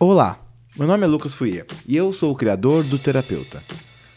Olá, 0.00 0.38
meu 0.76 0.86
nome 0.86 1.02
é 1.02 1.08
Lucas 1.08 1.34
Fuia 1.34 1.66
e 1.84 1.96
eu 1.96 2.12
sou 2.12 2.30
o 2.30 2.34
criador 2.36 2.84
do 2.84 2.96
Terapeuta. 2.96 3.60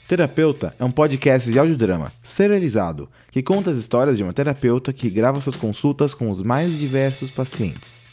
Terapeuta 0.08 0.76
é 0.78 0.86
um 0.86 0.92
podcast 0.92 1.52
de 1.52 1.58
audiodrama 1.58 2.14
serializado 2.22 3.10
que 3.32 3.42
conta 3.42 3.72
as 3.72 3.78
histórias 3.78 4.16
de 4.16 4.24
uma 4.24 4.32
terapeuta 4.32 4.94
que 4.94 5.10
grava 5.10 5.42
suas 5.42 5.56
consultas 5.56 6.14
com 6.14 6.30
os 6.30 6.44
mais 6.44 6.78
diversos 6.78 7.32
pacientes. 7.32 8.04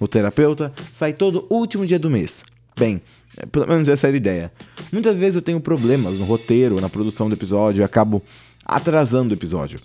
O 0.00 0.08
Terapeuta 0.08 0.72
sai 0.92 1.12
todo 1.12 1.46
último 1.48 1.86
dia 1.86 1.96
do 1.98 2.10
mês. 2.10 2.42
Bem, 2.76 3.00
é, 3.36 3.46
pelo 3.46 3.68
menos 3.68 3.86
essa 3.86 4.08
era 4.08 4.16
a 4.16 4.18
ideia. 4.18 4.52
Muitas 4.90 5.16
vezes 5.16 5.36
eu 5.36 5.42
tenho 5.42 5.60
problemas 5.60 6.18
no 6.18 6.24
roteiro, 6.24 6.80
na 6.80 6.88
produção 6.88 7.28
do 7.28 7.36
episódio 7.36 7.82
e 7.82 7.84
acabo 7.84 8.20
atrasando 8.64 9.30
o 9.30 9.36
episódio. 9.36 9.78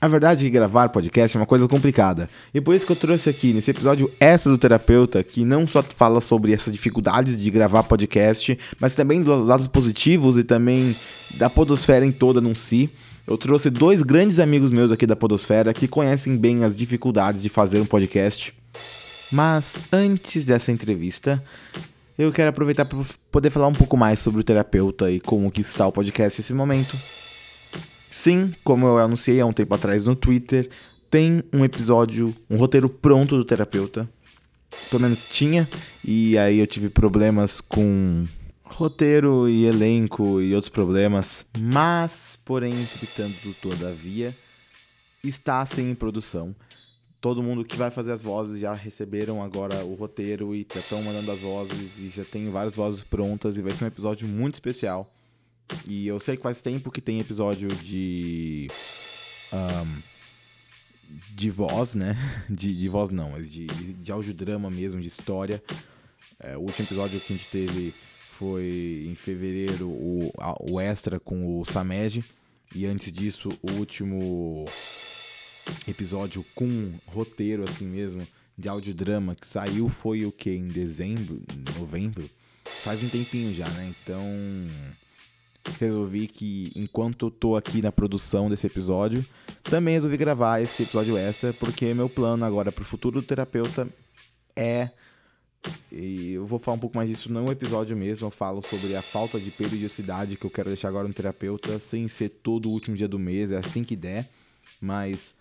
A 0.00 0.08
verdade 0.08 0.44
é 0.44 0.44
que 0.44 0.50
gravar 0.50 0.88
podcast 0.90 1.36
é 1.36 1.40
uma 1.40 1.46
coisa 1.46 1.66
complicada. 1.66 2.28
E 2.52 2.60
por 2.60 2.74
isso 2.74 2.84
que 2.84 2.92
eu 2.92 2.96
trouxe 2.96 3.30
aqui, 3.30 3.52
nesse 3.52 3.70
episódio 3.70 4.10
extra 4.20 4.52
do 4.52 4.58
terapeuta, 4.58 5.22
que 5.22 5.44
não 5.44 5.66
só 5.66 5.82
fala 5.82 6.20
sobre 6.20 6.52
essas 6.52 6.72
dificuldades 6.72 7.36
de 7.36 7.50
gravar 7.50 7.82
podcast, 7.84 8.58
mas 8.78 8.94
também 8.94 9.22
dos 9.22 9.48
lados 9.48 9.66
positivos 9.66 10.36
e 10.36 10.44
também 10.44 10.94
da 11.36 11.48
podosfera 11.48 12.04
em 12.04 12.12
toda 12.12 12.40
num 12.40 12.54
si. 12.54 12.90
Eu 13.26 13.38
trouxe 13.38 13.70
dois 13.70 14.02
grandes 14.02 14.38
amigos 14.38 14.70
meus 14.70 14.92
aqui 14.92 15.06
da 15.06 15.16
podosfera 15.16 15.72
que 15.72 15.88
conhecem 15.88 16.36
bem 16.36 16.64
as 16.64 16.76
dificuldades 16.76 17.42
de 17.42 17.48
fazer 17.48 17.80
um 17.80 17.86
podcast. 17.86 18.52
Mas 19.32 19.80
antes 19.90 20.44
dessa 20.44 20.70
entrevista, 20.70 21.42
eu 22.18 22.30
quero 22.30 22.50
aproveitar 22.50 22.84
para 22.84 22.98
poder 23.32 23.48
falar 23.48 23.68
um 23.68 23.72
pouco 23.72 23.96
mais 23.96 24.20
sobre 24.20 24.40
o 24.40 24.44
terapeuta 24.44 25.10
e 25.10 25.18
como 25.18 25.50
que 25.50 25.62
está 25.62 25.86
o 25.86 25.92
podcast 25.92 26.40
nesse 26.40 26.52
momento. 26.52 27.23
Sim, 28.16 28.54
como 28.62 28.86
eu 28.86 28.98
anunciei 28.98 29.40
há 29.40 29.44
um 29.44 29.52
tempo 29.52 29.74
atrás 29.74 30.04
no 30.04 30.14
Twitter, 30.14 30.70
tem 31.10 31.42
um 31.52 31.64
episódio, 31.64 32.32
um 32.48 32.56
roteiro 32.56 32.88
pronto 32.88 33.36
do 33.36 33.44
terapeuta. 33.44 34.08
Pelo 34.88 35.02
menos 35.02 35.28
tinha, 35.28 35.68
e 36.04 36.38
aí 36.38 36.60
eu 36.60 36.66
tive 36.68 36.88
problemas 36.88 37.60
com 37.60 38.24
roteiro 38.62 39.48
e 39.48 39.66
elenco 39.66 40.40
e 40.40 40.54
outros 40.54 40.68
problemas. 40.68 41.44
Mas, 41.58 42.38
porém, 42.44 42.72
entretanto, 42.72 43.52
todavia, 43.60 44.32
está 45.24 45.66
sem 45.66 45.90
em 45.90 45.94
produção. 45.94 46.54
Todo 47.20 47.42
mundo 47.42 47.64
que 47.64 47.76
vai 47.76 47.90
fazer 47.90 48.12
as 48.12 48.22
vozes 48.22 48.60
já 48.60 48.72
receberam 48.74 49.42
agora 49.42 49.84
o 49.84 49.94
roteiro 49.94 50.54
e 50.54 50.64
já 50.72 50.78
estão 50.78 51.02
mandando 51.02 51.32
as 51.32 51.40
vozes 51.40 51.98
e 51.98 52.10
já 52.10 52.24
tem 52.24 52.48
várias 52.48 52.76
vozes 52.76 53.02
prontas 53.02 53.58
e 53.58 53.62
vai 53.62 53.72
ser 53.72 53.84
um 53.84 53.88
episódio 53.88 54.28
muito 54.28 54.54
especial. 54.54 55.13
E 55.88 56.06
eu 56.06 56.18
sei 56.18 56.36
que 56.36 56.42
faz 56.42 56.60
tempo 56.60 56.90
que 56.90 57.00
tem 57.00 57.20
episódio 57.20 57.68
de. 57.68 58.66
Um, 59.52 60.14
de 61.34 61.50
voz, 61.50 61.94
né? 61.94 62.16
De, 62.48 62.74
de 62.74 62.88
voz 62.88 63.10
não, 63.10 63.30
mas 63.30 63.50
de, 63.50 63.66
de 63.66 64.12
audiodrama 64.12 64.70
mesmo, 64.70 65.00
de 65.00 65.08
história. 65.08 65.62
É, 66.40 66.56
o 66.56 66.60
último 66.60 66.86
episódio 66.86 67.20
que 67.20 67.32
a 67.32 67.36
gente 67.36 67.50
teve 67.50 67.94
foi 68.38 69.06
em 69.08 69.14
fevereiro, 69.14 69.88
o, 69.88 70.32
o 70.70 70.80
extra 70.80 71.20
com 71.20 71.60
o 71.60 71.64
Samed. 71.64 72.24
E 72.74 72.86
antes 72.86 73.12
disso, 73.12 73.48
o 73.62 73.72
último 73.74 74.64
episódio 75.86 76.44
com 76.54 76.92
roteiro 77.06 77.64
assim 77.68 77.86
mesmo, 77.86 78.26
de 78.58 78.68
audiodrama, 78.68 79.34
que 79.34 79.46
saiu 79.46 79.88
foi 79.88 80.26
o 80.26 80.32
que? 80.32 80.50
Em 80.50 80.66
dezembro, 80.66 81.40
novembro? 81.78 82.28
Faz 82.64 83.02
um 83.02 83.08
tempinho 83.08 83.54
já, 83.54 83.68
né? 83.68 83.92
Então 84.02 84.20
resolvi 85.78 86.26
que 86.26 86.70
enquanto 86.76 87.26
eu 87.26 87.30
tô 87.30 87.56
aqui 87.56 87.80
na 87.82 87.90
produção 87.90 88.48
desse 88.48 88.66
episódio, 88.66 89.24
também 89.62 89.94
resolvi 89.94 90.16
gravar 90.16 90.60
esse 90.60 90.82
episódio 90.82 91.16
extra, 91.16 91.52
porque 91.54 91.94
meu 91.94 92.08
plano 92.08 92.44
agora 92.44 92.70
pro 92.70 92.84
futuro 92.84 93.20
do 93.20 93.26
terapeuta 93.26 93.88
é 94.54 94.90
e 95.90 96.32
eu 96.32 96.46
vou 96.46 96.58
falar 96.58 96.76
um 96.76 96.80
pouco 96.80 96.96
mais 96.96 97.08
disso 97.08 97.32
no 97.32 97.50
episódio 97.50 97.96
mesmo. 97.96 98.26
Eu 98.26 98.30
falo 98.30 98.62
sobre 98.62 98.94
a 98.96 99.02
falta 99.02 99.38
de 99.38 99.50
periodicidade 99.50 100.36
que 100.36 100.44
eu 100.44 100.50
quero 100.50 100.68
deixar 100.68 100.88
agora 100.88 101.08
no 101.08 101.14
terapeuta, 101.14 101.78
sem 101.78 102.06
ser 102.08 102.28
todo 102.28 102.68
o 102.68 102.72
último 102.72 102.96
dia 102.96 103.08
do 103.08 103.18
mês, 103.18 103.50
é 103.50 103.56
assim 103.56 103.82
que 103.82 103.96
der. 103.96 104.28
Mas 104.80 105.34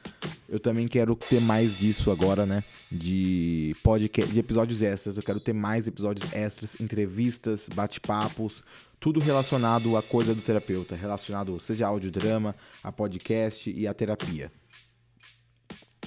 eu 0.47 0.59
também 0.59 0.88
quero 0.88 1.16
ter 1.16 1.41
mais 1.41 1.78
disso 1.78 2.11
agora, 2.11 2.45
né? 2.45 2.63
De 2.91 3.75
podcast, 3.84 4.31
de 4.31 4.39
episódios 4.39 4.81
extras. 4.81 5.17
Eu 5.17 5.23
quero 5.23 5.39
ter 5.39 5.53
mais 5.53 5.88
episódios 5.88 6.31
extras, 6.34 6.79
entrevistas, 6.79 7.67
bate-papos, 7.73 8.63
tudo 9.00 9.19
relacionado 9.19 9.97
à 9.97 10.01
coisa 10.01 10.33
do 10.33 10.41
terapeuta, 10.41 10.95
relacionado 10.95 11.59
seja 11.59 11.88
audiodrama, 11.88 12.56
a 12.83 12.91
podcast 12.91 13.69
e 13.69 13.88
a 13.88 13.94
terapia. 13.94 14.51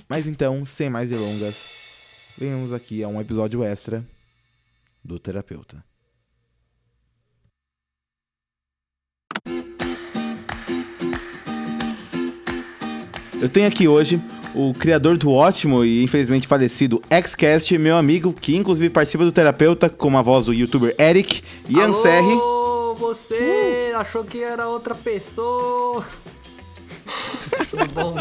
Mas 0.09 0.27
então, 0.27 0.65
sem 0.65 0.89
mais 0.89 1.11
delongas, 1.11 2.35
venhamos 2.39 2.73
aqui 2.73 3.03
a 3.03 3.09
um 3.09 3.21
episódio 3.21 3.63
extra 3.65 4.07
do 5.05 5.19
terapeuta. 5.19 5.85
Eu 13.41 13.49
tenho 13.51 13.69
aqui 13.69 13.87
hoje 13.87 14.19
o 14.55 14.73
criador 14.73 15.19
do 15.19 15.31
ótimo 15.31 15.85
e 15.85 16.03
infelizmente 16.03 16.49
falecido 16.49 17.03
Xcast, 17.27 17.77
meu 17.77 17.97
amigo, 17.97 18.33
que 18.33 18.57
inclusive 18.57 18.89
participa 18.89 19.25
do 19.25 19.33
terapeuta 19.33 19.91
com 19.91 20.17
a 20.17 20.23
voz 20.23 20.47
do 20.47 20.55
youtuber 20.55 20.95
Eric, 20.99 21.43
Ian 21.69 21.85
Alô, 21.85 21.95
Serri. 21.95 22.39
você 22.99 23.93
uh. 23.93 23.99
achou 23.99 24.25
que 24.25 24.43
era 24.43 24.67
outra 24.67 24.95
pessoa? 24.95 26.03
tudo 27.71 27.87
bom? 27.93 28.17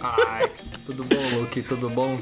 Ai, 0.00 0.50
tudo 0.86 1.04
bom, 1.04 1.38
Luke? 1.40 1.60
Tudo 1.62 1.90
bom? 1.90 2.18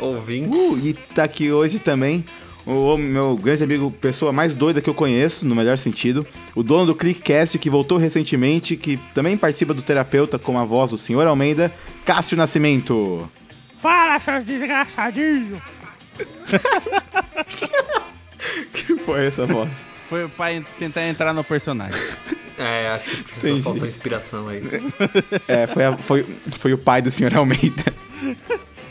Ouvintes? 0.00 0.58
Uh, 0.58 0.86
e 0.86 0.94
tá 0.94 1.24
aqui 1.24 1.50
hoje 1.50 1.80
também 1.80 2.24
o 2.66 2.96
meu 2.96 3.36
grande 3.36 3.62
amigo, 3.62 3.90
pessoa 3.90 4.32
mais 4.32 4.54
doida 4.54 4.80
que 4.80 4.88
eu 4.88 4.94
conheço, 4.94 5.46
no 5.46 5.54
melhor 5.54 5.76
sentido, 5.76 6.26
o 6.54 6.62
dono 6.62 6.86
do 6.86 6.94
Clickcast, 6.94 7.58
que 7.58 7.68
voltou 7.68 7.98
recentemente, 7.98 8.76
que 8.76 8.96
também 9.12 9.36
participa 9.36 9.74
do 9.74 9.82
terapeuta 9.82 10.38
com 10.38 10.58
a 10.58 10.64
voz 10.64 10.90
do 10.90 10.98
Senhor 10.98 11.26
Almeida, 11.26 11.72
Cássio 12.04 12.36
Nascimento. 12.36 13.28
Fala, 13.82 14.18
seus 14.18 14.44
desgraçadinhos! 14.44 15.60
que 18.72 18.96
foi 18.98 19.26
essa 19.26 19.46
voz? 19.46 19.70
Foi 20.08 20.28
pra 20.28 20.46
tentar 20.78 21.06
entrar 21.06 21.34
no 21.34 21.44
personagem. 21.44 22.00
É, 22.58 22.88
acho 22.88 23.10
que 23.10 23.22
precisa 23.24 23.62
faltar 23.62 23.88
inspiração 23.88 24.48
aí. 24.48 24.62
É, 25.48 25.66
foi, 25.66 25.84
a, 25.84 25.96
foi, 25.96 26.26
foi 26.58 26.72
o 26.72 26.78
pai 26.78 27.02
do 27.02 27.10
Senhor 27.10 27.36
Almeida. 27.36 27.92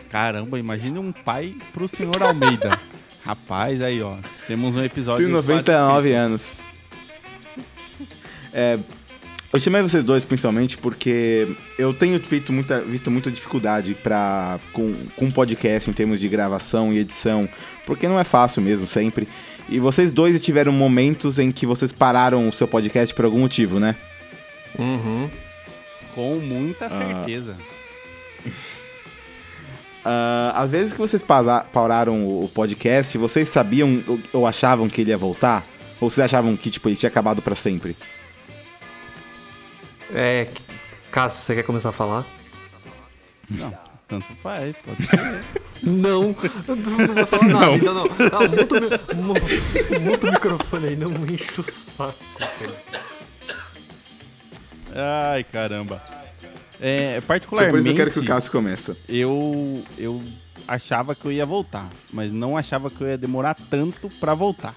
Caramba, 0.10 0.60
imagine 0.60 1.00
um 1.00 1.12
pai 1.12 1.56
pro 1.74 1.88
Senhor 1.88 2.22
Almeida. 2.22 2.78
Rapaz, 3.26 3.82
aí 3.82 4.02
ó, 4.02 4.16
temos 4.48 4.76
um 4.76 4.84
episódio. 4.84 5.26
Tenho 5.26 5.36
99 5.36 6.14
anos. 6.14 6.64
É, 8.52 8.78
eu 9.54 9.60
chamei 9.60 9.82
vocês 9.82 10.04
dois 10.04 10.26
principalmente 10.26 10.78
porque 10.78 11.56
eu 11.78 11.94
tenho 11.94 12.20
feito 12.20 12.52
muita, 12.52 12.82
visto 12.82 13.10
muita 13.10 13.32
dificuldade 13.32 13.94
para 13.94 14.60
com, 14.74 14.94
com 15.16 15.32
podcast 15.32 15.90
em 15.90 15.94
termos 15.94 16.20
de 16.20 16.28
gravação 16.28 16.92
e 16.92 16.98
edição, 16.98 17.48
porque 17.86 18.08
não 18.08 18.20
é 18.20 18.24
fácil 18.24 18.62
mesmo 18.62 18.86
sempre. 18.86 19.28
E 19.70 19.80
vocês 19.80 20.12
dois 20.12 20.42
tiveram 20.42 20.72
momentos 20.72 21.40
em 21.40 21.52
que 21.52 21.66
vocês 21.66 21.94
pararam 21.94 22.50
o 22.50 22.52
seu 22.54 22.68
podcast 22.68 23.14
por 23.16 23.26
algum 23.26 23.40
motivo, 23.40 23.80
né? 23.80 23.96
Uhum. 24.78 25.30
Com 26.14 26.36
muita 26.40 26.90
certeza. 26.90 27.56
Ah. 27.58 28.50
Uh, 30.04 30.52
às 30.54 30.70
vezes 30.70 30.92
que 30.92 31.00
vocês 31.00 31.24
pararam 31.24 32.28
o 32.28 32.50
podcast, 32.50 33.18
vocês 33.18 33.48
sabiam 33.48 34.04
ou 34.34 34.46
achavam 34.46 34.90
que 34.90 35.02
ele 35.02 35.12
ia 35.12 35.18
voltar? 35.18 35.66
Ou 36.02 36.10
vocês 36.10 36.26
achavam 36.26 36.58
que 36.58 36.70
tipo, 36.70 36.90
ele 36.90 36.98
tinha 36.98 37.10
acabado 37.10 37.42
para 37.42 37.56
sempre? 37.56 37.96
É. 40.14 40.48
Cássio, 41.10 41.42
você 41.42 41.56
quer 41.56 41.64
começar 41.64 41.90
a 41.90 41.94
falar? 41.94 42.26
Não, 43.50 43.74
tanto 44.08 44.26
faz, 44.42 44.76
pode 44.78 45.06
ser. 45.06 45.44
não, 45.84 46.36
não 46.68 47.16
vou 47.16 47.26
falar 47.26 47.48
nada, 47.48 47.66
não. 47.66 47.76
então 47.76 47.94
não. 47.94 48.04
Ah, 48.04 48.48
muta, 48.50 50.00
muta 50.00 50.28
o 50.28 50.32
microfone 50.32 50.88
aí, 50.88 50.96
não 50.96 51.12
enche 51.26 51.62
o 51.62 51.64
saco, 51.64 52.18
cara. 52.38 53.04
Ai, 54.96 55.44
caramba. 55.44 56.02
É, 56.80 57.22
particularmente. 57.22 57.72
Por 57.72 57.80
isso 57.80 57.90
eu 57.90 57.96
quero 57.96 58.12
que 58.12 58.20
o 58.20 58.26
Cássio 58.26 58.52
começa. 58.52 58.98
Eu, 59.08 59.84
eu 59.98 60.22
achava 60.68 61.16
que 61.16 61.26
eu 61.26 61.32
ia 61.32 61.46
voltar, 61.46 61.90
mas 62.12 62.32
não 62.32 62.58
achava 62.58 62.90
que 62.90 63.02
eu 63.02 63.08
ia 63.08 63.18
demorar 63.18 63.56
tanto 63.70 64.10
para 64.20 64.34
voltar. 64.34 64.76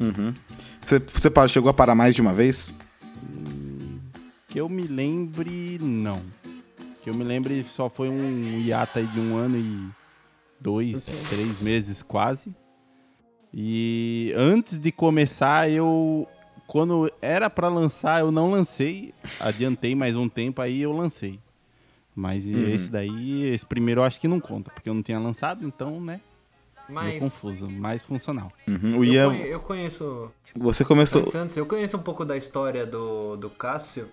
Uhum. 0.00 0.34
Você, 0.80 0.98
você 0.98 1.48
chegou 1.48 1.70
a 1.70 1.74
parar 1.74 1.94
mais 1.94 2.14
de 2.14 2.20
uma 2.20 2.34
vez? 2.34 2.74
Que 4.48 4.60
eu 4.60 4.68
me 4.68 4.82
lembre, 4.82 5.78
não. 5.80 6.20
Que 7.02 7.10
eu 7.10 7.14
me 7.14 7.24
lembre, 7.24 7.64
só 7.74 7.88
foi 7.88 8.08
um 8.08 8.60
hiato 8.60 8.98
aí 8.98 9.06
de 9.06 9.20
um 9.20 9.36
ano 9.36 9.58
e 9.58 9.88
dois, 10.60 11.02
três 11.28 11.60
meses 11.60 12.02
quase. 12.02 12.54
E 13.54 14.32
antes 14.36 14.78
de 14.78 14.90
começar, 14.90 15.70
eu 15.70 16.26
quando 16.72 17.12
era 17.20 17.50
para 17.50 17.68
lançar, 17.68 18.20
eu 18.20 18.32
não 18.32 18.50
lancei. 18.50 19.12
Adiantei 19.38 19.94
mais 19.94 20.16
um 20.16 20.26
tempo, 20.26 20.62
aí 20.62 20.80
eu 20.80 20.90
lancei. 20.90 21.38
Mas 22.16 22.46
uhum. 22.46 22.66
esse 22.66 22.88
daí, 22.88 23.46
esse 23.48 23.66
primeiro 23.66 24.00
eu 24.00 24.04
acho 24.04 24.18
que 24.18 24.26
não 24.26 24.40
conta, 24.40 24.70
porque 24.70 24.88
eu 24.88 24.94
não 24.94 25.02
tinha 25.02 25.18
lançado, 25.18 25.66
então, 25.66 26.00
né? 26.00 26.18
Mas 26.88 27.18
confuso, 27.18 27.68
mais 27.68 28.02
funcional. 28.02 28.50
Uhum. 28.66 29.00
O 29.00 29.04
eu, 29.04 29.34
Ian, 29.34 29.36
eu 29.44 29.60
conheço. 29.60 30.32
você 30.56 30.82
começou. 30.82 31.20
Antes, 31.20 31.34
antes, 31.34 31.56
eu 31.58 31.66
conheço 31.66 31.98
um 31.98 32.02
pouco 32.02 32.24
da 32.24 32.38
história 32.38 32.86
do, 32.86 33.36
do 33.36 33.50
Cássio. 33.50 34.08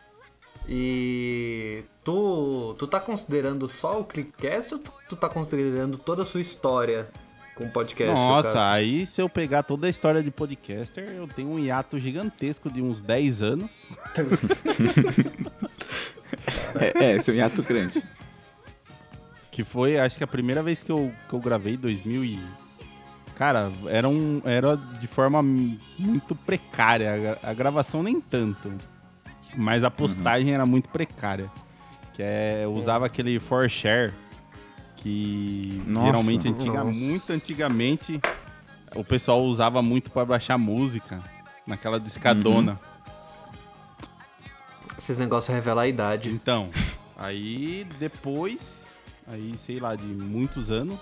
E 0.67 1.85
tu, 2.03 2.75
tu 2.77 2.87
tá 2.87 2.99
considerando 2.99 3.69
só 3.69 4.01
o 4.01 4.03
Clickcast 4.03 4.73
ou 4.73 4.79
tu, 4.81 4.91
tu 5.07 5.15
tá 5.15 5.29
considerando 5.29 5.97
toda 5.97 6.23
a 6.23 6.25
sua 6.25 6.41
história 6.41 7.09
com 7.59 7.69
podcast? 7.69 8.13
Nossa, 8.15 8.71
aí 8.71 9.05
se 9.05 9.21
eu 9.21 9.27
pegar 9.27 9.63
toda 9.63 9.85
a 9.85 9.89
história 9.89 10.23
de 10.23 10.31
podcaster, 10.31 11.03
eu 11.09 11.27
tenho 11.27 11.49
um 11.49 11.59
hiato 11.59 11.99
gigantesco 11.99 12.71
de 12.71 12.81
uns 12.81 13.01
10 13.01 13.41
anos. 13.41 13.69
É, 16.79 17.03
é, 17.05 17.15
esse 17.17 17.31
é 17.31 17.33
um 17.33 17.37
hiato 17.37 17.63
grande. 17.63 18.03
Que 19.51 19.63
foi, 19.63 19.99
acho 19.99 20.17
que 20.17 20.23
a 20.23 20.27
primeira 20.27 20.61
vez 20.61 20.81
que 20.83 20.91
eu, 20.91 21.11
que 21.27 21.33
eu 21.33 21.39
gravei, 21.39 21.75
2000 21.75 22.23
e... 22.23 22.39
Cara, 23.35 23.71
era, 23.87 24.07
um, 24.07 24.41
era 24.45 24.75
de 24.75 25.07
forma 25.07 25.41
muito 25.41 26.35
precária. 26.35 27.13
A, 27.13 27.17
gra- 27.17 27.39
a 27.43 27.53
gravação 27.53 28.03
nem 28.03 28.21
tanto. 28.21 28.71
Mas 29.55 29.83
a 29.83 29.89
postagem 29.89 30.53
era 30.53 30.65
muito 30.65 30.89
precária. 30.89 31.49
Que 32.13 32.21
é, 32.21 32.61
eu 32.65 32.73
usava 32.73 33.05
aquele 33.05 33.39
for 33.39 33.69
share 33.69 34.13
que 34.99 35.81
Nossa. 35.87 36.07
geralmente 36.07 36.47
antiga, 36.47 36.83
Nossa. 36.83 36.99
muito 36.99 37.31
antigamente 37.33 38.19
o 38.95 39.03
pessoal 39.03 39.43
usava 39.43 39.81
muito 39.81 40.11
para 40.11 40.25
baixar 40.25 40.57
música 40.57 41.21
naquela 41.65 41.99
discadona. 41.99 42.79
Esses 44.97 45.17
negócios 45.17 45.53
revelam 45.53 45.83
a 45.83 45.87
idade. 45.87 46.29
Então, 46.29 46.69
aí 47.17 47.87
depois, 47.99 48.59
aí 49.27 49.55
sei 49.65 49.79
lá, 49.79 49.95
de 49.95 50.05
muitos 50.05 50.69
anos, 50.69 50.99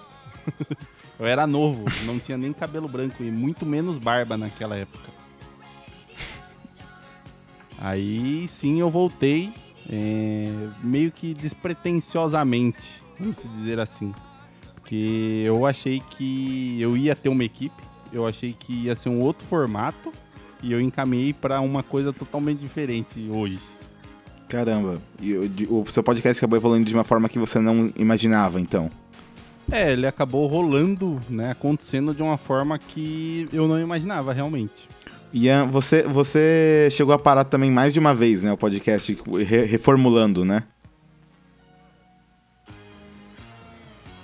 eu 1.20 1.26
era 1.26 1.48
novo, 1.48 1.86
não 2.06 2.20
tinha 2.20 2.38
nem 2.38 2.54
cabelo 2.54 2.88
branco 2.88 3.24
e 3.24 3.32
muito 3.32 3.66
menos 3.66 3.98
barba 3.98 4.38
naquela 4.38 4.76
época. 4.76 5.10
Aí 7.80 8.48
sim 8.48 8.80
eu 8.80 8.90
voltei, 8.90 9.54
é, 9.90 10.52
meio 10.84 11.12
que 11.12 11.34
despretensiosamente, 11.34 13.07
vamos 13.20 13.38
se 13.38 13.48
dizer 13.48 13.80
assim. 13.80 14.14
Porque 14.76 15.44
eu 15.46 15.66
achei 15.66 16.02
que 16.12 16.78
eu 16.82 16.96
ia 16.96 17.16
ter 17.16 17.30
uma 17.30 17.44
equipe, 17.44 17.84
eu 18.14 18.26
achei 18.26 18.54
que 18.58 18.74
ia 18.86 18.96
ser 18.96 19.10
um 19.10 19.20
outro 19.20 19.46
formato 19.48 20.14
e 20.64 20.72
eu 20.72 20.80
encaminhei 20.80 21.34
para 21.34 21.60
uma 21.62 21.84
coisa 21.84 22.14
totalmente 22.14 22.60
diferente 22.60 23.28
hoje. 23.30 23.60
Caramba. 24.48 25.02
E 25.22 25.34
o, 25.34 25.82
o 25.82 25.86
seu 25.88 26.02
podcast 26.02 26.40
acabou 26.40 26.58
evoluindo 26.58 26.86
de 26.86 26.94
uma 26.94 27.04
forma 27.04 27.28
que 27.28 27.38
você 27.38 27.60
não 27.60 27.92
imaginava, 27.98 28.62
então. 28.62 28.90
É, 29.70 29.92
ele 29.92 30.08
acabou 30.08 30.48
rolando, 30.48 31.20
né, 31.30 31.52
acontecendo 31.52 32.14
de 32.16 32.24
uma 32.24 32.38
forma 32.38 32.80
que 32.80 33.46
eu 33.52 33.68
não 33.68 33.78
imaginava 33.78 34.32
realmente. 34.32 34.88
Ian, 35.34 35.66
você, 35.66 36.04
você 36.04 36.88
chegou 36.90 37.14
a 37.14 37.20
parar 37.20 37.44
também 37.44 37.70
mais 37.70 37.94
de 37.94 38.00
uma 38.00 38.16
vez, 38.16 38.44
né? 38.44 38.54
O 38.54 38.58
podcast 38.58 39.18
re- 39.46 39.66
reformulando, 39.66 40.46
né? 40.46 40.64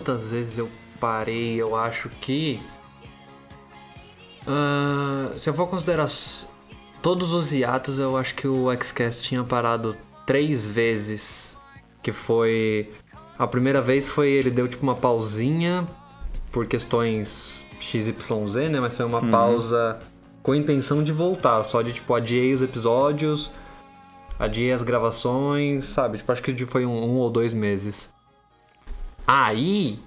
Quantas 0.04 0.26
vezes 0.26 0.58
eu 0.58 0.70
parei, 1.00 1.56
eu 1.56 1.78
acho 1.78 2.10
que. 2.20 2.60
Ah, 4.46 5.32
se 5.38 5.50
eu 5.50 5.54
for 5.54 5.66
considerar 5.68 6.10
todos 7.02 7.32
os 7.32 7.54
hiatos, 7.54 7.98
eu 7.98 8.18
acho 8.18 8.36
que 8.36 8.46
o 8.46 8.66
Xcast 8.84 9.24
tinha 9.24 9.46
parado 9.46 9.96
três 10.26 10.70
vezes. 10.70 11.58
Que 12.02 12.12
foi. 12.12 12.90
A 13.40 13.48
primeira 13.48 13.82
vez 13.82 14.06
foi 14.06 14.30
ele 14.30 14.52
deu 14.52 14.68
tipo 14.68 14.84
uma 14.84 14.96
pausinha 14.96 15.88
por 16.52 16.68
questões 16.68 17.66
XYZ, 17.80 18.70
né? 18.70 18.82
Mas 18.82 18.98
foi 18.98 19.06
uma 19.06 19.22
pausa 19.32 20.00
com 20.42 20.52
a 20.52 20.58
intenção 20.58 21.02
de 21.02 21.14
voltar. 21.14 21.64
Só 21.64 21.82
de 21.82 21.94
tipo, 21.94 22.14
adiei 22.14 22.54
os 22.54 22.62
episódios, 22.62 23.52
adiei 24.38 24.74
as 24.74 24.84
gravações, 24.84 25.86
sabe? 25.86 26.18
Tipo, 26.18 26.30
acho 26.34 26.42
que 26.42 26.66
foi 26.66 26.86
um, 26.86 26.92
um 26.92 27.16
ou 27.20 27.30
dois 27.30 27.54
meses. 27.54 28.14
Aí. 29.28 30.00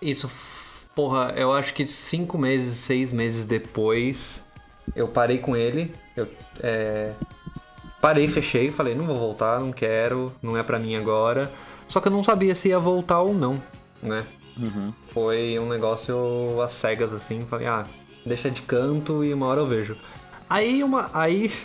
Isso, 0.00 0.30
porra, 0.94 1.32
eu 1.36 1.52
acho 1.52 1.72
que 1.72 1.86
cinco 1.86 2.36
meses, 2.36 2.76
seis 2.76 3.12
meses 3.12 3.44
depois, 3.44 4.44
eu 4.94 5.08
parei 5.08 5.38
com 5.38 5.56
ele. 5.56 5.94
Eu 6.16 6.28
é, 6.60 7.12
parei, 8.00 8.28
fechei, 8.28 8.70
falei, 8.70 8.94
não 8.94 9.06
vou 9.06 9.18
voltar, 9.18 9.58
não 9.60 9.72
quero, 9.72 10.32
não 10.42 10.56
é 10.56 10.62
pra 10.62 10.78
mim 10.78 10.94
agora. 10.94 11.50
Só 11.88 12.00
que 12.00 12.08
eu 12.08 12.12
não 12.12 12.22
sabia 12.22 12.54
se 12.54 12.68
ia 12.68 12.78
voltar 12.78 13.20
ou 13.20 13.34
não, 13.34 13.62
né? 14.02 14.26
Foi 15.08 15.58
um 15.58 15.68
negócio 15.68 16.60
às 16.62 16.72
cegas 16.72 17.12
assim, 17.12 17.44
falei, 17.46 17.66
ah, 17.66 17.86
deixa 18.24 18.50
de 18.50 18.62
canto 18.62 19.24
e 19.24 19.32
uma 19.32 19.46
hora 19.46 19.60
eu 19.60 19.66
vejo. 19.66 19.96
Aí 20.48 20.82
uma. 20.82 21.10
Aí. 21.12 21.50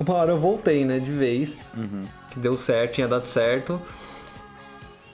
Uma 0.00 0.14
hora 0.14 0.32
eu 0.32 0.38
voltei, 0.40 0.84
né, 0.84 0.98
de 0.98 1.12
vez. 1.12 1.56
Que 2.30 2.40
deu 2.40 2.56
certo, 2.56 2.94
tinha 2.94 3.06
dado 3.06 3.26
certo. 3.26 3.80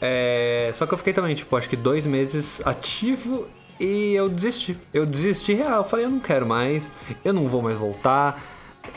É, 0.01 0.71
só 0.75 0.87
que 0.87 0.95
eu 0.95 0.99
fiquei 0.99 1.13
também, 1.13 1.35
tipo, 1.35 1.57
acho 1.57 1.69
que 1.69 1.77
dois 1.77 2.07
meses 2.07 2.61
ativo 2.67 3.47
e 3.81 4.15
eu 4.15 4.29
desisti. 4.29 4.77
Eu 4.93 5.05
desisti 5.07 5.55
real. 5.55 5.79
Eu 5.79 5.85
falei, 5.85 6.05
eu 6.07 6.11
não 6.11 6.21
quero 6.21 6.47
mais, 6.47 6.91
eu 7.25 7.33
não 7.33 7.49
vou 7.49 7.63
mais 7.63 7.77
voltar. 7.77 8.43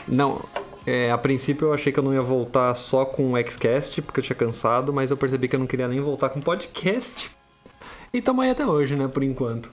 Não, 0.06 0.44
é, 0.86 1.10
a 1.10 1.18
princípio 1.18 1.68
eu 1.68 1.74
achei 1.74 1.92
que 1.92 1.98
eu 1.98 2.04
não 2.04 2.12
ia 2.14 2.22
voltar 2.22 2.74
só 2.74 3.04
com 3.04 3.32
o 3.32 3.50
Xcast, 3.50 4.00
porque 4.02 4.20
eu 4.20 4.24
tinha 4.24 4.36
cansado, 4.36 4.92
mas 4.92 5.10
eu 5.10 5.16
percebi 5.16 5.48
que 5.48 5.56
eu 5.56 5.60
não 5.60 5.66
queria 5.66 5.88
nem 5.88 6.00
voltar 6.00 6.28
com 6.28 6.40
podcast. 6.40 7.30
E 8.12 8.20
tamo 8.20 8.40
aí 8.42 8.50
até 8.50 8.66
hoje, 8.66 8.94
né, 8.94 9.08
por 9.08 9.22
enquanto. 9.22 9.70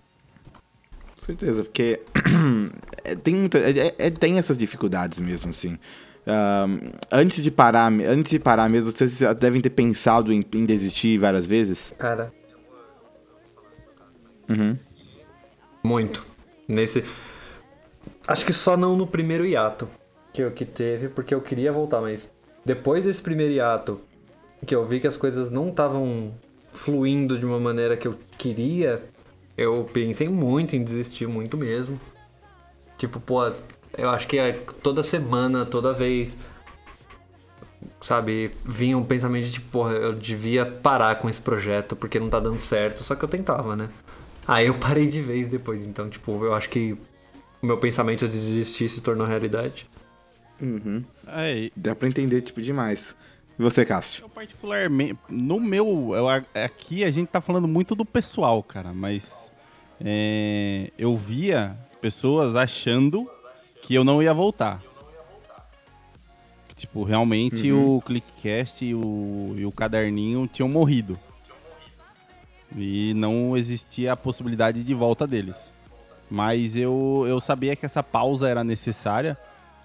Com 1.16 1.26
certeza, 1.26 1.64
porque 1.64 2.00
é, 3.04 3.16
tem, 3.16 3.36
muita, 3.36 3.58
é- 3.60 3.94
é- 3.98 4.10
tem 4.10 4.38
essas 4.38 4.58
dificuldades 4.58 5.20
mesmo, 5.20 5.50
assim. 5.50 5.78
Antes 7.12 7.44
de 7.44 7.50
parar, 7.52 7.92
antes 7.92 8.32
de 8.32 8.40
parar 8.40 8.70
mesmo, 8.70 8.92
vocês 8.92 9.20
devem 9.40 9.62
ter 9.62 9.72
pensado 9.72 10.32
em, 10.32 10.44
em 10.54 10.66
desistir 10.66 11.18
várias 11.18 11.46
vezes. 11.48 11.94
Cara, 11.98 12.32
Uhum. 14.50 14.76
Muito. 15.84 16.26
Nesse. 16.68 17.04
Acho 18.28 18.46
que 18.46 18.52
só 18.54 18.76
não 18.76 18.96
no 18.98 19.06
primeiro 19.06 19.46
hiato 19.46 19.88
que, 20.34 20.42
eu- 20.42 20.52
que 20.52 20.66
teve, 20.66 21.08
porque 21.08 21.34
eu 21.36 21.42
queria 21.42 21.72
voltar, 21.72 22.02
mas 22.02 22.28
depois 22.66 23.06
desse 23.06 23.22
primeiro 23.22 23.54
hiato, 23.54 24.02
que 24.66 24.74
eu 24.76 24.86
vi 24.88 25.00
que 25.00 25.08
as 25.08 25.16
coisas 25.16 25.52
não 25.52 25.70
estavam 25.70 26.34
fluindo 26.74 27.38
de 27.38 27.46
uma 27.46 27.60
maneira 27.60 27.96
que 27.96 28.08
eu 28.08 28.18
queria, 28.40 29.04
eu 29.58 29.84
pensei 29.94 30.28
muito 30.28 30.76
em 30.76 30.84
desistir, 30.84 31.28
muito 31.28 31.56
mesmo. 31.56 32.00
Tipo, 32.98 33.20
pô, 33.20 33.52
eu 34.00 34.10
acho 34.10 34.28
que 34.28 34.38
é 34.38 34.52
toda 34.52 35.04
semana, 35.04 35.66
toda 35.66 35.94
vez, 35.94 36.38
sabe, 38.02 38.52
vinha 38.66 38.98
um 38.98 39.04
pensamento 39.04 39.46
de 39.46 39.54
tipo, 39.54 39.70
porra, 39.70 39.94
eu 39.94 40.14
devia 40.14 40.66
parar 40.66 41.16
com 41.16 41.30
esse 41.30 41.42
projeto 41.42 41.96
porque 41.96 42.20
não 42.20 42.30
tá 42.30 42.40
dando 42.40 42.60
certo, 42.60 43.04
só 43.04 43.16
que 43.16 43.24
eu 43.24 43.30
tentava, 43.30 43.76
né? 43.76 43.90
Aí 44.48 44.68
eu 44.68 44.74
parei 44.76 45.08
de 45.08 45.22
vez 45.22 45.48
depois, 45.48 45.86
então, 45.86 46.10
tipo, 46.10 46.44
eu 46.44 46.54
acho 46.54 46.70
que 46.70 46.98
o 47.62 47.66
meu 47.66 47.78
pensamento 47.78 48.28
de 48.28 48.34
desistir 48.34 48.90
se 48.90 49.02
tornou 49.02 49.28
realidade. 49.28 49.88
Uhum. 50.62 51.04
É, 51.28 51.70
Dá 51.76 51.96
pra 51.96 52.08
entender, 52.08 52.42
tipo, 52.42 52.62
demais. 52.62 53.16
E 53.58 53.62
você, 53.62 53.86
Cássio? 53.86 54.24
eu 54.24 54.30
particularmente, 54.30 55.18
no 55.30 55.60
meu, 55.60 56.14
eu, 56.16 56.28
aqui 56.30 57.04
a 57.04 57.12
gente 57.12 57.28
tá 57.28 57.42
falando 57.42 57.68
muito 57.68 57.94
do 57.94 58.06
pessoal, 58.06 58.64
cara, 58.64 58.94
mas 58.94 59.30
é, 60.00 60.92
eu 60.98 61.18
via 61.18 61.78
pessoas 62.02 62.56
achando 62.56 63.30
que 63.90 63.96
eu 63.96 64.04
não 64.04 64.22
ia 64.22 64.32
voltar. 64.36 64.84
Tipo, 66.76 67.04
realmente 67.04 67.72
o 67.72 68.00
Clickcast 68.06 68.86
e 68.86 68.94
o, 68.94 69.56
e 69.58 69.66
o 69.66 69.72
Caderninho 69.72 70.46
tinham 70.46 70.70
morrido. 70.70 71.18
E 72.78 73.16
não 73.16 73.58
existia 73.58 74.14
a 74.14 74.16
possibilidade 74.16 74.84
de 74.84 74.94
volta 74.94 75.26
deles. 75.26 75.56
Mas 76.30 76.76
eu, 76.76 77.26
eu 77.28 77.42
sabia 77.42 77.76
que 77.76 77.84
essa 77.84 78.04
pausa 78.04 78.48
era 78.48 78.64
necessária, 78.64 79.36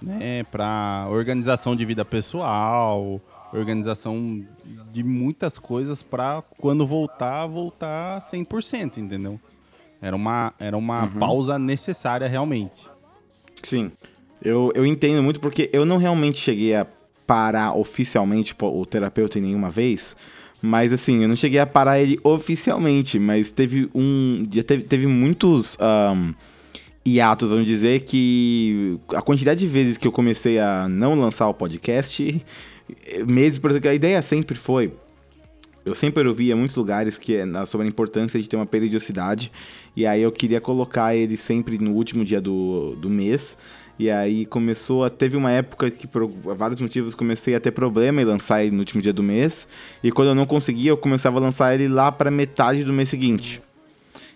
né, 0.02 0.44
para 0.52 1.06
organização 1.08 1.74
de 1.74 1.86
vida 1.86 2.04
pessoal, 2.04 3.18
organização 3.54 4.44
de 4.92 5.02
muitas 5.02 5.58
coisas 5.58 6.02
para 6.02 6.42
quando 6.58 6.86
voltar, 6.86 7.46
voltar 7.46 8.20
100%, 8.20 8.98
entendeu? 8.98 9.40
Era 9.98 10.14
uma, 10.14 10.52
era 10.58 10.76
uma 10.76 11.06
pausa 11.18 11.58
necessária 11.58 12.28
realmente. 12.28 12.92
Sim. 13.64 13.90
Eu, 14.42 14.70
eu 14.74 14.84
entendo 14.84 15.22
muito 15.22 15.40
porque 15.40 15.70
eu 15.72 15.84
não 15.84 15.96
realmente 15.96 16.38
cheguei 16.38 16.74
a 16.74 16.86
parar 17.26 17.76
oficialmente 17.76 18.54
pô, 18.54 18.68
o 18.68 18.84
terapeuta 18.84 19.38
em 19.38 19.42
nenhuma 19.42 19.70
vez. 19.70 20.16
Mas 20.60 20.92
assim, 20.92 21.22
eu 21.22 21.28
não 21.28 21.36
cheguei 21.36 21.58
a 21.58 21.66
parar 21.66 22.00
ele 22.00 22.18
oficialmente, 22.22 23.18
mas 23.18 23.50
teve 23.50 23.88
um. 23.94 24.44
Já 24.50 24.62
teve, 24.62 24.84
teve 24.84 25.06
muitos 25.06 25.76
ahn, 25.78 26.32
hiatos, 27.06 27.50
vamos 27.50 27.66
dizer, 27.66 28.00
que 28.00 28.98
a 29.14 29.20
quantidade 29.20 29.60
de 29.60 29.66
vezes 29.66 29.98
que 29.98 30.06
eu 30.08 30.12
comecei 30.12 30.58
a 30.58 30.88
não 30.88 31.14
lançar 31.14 31.48
o 31.48 31.54
podcast, 31.54 32.42
meses, 33.26 33.58
por 33.58 33.70
exemplo, 33.70 33.90
a 33.90 33.94
ideia 33.94 34.22
sempre 34.22 34.56
foi. 34.56 34.92
Eu 35.84 35.94
sempre 35.94 36.26
ouvi 36.26 36.50
em 36.50 36.54
muitos 36.54 36.76
lugares 36.76 37.18
que 37.18 37.36
é 37.36 37.44
sobre 37.66 37.86
a 37.86 37.88
importância 37.88 38.40
de 38.40 38.48
ter 38.48 38.56
uma 38.56 38.66
periodicidade. 38.66 39.52
E 39.94 40.06
aí 40.06 40.22
eu 40.22 40.32
queria 40.32 40.60
colocar 40.60 41.14
ele 41.14 41.36
sempre 41.36 41.78
no 41.78 41.92
último 41.92 42.24
dia 42.24 42.40
do, 42.40 42.96
do 42.96 43.10
mês. 43.10 43.56
E 43.98 44.10
aí 44.10 44.44
começou 44.46 45.04
a. 45.04 45.10
Teve 45.10 45.36
uma 45.36 45.52
época 45.52 45.90
que, 45.90 46.06
por 46.06 46.26
vários 46.26 46.80
motivos, 46.80 47.14
comecei 47.14 47.54
a 47.54 47.60
ter 47.60 47.70
problema 47.70 48.20
em 48.20 48.24
lançar 48.24 48.62
ele 48.62 48.72
no 48.72 48.80
último 48.80 49.00
dia 49.00 49.12
do 49.12 49.22
mês. 49.22 49.68
E 50.02 50.10
quando 50.10 50.28
eu 50.28 50.34
não 50.34 50.46
conseguia, 50.46 50.90
eu 50.90 50.96
começava 50.96 51.38
a 51.38 51.40
lançar 51.40 51.74
ele 51.74 51.86
lá 51.86 52.10
pra 52.10 52.30
metade 52.30 52.82
do 52.82 52.92
mês 52.92 53.08
seguinte. 53.08 53.62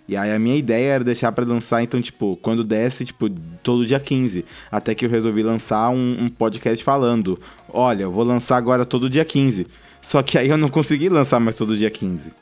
E 0.07 0.17
aí 0.17 0.33
a 0.33 0.38
minha 0.38 0.57
ideia 0.57 0.93
era 0.93 1.05
deixar 1.05 1.33
pra 1.33 1.45
lançar, 1.45 1.83
então, 1.83 2.00
tipo, 2.00 2.38
quando 2.40 2.64
desse, 2.64 3.05
tipo, 3.05 3.28
todo 3.62 3.85
dia 3.85 4.00
15. 4.00 4.45
Até 4.71 4.95
que 4.95 5.05
eu 5.05 5.11
resolvi 5.11 5.43
lançar 5.43 5.90
um, 5.90 6.17
um 6.21 6.28
podcast 6.28 6.83
falando: 6.85 7.38
olha, 7.69 8.05
eu 8.05 8.12
vou 8.12 8.25
lançar 8.25 8.57
agora 8.57 8.87
todo 8.87 9.11
dia 9.11 9.25
15. 9.25 9.67
Só 10.00 10.23
que 10.23 10.38
aí 10.38 10.49
eu 10.49 10.57
não 10.57 10.69
consegui 10.69 11.09
lançar 11.09 11.38
mais 11.40 11.57
todo 11.57 11.76
dia 11.76 11.90
15. 11.90 12.33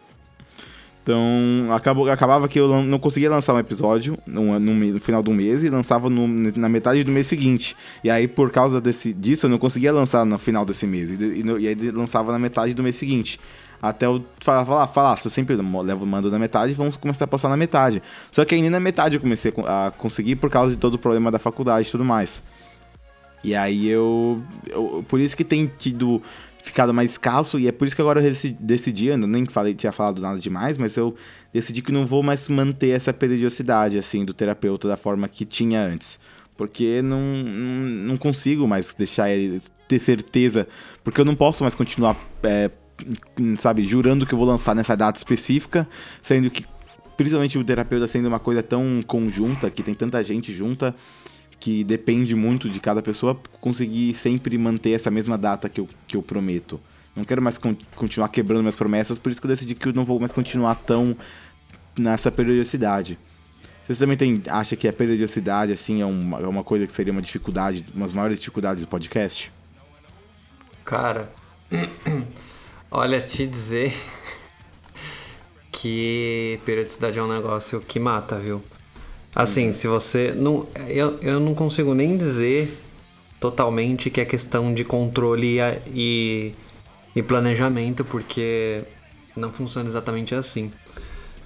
Então, 1.02 1.72
acabou, 1.72 2.10
acabava 2.10 2.48
que 2.48 2.58
eu 2.58 2.82
não 2.82 2.98
conseguia 2.98 3.30
lançar 3.30 3.54
um 3.54 3.60
episódio 3.60 4.18
no, 4.26 4.58
no 4.58 4.74
no 4.74 5.00
final 5.00 5.22
do 5.22 5.30
mês 5.32 5.62
e 5.62 5.68
lançava 5.68 6.10
no- 6.10 6.26
na 6.56 6.68
metade 6.68 7.04
do 7.04 7.12
mês 7.12 7.28
seguinte. 7.28 7.76
E 8.02 8.10
aí, 8.10 8.26
por 8.26 8.50
causa 8.50 8.80
desse, 8.80 9.12
disso, 9.12 9.46
eu 9.46 9.50
não 9.50 9.56
conseguia 9.58 9.92
lançar 9.92 10.24
no 10.26 10.36
final 10.36 10.64
desse 10.64 10.84
mês. 10.84 11.10
E, 11.12 11.14
e 11.14 11.44
e 11.62 11.68
aí 11.68 11.90
lançava 11.92 12.32
na 12.32 12.40
metade 12.40 12.74
do 12.74 12.82
mês 12.82 12.96
seguinte. 12.96 13.38
Até 13.80 14.06
eu 14.06 14.24
falar, 14.40 14.64
falar, 14.64 14.86
falar, 14.88 15.16
se 15.16 15.28
eu 15.28 15.30
sempre 15.30 15.54
levo 15.54 16.04
mando 16.06 16.28
na 16.28 16.40
metade, 16.40 16.74
vamos 16.74 16.96
começar 16.96 17.24
a 17.26 17.28
postar 17.28 17.50
na 17.50 17.56
metade. 17.56 18.02
Só 18.32 18.44
que 18.44 18.56
aí 18.56 18.60
nem 18.60 18.70
na 18.70 18.80
metade 18.80 19.14
eu 19.14 19.20
comecei 19.20 19.50
a 19.50 19.54
co- 19.54 19.64
a 19.66 19.92
conseguir 19.96 20.34
por 20.36 20.50
causa 20.50 20.72
de 20.72 20.78
todo 20.78 20.94
o 20.94 20.98
problema 20.98 21.30
da 21.30 21.38
faculdade 21.38 21.86
e 21.86 21.90
tudo 21.92 22.04
mais. 22.04 22.42
E 23.44 23.54
aí 23.54 23.86
eu, 23.86 24.42
eu- 24.66 25.04
Por 25.06 25.20
isso 25.20 25.36
que 25.36 25.44
tem 25.44 25.70
tido. 25.78 26.20
Ficado 26.66 26.92
mais 26.92 27.12
escasso, 27.12 27.58
e 27.60 27.68
é 27.68 27.72
por 27.72 27.86
isso 27.86 27.94
que 27.94 28.02
agora 28.02 28.20
eu 28.20 28.24
deci- 28.24 28.56
decidi, 28.58 29.06
eu 29.06 29.16
nem 29.16 29.46
falei, 29.46 29.72
tinha 29.72 29.92
falado 29.92 30.20
nada 30.20 30.38
demais, 30.38 30.76
mas 30.76 30.96
eu 30.96 31.14
decidi 31.52 31.80
que 31.80 31.92
não 31.92 32.04
vou 32.04 32.22
mais 32.22 32.48
manter 32.48 32.88
essa 32.88 33.12
periodicidade, 33.12 33.96
assim, 33.96 34.24
do 34.24 34.34
terapeuta 34.34 34.88
da 34.88 34.96
forma 34.96 35.28
que 35.28 35.44
tinha 35.44 35.80
antes. 35.80 36.18
Porque 36.56 37.02
não, 37.02 37.20
não, 37.20 37.88
não 38.08 38.16
consigo 38.16 38.66
mais 38.66 38.94
deixar 38.94 39.30
ele 39.30 39.60
ter 39.86 39.98
certeza. 39.98 40.66
Porque 41.04 41.20
eu 41.20 41.24
não 41.24 41.34
posso 41.34 41.62
mais 41.62 41.74
continuar, 41.74 42.16
é, 42.42 42.70
sabe, 43.56 43.86
jurando 43.86 44.26
que 44.26 44.34
eu 44.34 44.38
vou 44.38 44.46
lançar 44.46 44.74
nessa 44.74 44.96
data 44.96 45.18
específica, 45.18 45.86
sendo 46.20 46.50
que 46.50 46.64
principalmente 47.16 47.58
o 47.58 47.64
terapeuta 47.64 48.06
sendo 48.06 48.26
uma 48.26 48.38
coisa 48.38 48.62
tão 48.62 49.04
conjunta, 49.06 49.70
que 49.70 49.82
tem 49.82 49.94
tanta 49.94 50.22
gente 50.24 50.52
junta, 50.52 50.94
que 51.58 51.82
depende 51.82 52.34
muito 52.34 52.68
de 52.68 52.80
cada 52.80 53.02
pessoa, 53.02 53.38
conseguir 53.60 54.14
sempre 54.14 54.56
manter 54.58 54.90
essa 54.90 55.10
mesma 55.10 55.36
data 55.36 55.68
que 55.68 55.80
eu, 55.80 55.88
que 56.06 56.16
eu 56.16 56.22
prometo. 56.22 56.80
Não 57.14 57.24
quero 57.24 57.40
mais 57.40 57.56
con- 57.58 57.76
continuar 57.94 58.28
quebrando 58.28 58.60
minhas 58.60 58.74
promessas, 58.74 59.18
por 59.18 59.30
isso 59.30 59.40
que 59.40 59.46
eu 59.46 59.50
decidi 59.50 59.74
que 59.74 59.88
eu 59.88 59.92
não 59.92 60.04
vou 60.04 60.20
mais 60.20 60.32
continuar 60.32 60.74
tão 60.74 61.16
nessa 61.98 62.30
periodicidade. 62.30 63.18
Vocês 63.86 63.98
também 63.98 64.16
tem, 64.16 64.42
acham 64.48 64.76
que 64.76 64.86
a 64.86 64.92
periodicidade, 64.92 65.72
assim, 65.72 66.02
é 66.02 66.06
uma, 66.06 66.40
é 66.40 66.46
uma 66.46 66.64
coisa 66.64 66.86
que 66.86 66.92
seria 66.92 67.12
uma 67.12 67.22
dificuldade, 67.22 67.86
umas 67.94 68.12
maiores 68.12 68.38
dificuldades 68.38 68.82
do 68.84 68.88
podcast? 68.88 69.50
Cara, 70.84 71.32
olha, 72.90 73.20
te 73.20 73.46
dizer 73.46 73.94
que 75.72 76.60
periodicidade 76.64 77.18
é 77.18 77.22
um 77.22 77.28
negócio 77.28 77.80
que 77.80 77.98
mata, 77.98 78.36
viu? 78.38 78.62
Assim, 79.36 79.70
se 79.72 79.86
você. 79.86 80.32
Não, 80.32 80.66
eu, 80.88 81.18
eu 81.20 81.38
não 81.38 81.54
consigo 81.54 81.94
nem 81.94 82.16
dizer 82.16 82.74
totalmente 83.38 84.08
que 84.10 84.20
é 84.20 84.24
questão 84.24 84.72
de 84.72 84.82
controle 84.82 85.58
e, 85.94 86.54
e, 87.14 87.22
planejamento, 87.22 88.04
porque 88.04 88.82
não 89.36 89.52
funciona 89.52 89.88
exatamente 89.90 90.34
assim. 90.34 90.72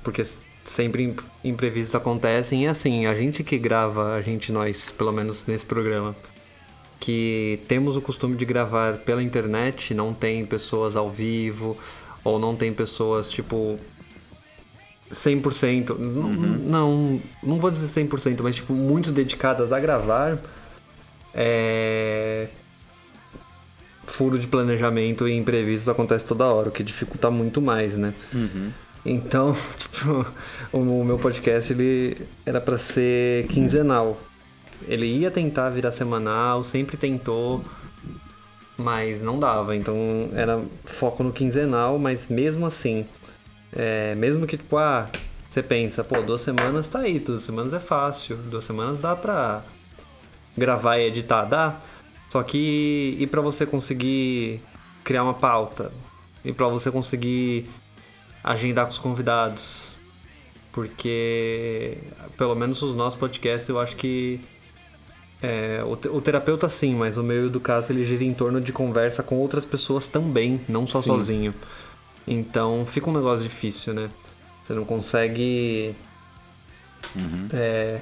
Porque 0.04 0.22
sempre 0.64 1.02
im- 1.02 1.16
imprevistos 1.44 1.96
acontecem 1.96 2.64
e 2.64 2.68
assim, 2.68 3.06
a 3.06 3.14
gente 3.14 3.42
que 3.42 3.58
grava, 3.58 4.14
a 4.14 4.22
gente, 4.22 4.52
nós, 4.52 4.90
pelo 4.92 5.12
menos 5.12 5.46
nesse 5.46 5.66
programa, 5.66 6.14
que 7.00 7.60
temos 7.66 7.96
o 7.96 8.00
costume 8.02 8.36
de 8.36 8.44
gravar 8.44 8.98
pela 8.98 9.22
internet, 9.22 9.94
não 9.94 10.14
tem 10.14 10.46
pessoas 10.46 10.96
ao 10.96 11.10
vivo, 11.10 11.76
ou 12.22 12.38
não 12.38 12.54
tem 12.54 12.72
pessoas 12.72 13.28
tipo 13.28 13.78
100%, 15.12 15.90
n- 15.98 16.70
não, 16.70 17.20
não 17.42 17.58
vou 17.58 17.70
dizer 17.70 17.88
100%, 17.88 18.40
mas 18.42 18.56
tipo 18.56 18.72
muito 18.72 19.10
dedicadas 19.12 19.72
a 19.72 19.80
gravar, 19.80 20.38
é 21.34 22.48
furo 24.04 24.38
de 24.38 24.46
planejamento 24.48 25.28
e 25.28 25.36
imprevistos 25.36 25.88
acontece 25.88 26.24
toda 26.24 26.44
hora, 26.46 26.68
o 26.68 26.72
que 26.72 26.82
dificulta 26.82 27.30
muito 27.30 27.62
mais, 27.62 27.96
né? 27.96 28.12
Então, 29.06 29.56
tipo, 29.78 30.26
o 30.72 31.04
meu 31.04 31.18
podcast 31.18 31.72
ele 31.72 32.16
era 32.44 32.60
pra 32.60 32.76
ser 32.76 33.46
quinzenal. 33.48 34.18
Ele 34.88 35.06
ia 35.06 35.30
tentar 35.30 35.68
virar 35.70 35.92
semanal, 35.92 36.64
sempre 36.64 36.96
tentou, 36.96 37.62
mas 38.76 39.22
não 39.22 39.38
dava. 39.38 39.76
Então 39.76 39.94
era 40.34 40.60
foco 40.84 41.22
no 41.22 41.32
quinzenal, 41.32 41.98
mas 41.98 42.28
mesmo 42.28 42.66
assim, 42.66 43.06
é, 43.72 44.14
mesmo 44.14 44.46
que 44.46 44.56
tipo, 44.56 44.76
ah, 44.76 45.06
você 45.48 45.62
pensa, 45.62 46.04
pô, 46.04 46.22
duas 46.22 46.40
semanas 46.40 46.88
tá 46.88 47.00
aí, 47.00 47.18
duas 47.18 47.42
semanas 47.42 47.72
é 47.72 47.80
fácil, 47.80 48.36
duas 48.36 48.64
semanas 48.64 49.02
dá 49.02 49.16
pra 49.16 49.62
gravar 50.56 50.98
e 50.98 51.06
editar, 51.06 51.44
dá. 51.44 51.80
Só 52.28 52.42
que 52.42 53.16
e 53.18 53.26
pra 53.26 53.40
você 53.40 53.66
conseguir 53.66 54.60
criar 55.02 55.24
uma 55.24 55.34
pauta? 55.34 55.90
E 56.44 56.52
pra 56.52 56.68
você 56.68 56.90
conseguir 56.90 57.68
agendar 58.42 58.86
com 58.86 58.92
os 58.92 58.98
convidados? 58.98 59.96
Porque 60.72 61.98
pelo 62.38 62.54
menos 62.54 62.80
os 62.82 62.94
nossos 62.94 63.18
podcasts 63.18 63.68
eu 63.68 63.80
acho 63.80 63.96
que 63.96 64.40
é, 65.42 65.82
o, 65.84 66.16
o 66.16 66.20
terapeuta 66.20 66.68
sim, 66.68 66.94
mas 66.94 67.16
o 67.16 67.22
meu 67.22 67.48
do 67.48 67.58
caso 67.58 67.90
ele 67.90 68.04
gira 68.04 68.22
em 68.22 68.32
torno 68.32 68.60
de 68.60 68.72
conversa 68.72 69.22
com 69.22 69.36
outras 69.36 69.64
pessoas 69.64 70.06
também, 70.06 70.60
não 70.68 70.86
só 70.86 71.00
Sim. 71.00 71.10
sozinho. 71.10 71.54
Então 72.26 72.84
fica 72.86 73.08
um 73.10 73.12
negócio 73.12 73.42
difícil, 73.42 73.94
né? 73.94 74.08
Você 74.62 74.74
não 74.74 74.84
consegue. 74.84 75.94
É, 77.52 78.00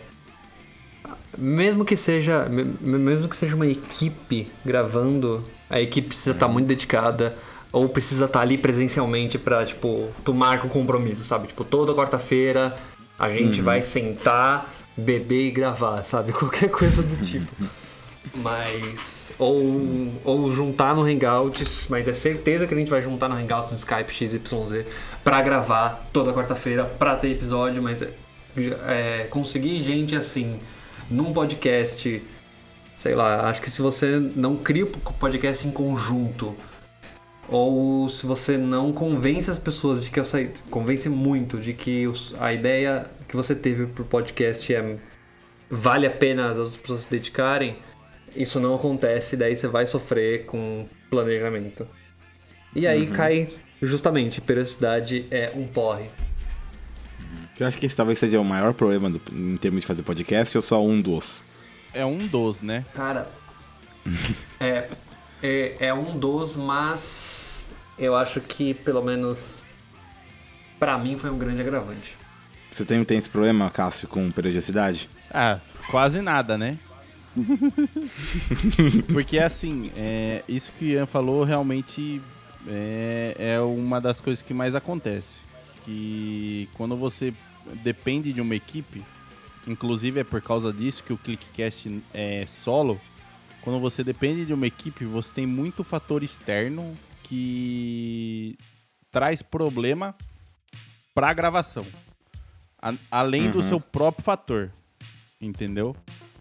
mesmo 1.37 1.85
que 1.85 1.97
seja. 1.97 2.47
me- 2.49 2.65
me- 2.65 2.99
Mesmo 2.99 3.29
que 3.29 3.37
seja 3.37 3.55
uma 3.55 3.67
equipe 3.67 4.49
gravando, 4.65 5.43
a 5.71 5.81
equipe 5.81 6.09
precisa 6.09 6.33
estar 6.33 6.49
muito 6.49 6.67
dedicada. 6.67 7.37
Ou 7.71 7.87
precisa 7.89 8.25
estar 8.25 8.41
ali 8.41 8.57
presencialmente 8.57 9.39
pra, 9.39 9.65
tipo, 9.65 10.09
tu 10.25 10.33
marca 10.33 10.67
o 10.67 10.71
compromisso, 10.71 11.23
sabe? 11.23 11.49
Tipo, 11.49 11.65
toda 11.65 11.95
quarta-feira 11.95 12.75
a 13.19 13.29
gente 13.31 13.61
vai 13.61 13.83
sentar, 13.83 14.73
beber 14.97 15.49
e 15.49 15.51
gravar, 15.51 16.03
sabe? 16.03 16.33
Qualquer 16.35 16.71
coisa 16.71 17.03
do 17.03 17.25
tipo. 17.27 17.47
Mas. 18.37 19.28
Ou, 19.39 20.13
ou 20.25 20.53
juntar 20.53 20.97
no 20.97 21.03
Hangouts, 21.03 21.87
mas 21.89 22.09
é 22.09 22.13
certeza 22.13 22.67
que 22.67 22.75
a 22.75 22.77
gente 22.77 22.91
vai 22.91 23.01
juntar 23.01 23.29
no 23.29 23.37
Hangouts 23.37 23.71
no 23.71 23.77
Skype 23.77 24.13
XYZ 24.13 24.85
pra 25.23 25.41
gravar 25.41 26.09
toda 26.13 26.33
quarta-feira, 26.33 26.85
pra 26.85 27.15
ter 27.15 27.29
episódio, 27.31 27.81
mas 27.81 28.03
é, 28.03 28.11
é, 28.89 29.27
conseguir 29.31 29.81
gente 29.85 30.17
assim 30.17 30.55
num 31.09 31.33
podcast, 31.33 32.21
sei 32.97 33.15
lá, 33.15 33.49
acho 33.49 33.63
que 33.63 33.71
se 33.71 33.81
você 33.81 34.19
não 34.35 34.57
cria 34.57 34.85
o 34.85 34.89
podcast 34.89 35.69
em 35.69 35.71
conjunto, 35.71 36.57
ou 37.49 38.09
se 38.09 38.27
você 38.27 38.59
não 38.59 38.93
convence 38.93 39.49
as 39.51 39.59
pessoas 39.59 40.01
de 40.05 40.11
que 40.11 40.19
eu 40.19 40.25
saí, 40.25 40.51
convence 40.69 41.09
muito 41.09 41.59
de 41.59 41.73
que 41.73 42.07
os- 42.09 42.35
a 42.41 42.53
ideia 42.53 43.07
que 43.29 43.37
você 43.37 43.55
teve 43.55 43.87
pro 43.87 44.05
podcast 44.05 44.75
é 44.75 44.97
vale 45.71 46.07
a 46.07 46.11
pena 46.11 46.51
as 46.51 46.59
outras 46.59 46.77
pessoas 46.77 47.01
se 47.03 47.11
dedicarem, 47.11 47.77
isso 48.37 48.59
não 48.61 48.75
acontece, 48.75 49.37
daí 49.37 49.55
você 49.57 49.69
vai 49.69 49.87
sofrer 49.87 50.45
com 50.45 50.87
planejamento. 51.11 51.87
E 52.75 52.87
aí 52.87 53.07
cai 53.07 53.49
justamente, 53.83 54.41
periodicidade 54.41 55.27
é 55.31 55.53
um 55.55 55.67
porre. 55.67 56.07
Eu 57.59 57.67
acho 57.67 57.77
que 57.77 57.87
esse 57.87 57.97
talvez 57.97 58.19
seja 58.19 58.41
o 58.41 58.45
maior 58.45 58.73
problema 58.73 59.11
do- 59.11 59.21
em 59.33 59.57
termos 59.57 59.81
de 59.81 59.87
fazer 59.87 60.03
podcast 60.05 60.57
ou 60.57 60.63
só 60.63 60.85
um 60.85 61.01
dos? 61.01 61.43
É 61.93 62.05
um 62.07 62.19
dos, 62.19 62.61
né? 62.61 62.85
Cara, 62.95 63.29
é, 64.61 64.89
é, 65.43 65.77
é 65.81 65.95
um 65.95 66.17
dos, 66.17 66.55
mas 66.55 67.69
eu 67.99 68.15
acho 68.15 68.41
que 68.41 68.75
pelo 68.75 69.03
menos 69.03 69.65
pra 70.79 70.97
mim 70.99 71.19
foi 71.19 71.31
um 71.31 71.39
grande 71.39 71.61
agravante. 71.61 72.17
Você 72.71 72.85
tem, 72.85 73.03
tem 73.03 73.19
esse 73.19 73.29
problema, 73.31 73.69
Cássio, 73.71 74.07
com 74.07 74.31
periodicidade? 74.31 75.09
Ah, 75.33 75.59
quase 75.91 76.21
nada, 76.21 76.57
né? 76.57 76.79
Porque 79.13 79.39
assim, 79.39 79.91
é, 79.97 80.43
isso 80.49 80.73
que 80.79 80.85
o 80.87 80.89
Ian 80.89 81.07
falou 81.07 81.45
realmente 81.45 82.21
é, 82.67 83.37
é 83.39 83.61
uma 83.61 84.01
das 84.01 84.21
coisas 84.21 84.43
que 84.43 84.55
mais 84.55 84.75
acontece. 84.75 85.39
Que 85.85 86.69
quando 86.75 86.97
você 86.97 87.33
depende 87.83 88.33
de 88.33 88.41
uma 88.41 88.55
equipe, 88.55 89.03
inclusive 89.67 90.21
é 90.21 90.25
por 90.25 90.41
causa 90.43 90.73
disso 90.73 91.03
que 91.05 91.13
o 91.13 91.19
ClickCast 91.19 92.03
é 92.13 92.47
solo. 92.47 93.01
Quando 93.63 93.81
você 93.81 94.03
depende 94.05 94.45
de 94.45 94.53
uma 94.55 94.67
equipe, 94.67 95.05
você 95.05 95.33
tem 95.35 95.47
muito 95.47 95.83
fator 95.85 96.23
externo 96.23 96.95
que 97.23 98.57
traz 99.11 99.43
problema 99.43 100.15
pra 101.15 101.33
gravação. 101.35 101.85
A- 102.81 102.95
além 103.11 103.51
do 103.51 103.59
Uhum. 103.61 103.69
seu 103.69 103.81
próprio 103.81 104.25
fator. 104.25 104.71
Entendeu? 105.41 105.95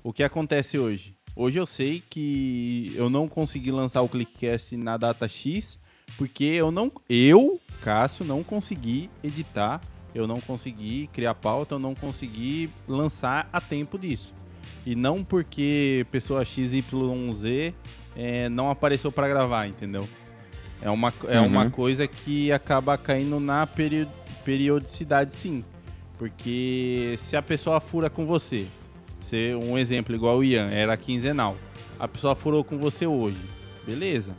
O 0.08 0.14
que 0.14 0.24
acontece 0.24 0.80
hoje? 0.80 1.14
Hoje 1.36 1.60
eu 1.60 1.66
sei 1.66 2.02
que 2.10 2.94
eu 2.96 3.10
não 3.10 3.28
consegui 3.28 3.72
lançar 3.74 4.02
o 4.04 4.08
Clickcast 4.08 4.78
na 4.78 4.96
data 4.96 5.28
X, 5.28 5.78
porque 6.18 6.46
eu 6.46 6.72
não. 6.72 6.90
Eu, 7.10 7.60
Cássio, 7.82 8.24
não 8.24 8.42
consegui 8.42 9.10
editar, 9.22 9.82
eu 10.16 10.26
não 10.26 10.40
consegui 10.40 11.08
criar 11.12 11.36
pauta, 11.36 11.76
eu 11.76 11.80
não 11.80 11.94
consegui 11.94 12.70
lançar 12.88 13.50
a 13.52 13.60
tempo 13.60 14.00
disso. 14.00 14.34
E 14.86 14.96
não 14.96 15.26
porque 15.26 16.06
pessoa 16.10 16.46
XYZ 16.46 16.86
é, 18.16 18.48
não 18.48 18.70
apareceu 18.72 19.12
para 19.12 19.28
gravar, 19.28 19.68
entendeu? 19.68 20.08
É 20.82 20.90
uma, 20.90 21.14
é 21.28 21.38
Uhum. 21.42 21.48
uma 21.48 21.70
coisa 21.70 22.08
que 22.08 22.50
acaba 22.50 22.98
caindo 22.98 23.42
na 23.42 23.68
perio- 23.68 24.08
periodicidade, 24.46 25.36
sim. 25.36 25.66
Porque 26.18 27.20
se 27.24 27.36
a 27.36 27.42
pessoa 27.42 27.82
fura 27.82 28.10
com 28.10 28.26
você, 28.26 28.68
ser 29.28 29.56
um 29.56 29.78
exemplo 29.78 30.16
igual 30.16 30.38
o 30.38 30.44
Ian, 30.44 30.70
era 30.70 30.96
quinzenal. 30.96 31.56
A 32.00 32.08
pessoa 32.08 32.36
furou 32.36 32.64
com 32.64 32.78
você 32.78 33.06
hoje, 33.06 33.38
beleza. 33.86 34.36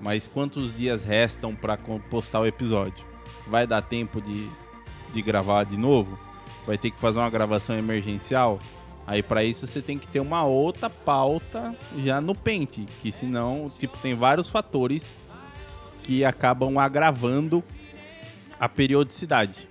Mas 0.00 0.28
quantos 0.28 0.76
dias 0.76 1.02
restam 1.02 1.54
para 1.54 1.76
postar 1.76 2.40
o 2.40 2.46
episódio? 2.46 3.04
Vai 3.46 3.66
dar 3.66 3.80
tempo 3.80 4.20
de, 4.20 4.48
de 5.12 5.22
gravar 5.22 5.64
de 5.64 5.76
novo? 5.76 6.18
Vai 6.66 6.76
ter 6.76 6.90
que 6.90 6.98
fazer 6.98 7.18
uma 7.18 7.30
gravação 7.30 7.78
emergencial? 7.78 8.58
Aí 9.06 9.22
para 9.22 9.42
isso 9.42 9.66
você 9.66 9.80
tem 9.80 9.98
que 9.98 10.06
ter 10.06 10.20
uma 10.20 10.44
outra 10.44 10.90
pauta 10.90 11.74
já 11.98 12.20
no 12.20 12.34
pente, 12.34 12.84
que 13.00 13.12
senão, 13.12 13.66
tipo, 13.78 13.96
tem 13.98 14.14
vários 14.14 14.48
fatores 14.48 15.04
que 16.02 16.24
acabam 16.24 16.76
agravando 16.78 17.64
a 18.60 18.68
periodicidade. 18.68 19.68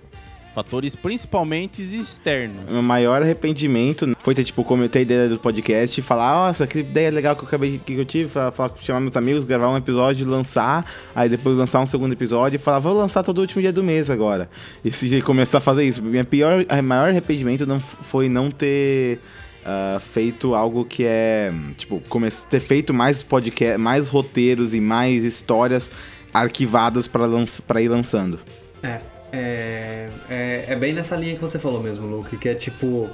Fatores 0.56 0.96
principalmente 0.96 1.82
externos. 1.82 2.64
O 2.66 2.72
meu 2.72 2.82
maior 2.82 3.20
arrependimento 3.20 4.16
foi 4.20 4.34
ter, 4.34 4.42
tipo, 4.42 4.64
comentei 4.64 5.00
a 5.00 5.02
ideia 5.02 5.28
do 5.28 5.38
podcast 5.38 6.00
e 6.00 6.02
falar, 6.02 6.46
nossa, 6.46 6.66
que 6.66 6.78
ideia 6.78 7.10
legal 7.10 7.36
que 7.36 7.42
eu 7.42 7.46
acabei 7.46 7.78
que 7.78 7.92
eu 7.92 8.06
tive, 8.06 8.30
falar, 8.30 8.50
falar- 8.52 8.72
chamar 8.80 9.00
meus 9.00 9.14
amigos, 9.18 9.44
gravar 9.44 9.68
um 9.68 9.76
episódio, 9.76 10.26
lançar, 10.26 10.90
aí 11.14 11.28
depois 11.28 11.58
lançar 11.58 11.80
um 11.80 11.86
segundo 11.86 12.14
episódio 12.14 12.56
e 12.56 12.58
falar, 12.58 12.78
vou 12.78 12.94
lançar 12.94 13.22
todo 13.22 13.38
último 13.42 13.60
dia 13.60 13.70
do 13.70 13.84
mês 13.84 14.08
agora. 14.08 14.48
E 14.82 14.90
se 14.90 15.20
começar 15.20 15.58
a 15.58 15.60
fazer 15.60 15.84
isso, 15.84 16.02
minha 16.02 16.24
pior, 16.24 16.64
a 16.70 16.80
maior 16.80 17.10
arrependimento 17.10 17.66
não 17.66 17.78
foi 17.78 18.30
não 18.30 18.50
ter 18.50 19.20
ah, 19.62 19.98
feito 20.00 20.54
algo 20.54 20.86
que 20.86 21.04
é, 21.04 21.52
tipo, 21.76 22.02
ter 22.48 22.60
feito 22.60 22.94
mais 22.94 23.22
podcast, 23.22 23.76
mais 23.76 24.08
roteiros 24.08 24.72
e 24.72 24.80
mais 24.80 25.22
histórias 25.22 25.92
arquivadas 26.32 27.06
para 27.06 27.26
lanç- 27.26 27.60
pra 27.60 27.82
ir 27.82 27.88
lançando. 27.88 28.38
É, 28.82 29.00
é, 29.32 30.08
é, 30.28 30.64
é 30.68 30.76
bem 30.76 30.92
nessa 30.92 31.16
linha 31.16 31.34
que 31.34 31.40
você 31.40 31.58
falou 31.58 31.82
mesmo, 31.82 32.06
Luke, 32.06 32.36
que 32.36 32.48
é 32.48 32.54
tipo, 32.54 33.10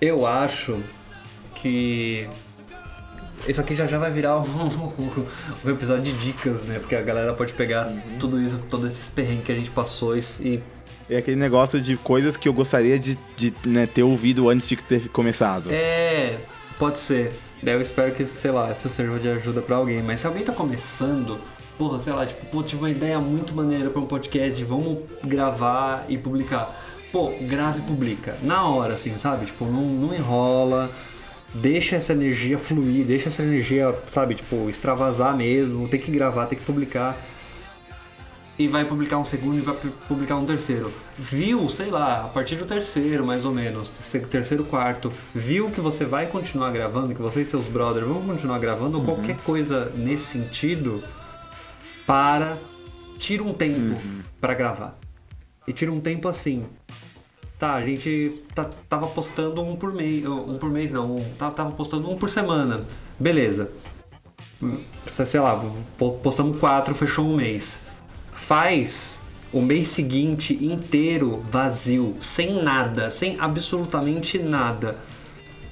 eu 0.00 0.26
acho 0.26 0.78
que 1.54 2.28
isso 3.46 3.60
aqui 3.60 3.74
já 3.74 3.86
já 3.86 3.98
vai 3.98 4.10
virar 4.10 4.38
um, 4.40 5.24
um 5.64 5.70
episódio 5.70 6.04
de 6.04 6.12
dicas, 6.12 6.62
né? 6.62 6.78
Porque 6.78 6.94
a 6.94 7.02
galera 7.02 7.32
pode 7.34 7.52
pegar 7.52 7.92
tudo 8.18 8.40
isso, 8.40 8.58
todos 8.70 8.92
esses 8.92 9.08
perrengues 9.08 9.44
que 9.44 9.52
a 9.52 9.56
gente 9.56 9.70
passou 9.70 10.16
e, 10.16 10.62
É 11.08 11.16
aquele 11.16 11.36
negócio 11.36 11.80
de 11.80 11.96
coisas 11.96 12.36
que 12.36 12.48
eu 12.48 12.52
gostaria 12.52 12.98
de, 12.98 13.18
de, 13.36 13.52
né, 13.64 13.86
ter 13.86 14.02
ouvido 14.02 14.48
antes 14.48 14.68
de 14.68 14.76
ter 14.76 15.08
começado. 15.08 15.70
É, 15.72 16.38
pode 16.78 16.98
ser. 16.98 17.32
Daí 17.62 17.74
eu 17.74 17.80
espero 17.80 18.12
que, 18.12 18.26
sei 18.26 18.50
lá, 18.50 18.72
isso 18.72 18.88
sirva 18.90 19.18
de 19.18 19.28
ajuda 19.28 19.62
pra 19.62 19.76
alguém. 19.76 20.02
Mas 20.02 20.20
se 20.20 20.26
alguém 20.26 20.44
tá 20.44 20.52
começando, 20.52 21.40
porra, 21.82 21.98
sei 21.98 22.12
lá, 22.12 22.24
tipo, 22.24 22.46
pô, 22.46 22.62
tive 22.62 22.80
uma 22.82 22.90
ideia 22.90 23.18
muito 23.18 23.56
maneira 23.56 23.90
pra 23.90 24.00
um 24.00 24.06
podcast, 24.06 24.62
vamos 24.62 24.98
gravar 25.24 26.04
e 26.08 26.16
publicar. 26.16 26.72
Pô, 27.10 27.32
grave 27.40 27.80
e 27.80 27.82
publica. 27.82 28.38
Na 28.40 28.68
hora, 28.68 28.94
assim, 28.94 29.18
sabe? 29.18 29.46
Tipo, 29.46 29.64
não, 29.66 29.82
não 29.82 30.14
enrola. 30.14 30.90
Deixa 31.52 31.96
essa 31.96 32.12
energia 32.12 32.56
fluir, 32.56 33.04
deixa 33.04 33.28
essa 33.28 33.42
energia, 33.42 33.94
sabe, 34.08 34.36
tipo, 34.36 34.68
extravasar 34.68 35.36
mesmo. 35.36 35.88
Tem 35.88 35.98
que 35.98 36.12
gravar, 36.12 36.46
tem 36.46 36.56
que 36.56 36.64
publicar 36.64 37.18
e 38.56 38.68
vai 38.68 38.84
publicar 38.84 39.18
um 39.18 39.24
segundo 39.24 39.58
e 39.58 39.60
vai 39.60 39.74
pu- 39.74 39.92
publicar 40.06 40.36
um 40.36 40.44
terceiro. 40.46 40.92
Viu, 41.18 41.68
sei 41.68 41.90
lá, 41.90 42.26
a 42.26 42.28
partir 42.28 42.54
do 42.54 42.64
terceiro, 42.64 43.26
mais 43.26 43.44
ou 43.44 43.52
menos, 43.52 43.90
terceiro, 44.30 44.62
quarto, 44.64 45.12
viu 45.34 45.68
que 45.70 45.80
você 45.80 46.04
vai 46.04 46.26
continuar 46.26 46.70
gravando, 46.70 47.12
que 47.12 47.20
você 47.20 47.40
e 47.40 47.44
seus 47.44 47.66
brothers 47.66 48.06
vão 48.06 48.22
continuar 48.22 48.58
gravando, 48.60 48.98
ou 48.98 49.04
qualquer 49.04 49.38
coisa 49.38 49.90
nesse 49.96 50.24
sentido, 50.26 51.02
para, 52.06 52.58
tira 53.18 53.42
um 53.42 53.52
tempo 53.52 53.96
pra 54.40 54.54
gravar. 54.54 54.94
E 55.66 55.72
tira 55.72 55.92
um 55.92 56.00
tempo 56.00 56.28
assim. 56.28 56.64
Tá, 57.58 57.74
a 57.74 57.86
gente 57.86 58.42
tá- 58.54 58.68
tava 58.88 59.06
postando 59.06 59.62
um 59.62 59.76
por 59.76 59.92
mês, 59.94 60.26
um 60.26 60.58
por 60.58 60.68
mês 60.70 60.92
não, 60.92 61.18
um- 61.18 61.34
tá- 61.38 61.50
tava 61.50 61.70
postando 61.70 62.10
um 62.10 62.16
por 62.16 62.28
semana. 62.28 62.84
Beleza. 63.18 63.70
sei 65.06 65.40
lá, 65.40 65.60
po- 65.98 66.12
postamos 66.22 66.58
quatro, 66.58 66.94
fechou 66.94 67.24
um 67.26 67.36
mês. 67.36 67.82
Faz 68.32 69.20
o 69.52 69.60
mês 69.60 69.88
seguinte 69.88 70.56
inteiro 70.64 71.42
vazio, 71.50 72.16
sem 72.20 72.62
nada, 72.62 73.10
sem 73.10 73.38
absolutamente 73.40 74.38
nada. 74.38 74.96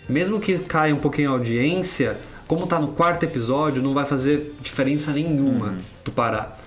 Mesmo 0.09 0.41
que 0.41 0.59
caia 0.59 0.95
um 0.95 0.99
pouquinho 0.99 1.31
a 1.31 1.33
audiência, 1.35 2.19
como 2.49 2.67
tá 2.67 2.81
no 2.81 2.89
quarto 2.89 3.23
episódio, 3.23 3.81
não 3.83 3.95
vai 3.95 4.05
fazer 4.05 4.55
diferença 4.61 5.13
nenhuma 5.13 5.79
tu 6.11 6.13
parar. 6.13 6.59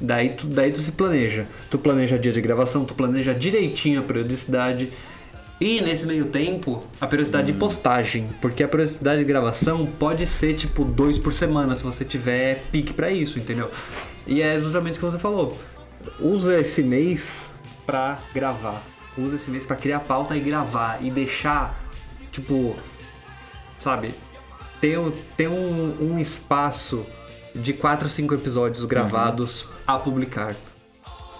Daí 0.00 0.30
tu, 0.30 0.46
daí 0.46 0.70
tu 0.70 0.78
se 0.78 0.92
planeja. 0.92 1.46
Tu 1.70 1.78
planeja 1.78 2.18
dia 2.18 2.32
de 2.32 2.40
gravação, 2.40 2.84
tu 2.84 2.94
planeja 2.94 3.34
direitinho 3.34 4.00
a 4.00 4.02
periodicidade. 4.02 4.90
E 5.60 5.80
nesse 5.80 6.06
meio 6.06 6.26
tempo, 6.26 6.84
a 7.00 7.06
periodicidade 7.06 7.52
de 7.52 7.58
postagem. 7.58 8.28
Porque 8.40 8.62
a 8.62 8.68
periodicidade 8.68 9.20
de 9.20 9.24
gravação 9.24 9.86
pode 9.86 10.24
ser 10.24 10.54
tipo 10.54 10.84
dois 10.84 11.18
por 11.18 11.32
semana, 11.32 11.74
se 11.74 11.82
você 11.82 12.04
tiver 12.04 12.64
pique 12.70 12.92
pra 12.92 13.10
isso, 13.10 13.38
entendeu? 13.38 13.70
E 14.26 14.40
é 14.40 14.60
justamente 14.60 14.96
o 14.96 15.00
que 15.00 15.06
você 15.06 15.18
falou. 15.18 15.56
Usa 16.20 16.60
esse 16.60 16.82
mês 16.82 17.52
pra 17.84 18.20
gravar. 18.32 18.84
Usa 19.16 19.34
esse 19.34 19.50
mês 19.50 19.66
pra 19.66 19.74
criar 19.74 20.00
pauta 20.00 20.36
e 20.36 20.40
gravar. 20.40 21.02
E 21.02 21.10
deixar, 21.10 21.76
tipo, 22.30 22.76
sabe, 23.78 24.14
ter, 24.80 24.96
ter 25.36 25.48
um, 25.48 25.96
um 26.00 26.18
espaço 26.20 27.04
de 27.58 27.72
4, 27.72 28.08
5 28.08 28.34
episódios 28.34 28.84
gravados 28.84 29.68
a 29.86 29.98
publicar. 29.98 30.54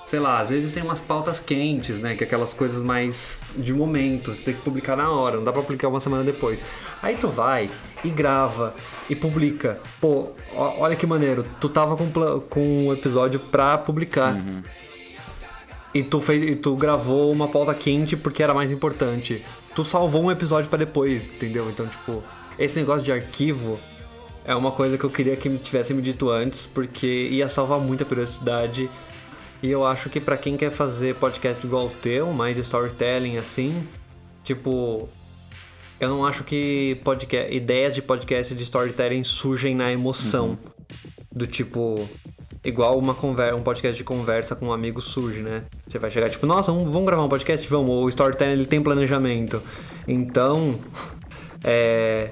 Sei 0.05 0.19
lá, 0.19 0.41
às 0.41 0.49
vezes 0.49 0.73
tem 0.73 0.83
umas 0.83 1.03
pautas 1.03 1.39
quentes, 1.39 1.99
né? 1.99 2.17
Que 2.17 2.25
é 2.25 2.27
aquelas 2.27 2.55
coisas 2.55 2.81
mais 2.81 3.43
de 3.55 3.75
momento, 3.75 4.35
você 4.35 4.43
tem 4.43 4.55
que 4.55 4.63
publicar 4.63 4.97
na 4.97 5.11
hora, 5.11 5.37
não 5.37 5.45
dá 5.45 5.53
pra 5.53 5.61
publicar 5.61 5.89
uma 5.89 6.01
semana 6.01 6.25
depois. 6.25 6.65
Aí 7.03 7.17
tu 7.17 7.29
vai 7.29 7.69
e 8.03 8.09
grava 8.09 8.75
e 9.09 9.15
publica. 9.15 9.79
Pô, 10.01 10.31
olha 10.55 10.97
que 10.97 11.07
maneiro, 11.07 11.45
tu 11.61 11.69
tava 11.69 11.95
com, 11.95 12.11
com 12.49 12.87
um 12.87 12.93
episódio 12.93 13.39
pra 13.39 13.77
publicar. 13.77 14.35
E 15.93 16.03
tu, 16.03 16.21
fez, 16.23 16.43
e 16.43 16.57
tu 16.57 16.75
gravou 16.75 17.31
uma 17.31 17.49
pauta 17.49 17.75
quente 17.75 18.17
porque 18.17 18.43
era 18.43 18.55
mais 18.55 18.73
importante. 18.73 19.45
Tu 19.75 19.85
salvou 19.85 20.23
um 20.23 20.31
episódio 20.31 20.71
pra 20.71 20.79
depois, 20.79 21.29
entendeu? 21.35 21.69
Então, 21.69 21.87
tipo, 21.87 22.23
esse 22.59 22.79
negócio 22.79 23.05
de 23.05 23.13
arquivo 23.13 23.79
é 24.49 24.55
uma 24.55 24.73
coisa 24.73 24.97
que 24.97 25.05
eu 25.05 25.11
queria 25.11 25.37
que 25.37 25.47
me 25.47 25.59
tivesse 25.59 25.93
me 25.93 26.01
dito 26.01 26.31
antes, 26.31 26.65
porque 26.65 27.29
ia 27.31 27.51
salvar 27.51 27.79
muita 27.79 28.03
periodicidade. 28.07 28.89
E 29.63 29.71
eu 29.71 29.85
acho 29.85 30.09
que 30.09 30.19
pra 30.19 30.39
quem 30.39 30.57
quer 30.57 30.71
fazer 30.71 31.17
podcast 31.17 31.65
igual 31.65 31.89
o 31.89 31.91
teu, 31.91 32.33
mais 32.33 32.57
storytelling 32.57 33.37
assim, 33.37 33.87
tipo, 34.43 35.07
eu 36.01 36.09
não 36.09 36.25
acho 36.25 36.45
que 36.45 36.99
podcast, 37.05 37.55
ideias 37.55 37.93
de 37.93 38.01
podcast 38.01 38.55
de 38.55 38.63
storytelling 38.63 39.23
surgem 39.23 39.75
na 39.75 39.93
emoção. 39.93 40.59
Do 41.31 41.47
tipo, 41.47 42.09
igual 42.65 42.99
uma 42.99 43.15
conversa, 43.15 43.55
um 43.55 43.63
podcast 43.63 43.99
de 43.99 44.05
conversa 44.05 44.57
com 44.57 44.69
um 44.69 44.73
amigo 44.73 45.03
surge, 45.03 45.41
né? 45.41 45.65
Você 45.87 45.99
vai 45.99 46.11
chegar 46.11 46.31
tipo, 46.31 46.47
nossa, 46.47 46.73
vamos, 46.73 46.91
vamos 46.91 47.05
gravar 47.05 47.23
um 47.23 47.29
podcast? 47.29 47.69
Vamos, 47.69 47.91
o 47.91 48.09
storytelling 48.09 48.53
ele 48.53 48.67
tem 48.67 48.83
planejamento. 48.83 49.63
Então, 50.07 50.79
é, 51.63 52.31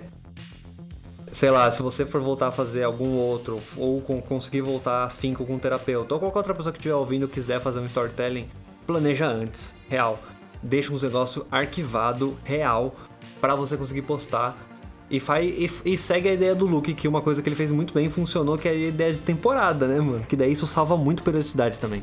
sei 1.37 1.51
lá, 1.51 1.71
se 1.71 1.83
você 1.83 2.07
for 2.07 2.23
voltar 2.23 2.49
a 2.49 2.51
fazer 2.51 2.83
algum 2.83 3.15
outro, 3.19 3.61
ou 3.77 4.01
con- 4.01 4.23
conseguir 4.23 4.63
voltar 4.63 5.05
afinco 5.05 5.45
com 5.45 5.57
um 5.57 5.59
terapeuta, 5.59 6.15
ou 6.15 6.19
qualquer 6.19 6.39
outra 6.39 6.55
pessoa 6.55 6.73
que 6.73 6.79
estiver 6.79 6.95
ouvindo 6.95 7.29
quiser 7.29 7.61
fazer 7.61 7.79
um 7.79 7.85
storytelling, 7.85 8.47
planeja 8.87 9.27
antes, 9.27 9.77
real. 9.87 10.19
Deixa 10.63 10.91
um 10.91 10.99
negócio 10.99 11.45
arquivado, 11.51 12.35
real, 12.43 12.97
pra 13.39 13.55
você 13.55 13.77
conseguir 13.77 14.01
postar. 14.01 14.57
E, 15.11 15.21
faz, 15.21 15.47
e, 15.47 15.93
e 15.93 15.99
segue 15.99 16.31
a 16.31 16.33
ideia 16.33 16.55
do 16.55 16.65
Luke, 16.65 16.95
que 16.95 17.07
uma 17.07 17.21
coisa 17.21 17.43
que 17.43 17.49
ele 17.51 17.55
fez 17.55 17.71
muito 17.71 17.93
bem 17.93 18.09
funcionou, 18.09 18.57
que 18.57 18.67
é 18.67 18.71
a 18.71 18.75
ideia 18.75 19.13
de 19.13 19.21
temporada, 19.21 19.87
né, 19.87 20.01
mano? 20.01 20.25
Que 20.27 20.37
daí 20.37 20.53
isso 20.53 20.67
salva 20.67 20.97
muito 20.97 21.23
periodicidade 21.23 21.79
também. 21.79 22.03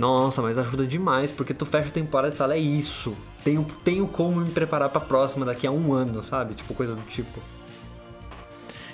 Nossa, 0.00 0.40
mas 0.42 0.56
ajuda 0.58 0.86
demais, 0.86 1.30
porque 1.30 1.52
tu 1.52 1.66
fecha 1.66 1.88
a 1.88 1.92
temporada 1.92 2.34
e 2.34 2.36
fala, 2.36 2.54
é 2.54 2.58
isso. 2.58 3.14
Tenho, 3.44 3.66
tenho 3.84 4.06
como 4.08 4.40
me 4.40 4.50
preparar 4.50 4.88
pra 4.88 5.00
próxima 5.00 5.44
daqui 5.46 5.66
a 5.66 5.70
um 5.70 5.92
ano, 5.92 6.22
sabe? 6.22 6.54
Tipo, 6.54 6.74
coisa 6.74 6.94
do 6.94 7.02
tipo. 7.02 7.38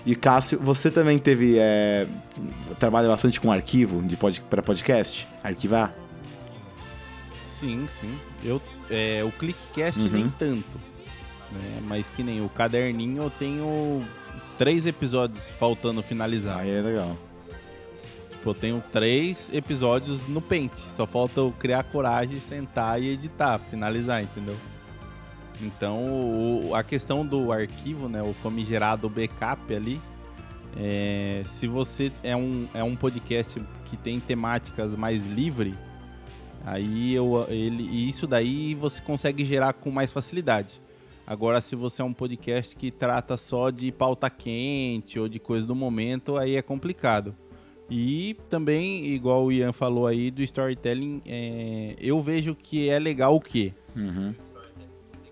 E 0.04 0.14
Cássio, 0.14 0.58
você 0.60 0.90
também 0.90 1.18
teve. 1.18 1.56
É, 1.58 2.06
trabalha 2.78 3.08
bastante 3.08 3.40
com 3.40 3.50
arquivo 3.50 4.02
de 4.02 4.16
pod, 4.16 4.40
para 4.42 4.62
podcast? 4.62 5.26
Arquivar? 5.42 5.94
Sim, 7.58 7.88
sim. 8.00 8.16
Eu, 8.44 8.60
é, 8.90 9.24
o 9.24 9.32
ClickCast 9.32 10.00
Uhum. 10.00 10.08
nem 10.10 10.30
tanto. 10.38 10.78
né? 11.52 11.80
Mas 11.88 12.06
que 12.10 12.22
nem 12.22 12.44
o 12.44 12.48
caderninho 12.48 13.22
eu 13.24 13.30
tenho 13.30 14.04
três 14.58 14.86
episódios 14.86 15.42
faltando 15.58 16.02
finalizar. 16.02 16.58
Aí 16.58 16.70
é 16.70 16.80
legal. 16.82 17.16
Tipo, 18.46 18.50
eu 18.50 18.54
tenho 18.54 18.84
três 18.92 19.50
episódios 19.52 20.28
no 20.28 20.40
pente. 20.40 20.80
Só 20.94 21.04
falta 21.04 21.40
eu 21.40 21.52
criar 21.58 21.82
coragem, 21.82 22.38
sentar 22.38 23.02
e 23.02 23.08
editar, 23.08 23.58
finalizar, 23.58 24.22
entendeu? 24.22 24.54
Então, 25.60 26.04
o- 26.68 26.72
a 26.72 26.84
questão 26.84 27.26
do 27.26 27.50
arquivo, 27.50 28.08
né, 28.08 28.22
o 28.22 28.32
famigerado 28.34 29.08
backup 29.08 29.74
ali, 29.74 30.00
é, 30.76 31.42
se 31.48 31.66
você 31.66 32.12
é 32.22 32.36
um, 32.36 32.68
é 32.72 32.84
um 32.84 32.94
podcast 32.94 33.60
que 33.86 33.96
tem 33.96 34.20
temáticas 34.20 34.94
mais 34.94 35.26
livre, 35.26 35.74
aí 36.64 37.14
eu, 37.14 37.46
ele, 37.48 37.82
isso 38.08 38.28
daí 38.28 38.76
você 38.76 39.00
consegue 39.00 39.44
gerar 39.44 39.72
com 39.72 39.90
mais 39.90 40.12
facilidade. 40.12 40.80
Agora, 41.26 41.60
se 41.60 41.74
você 41.74 42.00
é 42.00 42.04
um 42.04 42.12
podcast 42.12 42.76
que 42.76 42.92
trata 42.92 43.36
só 43.36 43.70
de 43.70 43.90
pauta 43.90 44.30
quente 44.30 45.18
ou 45.18 45.28
de 45.28 45.40
coisa 45.40 45.66
do 45.66 45.74
momento, 45.74 46.36
aí 46.36 46.54
é 46.54 46.62
complicado. 46.62 47.34
E 47.88 48.36
também, 48.50 49.06
igual 49.06 49.44
o 49.44 49.52
Ian 49.52 49.72
falou 49.72 50.06
aí 50.06 50.30
do 50.30 50.42
storytelling, 50.42 51.22
é, 51.24 51.94
eu 52.00 52.20
vejo 52.22 52.54
que 52.54 52.88
é 52.88 52.98
legal 52.98 53.36
o 53.36 53.40
quê? 53.40 53.72
Uhum. 53.94 54.34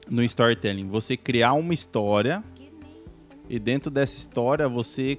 no 0.08 0.22
storytelling. 0.22 0.88
Você 0.88 1.16
criar 1.16 1.54
uma 1.54 1.74
história 1.74 2.42
e 3.48 3.58
dentro 3.58 3.90
dessa 3.90 4.16
história 4.16 4.68
você 4.68 5.18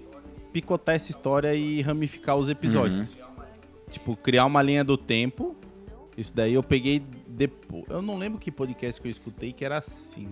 picotar 0.53 0.95
essa 0.95 1.11
história 1.11 1.53
e 1.53 1.81
ramificar 1.81 2.37
os 2.37 2.49
episódios. 2.49 3.07
Tipo, 3.91 4.15
criar 4.15 4.45
uma 4.45 4.61
linha 4.61 4.83
do 4.83 4.97
tempo. 4.97 5.55
Isso 6.17 6.31
daí 6.33 6.53
eu 6.53 6.63
peguei 6.63 7.01
depois. 7.27 7.83
Eu 7.89 8.01
não 8.01 8.17
lembro 8.17 8.39
que 8.39 8.49
podcast 8.51 9.01
que 9.01 9.07
eu 9.07 9.11
escutei 9.11 9.51
que 9.51 9.65
era 9.65 9.77
assim. 9.79 10.29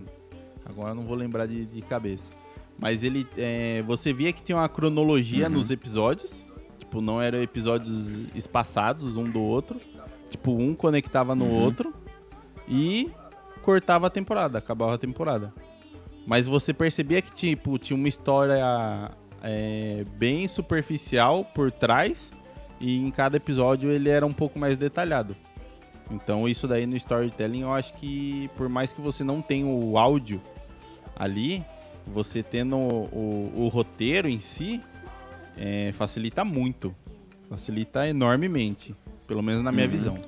Agora 0.64 0.90
eu 0.90 0.94
não 0.94 1.04
vou 1.04 1.16
lembrar 1.16 1.46
de, 1.46 1.66
de 1.66 1.82
cabeça. 1.82 2.24
Mas 2.78 3.02
ele. 3.04 3.26
é, 3.36 3.82
você 3.82 4.12
via 4.12 4.32
que 4.32 4.42
tinha 4.42 4.56
uma 4.56 4.68
cronologia 4.68 5.46
Uhum. 5.46 5.52
nos 5.54 5.70
episódios. 5.70 6.32
Tipo, 6.94 7.00
não 7.04 7.20
eram 7.20 7.42
episódios 7.42 8.06
espaçados 8.36 9.16
um 9.16 9.24
do 9.24 9.42
outro. 9.42 9.80
Tipo, 10.30 10.52
um 10.52 10.76
conectava 10.76 11.34
no 11.34 11.44
Uhum. 11.46 11.64
outro. 11.64 11.92
E 12.68 13.10
cortava 13.62 14.06
a 14.06 14.10
temporada, 14.10 14.58
acabava 14.58 14.94
a 14.94 14.98
temporada. 14.98 15.52
Mas 16.24 16.46
você 16.46 16.72
percebia 16.72 17.20
que 17.20 17.32
tipo, 17.34 17.76
tinha 17.78 17.96
uma 17.96 18.06
história 18.08 19.10
é, 19.42 20.04
bem 20.16 20.46
superficial 20.46 21.44
por 21.44 21.72
trás 21.72 22.30
e 22.80 22.96
em 22.96 23.10
cada 23.10 23.36
episódio 23.38 23.90
ele 23.90 24.08
era 24.08 24.24
um 24.24 24.32
pouco 24.32 24.56
mais 24.58 24.76
detalhado. 24.76 25.34
Então 26.10 26.48
isso 26.48 26.68
daí 26.68 26.86
no 26.86 26.96
storytelling 26.96 27.62
eu 27.62 27.74
acho 27.74 27.92
que 27.94 28.48
por 28.56 28.68
mais 28.68 28.92
que 28.92 29.00
você 29.00 29.22
não 29.24 29.42
tenha 29.42 29.66
o 29.66 29.98
áudio 29.98 30.40
ali, 31.16 31.62
você 32.06 32.42
tendo 32.42 32.76
o, 32.76 33.04
o- 33.12 33.64
o 33.64 33.68
roteiro 33.68 34.28
em 34.28 34.40
si 34.40 34.80
é, 35.56 35.92
facilita 35.96 36.44
muito, 36.44 36.94
facilita 37.48 38.06
enormemente, 38.08 38.94
pelo 39.26 39.42
menos 39.42 39.62
na 39.62 39.70
minha 39.72 39.86
Uhum. 39.86 39.92
visão. 39.92 40.18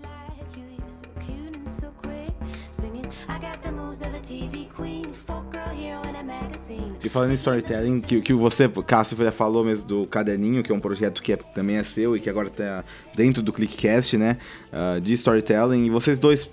E 7.03 7.09
falando 7.09 7.31
em 7.31 7.35
storytelling, 7.35 8.01
que, 8.01 8.21
que 8.21 8.33
você, 8.33 8.69
Cássio, 8.87 9.17
já 9.17 9.31
falou 9.31 9.63
mesmo 9.65 9.87
do 9.87 10.07
Caderninho, 10.07 10.63
que 10.63 10.73
é 10.73 10.75
um 10.75 10.81
projeto 10.81 11.23
que 11.23 11.33
é- 11.33 11.37
também 11.37 11.77
é 11.77 11.83
seu 11.85 12.17
e 12.17 12.21
que 12.21 12.29
agora 12.29 12.51
tá 12.51 12.85
dentro 13.15 13.43
do 13.43 13.53
ClickCast, 13.53 14.17
né? 14.17 14.39
ah, 14.73 14.99
de 15.01 15.13
storytelling. 15.15 15.87
E 15.87 15.91
vocês 15.91 16.19
dois 16.19 16.51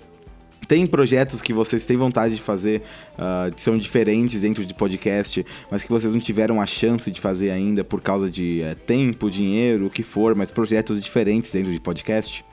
têm 0.66 0.86
projetos 0.86 1.42
que 1.42 1.52
vocês 1.52 1.86
têm 1.86 1.96
vontade 1.96 2.34
de 2.34 2.40
fazer, 2.40 2.82
ah, 3.18 3.50
que 3.54 3.60
são 3.60 3.78
diferentes 3.78 4.42
dentro 4.42 4.64
de 4.64 4.74
podcast, 4.74 5.44
mas 5.70 5.82
que 5.82 5.90
vocês 5.90 6.12
não 6.12 6.20
tiveram 6.20 6.60
a 6.60 6.66
chance 6.66 7.10
de 7.10 7.20
fazer 7.20 7.50
ainda 7.50 7.84
por 7.84 8.00
causa 8.00 8.30
de 8.30 8.62
eh, 8.62 8.74
tempo, 8.74 9.30
dinheiro, 9.30 9.86
o 9.86 9.90
que 9.90 10.02
for, 10.02 10.34
mas 10.34 10.50
projetos 10.52 11.02
diferentes 11.02 11.52
dentro 11.52 11.72
de 11.72 11.80
podcast? 11.80 12.44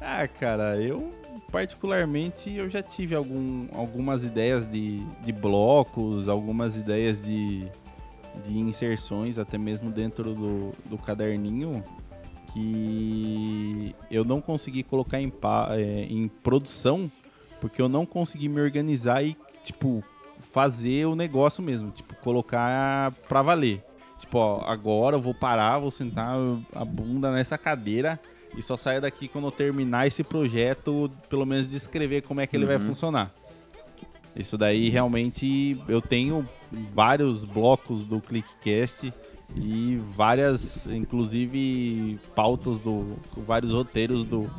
Ah, 0.00 0.28
cara, 0.28 0.76
eu 0.80 1.12
particularmente 1.50 2.54
eu 2.54 2.68
já 2.68 2.82
tive 2.82 3.14
algum, 3.14 3.66
algumas 3.72 4.24
ideias 4.24 4.66
de, 4.66 5.02
de 5.24 5.32
blocos, 5.32 6.28
algumas 6.28 6.76
ideias 6.76 7.22
de, 7.22 7.66
de 8.46 8.58
inserções, 8.58 9.38
até 9.38 9.56
mesmo 9.56 9.90
dentro 9.90 10.34
do, 10.34 10.72
do 10.84 10.98
caderninho, 10.98 11.82
que 12.52 13.94
eu 14.10 14.24
não 14.24 14.40
consegui 14.40 14.82
colocar 14.82 15.20
em, 15.20 15.32
é, 15.70 16.06
em 16.08 16.28
produção, 16.28 17.10
porque 17.60 17.80
eu 17.80 17.88
não 17.88 18.04
consegui 18.06 18.48
me 18.48 18.60
organizar 18.60 19.22
e, 19.24 19.36
tipo, 19.64 20.02
fazer 20.52 21.06
o 21.06 21.14
negócio 21.14 21.62
mesmo, 21.62 21.90
tipo, 21.90 22.14
colocar 22.16 23.12
pra 23.28 23.42
valer. 23.42 23.82
Tipo, 24.20 24.38
ó, 24.38 24.62
agora 24.66 25.16
eu 25.16 25.20
vou 25.20 25.34
parar, 25.34 25.78
vou 25.78 25.90
sentar 25.90 26.36
a 26.74 26.84
bunda 26.84 27.30
nessa 27.32 27.58
cadeira 27.58 28.18
e 28.56 28.62
só 28.62 28.76
saio 28.76 29.00
daqui 29.00 29.28
quando 29.28 29.46
eu 29.48 29.52
terminar 29.52 30.06
esse 30.06 30.22
projeto, 30.24 31.10
pelo 31.28 31.44
menos 31.44 31.70
descrever 31.70 32.22
como 32.22 32.40
é 32.40 32.46
que 32.46 32.56
ele 32.56 32.64
vai 32.66 32.76
Uhum. 32.76 32.86
funcionar. 32.86 33.30
Isso 34.34 34.56
daí 34.58 34.88
realmente 34.90 35.78
eu 35.88 36.00
tenho 36.02 36.46
vários 36.94 37.44
blocos 37.44 38.04
do 38.06 38.20
ClickCast 38.20 39.12
e 39.54 40.00
várias, 40.14 40.86
inclusive, 40.86 42.18
pautas 42.34 42.78
do. 42.80 43.16
vários 43.36 43.72
roteiros 43.72 44.26
do, 44.26 44.50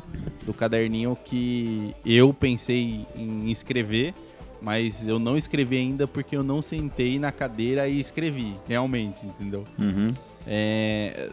do 0.44 0.54
caderninho 0.54 1.16
que 1.24 1.94
eu 2.04 2.32
pensei 2.32 3.06
em 3.14 3.50
escrever, 3.50 4.14
mas 4.60 5.06
eu 5.06 5.18
não 5.18 5.36
escrevi 5.36 5.76
ainda 5.76 6.08
porque 6.08 6.36
eu 6.36 6.42
não 6.42 6.62
sentei 6.62 7.18
na 7.18 7.30
cadeira 7.30 7.86
e 7.86 8.00
escrevi, 8.00 8.56
realmente, 8.66 9.24
entendeu? 9.24 9.64
Uhum. 9.78 10.14
É, 10.46 11.30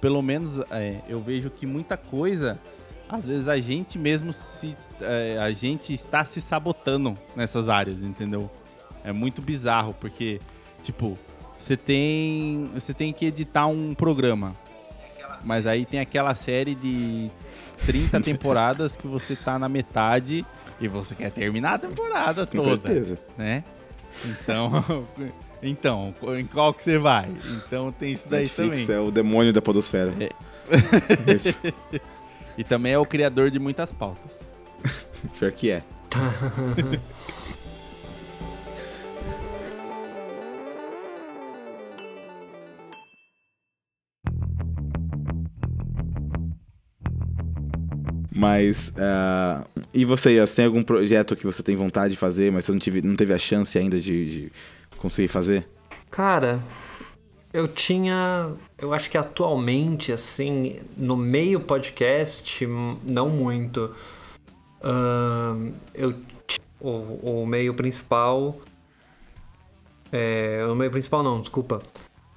pelo 0.00 0.22
menos 0.22 0.58
é, 0.70 1.00
eu 1.08 1.20
vejo 1.20 1.50
que 1.50 1.66
muita 1.66 1.96
coisa, 1.96 2.58
às 3.08 3.26
vezes 3.26 3.46
a 3.46 3.60
gente 3.60 3.98
mesmo 3.98 4.32
se. 4.32 4.74
é, 5.00 5.38
a 5.38 5.50
gente 5.52 5.92
está 5.92 6.24
se 6.24 6.40
sabotando 6.40 7.16
nessas 7.36 7.68
áreas, 7.68 8.02
entendeu? 8.02 8.50
É 9.04 9.12
muito 9.12 9.40
bizarro, 9.40 9.94
porque, 9.94 10.40
tipo, 10.82 11.16
você 11.58 11.76
tem. 11.76 12.70
Você 12.74 12.94
tem 12.94 13.12
que 13.12 13.26
editar 13.26 13.66
um 13.66 13.94
programa. 13.94 14.54
Mas 15.44 15.66
aí 15.66 15.84
tem 15.86 16.00
aquela 16.00 16.34
série 16.34 16.74
de 16.74 17.30
30 17.86 18.20
temporadas 18.22 18.96
que 18.96 19.06
você 19.06 19.36
tá 19.36 19.58
na 19.58 19.68
metade 19.68 20.44
e 20.80 20.88
você 20.88 21.14
quer 21.14 21.30
terminar 21.30 21.74
a 21.74 21.78
temporada 21.78 22.46
Com 22.46 22.58
toda 22.58 22.76
certeza. 22.76 23.18
né? 23.36 23.62
Então, 24.24 25.06
então, 25.62 26.14
em 26.36 26.44
qual 26.46 26.74
que 26.74 26.82
você 26.82 26.98
vai? 26.98 27.28
Então 27.66 27.92
tem 27.92 28.12
isso 28.12 28.28
daí 28.28 28.40
Netflix 28.40 28.82
também. 28.86 28.96
é 28.96 29.00
o 29.00 29.10
demônio 29.12 29.52
da 29.52 29.62
podosfera. 29.62 30.12
É. 30.20 30.30
E 32.58 32.64
também 32.64 32.92
é 32.92 32.98
o 32.98 33.06
criador 33.06 33.52
de 33.52 33.58
muitas 33.60 33.92
pautas. 33.92 34.32
Pior 35.38 35.52
que 35.52 35.70
é. 35.70 35.84
Mas, 48.38 48.92
ah, 48.96 49.64
e 49.92 50.04
você, 50.04 50.36
Yas, 50.36 50.54
tem 50.54 50.64
algum 50.64 50.80
projeto 50.80 51.34
que 51.34 51.44
você 51.44 51.60
tem 51.60 51.74
vontade 51.74 52.12
de 52.12 52.16
fazer, 52.16 52.52
mas 52.52 52.64
você 52.64 52.70
não, 52.70 52.78
tive, 52.78 53.02
não 53.02 53.16
teve 53.16 53.32
a 53.32 53.38
chance 53.38 53.76
ainda 53.76 53.98
de, 53.98 54.30
de 54.30 54.52
conseguir 54.96 55.26
fazer? 55.26 55.68
Cara, 56.08 56.62
eu 57.52 57.66
tinha. 57.66 58.52
Eu 58.80 58.94
acho 58.94 59.10
que 59.10 59.18
atualmente, 59.18 60.12
assim, 60.12 60.78
no 60.96 61.16
meio 61.16 61.58
podcast, 61.58 62.64
não 63.02 63.28
muito. 63.28 63.92
Ahn, 64.84 65.72
eu 65.92 66.14
o, 66.80 67.40
o 67.40 67.44
meio 67.44 67.74
principal. 67.74 68.56
É, 70.12 70.64
o 70.70 70.76
meio 70.76 70.92
principal 70.92 71.24
não, 71.24 71.40
desculpa. 71.40 71.82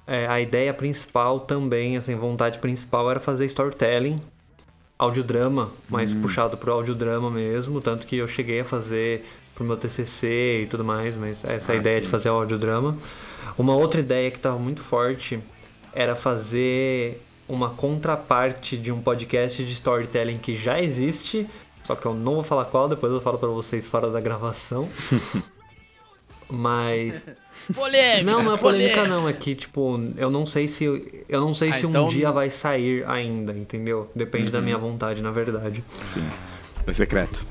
É, 0.04 0.26
a 0.26 0.40
ideia 0.40 0.74
principal 0.74 1.38
também, 1.38 1.96
assim, 1.96 2.16
vontade 2.16 2.58
principal 2.58 3.08
era 3.08 3.20
fazer 3.20 3.44
storytelling, 3.46 4.20
audiodrama, 5.02 5.70
mais 5.88 6.12
puxado 6.12 6.56
pro 6.56 6.72
audiodrama 6.72 7.30
mesmo, 7.30 7.80
tanto 7.80 8.06
que 8.06 8.16
eu 8.16 8.28
cheguei 8.28 8.60
a 8.60 8.64
fazer 8.64 9.24
pro 9.54 9.64
meu 9.64 9.76
TCC 9.76 10.62
e 10.62 10.66
tudo 10.66 10.84
mais, 10.84 11.16
mas 11.16 11.44
essa 11.44 11.72
é 11.72 11.76
Ah, 11.76 11.78
ideia 11.78 11.98
sim. 11.98 12.04
de 12.04 12.08
fazer 12.08 12.30
o 12.30 12.34
audiodrama. 12.34 12.96
Uma 13.58 13.74
outra 13.74 14.00
ideia 14.00 14.30
que 14.30 14.36
estava 14.38 14.58
muito 14.58 14.80
forte 14.80 15.38
era 15.92 16.16
fazer 16.16 17.20
uma 17.48 17.70
contraparte 17.70 18.78
de 18.78 18.90
um 18.90 19.00
podcast 19.00 19.62
de 19.62 19.72
storytelling 19.72 20.38
que 20.38 20.56
já 20.56 20.80
existe, 20.80 21.46
só 21.84 21.94
que 21.94 22.06
eu 22.06 22.14
não 22.14 22.34
vou 22.36 22.44
falar 22.44 22.64
qual, 22.66 22.88
depois 22.88 23.12
eu 23.12 23.20
falo 23.20 23.38
pra 23.38 23.48
vocês 23.48 23.86
fora 23.86 24.08
da 24.08 24.20
gravação. 24.20 24.88
Mas. 26.52 27.14
Polêmica! 27.74 28.22
Não, 28.24 28.42
não 28.42 28.54
é 28.54 28.56
polêmica 28.58 29.06
não, 29.06 29.28
é 29.28 29.32
que, 29.32 29.54
tipo, 29.54 29.98
eu 30.16 30.30
não 30.30 30.44
sei 30.46 30.68
se. 30.68 30.84
Eu 31.28 31.40
não 31.40 31.54
sei 31.54 31.70
Ah, 31.70 31.72
se 31.72 31.86
um 31.86 31.90
então- 31.90 32.06
dia 32.08 32.30
vai 32.30 32.50
sair 32.50 33.04
ainda, 33.08 33.52
entendeu? 33.52 34.10
Depende 34.14 34.46
Uhum. 34.46 34.52
da 34.52 34.60
minha 34.60 34.76
vontade, 34.78 35.22
na 35.22 35.30
verdade. 35.30 35.82
Sim. 36.06 36.24
É 36.86 36.92
secreto. 36.92 37.44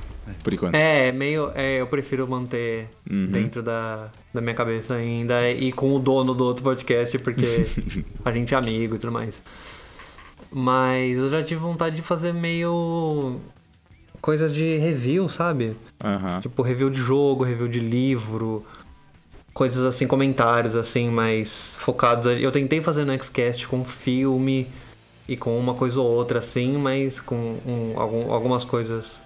Por 0.44 0.54
enquanto. 0.54 0.76
É, 0.76 1.12
meio. 1.12 1.52
É, 1.56 1.82
eu 1.82 1.88
prefiro 1.88 2.28
manter 2.28 2.88
Uhum. 3.10 3.28
dentro 3.28 3.62
da, 3.64 4.10
da 4.34 4.40
minha 4.42 4.54
cabeça 4.54 4.96
ainda 4.96 5.50
e 5.50 5.72
com 5.72 5.94
o 5.94 6.00
dono 6.00 6.34
do 6.34 6.44
outro 6.46 6.64
podcast, 6.64 7.18
porque 7.20 7.66
a 8.24 8.32
gente 8.32 8.54
é 8.54 8.58
amigo 8.58 8.96
e 8.96 9.00
tudo 9.00 9.12
mais. 9.12 9.42
Mas 10.52 11.18
eu 11.18 11.30
já 11.30 11.44
tive 11.44 11.62
vontade 11.62 11.96
de 11.96 12.02
fazer 12.02 12.34
meio. 12.34 13.40
coisas 14.20 14.54
de 14.54 14.78
review, 14.78 15.28
sabe? 15.30 15.76
Aham. 16.04 16.42
Tipo, 16.42 16.62
review 16.62 16.90
de 16.92 17.00
jogo, 17.00 17.44
review 17.44 17.68
de 17.68 17.80
livro, 17.80 18.64
coisas 19.54 19.84
assim, 19.86 20.08
comentários 20.08 20.76
assim, 20.76 21.10
mais 21.10 21.76
focados. 21.80 22.26
Eu 22.26 22.52
tentei 22.52 22.82
fazer 22.82 23.06
no 23.06 23.24
Xcast 23.24 23.68
com 23.68 23.84
filme 23.84 24.68
e 25.28 25.36
com 25.38 25.58
uma 25.58 25.74
coisa 25.74 26.00
ou 26.00 26.08
outra 26.08 26.40
assim, 26.40 26.78
mas 26.78 27.20
com 27.20 27.58
um- 27.66 28.00
algum- 28.00 28.32
algumas 28.32 28.64
coisas. 28.66 29.22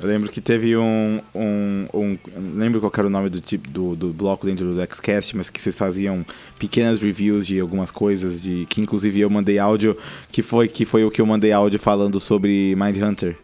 Eu 0.00 0.08
lembro 0.08 0.30
que 0.30 0.40
teve 0.40 0.76
um, 0.76 1.20
um, 1.34 1.86
um- 1.94 2.18
não 2.34 2.58
lembro 2.58 2.80
qual 2.80 2.90
era 2.96 3.06
o 3.06 3.10
nome 3.10 3.28
do 3.28 3.40
tipo 3.40 3.68
do, 3.68 3.94
do 3.94 4.08
bloco 4.12 4.46
dentro 4.46 4.74
do 4.74 4.94
Xcast, 4.94 5.36
mas 5.36 5.50
que 5.50 5.60
vocês 5.60 5.76
faziam 5.76 6.24
pequenas 6.58 6.98
reviews 6.98 7.46
de 7.46 7.60
algumas 7.60 7.90
coisas, 7.90 8.42
de 8.42 8.66
que 8.68 8.80
inclusive 8.80 9.20
eu 9.20 9.30
mandei 9.30 9.58
áudio, 9.58 9.96
que 10.32 10.42
foi 10.42 10.66
que 10.66 10.84
foi 10.84 11.04
o 11.04 11.10
que 11.10 11.20
eu 11.20 11.26
mandei 11.26 11.52
áudio 11.52 11.78
falando 11.78 12.18
sobre 12.18 12.74
Mindhunter. 12.74 13.36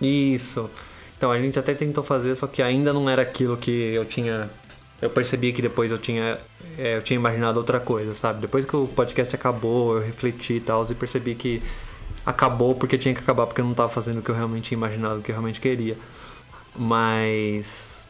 Isso. 0.00 0.68
Então 1.16 1.30
a 1.30 1.40
gente 1.40 1.58
até 1.58 1.74
tentou 1.74 2.04
fazer, 2.04 2.36
só 2.36 2.46
que 2.46 2.62
ainda 2.62 2.92
não 2.92 3.08
era 3.08 3.22
aquilo 3.22 3.56
que 3.56 3.70
eu 3.70 4.04
tinha. 4.04 4.50
Eu 5.00 5.10
percebi 5.10 5.52
que 5.52 5.62
depois 5.62 5.90
eu 5.90 5.98
tinha. 5.98 6.38
é, 6.78 6.96
eu 6.96 7.02
tinha 7.02 7.18
imaginado 7.18 7.58
outra 7.58 7.80
coisa, 7.80 8.14
sabe? 8.14 8.40
Depois 8.40 8.64
que 8.64 8.76
o 8.76 8.86
podcast 8.86 9.34
acabou, 9.34 9.96
eu 9.96 10.02
refleti 10.02 10.54
e 10.54 10.60
tal, 10.60 10.84
e 10.90 10.94
percebi 10.94 11.34
que 11.34 11.62
acabou 12.24 12.74
porque 12.74 12.98
tinha 12.98 13.14
que 13.14 13.20
acabar, 13.20 13.46
porque 13.46 13.60
eu 13.60 13.64
não 13.64 13.74
tava 13.74 13.88
fazendo 13.88 14.18
o 14.18 14.22
que 14.22 14.30
eu 14.30 14.34
realmente 14.34 14.68
tinha 14.68 14.76
imaginado, 14.76 15.20
o 15.20 15.22
que 15.22 15.30
eu 15.30 15.34
realmente 15.34 15.60
queria. 15.60 15.96
Mas. 16.76 18.08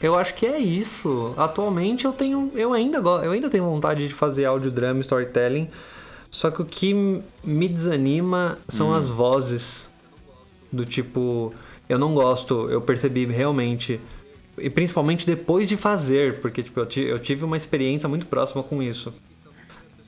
Eu 0.00 0.14
acho 0.14 0.34
que 0.34 0.46
é 0.46 0.58
isso. 0.58 1.34
Atualmente 1.36 2.04
eu 2.04 2.12
tenho. 2.12 2.50
Eu 2.54 2.72
ainda, 2.72 2.98
eu 2.98 3.32
ainda 3.32 3.50
tenho 3.50 3.64
vontade 3.64 4.06
de 4.06 4.14
fazer 4.14 4.44
audiodrama, 4.44 5.00
storytelling. 5.00 5.68
Só 6.30 6.50
que 6.50 6.62
o 6.62 6.64
que 6.64 6.94
me 7.42 7.68
desanima 7.68 8.58
são 8.68 8.94
as 8.94 9.08
vozes. 9.08 9.87
Do 10.72 10.84
tipo. 10.84 11.52
Eu 11.88 11.98
não 11.98 12.12
gosto, 12.14 12.68
eu 12.70 12.80
percebi 12.80 13.24
realmente. 13.26 13.98
E 14.58 14.68
principalmente 14.68 15.24
depois 15.26 15.66
de 15.68 15.76
fazer, 15.76 16.40
porque 16.40 16.62
tipo, 16.62 16.80
eu, 16.80 16.86
ti- 16.86 17.02
eu 17.02 17.18
tive 17.18 17.44
uma 17.44 17.56
experiência 17.56 18.08
muito 18.08 18.26
próxima 18.26 18.62
com 18.62 18.82
isso. 18.82 19.14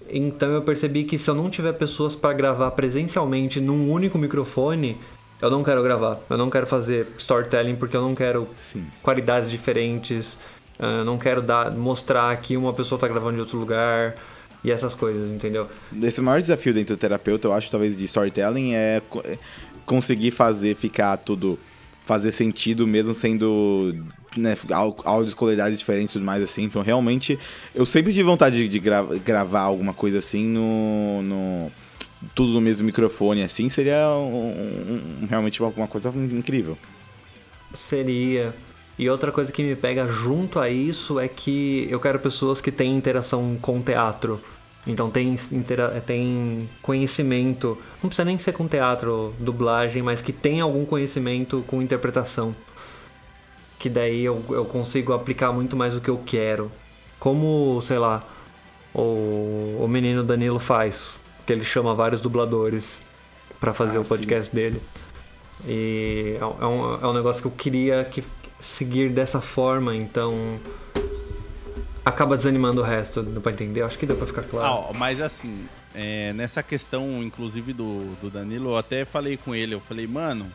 Então 0.08 0.50
eu 0.52 0.62
percebi 0.62 1.04
que 1.04 1.16
se 1.18 1.30
eu 1.30 1.34
não 1.34 1.48
tiver 1.48 1.72
pessoas 1.74 2.16
para 2.16 2.32
gravar 2.32 2.70
presencialmente 2.72 3.60
num 3.60 3.90
único 3.90 4.18
microfone, 4.18 4.96
eu 5.40 5.50
não 5.50 5.62
quero 5.62 5.82
gravar. 5.82 6.18
Eu 6.28 6.36
não 6.36 6.50
quero 6.50 6.66
fazer 6.66 7.06
storytelling 7.16 7.76
porque 7.76 7.96
eu 7.96 8.02
não 8.02 8.14
quero 8.14 8.48
Sim. 8.56 8.86
qualidades 9.02 9.48
diferentes. 9.48 10.38
ah, 10.78 10.98
Eu 10.98 11.04
não 11.04 11.16
quero 11.16 11.40
dar, 11.40 11.70
mostrar 11.70 12.36
que 12.40 12.56
uma 12.56 12.72
pessoa 12.72 12.98
tá 12.98 13.06
gravando 13.06 13.34
de 13.36 13.40
outro 13.40 13.56
lugar 13.58 14.16
e 14.64 14.70
essas 14.70 14.94
coisas, 14.94 15.30
entendeu? 15.30 15.68
Esse 16.02 16.20
maior 16.20 16.40
desafio 16.40 16.74
dentro 16.74 16.94
do 16.96 16.98
terapeuta, 16.98 17.46
eu 17.48 17.52
acho, 17.52 17.70
talvez, 17.70 17.96
de 17.96 18.04
storytelling 18.04 18.74
é 18.74 19.00
conseguir 19.90 20.31
fazer 20.31 20.74
ficar 20.76 21.16
tudo. 21.16 21.59
fazer 22.03 22.33
sentido 22.33 22.87
mesmo 22.87 23.12
sendo. 23.14 23.94
Né, 24.37 24.57
áudios, 25.05 25.35
qualidades 25.35 25.79
diferentes 25.79 26.12
e 26.12 26.18
tudo 26.18 26.24
mais 26.24 26.42
assim. 26.42 26.62
Então, 26.64 26.83
realmente, 26.83 27.37
eu 27.74 27.85
sempre 27.85 28.12
tive 28.12 28.22
vontade 28.24 28.57
de, 28.57 28.68
de 28.68 28.79
gra- 28.79 29.03
gravar 29.24 29.62
alguma 29.62 29.92
coisa 29.92 30.18
assim 30.18 30.44
no. 30.46 31.22
no 31.22 31.70
tudo 32.35 32.53
no 32.53 32.61
mesmo 32.61 32.85
microfone, 32.87 33.42
assim, 33.42 33.68
seria 33.68 34.09
um- 34.11 35.22
um- 35.22 35.26
realmente 35.29 35.61
uma, 35.62 35.70
uma 35.76 35.88
coisa 35.88 36.11
incrível. 36.11 36.76
Seria. 37.74 38.55
E 38.98 39.09
outra 39.09 39.33
coisa 39.33 39.50
que 39.50 39.62
me 39.62 39.74
pega 39.74 40.07
junto 40.07 40.59
a 40.61 40.68
isso 40.68 41.18
é 41.18 41.26
que 41.29 41.87
eu 41.90 41.98
quero 41.98 42.18
pessoas 42.18 42.61
que 42.61 42.70
têm 42.70 42.94
interação 42.96 43.57
com 43.61 43.81
teatro. 43.81 44.40
Então 44.86 45.10
tem, 45.10 45.36
tem 46.06 46.68
conhecimento, 46.80 47.76
não 48.02 48.08
precisa 48.08 48.24
nem 48.24 48.38
ser 48.38 48.52
com 48.52 48.66
teatro, 48.66 49.34
dublagem, 49.38 50.02
mas 50.02 50.22
que 50.22 50.32
tem 50.32 50.60
algum 50.60 50.84
conhecimento 50.86 51.62
com 51.66 51.82
interpretação. 51.82 52.54
Que 53.78 53.88
daí 53.88 54.22
eu, 54.24 54.42
eu 54.50 54.64
consigo 54.64 55.12
aplicar 55.12 55.52
muito 55.52 55.76
mais 55.76 55.94
o 55.94 56.00
que 56.00 56.08
eu 56.08 56.18
quero. 56.24 56.70
Como, 57.18 57.80
sei 57.82 57.98
lá, 57.98 58.22
o, 58.94 59.78
o 59.82 59.86
menino 59.88 60.22
Danilo 60.24 60.58
faz, 60.58 61.14
que 61.46 61.52
ele 61.52 61.64
chama 61.64 61.94
vários 61.94 62.20
dubladores 62.20 63.02
pra 63.60 63.74
fazer 63.74 63.98
Ah, 63.98 64.00
o 64.00 64.04
podcast 64.04 64.54
dele. 64.54 64.80
E 65.68 66.36
é 66.40 66.44
um- 66.46 66.56
é 66.60 66.66
um, 66.66 66.94
é 67.02 67.06
um 67.06 67.12
negócio 67.12 67.42
que 67.42 67.48
eu 67.48 67.52
queria 67.52 68.02
que 68.04 68.24
seguir 68.58 69.10
dessa 69.10 69.40
forma, 69.42 69.94
então 69.94 70.58
acaba 72.04 72.36
desanimando 72.36 72.80
o 72.80 72.84
resto, 72.84 73.22
deu 73.22 73.40
pra 73.40 73.52
entender? 73.52 73.82
Acho 73.82 73.98
que 73.98 74.06
deu 74.06 74.16
pra 74.16 74.26
ficar 74.26 74.42
Ah, 74.42 74.48
claro. 74.50 74.74
ó, 74.88 74.92
mas 74.92 75.20
assim, 75.20 75.66
é, 75.94 76.32
nessa 76.32 76.62
questão, 76.62 77.22
inclusive, 77.22 77.72
do, 77.72 78.14
do 78.20 78.30
Danilo, 78.30 78.70
eu 78.70 78.76
até 78.76 79.04
falei 79.04 79.36
com 79.36 79.54
ele, 79.54 79.74
eu 79.74 79.80
falei, 79.80 80.06
mano, 80.06 80.46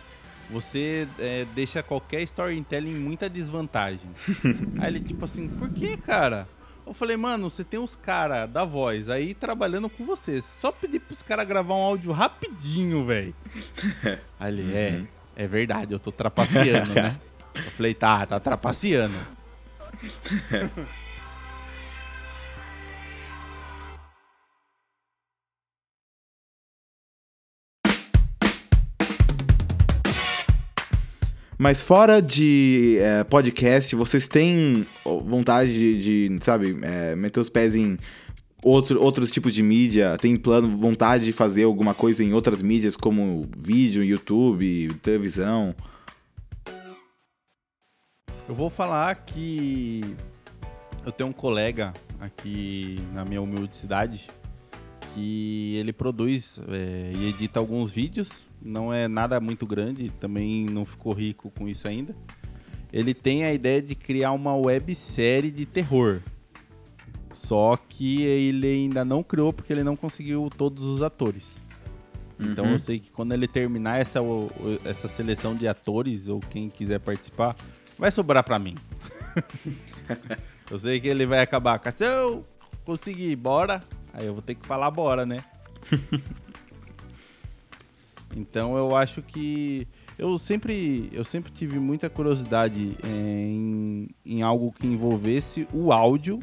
você 0.49 1.08
é, 1.19 1.45
deixa 1.55 1.81
qualquer 1.81 2.21
storytelling 2.23 2.91
em 2.91 2.99
muita 2.99 3.29
desvantagem. 3.29 4.10
aí 4.79 4.88
ele, 4.88 4.99
tipo 4.99 5.25
assim, 5.25 5.47
por 5.47 5.69
que, 5.69 5.97
cara? 5.97 6.47
Eu 6.86 6.93
falei, 6.93 7.17
mano, 7.17 7.49
você 7.49 7.63
tem 7.63 7.79
os 7.79 7.95
caras 7.95 8.47
da 8.47 8.63
voz 8.63 9.10
aí 9.10 9.34
trabalhando 9.34 9.89
com 9.89 10.05
você. 10.05 10.39
Só 10.41 10.71
pedir 10.71 10.99
pros 10.99 11.21
caras 11.23 11.47
gravar 11.47 11.73
um 11.73 11.81
áudio 11.81 12.12
rapidinho, 12.12 13.03
velho. 13.05 13.34
aí 14.39 14.53
ele, 14.53 14.71
é, 14.75 15.01
é 15.36 15.47
verdade, 15.47 15.93
eu 15.93 15.99
tô 15.99 16.12
trapaceando, 16.12 16.93
né? 16.93 17.17
Eu 17.55 17.71
falei, 17.71 17.93
tá, 17.93 18.25
tá 18.25 18.38
trapaceando. 18.38 19.15
Mas 31.57 31.81
fora 31.81 32.21
de 32.21 32.97
é, 32.99 33.23
podcast, 33.23 33.95
vocês 33.95 34.27
têm 34.27 34.85
vontade 35.05 35.71
de, 35.71 36.29
de, 36.29 36.43
sabe, 36.43 36.77
é, 36.81 37.15
meter 37.15 37.39
os 37.39 37.49
pés 37.49 37.73
em 37.75 37.97
outro, 38.61 39.01
outros 39.01 39.31
tipos 39.31 39.53
de 39.53 39.63
mídia? 39.63 40.17
Tem 40.17 40.35
plano, 40.35 40.77
vontade 40.77 41.23
de 41.23 41.31
fazer 41.31 41.63
alguma 41.63 41.93
coisa 41.93 42.21
em 42.21 42.33
outras 42.33 42.61
mídias, 42.61 42.97
como 42.97 43.47
vídeo, 43.57 44.03
YouTube, 44.03 44.93
televisão? 45.01 45.73
Eu 48.49 48.53
vou 48.53 48.69
falar 48.69 49.15
que 49.15 50.01
eu 51.05 51.11
tenho 51.11 51.29
um 51.29 51.33
colega 51.33 51.93
aqui 52.19 52.97
na 53.13 53.23
minha 53.23 53.41
humilde 53.41 53.77
cidade 53.77 54.27
que 55.15 55.78
ele 55.78 55.93
produz 55.93 56.60
é, 56.67 57.13
e 57.17 57.30
edita 57.30 57.58
alguns 57.58 57.89
vídeos. 57.89 58.30
Não 58.62 58.93
é 58.93 59.08
nada 59.08 59.39
muito 59.39 59.65
grande, 59.65 60.10
também 60.19 60.65
não 60.65 60.86
ficou 60.86 61.13
rico 61.13 61.49
com 61.58 61.69
isso 61.69 61.88
ainda. 61.88 62.13
Ele 62.91 63.13
tem 63.13 63.45
a 63.45 63.54
ideia 63.54 63.82
de 63.82 63.95
criar 63.95 64.34
uma 64.34 64.56
websérie 64.56 65.51
de 65.51 65.65
terror. 65.65 66.19
Só 67.32 67.78
que 67.78 68.23
ele 68.23 68.67
ainda 68.67 69.06
não 69.06 69.23
criou 69.23 69.54
porque 69.54 69.71
ele 69.71 69.84
não 69.84 69.95
conseguiu 69.95 70.49
todos 70.56 70.84
os 70.84 71.01
atores. 71.01 71.54
Então 72.39 72.65
Uhum. 72.65 72.71
eu 72.73 72.80
sei 72.80 72.99
que 72.99 73.10
quando 73.12 73.34
ele 73.34 73.47
terminar 73.47 74.01
essa, 74.01 74.19
essa 74.84 75.08
seleção 75.08 75.56
de 75.56 75.67
atores, 75.67 76.28
ou 76.28 76.39
quem 76.41 76.69
quiser 76.69 76.99
participar, 76.99 77.56
vai 77.97 78.12
sobrar 78.12 78.43
pra 78.43 78.60
mim. 78.60 78.75
eu 80.69 80.78
sei 80.78 80.99
que 80.99 81.08
ele 81.08 81.25
vai 81.25 81.39
acabar 81.39 81.82
eu 82.01 82.43
conseguir, 82.84 83.36
bora. 83.36 83.82
Aí 84.15 84.25
eu 84.25 84.34
vou 84.34 84.41
ter 84.41 84.56
que 84.56 84.65
falar 84.65 84.89
bora, 84.89 85.25
né? 85.25 85.38
então 88.36 88.78
eu 88.78 88.95
acho 88.95 89.21
que 89.21 89.86
eu 90.17 90.38
sempre, 90.38 91.10
eu 91.12 91.25
sempre 91.25 91.51
tive 91.51 91.78
muita 91.80 92.10
curiosidade 92.10 92.95
é, 93.04 93.08
em, 93.08 94.08
em 94.25 94.41
algo 94.41 94.71
que 94.71 94.88
envolvesse 94.88 95.67
o 95.73 95.91
áudio, 95.91 96.39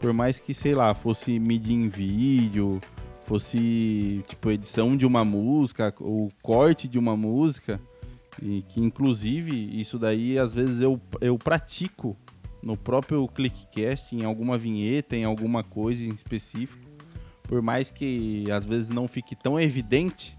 por 0.00 0.14
mais 0.14 0.38
que, 0.40 0.54
sei 0.54 0.74
lá, 0.74 0.94
fosse 0.94 1.38
mídia 1.38 1.74
em 1.74 1.90
vídeo, 1.90 2.80
fosse 3.26 4.24
tipo 4.26 4.50
edição 4.50 4.96
de 4.96 5.04
uma 5.04 5.26
música, 5.26 5.94
ou 6.00 6.30
corte 6.42 6.88
de 6.88 6.98
uma 6.98 7.14
música, 7.14 7.78
e 8.42 8.62
que 8.62 8.80
inclusive 8.80 9.54
isso 9.78 9.98
daí 9.98 10.38
às 10.38 10.54
vezes 10.54 10.80
eu, 10.80 10.98
eu 11.20 11.36
pratico 11.36 12.16
no 12.62 12.78
próprio 12.78 13.28
Clickcast, 13.28 14.16
em 14.16 14.24
alguma 14.24 14.56
vinheta, 14.56 15.14
em 15.14 15.24
alguma 15.24 15.62
coisa 15.62 16.02
em 16.02 16.08
específico, 16.08 16.83
por 17.44 17.62
mais 17.62 17.90
que 17.90 18.44
às 18.50 18.64
vezes 18.64 18.88
não 18.88 19.06
fique 19.06 19.34
tão 19.36 19.58
evidente, 19.60 20.36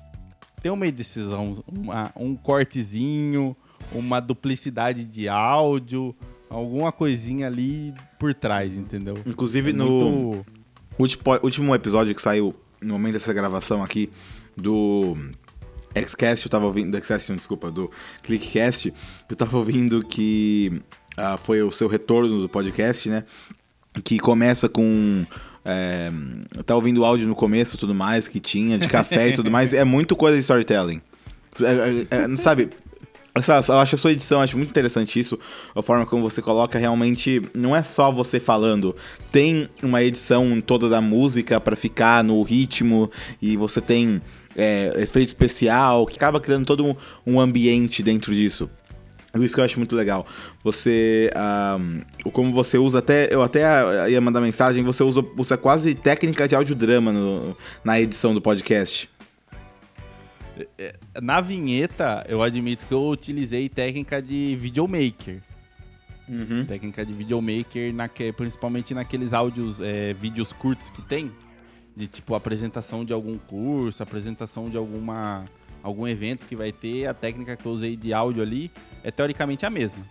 tem 0.61 0.71
uma 0.71 0.89
decisão, 0.91 1.63
uma- 1.67 2.11
um 2.15 2.35
cortezinho, 2.35 3.55
uma 3.91 4.19
duplicidade 4.19 5.05
de 5.05 5.27
áudio, 5.29 6.15
alguma 6.49 6.91
coisinha 6.91 7.47
ali 7.47 7.93
por 8.19 8.33
trás, 8.33 8.73
entendeu? 8.75 9.15
Inclusive, 9.25 9.69
É 9.69 9.73
no 9.73 9.85
muito- 9.89 10.45
último, 10.97 11.23
último 11.43 11.75
episódio 11.75 12.15
que 12.15 12.21
saiu, 12.21 12.55
no 12.81 12.93
momento 12.93 13.13
dessa 13.13 13.33
gravação 13.33 13.83
aqui, 13.83 14.09
do 14.57 15.15
Xcast, 16.07 16.45
eu 16.45 16.49
tava 16.49 16.65
ouvindo. 16.65 16.97
Do 16.97 17.03
Xcast, 17.03 17.33
desculpa, 17.33 17.69
do 17.71 17.89
Clickcast, 18.23 18.93
eu 19.29 19.35
tava 19.35 19.57
ouvindo 19.57 20.03
que 20.05 20.81
ah, 21.17 21.37
foi 21.37 21.61
o 21.61 21.71
seu 21.71 21.87
retorno 21.87 22.41
do 22.41 22.49
podcast, 22.49 23.07
né? 23.09 23.23
Que 24.03 24.17
começa 24.19 24.67
com. 24.67 25.25
É, 25.65 26.11
eu 26.55 26.63
tava 26.63 26.77
ouvindo 26.77 27.01
o 27.01 27.05
áudio 27.05 27.27
no 27.27 27.35
começo 27.35 27.75
tudo 27.77 27.95
mais, 27.95 28.27
que 28.27 28.39
tinha, 28.39 28.77
de 28.77 28.87
café 28.87 29.29
e 29.29 29.33
tudo 29.33 29.49
mais. 29.49 29.73
É 29.75 29.83
muito 29.83 30.15
coisa 30.15 30.37
de 30.37 30.41
storytelling. 30.41 31.01
É, 31.61 32.15
é, 32.15 32.31
é, 32.33 32.37
sabe? 32.37 32.69
Eu 33.35 33.79
acho 33.79 33.95
a 33.95 33.97
sua 33.97 34.13
edição, 34.13 34.41
acho 34.41 34.57
muito 34.57 34.69
interessante 34.69 35.19
isso. 35.19 35.37
A 35.75 35.81
forma 35.81 36.05
como 36.05 36.23
você 36.23 36.41
coloca 36.41 36.79
realmente. 36.79 37.41
Não 37.53 37.75
é 37.75 37.83
só 37.83 38.09
você 38.09 38.39
falando. 38.39 38.95
Tem 39.29 39.67
uma 39.83 40.01
edição 40.01 40.61
toda 40.61 40.87
da 40.87 41.01
música 41.01 41.59
pra 41.59 41.75
ficar 41.75 42.23
no 42.23 42.41
ritmo. 42.43 43.11
E 43.41 43.57
você 43.57 43.81
tem 43.81 44.21
é, 44.55 44.93
efeito 44.97 45.27
especial 45.27 46.05
que 46.05 46.15
acaba 46.15 46.39
criando 46.39 46.65
todo 46.65 46.85
um, 46.85 46.95
um 47.27 47.39
ambiente 47.39 48.01
dentro 48.01 48.33
disso. 48.33 48.69
Isso 49.43 49.53
que 49.53 49.59
eu 49.59 49.65
acho 49.65 49.77
muito 49.79 49.95
legal. 49.95 50.25
Você. 50.63 51.29
ah, 51.35 51.77
o 52.23 52.31
como 52.31 52.53
você 52.53 52.77
usa 52.77 52.99
até. 52.99 53.33
Eu 53.33 53.41
até 53.41 53.65
ah, 53.65 54.09
ia 54.09 54.21
mandar 54.21 54.41
mensagem, 54.41 54.83
você 54.83 55.03
usa, 55.03 55.25
usa 55.37 55.57
quase 55.57 55.93
técnica 55.93 56.47
de 56.47 56.55
audiodrama 56.55 57.11
no, 57.11 57.55
na 57.83 57.99
edição 57.99 58.33
do 58.33 58.41
podcast. 58.41 59.09
Na 61.21 61.41
vinheta, 61.41 62.25
eu 62.29 62.41
admito 62.41 62.85
que 62.85 62.93
eu 62.93 63.05
utilizei 63.09 63.67
técnica 63.67 64.21
de 64.21 64.55
videomaker. 64.55 65.41
Uhum. 66.27 66.65
Técnica 66.65 67.05
de 67.05 67.13
videomaker, 67.13 67.93
naque, 67.93 68.31
principalmente 68.31 68.93
naqueles 68.93 69.33
áudios, 69.33 69.79
é, 69.81 70.13
vídeos 70.13 70.53
curtos 70.53 70.89
que 70.89 71.01
tem. 71.01 71.31
De 71.95 72.07
tipo 72.07 72.35
apresentação 72.35 73.05
de 73.05 73.13
algum 73.13 73.37
curso, 73.37 74.01
apresentação 74.01 74.69
de 74.69 74.77
alguma 74.77 75.45
algum 75.81 76.07
evento 76.07 76.45
que 76.45 76.55
vai 76.55 76.71
ter. 76.71 77.05
A 77.05 77.13
técnica 77.13 77.55
que 77.55 77.65
eu 77.65 77.71
usei 77.71 77.95
de 77.95 78.11
áudio 78.11 78.41
ali 78.41 78.71
é 79.05 79.11
teoricamente 79.11 79.65
a 79.65 79.69
mesma. 79.69 80.03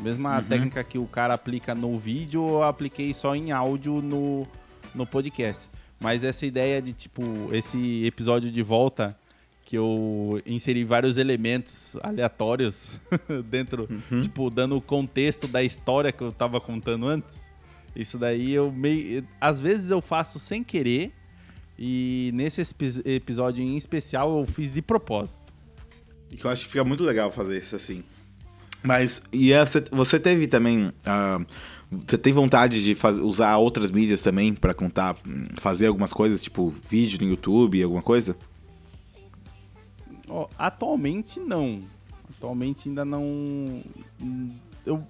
Mesma 0.00 0.38
Uhum. 0.38 0.44
técnica 0.44 0.84
que 0.84 0.98
o 0.98 1.06
cara 1.06 1.34
aplica 1.34 1.74
no 1.74 1.98
vídeo, 1.98 2.46
eu 2.46 2.62
apliquei 2.62 3.12
só 3.12 3.34
em 3.34 3.50
áudio 3.50 4.00
no, 4.00 4.46
no 4.94 5.06
podcast. 5.06 5.66
Mas 5.98 6.22
essa 6.22 6.44
ideia 6.46 6.80
de, 6.80 6.92
tipo, 6.92 7.22
esse 7.52 8.04
episódio 8.04 8.52
de 8.52 8.62
volta, 8.62 9.18
que 9.64 9.76
eu 9.76 10.40
inseri 10.46 10.84
vários 10.84 11.16
elementos 11.16 11.96
aleatórios 12.02 12.90
dentro, 13.50 13.88
tipo, 14.22 14.50
dando 14.50 14.76
o 14.76 14.80
contexto 14.80 15.48
da 15.48 15.62
história 15.64 16.12
que 16.12 16.22
eu 16.22 16.30
tava 16.30 16.60
contando 16.60 17.08
antes. 17.08 17.44
Isso 17.96 18.18
daí 18.18 18.52
eu 18.52 18.70
meio. 18.70 19.26
Às 19.40 19.58
vezes 19.58 19.90
eu 19.90 20.02
faço 20.02 20.38
sem 20.38 20.62
querer. 20.62 21.12
E 21.78 22.30
nesse 22.34 22.62
episódio 23.04 23.62
em 23.62 23.76
especial 23.76 24.38
eu 24.38 24.46
fiz 24.46 24.72
de 24.72 24.80
propósito. 24.82 25.45
Que 26.30 26.44
eu 26.44 26.50
acho 26.50 26.64
que 26.64 26.70
fica 26.70 26.84
muito 26.84 27.04
legal 27.04 27.30
fazer 27.32 27.58
isso 27.58 27.74
assim. 27.76 28.02
Mas, 28.82 29.22
e 29.32 29.52
é, 29.52 29.64
você, 29.90 30.18
teve 30.20 30.46
também. 30.46 30.92
ah, 31.04 31.40
você 31.90 32.18
tem 32.18 32.32
vontade 32.32 32.82
de 32.82 32.94
faz- 32.94 33.18
usar 33.18 33.56
outras 33.56 33.90
mídias 33.90 34.20
também 34.22 34.54
pra 34.54 34.74
contar, 34.74 35.16
fazer 35.58 35.86
algumas 35.86 36.12
coisas, 36.12 36.42
tipo 36.42 36.68
vídeo 36.68 37.18
no 37.20 37.28
YouTube, 37.30 37.82
alguma 37.82 38.02
coisa? 38.02 38.36
Ó, 40.28 40.48
atualmente 40.58 41.38
não. 41.40 41.82
Atualmente 42.36 42.88
ainda 42.88 43.04
não. 43.04 43.82
Eu 44.84 45.02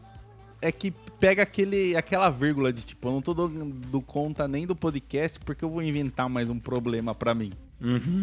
é 0.61 0.72
que 0.72 0.90
pega 1.20 1.42
aquele, 1.42 1.94
aquela 1.96 2.31
vírgula 2.31 2.72
de 2.72 2.83
tipo, 2.83 3.09
eu 3.09 3.12
não 3.12 3.22
tô 3.22 3.35
dando 3.35 4.00
conta 4.02 4.48
nem 4.48 4.66
do 4.66 4.74
podcast 4.74 5.38
porque 5.40 5.64
eu 5.64 5.70
vou 5.70 5.83
inventar 5.83 6.29
mais 6.29 6.48
um 6.48 6.59
problema 6.59 7.14
pra 7.14 7.35
mim. 7.35 7.52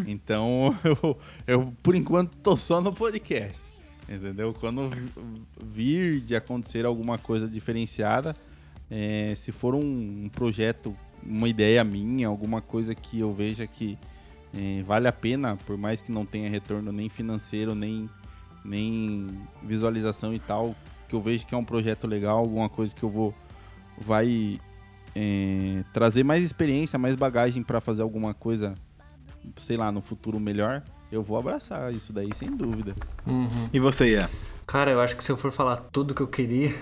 Então, 0.08 0.76
eu, 0.84 1.18
eu 1.46 1.74
por 1.84 1.96
enquanto 1.96 2.36
tô 2.38 2.56
só 2.58 2.82
no 2.82 2.94
podcast. 2.94 3.62
Entendeu? 4.10 4.54
Quando 4.60 4.90
vi- 4.90 5.12
vir 5.66 6.20
de 6.20 6.36
acontecer 6.36 6.86
alguma 6.86 7.18
coisa 7.18 7.48
diferenciada, 7.48 8.34
é, 8.92 9.34
se 9.36 9.52
for 9.52 9.74
um, 9.74 10.26
um 10.26 10.30
projeto, 10.30 10.96
uma 11.26 11.48
ideia 11.48 11.84
minha, 11.84 12.28
alguma 12.28 12.62
coisa 12.62 12.94
que 12.94 13.20
eu 13.20 13.34
veja 13.34 13.66
que 13.66 13.98
é, 14.56 14.84
vale 14.84 15.08
a 15.08 15.12
pena, 15.12 15.56
por 15.66 15.78
mais 15.78 16.02
que 16.02 16.12
não 16.12 16.26
tenha 16.26 16.50
retorno 16.50 16.92
nem 16.92 17.08
financeiro, 17.10 17.74
nem, 17.74 18.10
nem 18.64 19.26
visualização 19.64 20.34
e 20.34 20.40
tal, 20.40 20.76
que 21.08 21.16
eu 21.16 21.22
vejo 21.22 21.46
que 21.46 21.56
é 21.56 21.58
um 21.58 21.66
projeto 21.66 22.06
legal, 22.06 22.40
alguma 22.40 22.70
coisa 22.70 22.94
que 22.94 23.04
eu 23.04 23.10
vou 23.10 23.34
vai 23.98 24.60
é, 25.16 25.84
trazer 25.94 26.24
mais 26.24 26.44
experiência, 26.44 27.00
mais 27.00 27.16
bagagem 27.16 27.64
para 27.64 27.80
fazer 27.80 28.02
alguma 28.02 28.34
coisa, 28.34 28.76
sei 29.62 29.78
lá, 29.78 29.92
no 29.92 30.02
futuro 30.02 30.40
melhor, 30.40 30.84
eu 31.12 31.22
vou 31.24 31.38
abraçar 31.38 31.94
isso 31.94 32.12
daí 32.14 32.30
sem 32.36 32.50
dúvida. 32.50 32.94
E 33.72 33.80
você, 33.80 34.12
Ian? 34.14 34.30
Cara, 34.66 34.92
eu 34.92 35.02
acho 35.02 35.16
que 35.16 35.24
se 35.24 35.32
eu 35.32 35.38
for 35.38 35.52
falar 35.52 35.78
tudo 35.78 36.14
que 36.16 36.22
eu 36.22 36.28
queria, 36.28 36.74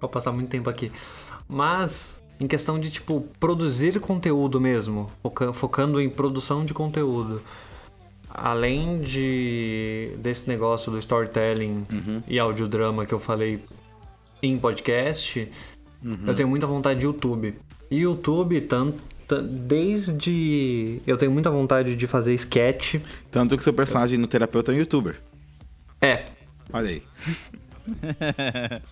vou 0.00 0.10
passar 0.10 0.32
muito 0.32 0.48
tempo 0.50 0.68
aqui. 0.68 0.90
Mas, 1.48 2.20
em 2.40 2.46
questão 2.46 2.78
de, 2.78 2.90
tipo, 2.90 3.20
produzir 3.38 3.98
conteúdo 4.00 4.60
mesmo, 4.60 5.10
foca- 5.22 5.52
focando 5.52 6.00
em 6.00 6.10
produção 6.10 6.64
de 6.64 6.74
conteúdo, 6.74 7.42
além 8.28 9.00
de 9.00 10.12
desse 10.18 10.48
negócio 10.48 10.90
do 10.90 10.98
storytelling 10.98 11.86
e 12.26 12.38
audiodrama 12.38 13.06
que 13.06 13.14
eu 13.14 13.20
falei 13.20 13.64
em 14.42 14.58
podcast, 14.58 15.50
eu 16.26 16.34
tenho 16.34 16.48
muita 16.48 16.66
vontade 16.66 17.00
de 17.00 17.06
YouTube. 17.06 17.54
E 17.90 17.98
YouTube, 18.00 18.60
tanto 18.62 19.00
desde 19.42 21.00
eu 21.06 21.16
tenho 21.16 21.32
muita 21.32 21.50
vontade 21.50 21.94
de 21.94 22.06
fazer 22.06 22.34
sketch. 22.34 22.96
Tanto 23.30 23.56
que 23.56 23.64
seu 23.64 23.72
personagem 23.72 24.18
no 24.18 24.26
terapeuta 24.26 24.72
é 24.72 24.74
um 24.74 24.78
youtuber. 24.78 25.20
É, 26.00 26.26
Olha 26.72 26.88
aí. 26.88 27.02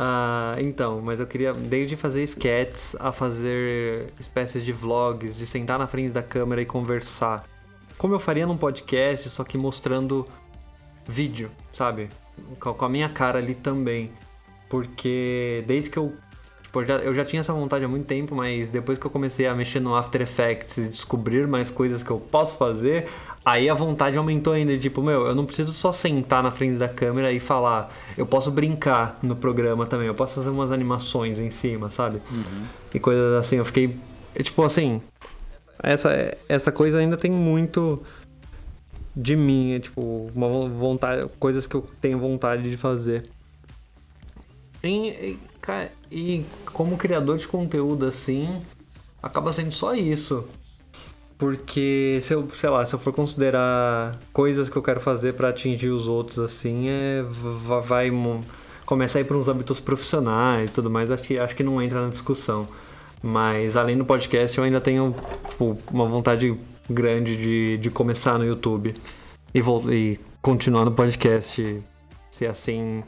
Ah, 0.00 0.54
então, 0.60 1.02
mas 1.04 1.18
eu 1.18 1.26
queria 1.26 1.52
desde 1.52 1.96
fazer 1.96 2.22
sketches 2.22 2.94
a 3.00 3.10
fazer 3.10 4.12
espécies 4.20 4.64
de 4.64 4.70
vlogs, 4.70 5.36
de 5.36 5.44
sentar 5.44 5.76
na 5.76 5.88
frente 5.88 6.12
da 6.12 6.22
câmera 6.22 6.62
e 6.62 6.64
conversar. 6.64 7.44
Como 7.96 8.14
eu 8.14 8.20
faria 8.20 8.46
num 8.46 8.56
podcast, 8.56 9.28
só 9.28 9.42
que 9.42 9.58
mostrando 9.58 10.24
vídeo, 11.04 11.50
sabe? 11.72 12.10
Com 12.60 12.74
com 12.74 12.84
a 12.84 12.88
minha 12.88 13.08
cara 13.08 13.40
ali 13.40 13.56
também. 13.56 14.12
Porque 14.68 15.64
desde 15.66 15.90
que 15.90 15.96
eu. 15.96 16.14
Eu 16.80 16.86
já, 16.86 16.94
eu 16.96 17.14
já 17.14 17.24
tinha 17.24 17.40
essa 17.40 17.52
vontade 17.52 17.84
há 17.84 17.88
muito 17.88 18.06
tempo, 18.06 18.34
mas 18.34 18.70
depois 18.70 18.98
que 18.98 19.06
eu 19.06 19.10
comecei 19.10 19.46
a 19.46 19.54
mexer 19.54 19.80
no 19.80 19.94
After 19.94 20.20
Effects 20.20 20.76
e 20.78 20.88
descobrir 20.88 21.46
mais 21.46 21.70
coisas 21.70 22.02
que 22.02 22.10
eu 22.10 22.18
posso 22.18 22.56
fazer, 22.58 23.06
aí 23.44 23.68
a 23.68 23.74
vontade 23.74 24.16
aumentou 24.18 24.52
ainda. 24.52 24.76
Tipo, 24.78 25.02
meu, 25.02 25.26
eu 25.26 25.34
não 25.34 25.44
preciso 25.44 25.72
só 25.72 25.92
sentar 25.92 26.42
na 26.42 26.50
frente 26.50 26.78
da 26.78 26.88
câmera 26.88 27.32
e 27.32 27.40
falar. 27.40 27.90
Eu 28.16 28.26
posso 28.26 28.50
brincar 28.50 29.18
no 29.22 29.34
programa 29.36 29.86
também, 29.86 30.06
eu 30.06 30.14
posso 30.14 30.34
fazer 30.36 30.50
umas 30.50 30.70
animações 30.72 31.38
em 31.38 31.50
cima, 31.50 31.90
sabe? 31.90 32.20
E 32.94 32.98
coisas 32.98 33.34
assim. 33.34 33.56
Eu 33.56 33.64
fiquei. 33.64 33.96
é, 34.34 34.42
Tipo 34.42 34.62
assim. 34.64 35.00
Essa, 35.82 36.36
essa 36.48 36.72
coisa 36.72 36.98
ainda 36.98 37.16
tem 37.16 37.30
muito 37.30 38.02
de 39.14 39.36
mim, 39.36 39.74
é, 39.74 39.78
tipo, 39.80 40.30
uma 40.34 40.48
vo- 40.48 40.68
vontade, 40.68 41.28
coisas 41.38 41.66
que 41.66 41.74
eu 41.76 41.84
tenho 42.00 42.18
vontade 42.18 42.68
de 42.68 42.76
fazer. 42.76 43.28
E, 44.90 45.38
ca- 45.60 45.88
e 46.10 46.44
como 46.72 46.96
criador 46.96 47.36
de 47.38 47.46
conteúdo 47.46 48.06
assim, 48.06 48.60
acaba 49.22 49.52
sendo 49.52 49.72
só 49.72 49.94
isso. 49.94 50.44
Porque 51.36 52.18
se 52.22 52.34
eu, 52.34 52.48
sei 52.52 52.68
lá, 52.68 52.84
se 52.84 52.94
eu 52.94 52.98
for 52.98 53.12
considerar 53.12 54.18
coisas 54.32 54.68
que 54.68 54.76
eu 54.76 54.82
quero 54.82 54.98
fazer 55.00 55.34
pra 55.34 55.50
atingir 55.50 55.88
os 55.88 56.08
outros 56.08 56.38
assim, 56.40 56.88
é 56.88 57.22
va- 57.22 57.78
vai 57.80 58.10
começar 58.84 59.18
a 59.18 59.22
ir 59.22 59.24
para 59.24 59.36
uns 59.36 59.48
hábitos 59.48 59.78
profissionais 59.78 60.68
e 60.70 60.72
tudo 60.72 60.90
mais, 60.90 61.10
acho 61.10 61.22
que, 61.22 61.38
acho 61.38 61.54
que 61.54 61.62
não 61.62 61.80
entra 61.80 62.02
na 62.02 62.08
discussão. 62.08 62.66
Mas 63.22 63.76
além 63.76 63.96
do 63.96 64.04
podcast, 64.04 64.56
eu 64.58 64.64
ainda 64.64 64.80
tenho 64.80 65.14
tipo, 65.48 65.78
uma 65.92 66.06
vontade 66.06 66.56
grande 66.90 67.36
de, 67.36 67.78
de 67.78 67.90
começar 67.90 68.36
no 68.38 68.44
YouTube 68.44 68.94
e, 69.54 69.60
vol- 69.60 69.92
e 69.92 70.18
continuar 70.42 70.84
no 70.84 70.92
podcast. 70.92 71.80
Se 72.30 72.46
assim. 72.46 73.02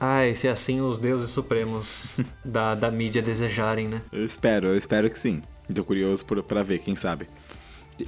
Ai, 0.00 0.34
se 0.34 0.48
assim 0.48 0.80
os 0.80 0.98
deuses 0.98 1.30
supremos 1.30 2.18
da, 2.42 2.74
da 2.74 2.90
mídia 2.90 3.20
desejarem, 3.20 3.86
né? 3.86 4.00
Eu 4.10 4.24
espero, 4.24 4.68
eu 4.68 4.76
espero 4.76 5.10
que 5.10 5.18
sim. 5.18 5.42
Tô 5.74 5.84
curioso 5.84 6.24
por, 6.24 6.42
pra 6.42 6.62
ver, 6.62 6.78
quem 6.78 6.96
sabe. 6.96 7.28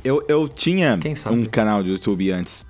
Eu, 0.02 0.24
eu 0.26 0.48
tinha 0.48 0.98
um 1.30 1.44
canal 1.44 1.82
de 1.82 1.90
YouTube 1.90 2.30
antes, 2.32 2.64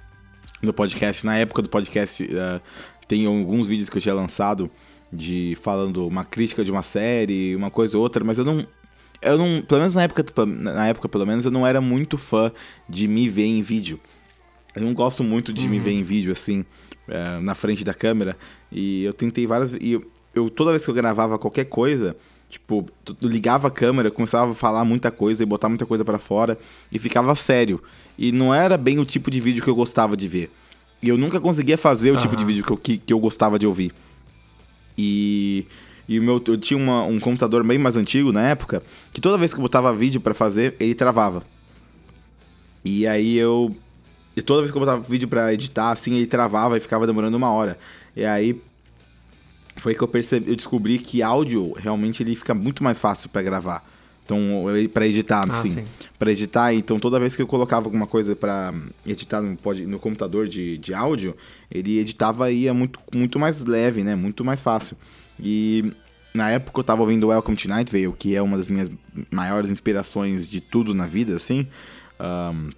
no 0.61 0.73
podcast. 0.73 1.25
Na 1.25 1.39
época 1.39 1.63
do 1.63 1.69
podcast, 1.69 2.25
eh, 2.25 2.61
tem 3.07 3.25
alguns 3.25 3.69
vídeos 3.69 3.89
que 3.89 3.97
eu 3.97 4.03
tinha 4.03 4.15
lançado 4.15 4.69
de 5.13 5.55
falando 5.63 6.07
uma 6.07 6.25
crítica 6.25 6.65
de 6.65 6.73
uma 6.73 6.83
série, 6.83 7.55
uma 7.55 7.71
coisa 7.71 7.97
ou 7.97 8.03
outra, 8.03 8.25
mas 8.25 8.39
eu 8.39 8.45
não. 8.45 8.67
Eu 9.21 9.39
não. 9.39 9.63
Pelo 9.63 9.81
menos 9.81 9.95
na 9.95 10.03
época, 10.03 10.25
na 10.47 10.89
época, 10.89 11.09
pelo 11.09 11.25
menos, 11.25 11.45
eu 11.45 11.51
não 11.53 11.65
era 11.65 11.81
muito 11.81 12.19
fã 12.19 12.51
de 12.89 13.07
me 13.07 13.29
ver 13.29 13.45
em 13.45 13.63
vídeo. 13.63 14.01
Eu 14.75 14.83
não 14.83 14.95
gosto 14.95 15.23
muito 15.23 15.53
de 15.53 15.69
me 15.69 15.79
ver 15.79 15.93
em 15.93 16.03
vídeo 16.03 16.33
assim, 16.33 16.65
é, 17.09 17.39
na 17.41 17.55
frente 17.55 17.85
da 17.85 17.93
câmera. 17.95 18.37
E 18.71 19.05
eu 19.05 19.13
tentei 19.13 19.47
várias. 19.47 19.73
E 19.81 19.93
eu, 19.93 20.05
eu- 20.35 20.49
toda 20.51 20.71
vez 20.71 20.85
que 20.85 20.91
eu 20.91 20.95
gravava 20.95 21.39
qualquer 21.39 21.67
coisa, 21.67 22.17
tipo, 22.49 22.87
ligava 23.23 23.69
a 23.69 23.71
câmera, 23.71 24.11
começava 24.11 24.53
a 24.53 24.55
falar 24.55 24.85
muita 24.85 25.11
coisa 25.11 25.43
e 25.43 25.47
botar 25.47 25.69
muita 25.69 25.85
coisa 25.87 26.05
pra 26.05 26.19
fora 26.19 26.59
e 26.91 26.99
ficava 26.99 27.35
sério. 27.35 27.83
E 28.19 28.33
não 28.33 28.55
era 28.55 28.77
bem 28.79 28.99
o 28.99 29.05
tipo 29.05 29.31
de 29.31 29.41
vídeo 29.41 29.63
que 29.63 29.69
eu 29.69 29.75
gostava 29.75 30.17
de 30.17 30.27
ver. 30.29 30.51
E 31.03 31.09
eu 31.09 31.19
nunca 31.19 31.41
conseguia 31.41 31.77
fazer 31.77 32.11
o 32.13 32.17
tipo 32.17 32.37
de 32.37 32.45
vídeo 32.45 32.65
que 32.65 32.71
eu, 32.73 32.77
que, 32.77 32.97
que 32.99 33.13
eu 33.13 33.19
gostava 33.19 33.59
de 33.59 33.67
ouvir. 33.67 33.93
E, 34.97 35.67
e 36.09 36.19
o 36.19 36.23
meu, 36.23 36.43
eu 36.47 36.57
tinha 36.57 36.79
uma- 36.79 37.05
um 37.05 37.19
computador 37.19 37.65
bem 37.67 37.79
mais 37.79 37.97
antigo 37.97 38.33
na 38.33 38.43
época, 38.49 38.83
que 39.13 39.21
toda 39.21 39.37
vez 39.39 39.53
que 39.53 39.59
eu 39.59 39.63
botava 39.63 39.95
vídeo 39.95 40.21
pra 40.21 40.33
fazer, 40.35 40.77
ele 40.81 40.95
travava. 40.95 41.43
E 42.85 43.07
aí 43.07 43.37
eu. 43.37 43.75
E 44.37 44.43
toda 44.43 44.61
vez 44.61 44.71
que 44.71 44.77
eu 44.77 44.81
botava 44.81 45.03
vídeo 45.03 45.29
pra 45.29 45.53
editar, 45.53 45.91
assim, 45.91 46.15
ele 46.15 46.27
travava 46.27 46.77
e 46.77 46.81
ficava 46.81 47.07
demorando 47.07 47.37
uma 47.37 47.51
hora. 47.51 47.79
E 48.17 48.25
aí. 48.25 48.61
Foi 49.77 49.95
que 49.95 50.03
eu 50.03 50.09
percebi, 50.09 50.51
eu 50.51 50.57
descobri 50.57 50.99
que 50.99 51.23
áudio 51.23 51.73
realmente 51.73 52.23
ele 52.23 52.37
fica 52.37 52.53
muito 52.55 52.85
mais 52.85 52.99
fácil 52.99 53.31
pra 53.31 53.41
gravar. 53.41 53.83
Então, 54.25 54.65
pra 54.93 55.07
editar, 55.07 55.49
assim. 55.49 55.71
sim. 55.71 55.85
Pra 56.19 56.31
editar, 56.31 56.73
então 56.75 57.01
toda 57.01 57.19
vez 57.19 57.35
que 57.35 57.41
eu 57.43 57.47
colocava 57.47 57.87
alguma 57.87 58.07
coisa 58.07 58.37
pra 58.37 58.73
editar 59.05 59.41
no, 59.41 59.57
pod- 59.57 59.87
no 59.87 59.99
computador 59.99 60.47
de, 60.47 60.77
de 60.79 60.93
áudio, 60.95 61.35
ele 61.71 61.99
editava 61.99 62.51
e 62.51 62.61
ia 62.65 62.75
muito, 62.75 63.01
muito 63.15 63.39
mais 63.39 63.65
leve, 63.65 64.05
né? 64.05 64.15
Muito 64.15 64.45
mais 64.45 64.61
fácil. 64.61 64.97
E 65.41 65.91
na 66.35 66.51
época 66.51 66.79
eu 66.79 66.85
tava 66.85 67.01
ouvindo 67.01 67.29
Welcome 67.29 67.57
to 67.57 67.69
Night 67.69 67.91
Vale, 67.91 68.13
que 68.17 68.37
é 68.37 68.43
uma 68.43 68.59
das 68.59 68.69
minhas 68.69 68.91
maiores 69.31 69.71
inspirações 69.71 70.49
de 70.49 70.61
tudo 70.61 70.95
na 70.95 71.07
vida, 71.07 71.35
assim. 71.35 71.67
Ahn, 72.21 72.71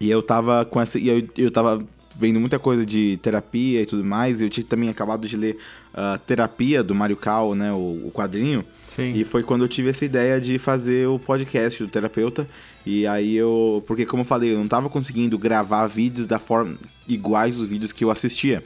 e 0.00 0.10
eu 0.10 0.22
tava 0.22 0.64
com 0.64 0.80
essa. 0.80 0.98
E 0.98 1.08
eu, 1.08 1.26
eu 1.36 1.50
tava 1.50 1.84
vendo 2.18 2.40
muita 2.40 2.58
coisa 2.58 2.84
de 2.84 3.18
terapia 3.18 3.82
e 3.82 3.86
tudo 3.86 4.04
mais. 4.04 4.40
Eu 4.40 4.48
tinha 4.48 4.64
também 4.64 4.88
acabado 4.88 5.26
de 5.26 5.36
ler 5.36 5.58
ah, 5.94 6.18
Terapia 6.18 6.82
do 6.82 6.94
Mario 6.94 7.16
Cal, 7.16 7.54
né? 7.54 7.72
O, 7.72 8.06
o 8.06 8.12
quadrinho. 8.12 8.64
Sim. 8.88 9.12
E 9.14 9.24
foi 9.24 9.42
quando 9.42 9.64
eu 9.64 9.68
tive 9.68 9.90
essa 9.90 10.04
ideia 10.04 10.40
de 10.40 10.58
fazer 10.58 11.06
o 11.08 11.18
podcast 11.18 11.82
do 11.82 11.88
terapeuta. 11.88 12.48
E 12.84 13.06
aí 13.06 13.34
eu. 13.34 13.82
Porque, 13.86 14.06
como 14.06 14.22
eu 14.22 14.26
falei, 14.26 14.52
eu 14.52 14.58
não 14.58 14.68
tava 14.68 14.88
conseguindo 14.88 15.38
gravar 15.38 15.86
vídeos 15.86 16.26
da 16.26 16.38
forma. 16.38 16.76
iguais 17.06 17.58
os 17.58 17.68
vídeos 17.68 17.92
que 17.92 18.04
eu 18.04 18.10
assistia. 18.10 18.62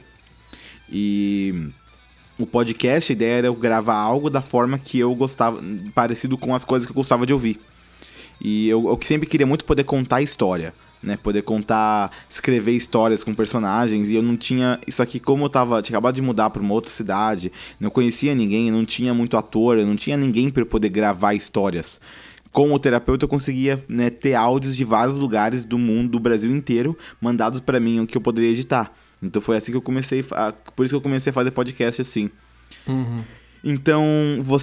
E. 0.91 1.69
O 2.39 2.45
podcast, 2.47 3.11
a 3.11 3.13
ideia 3.13 3.37
era 3.37 3.47
eu 3.47 3.53
gravar 3.53 3.95
algo 3.95 4.27
da 4.27 4.41
forma 4.41 4.79
que 4.79 4.97
eu 4.97 5.13
gostava. 5.13 5.61
parecido 5.93 6.37
com 6.37 6.55
as 6.55 6.63
coisas 6.63 6.85
que 6.85 6.91
eu 6.91 6.95
gostava 6.95 7.25
de 7.25 7.33
ouvir. 7.33 7.59
E 8.43 8.67
eu, 8.67 8.87
eu 8.87 8.99
sempre 9.03 9.27
queria 9.27 9.45
muito 9.45 9.63
poder 9.63 9.83
contar 9.83 10.21
história, 10.21 10.73
né? 11.01 11.17
Poder 11.21 11.41
contar, 11.41 12.11
escrever 12.29 12.71
histórias 12.71 13.23
com 13.23 13.33
personagens. 13.33 14.09
E 14.09 14.15
eu 14.15 14.21
não 14.21 14.37
tinha. 14.37 14.79
Isso 14.85 15.01
aqui, 15.01 15.19
como 15.19 15.45
eu 15.45 15.49
tava. 15.49 15.81
Tinha 15.81 15.97
acabado 15.97 16.15
de 16.15 16.21
mudar 16.21 16.49
pra 16.49 16.61
uma 16.61 16.73
outra 16.73 16.91
cidade, 16.91 17.51
não 17.79 17.89
conhecia 17.89 18.35
ninguém, 18.35 18.71
não 18.71 18.85
tinha 18.85 19.13
muito 19.13 19.37
ator, 19.37 19.77
eu 19.77 19.85
não 19.85 19.95
tinha 19.95 20.17
ninguém 20.17 20.51
eu 20.55 20.65
poder 20.65 20.89
gravar 20.89 21.33
histórias. 21.33 21.99
Como 22.51 22.77
terapeuta, 22.77 23.23
eu 23.23 23.29
conseguia 23.29 23.81
né, 23.87 24.09
ter 24.09 24.35
áudios 24.35 24.75
de 24.75 24.83
vários 24.83 25.17
lugares 25.17 25.63
do 25.63 25.79
mundo, 25.79 26.11
do 26.11 26.19
Brasil 26.19 26.51
inteiro, 26.51 26.97
mandados 27.19 27.61
pra 27.61 27.79
mim, 27.79 28.05
que 28.05 28.17
eu 28.17 28.21
poderia 28.21 28.51
editar. 28.51 28.91
Então 29.23 29.41
foi 29.41 29.55
assim 29.55 29.71
que 29.71 29.77
eu 29.77 29.81
comecei. 29.81 30.25
A, 30.31 30.51
por 30.51 30.83
isso 30.83 30.93
que 30.93 30.97
eu 30.97 31.01
comecei 31.01 31.29
a 31.29 31.33
fazer 31.33 31.51
podcast 31.51 32.01
assim. 32.01 32.29
Uhum. 32.87 33.23
Então, 33.63 34.03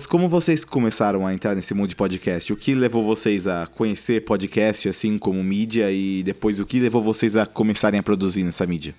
como 0.08 0.28
vocês 0.28 0.64
começaram 0.64 1.24
a 1.24 1.32
entrar 1.32 1.54
nesse 1.54 1.72
mundo 1.72 1.88
de 1.88 1.94
podcast? 1.94 2.52
O 2.52 2.56
que 2.56 2.74
levou 2.74 3.04
vocês 3.04 3.46
a 3.46 3.66
conhecer 3.66 4.24
podcast 4.24 4.88
assim 4.88 5.16
como 5.16 5.42
mídia 5.42 5.90
e 5.92 6.22
depois 6.24 6.58
o 6.58 6.66
que 6.66 6.80
levou 6.80 7.00
vocês 7.00 7.36
a 7.36 7.46
começarem 7.46 8.00
a 8.00 8.02
produzir 8.02 8.42
nessa 8.42 8.66
mídia? 8.66 8.94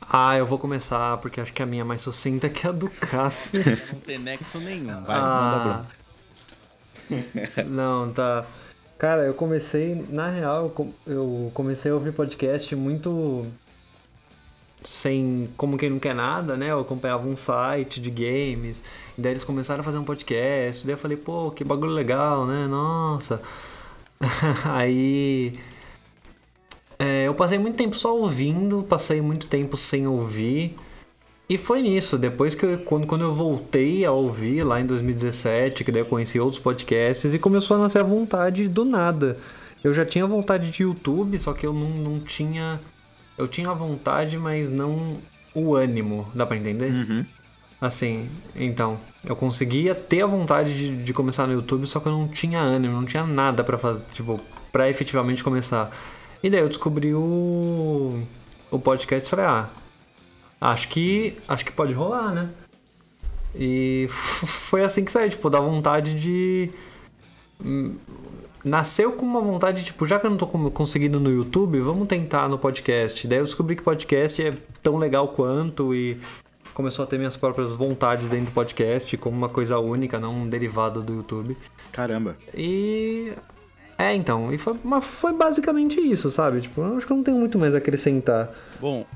Ah, 0.00 0.38
eu 0.38 0.46
vou 0.46 0.58
começar 0.60 1.16
porque 1.16 1.40
acho 1.40 1.52
que 1.52 1.60
a 1.60 1.66
minha 1.66 1.82
é 1.82 1.84
mais 1.84 2.00
sucinta 2.00 2.48
que 2.48 2.64
a 2.68 2.70
do 2.70 2.88
Cássio. 2.88 3.60
Não 3.92 4.00
tem 4.00 4.18
nexo 4.18 4.58
nenhum. 4.60 5.02
Vai, 5.02 5.16
ah, 5.18 5.84
bronca. 7.08 7.64
não, 7.68 8.12
tá. 8.12 8.46
Cara, 8.96 9.22
eu 9.22 9.34
comecei, 9.34 10.06
na 10.08 10.30
real, 10.30 10.72
eu 11.06 11.50
comecei 11.52 11.90
a 11.90 11.94
ouvir 11.94 12.12
podcast 12.12 12.74
muito 12.74 13.46
sem 14.86 15.48
como 15.56 15.76
quem 15.76 15.90
não 15.90 15.98
quer 15.98 16.14
nada, 16.14 16.56
né? 16.56 16.70
Eu 16.70 16.80
acompanhava 16.80 17.26
um 17.26 17.36
site 17.36 18.00
de 18.00 18.10
games, 18.10 18.82
e 19.18 19.20
daí 19.20 19.32
eles 19.32 19.44
começaram 19.44 19.80
a 19.80 19.84
fazer 19.84 19.98
um 19.98 20.04
podcast, 20.04 20.86
daí 20.86 20.94
eu 20.94 20.98
falei, 20.98 21.16
pô, 21.16 21.50
que 21.50 21.64
bagulho 21.64 21.92
legal, 21.92 22.46
né? 22.46 22.66
Nossa. 22.66 23.42
Aí 24.64 25.58
é, 26.98 27.26
eu 27.26 27.34
passei 27.34 27.58
muito 27.58 27.76
tempo 27.76 27.96
só 27.96 28.16
ouvindo, 28.16 28.82
passei 28.88 29.20
muito 29.20 29.46
tempo 29.46 29.76
sem 29.76 30.06
ouvir. 30.06 30.76
E 31.48 31.56
foi 31.56 31.80
nisso, 31.80 32.18
depois 32.18 32.54
que 32.54 32.64
eu, 32.64 32.78
quando, 32.78 33.06
quando 33.06 33.22
eu 33.22 33.34
voltei 33.34 34.04
a 34.04 34.10
ouvir 34.10 34.64
lá 34.64 34.80
em 34.80 34.86
2017, 34.86 35.84
que 35.84 35.92
daí 35.92 36.02
eu 36.02 36.06
conheci 36.06 36.40
outros 36.40 36.58
podcasts 36.60 37.34
e 37.34 37.38
começou 37.38 37.76
a 37.76 37.80
nascer 37.80 38.00
a 38.00 38.02
vontade 38.02 38.66
do 38.68 38.84
nada. 38.84 39.38
Eu 39.84 39.94
já 39.94 40.04
tinha 40.04 40.26
vontade 40.26 40.70
de 40.70 40.82
YouTube, 40.82 41.38
só 41.38 41.52
que 41.52 41.64
eu 41.64 41.72
não, 41.72 41.88
não 41.88 42.20
tinha. 42.20 42.80
Eu 43.36 43.46
tinha 43.46 43.70
a 43.70 43.74
vontade, 43.74 44.38
mas 44.38 44.68
não 44.68 45.18
o 45.54 45.74
ânimo, 45.74 46.28
dá 46.34 46.46
pra 46.46 46.56
entender? 46.56 46.90
Assim, 47.80 48.28
então, 48.54 48.98
eu 49.24 49.36
conseguia 49.36 49.94
ter 49.94 50.22
a 50.22 50.26
vontade 50.26 50.76
de, 50.76 51.04
de 51.04 51.12
começar 51.12 51.46
no 51.46 51.52
YouTube, 51.52 51.86
só 51.86 52.00
que 52.00 52.06
eu 52.06 52.12
não 52.12 52.26
tinha 52.28 52.58
ânimo, 52.60 52.94
não 52.94 53.04
tinha 53.04 53.24
nada 53.24 53.62
pra 53.62 53.76
fazer, 53.76 54.02
tipo, 54.12 54.38
pra 54.72 54.88
efetivamente 54.88 55.44
começar. 55.44 55.90
E 56.42 56.48
daí 56.48 56.60
eu 56.60 56.68
descobri 56.68 57.14
o, 57.14 58.22
o 58.70 58.78
podcast 58.78 59.26
e 59.26 59.30
falei, 59.30 59.46
ah, 59.46 59.68
acho 60.60 60.88
que, 60.88 61.36
acho 61.48 61.64
que 61.64 61.72
pode 61.72 61.92
rolar, 61.92 62.32
né? 62.32 62.50
E 63.54 64.06
foi 64.10 64.82
assim 64.82 65.04
que 65.04 65.12
saiu, 65.12 65.30
tipo, 65.30 65.50
da 65.50 65.60
vontade 65.60 66.14
de. 66.14 66.70
Nasceu 68.66 69.12
com 69.12 69.24
uma 69.24 69.40
vontade, 69.40 69.84
tipo, 69.84 70.04
já 70.06 70.18
que 70.18 70.26
eu 70.26 70.30
não 70.30 70.36
tô 70.36 70.46
conseguindo 70.46 71.20
no 71.20 71.30
YouTube, 71.30 71.78
vamos 71.78 72.08
tentar 72.08 72.48
no 72.48 72.58
podcast. 72.58 73.26
Daí 73.28 73.38
eu 73.38 73.44
descobri 73.44 73.76
que 73.76 73.82
podcast 73.82 74.42
é 74.42 74.52
tão 74.82 74.96
legal 74.96 75.28
quanto 75.28 75.94
e 75.94 76.18
começou 76.74 77.04
a 77.04 77.06
ter 77.06 77.16
minhas 77.16 77.36
próprias 77.36 77.72
vontades 77.72 78.28
dentro 78.28 78.46
do 78.46 78.50
podcast, 78.52 79.16
como 79.18 79.36
uma 79.36 79.48
coisa 79.48 79.78
única, 79.78 80.18
não 80.18 80.34
um 80.34 80.48
derivado 80.48 81.00
do 81.00 81.14
YouTube. 81.14 81.56
Caramba. 81.92 82.36
E. 82.52 83.32
É, 83.96 84.14
então, 84.14 84.52
e 84.52 84.58
foi, 84.58 84.74
mas 84.84 85.04
foi 85.04 85.32
basicamente 85.32 86.00
isso, 86.00 86.28
sabe? 86.30 86.60
Tipo, 86.60 86.80
eu 86.80 86.96
acho 86.96 87.06
que 87.06 87.12
eu 87.12 87.16
não 87.16 87.24
tenho 87.24 87.38
muito 87.38 87.58
mais 87.58 87.72
a 87.72 87.78
acrescentar. 87.78 88.52
Bom, 88.80 89.06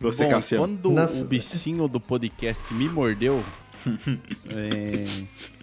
Você, 0.00 0.22
bom, 0.24 0.30
Cassiano. 0.30 0.64
quando 0.66 0.90
Nas- 0.92 1.20
o 1.20 1.24
bichinho 1.24 1.88
do 1.88 1.98
podcast 2.00 2.72
me 2.72 2.88
mordeu, 2.88 3.42
é, 4.48 5.04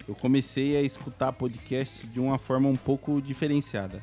eu 0.08 0.14
comecei 0.14 0.76
a 0.76 0.82
escutar 0.82 1.32
podcast 1.32 2.06
de 2.06 2.18
uma 2.18 2.38
forma 2.38 2.68
um 2.68 2.76
pouco 2.76 3.20
diferenciada. 3.20 4.02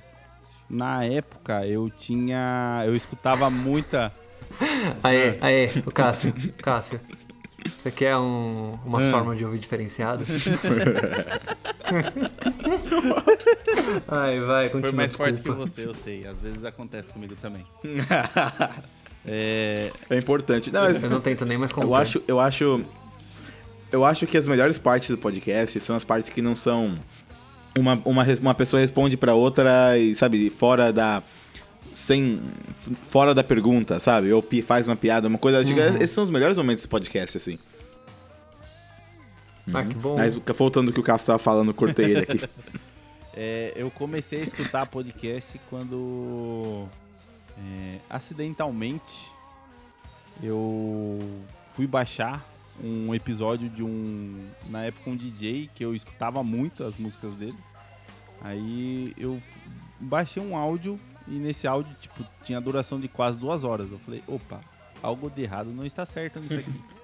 Na 0.69 1.03
época, 1.03 1.65
eu 1.67 1.89
tinha... 1.89 2.83
Eu 2.85 2.95
escutava 2.95 3.49
muita... 3.49 4.11
Aê, 5.03 5.37
aê, 5.41 5.69
o 5.85 5.91
Cássio, 5.91 6.33
Cássio. 6.61 6.99
Você 7.65 7.89
quer 7.89 8.15
um, 8.15 8.77
uma 8.85 8.99
Ah. 8.99 9.11
forma 9.11 9.35
de 9.35 9.43
ouvir 9.43 9.57
diferenciado? 9.57 10.23
Ai, 14.07 14.39
vai, 14.45 14.69
continua, 14.69 14.89
Foi 14.91 14.97
mais 14.97 15.09
desculpa. 15.11 15.31
forte 15.31 15.41
que 15.41 15.49
você, 15.49 15.87
eu 15.87 15.93
sei. 15.95 16.27
Às 16.27 16.39
vezes 16.39 16.63
acontece 16.63 17.11
comigo 17.11 17.35
também. 17.41 17.65
É, 19.25 19.91
É 20.09 20.17
importante. 20.17 20.71
Não, 20.71 20.81
mas 20.83 21.03
Eu 21.03 21.09
não 21.09 21.21
tento 21.21 21.45
nem 21.45 21.57
mais 21.57 21.71
contar. 21.71 21.87
eu 21.87 21.95
acho, 21.95 22.23
eu 22.27 22.39
acho, 22.39 22.81
eu 23.91 24.03
acho 24.03 24.27
que 24.27 24.37
as 24.37 24.47
melhores 24.47 24.77
partes 24.77 25.09
do 25.09 25.17
podcast 25.17 25.79
são 25.79 25.95
as 25.95 26.03
partes 26.03 26.29
que 26.29 26.41
não 26.41 26.55
são 26.55 26.97
uma, 27.77 28.01
uma, 28.05 28.23
uma 28.41 28.53
pessoa 28.53 28.79
responde 28.79 29.17
pra 29.17 29.33
outra 29.33 29.97
e 29.97 30.15
sabe 30.15 30.49
fora 30.49 30.91
da 30.91 31.21
sem 31.93 32.41
fora 33.03 33.33
da 33.33 33.43
pergunta, 33.43 33.99
sabe? 33.99 34.31
Ou 34.33 34.45
faz 34.65 34.87
uma 34.87 34.95
piada, 34.95 35.27
uma 35.27 35.37
coisa. 35.37 35.59
Acho 35.59 35.73
que 35.73 35.79
Uhum. 35.79 35.95
Esses 35.97 36.11
são 36.11 36.23
os 36.23 36.29
melhores 36.29 36.57
momentos 36.57 36.83
do 36.83 36.89
podcast, 36.89 37.37
assim. 37.37 37.57
Ah, 39.73 39.83
que 39.83 39.95
bom. 39.95 40.15
Mas 40.17 40.35
voltando 40.35 40.89
ao 40.89 40.93
que 40.93 40.99
o 40.99 41.03
Cássio 41.03 41.27
tava 41.27 41.39
falando, 41.39 41.73
cortei 41.73 42.05
ele 42.11 42.19
aqui. 42.19 42.41
É, 43.37 43.73
eu 43.75 43.91
comecei 43.91 44.39
a 44.39 44.43
escutar 44.45 44.85
podcast 44.85 45.59
quando 45.69 46.87
é, 47.57 47.97
acidentalmente 48.09 49.29
eu 50.41 51.19
fui 51.75 51.85
baixar 51.85 52.41
um 52.83 53.13
episódio 53.13 53.69
de 53.69 53.83
um 53.83 54.49
na 54.69 54.83
época 54.83 55.09
um 55.09 55.15
DJ 55.15 55.69
que 55.73 55.83
eu 55.83 55.95
escutava 55.95 56.43
muito 56.43 56.83
as 56.83 56.97
músicas 56.97 57.33
dele. 57.35 57.57
Aí 58.41 59.13
eu 59.17 59.41
baixei 59.99 60.43
um 60.43 60.55
áudio 60.55 60.99
e 61.27 61.31
nesse 61.31 61.67
áudio 61.67 61.95
tipo 61.99 62.25
tinha 62.43 62.59
duração 62.59 62.99
de 62.99 63.07
quase 63.07 63.37
duas 63.37 63.63
horas. 63.63 63.91
Eu 63.91 63.99
falei, 63.99 64.23
opa, 64.27 64.61
algo 65.01 65.29
de 65.29 65.41
errado 65.41 65.71
não 65.71 65.85
está 65.85 66.05
certo 66.05 66.39
nisso 66.39 66.55
aqui. 66.55 66.71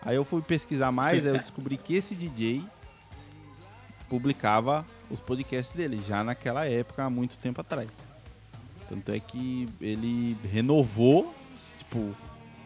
Aí 0.00 0.14
eu 0.14 0.24
fui 0.24 0.40
pesquisar 0.40 0.92
mais, 0.92 1.26
aí 1.26 1.34
eu 1.34 1.40
descobri 1.40 1.76
que 1.76 1.92
esse 1.94 2.14
DJ 2.14 2.64
publicava 4.08 4.86
os 5.10 5.18
podcasts 5.18 5.74
dele, 5.76 6.00
já 6.06 6.22
naquela 6.22 6.64
época, 6.66 7.02
há 7.02 7.10
muito 7.10 7.36
tempo 7.38 7.60
atrás. 7.60 7.90
Tanto 8.88 9.10
é 9.10 9.18
que 9.18 9.68
ele 9.80 10.36
renovou, 10.50 11.34
tipo, 11.78 12.14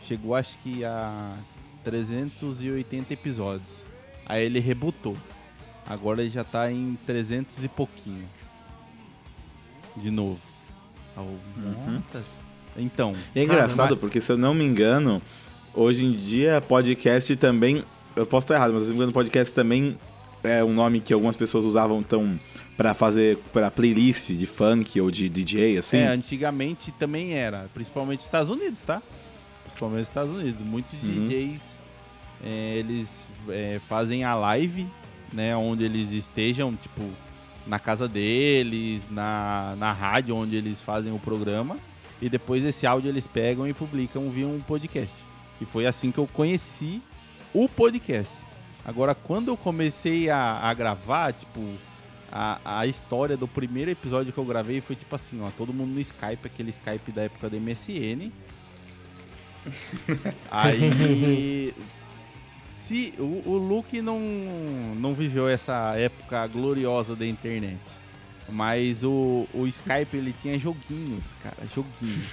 chegou 0.06 0.34
acho 0.34 0.56
que 0.58 0.84
a 0.84 1.34
380 1.84 3.12
episódios. 3.12 3.68
Aí 4.26 4.44
ele 4.44 4.60
rebutou. 4.60 5.16
Agora 5.86 6.20
ele 6.22 6.30
já 6.30 6.44
tá 6.44 6.70
em 6.70 6.96
300 7.06 7.64
e 7.64 7.68
pouquinho. 7.68 8.24
De 9.96 10.10
novo. 10.10 10.40
Nossa. 11.16 12.24
Então. 12.76 13.14
É 13.34 13.42
engraçado 13.42 13.76
caramba, 13.76 13.96
porque, 13.96 14.20
se 14.20 14.32
eu 14.32 14.38
não 14.38 14.54
me 14.54 14.64
engano, 14.64 15.20
hoje 15.74 16.04
em 16.04 16.12
dia 16.12 16.60
podcast 16.66 17.34
também. 17.36 17.84
Eu 18.14 18.26
posso 18.26 18.44
estar 18.44 18.54
errado, 18.56 18.72
mas 18.74 18.82
se 18.82 18.88
eu 18.88 18.90
não 18.90 18.96
me 18.96 19.02
engano, 19.02 19.12
podcast 19.12 19.54
também 19.54 19.98
é 20.44 20.62
um 20.62 20.72
nome 20.72 21.00
que 21.00 21.12
algumas 21.12 21.36
pessoas 21.36 21.64
usavam 21.64 22.02
tão 22.02 22.38
pra 22.76 22.94
fazer 22.94 23.38
pra 23.52 23.70
playlist 23.70 24.30
de 24.30 24.46
funk 24.46 24.98
ou 25.00 25.10
de 25.10 25.28
DJ, 25.28 25.78
assim. 25.78 25.98
É, 25.98 26.08
antigamente 26.08 26.90
também 26.92 27.32
era, 27.34 27.68
principalmente 27.74 28.18
nos 28.20 28.26
Estados 28.26 28.50
Unidos, 28.50 28.80
tá? 28.80 29.02
Principalmente 29.64 29.98
nos 30.00 30.08
Estados 30.08 30.30
Unidos. 30.40 30.60
Muitos 30.66 30.92
Uhum. 30.94 31.28
DJs, 31.28 31.60
é, 32.42 32.76
eles 32.76 33.08
é, 33.48 33.80
fazem 33.88 34.24
a 34.24 34.34
live, 34.34 34.86
né, 35.32 35.56
onde 35.56 35.84
eles 35.84 36.10
estejam, 36.10 36.74
tipo, 36.74 37.02
na 37.66 37.78
casa 37.78 38.08
deles, 38.08 39.02
na, 39.10 39.74
na 39.78 39.92
rádio 39.92 40.36
onde 40.36 40.56
eles 40.56 40.80
fazem 40.80 41.12
o 41.12 41.18
programa, 41.18 41.78
e 42.20 42.28
depois 42.28 42.64
esse 42.64 42.86
áudio 42.86 43.08
eles 43.08 43.26
pegam 43.26 43.66
e 43.66 43.72
publicam 43.72 44.28
via 44.30 44.46
um 44.46 44.60
podcast. 44.60 45.12
E 45.60 45.64
foi 45.64 45.86
assim 45.86 46.10
que 46.10 46.18
eu 46.18 46.26
conheci 46.26 47.00
o 47.54 47.68
podcast. 47.68 48.32
Agora, 48.84 49.14
quando 49.14 49.48
eu 49.48 49.56
comecei 49.56 50.28
a, 50.28 50.58
a 50.58 50.74
gravar, 50.74 51.32
tipo, 51.32 51.60
a, 52.30 52.80
a 52.80 52.86
história 52.86 53.36
do 53.36 53.46
primeiro 53.46 53.90
episódio 53.90 54.32
que 54.32 54.38
eu 54.38 54.44
gravei 54.44 54.80
foi 54.80 54.96
tipo 54.96 55.14
assim, 55.14 55.40
ó, 55.42 55.50
todo 55.56 55.72
mundo 55.72 55.92
no 55.92 56.00
Skype, 56.00 56.46
aquele 56.46 56.70
Skype 56.70 57.12
da 57.12 57.22
época 57.22 57.48
do 57.48 57.60
MSN. 57.60 58.32
Aí. 60.50 61.74
Se 62.86 63.14
o, 63.18 63.42
o 63.46 63.56
Luke 63.56 64.02
não, 64.02 64.20
não 64.96 65.14
viveu 65.14 65.48
essa 65.48 65.94
época 65.96 66.46
gloriosa 66.48 67.14
da 67.14 67.26
internet. 67.26 67.78
Mas 68.48 69.02
o, 69.02 69.46
o 69.54 69.66
Skype 69.66 70.16
ele 70.16 70.34
tinha 70.42 70.58
joguinhos, 70.58 71.24
cara, 71.42 71.56
joguinhos. 71.74 72.32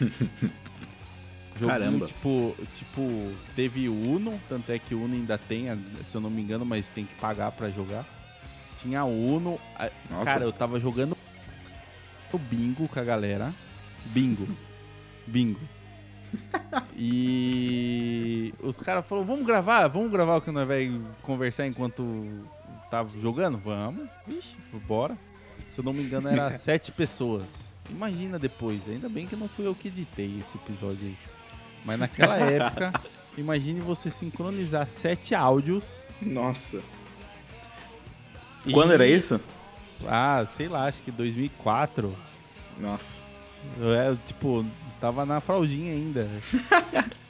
Joguinho, 1.60 1.80
Caramba. 1.80 2.08
Tipo, 2.08 2.56
tipo, 2.78 3.34
teve 3.54 3.90
Uno, 3.90 4.40
tanto 4.48 4.72
é 4.72 4.80
que 4.80 4.96
Uno 4.96 5.14
ainda 5.14 5.38
tem, 5.38 5.66
se 6.10 6.16
eu 6.16 6.22
não 6.22 6.30
me 6.30 6.42
engano, 6.42 6.66
mas 6.66 6.88
tem 6.88 7.06
que 7.06 7.14
pagar 7.16 7.52
pra 7.52 7.70
jogar. 7.70 8.06
Tinha 8.82 9.04
Uno. 9.04 9.60
Nossa. 10.10 10.26
Cara, 10.26 10.46
eu 10.46 10.54
tava 10.54 10.80
jogando 10.80 11.18
o 12.32 12.38
bingo 12.38 12.88
com 12.88 13.00
a 13.00 13.04
galera. 13.04 13.54
Bingo. 14.06 14.48
Bingo. 15.28 15.60
E 17.02 18.54
os 18.62 18.78
caras 18.80 19.06
falaram, 19.06 19.26
vamos 19.28 19.46
gravar, 19.46 19.88
vamos 19.88 20.12
gravar 20.12 20.38
o 20.38 20.42
que 20.42 20.52
nós 20.52 20.68
vai 20.68 20.92
conversar 21.22 21.66
enquanto 21.66 22.04
tá 22.92 23.06
jogando? 23.22 23.58
Vamos. 23.58 24.08
Vixe, 24.28 24.56
bora. 24.88 25.18
Se 25.74 25.80
eu 25.80 25.84
não 25.84 25.94
me 25.94 26.04
engano, 26.04 26.28
era 26.30 26.52
sete 26.60 26.92
pessoas. 26.92 27.72
Imagina 27.90 28.38
depois, 28.38 28.82
ainda 28.88 29.10
bem 29.10 29.26
que 29.26 29.36
não 29.36 29.48
fui 29.48 29.66
eu 29.66 29.74
que 29.74 29.88
editei 29.88 30.40
esse 30.40 30.58
episódio 30.58 31.08
aí. 31.08 31.18
Mas 31.86 32.00
naquela 32.00 32.38
época, 32.52 32.92
imagine 33.38 33.80
você 33.82 34.10
sincronizar 34.10 34.88
sete 34.88 35.34
áudios. 35.34 35.84
Nossa. 36.22 36.82
e- 38.66 38.72
Quando 38.74 38.94
era 38.94 39.08
isso? 39.08 39.40
Ah, 40.08 40.46
sei 40.58 40.68
lá, 40.68 40.86
acho 40.86 41.02
que 41.02 41.12
2004. 41.12 42.14
Nossa. 42.78 43.18
É, 43.82 44.16
tipo, 44.28 44.66
tava 45.00 45.26
na 45.26 45.40
fraldinha 45.40 45.92
ainda. 45.94 46.28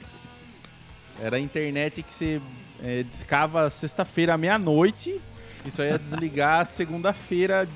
Era 1.20 1.36
a 1.36 1.40
internet 1.40 2.02
que 2.02 2.12
você 2.12 2.40
é, 2.82 3.02
discava 3.02 3.68
sexta-feira 3.70 4.34
à 4.34 4.38
meia-noite 4.38 5.20
e 5.64 5.70
só 5.70 5.82
ia 5.82 5.98
desligar 5.98 6.64
segunda-feira, 6.66 7.68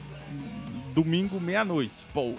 domingo, 0.94 1.38
meia-noite. 1.40 2.06
Pô. 2.12 2.34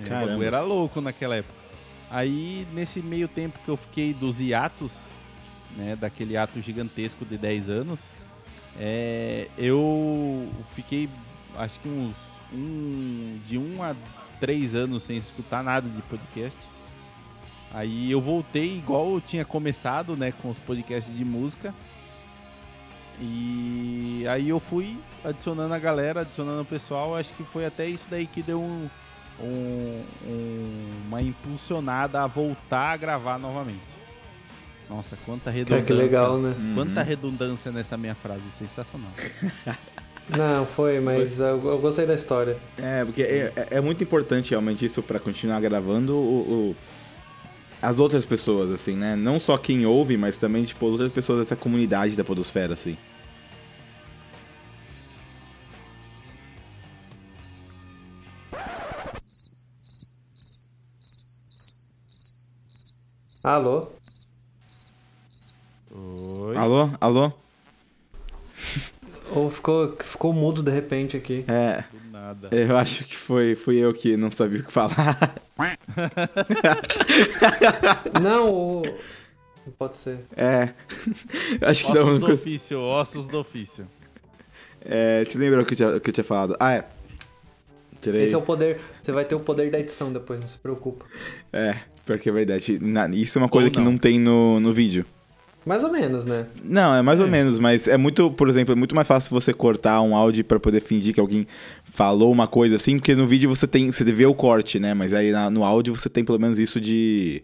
É, 0.00 0.02
o 0.02 0.08
Caramba. 0.08 0.44
era 0.44 0.60
louco 0.60 1.00
naquela 1.00 1.36
época. 1.36 1.54
Aí, 2.10 2.66
nesse 2.72 3.00
meio 3.00 3.28
tempo 3.28 3.58
que 3.64 3.68
eu 3.68 3.76
fiquei 3.76 4.14
dos 4.14 4.40
hiatos, 4.40 4.92
né, 5.76 5.96
daquele 5.96 6.36
ato 6.36 6.60
gigantesco 6.60 7.24
de 7.24 7.36
10 7.36 7.68
anos, 7.68 8.00
é, 8.78 9.48
eu 9.58 10.48
fiquei, 10.74 11.08
acho 11.56 11.78
que 11.80 11.88
uns 11.88 12.14
um, 12.52 13.38
de 13.46 13.58
um 13.58 13.82
a 13.82 13.94
três 14.44 14.74
anos 14.74 15.04
sem 15.04 15.16
escutar 15.16 15.64
nada 15.64 15.88
de 15.88 16.02
podcast. 16.02 16.58
Aí 17.72 18.10
eu 18.10 18.20
voltei 18.20 18.76
igual 18.76 19.14
eu 19.14 19.20
tinha 19.22 19.42
começado, 19.44 20.14
né, 20.16 20.32
com 20.42 20.50
os 20.50 20.58
podcasts 20.58 21.16
de 21.16 21.24
música. 21.24 21.74
E 23.20 24.24
aí 24.28 24.48
eu 24.50 24.60
fui 24.60 24.98
adicionando 25.24 25.72
a 25.72 25.78
galera, 25.78 26.20
adicionando 26.20 26.60
o 26.62 26.64
pessoal. 26.64 27.16
Acho 27.16 27.32
que 27.34 27.42
foi 27.44 27.64
até 27.64 27.86
isso 27.86 28.04
daí 28.10 28.26
que 28.26 28.42
deu 28.42 28.60
um, 28.60 28.88
um- 29.40 30.04
um- 30.26 30.90
uma 31.08 31.22
impulsionada 31.22 32.22
a 32.22 32.26
voltar 32.26 32.92
a 32.92 32.96
gravar 32.96 33.38
novamente. 33.38 33.80
Nossa, 34.90 35.16
quanta 35.24 35.44
Cara, 35.44 35.56
redundância. 35.56 35.86
que 35.86 35.92
legal, 35.94 36.38
né? 36.38 36.54
Quanta 36.74 37.02
redundância 37.02 37.72
nessa 37.72 37.96
minha 37.96 38.14
frase, 38.14 38.42
sensacional. 38.58 39.10
Não, 40.28 40.64
foi, 40.66 41.00
mas 41.00 41.38
eu, 41.38 41.60
eu 41.62 41.78
gostei 41.78 42.06
da 42.06 42.14
história. 42.14 42.56
É, 42.78 43.04
porque 43.04 43.22
é, 43.22 43.52
é- 43.54 43.66
é 43.76 43.80
muito 43.80 44.02
importante 44.02 44.50
realmente 44.50 44.84
isso 44.84 45.02
pra 45.02 45.20
continuar 45.20 45.60
gravando 45.60 46.14
o, 46.16 46.70
o- 46.70 46.76
as 47.82 47.98
outras 47.98 48.24
pessoas, 48.24 48.70
assim, 48.70 48.96
né? 48.96 49.14
Não 49.14 49.38
só 49.38 49.58
quem 49.58 49.84
ouve, 49.84 50.16
mas 50.16 50.38
também, 50.38 50.64
tipo, 50.64 50.86
outras 50.86 51.12
pessoas 51.12 51.40
dessa 51.40 51.54
comunidade 51.54 52.16
da 52.16 52.24
podosfera, 52.24 52.72
assim. 52.72 52.96
Alô? 63.42 63.88
Oi. 65.90 66.56
Alô? 66.56 66.90
Alô? 67.00 67.32
Ou 69.34 69.50
ficou, 69.50 69.96
ficou 70.00 70.32
mudo 70.32 70.62
de 70.62 70.70
repente 70.70 71.16
aqui. 71.16 71.44
É, 71.48 71.84
Do 71.90 72.10
nada. 72.12 72.48
eu 72.52 72.76
acho 72.76 73.04
que 73.04 73.16
foi, 73.16 73.54
fui 73.54 73.76
eu 73.76 73.92
que 73.92 74.16
não 74.16 74.30
sabia 74.30 74.60
o 74.60 74.64
que 74.64 74.72
falar. 74.72 75.34
Não, 78.22 78.52
o... 78.52 78.82
não 79.66 79.72
pode 79.78 79.96
ser. 79.96 80.18
É, 80.36 80.70
acho 81.62 81.86
que 81.86 81.92
não. 81.92 82.02
Ossos 82.02 82.20
não 82.20 82.28
do 82.28 82.34
ofício, 82.34 82.80
ossos 82.80 83.28
do 83.28 83.38
ofício. 83.38 83.86
É, 84.84 85.24
te 85.24 85.38
lembra 85.38 85.62
o 85.62 85.64
que 85.64 85.74
eu 85.74 85.76
tinha, 85.76 85.96
o 85.96 86.00
que 86.00 86.10
eu 86.10 86.14
tinha 86.14 86.24
falado? 86.24 86.56
Ah, 86.58 86.74
é. 86.74 86.84
Tirei. 88.00 88.24
Esse 88.24 88.34
é 88.34 88.38
o 88.38 88.42
poder. 88.42 88.80
Você 89.00 89.12
vai 89.12 89.24
ter 89.24 89.34
o 89.34 89.40
poder 89.40 89.70
da 89.70 89.78
edição 89.78 90.12
depois, 90.12 90.40
não 90.40 90.48
se 90.48 90.58
preocupa. 90.58 91.06
É, 91.52 91.76
porque 92.04 92.28
é 92.28 92.32
verdade. 92.32 92.78
Isso 93.14 93.38
é 93.38 93.42
uma 93.42 93.48
coisa 93.48 93.70
que 93.70 93.78
não. 93.78 93.92
não 93.92 93.98
tem 93.98 94.18
no, 94.18 94.60
no 94.60 94.72
vídeo. 94.72 95.06
Mais 95.66 95.82
ou 95.82 95.90
menos, 95.90 96.24
né? 96.26 96.46
Não, 96.62 96.94
é 96.94 97.00
mais 97.00 97.20
ou 97.20 97.26
É. 97.26 97.30
menos, 97.30 97.58
mas 97.58 97.88
é 97.88 97.96
muito, 97.96 98.30
por 98.30 98.48
exemplo, 98.48 98.72
é 98.72 98.76
muito 98.76 98.94
mais 98.94 99.08
fácil 99.08 99.30
você 99.30 99.52
cortar 99.54 100.00
um 100.02 100.14
áudio 100.14 100.44
pra 100.44 100.60
poder 100.60 100.80
fingir 100.80 101.14
que 101.14 101.20
alguém 101.20 101.46
falou 101.84 102.30
uma 102.30 102.46
coisa 102.46 102.76
assim, 102.76 102.98
porque 102.98 103.14
no 103.14 103.26
vídeo 103.26 103.48
você 103.48 103.66
tem, 103.66 103.90
você 103.90 104.04
vê 104.04 104.26
o 104.26 104.34
corte, 104.34 104.78
né? 104.78 104.92
Mas 104.92 105.12
aí 105.14 105.30
na- 105.30 105.50
no 105.50 105.64
áudio 105.64 105.96
você 105.96 106.08
tem 106.10 106.22
pelo 106.24 106.38
menos 106.38 106.58
isso 106.58 106.78
de 106.80 107.42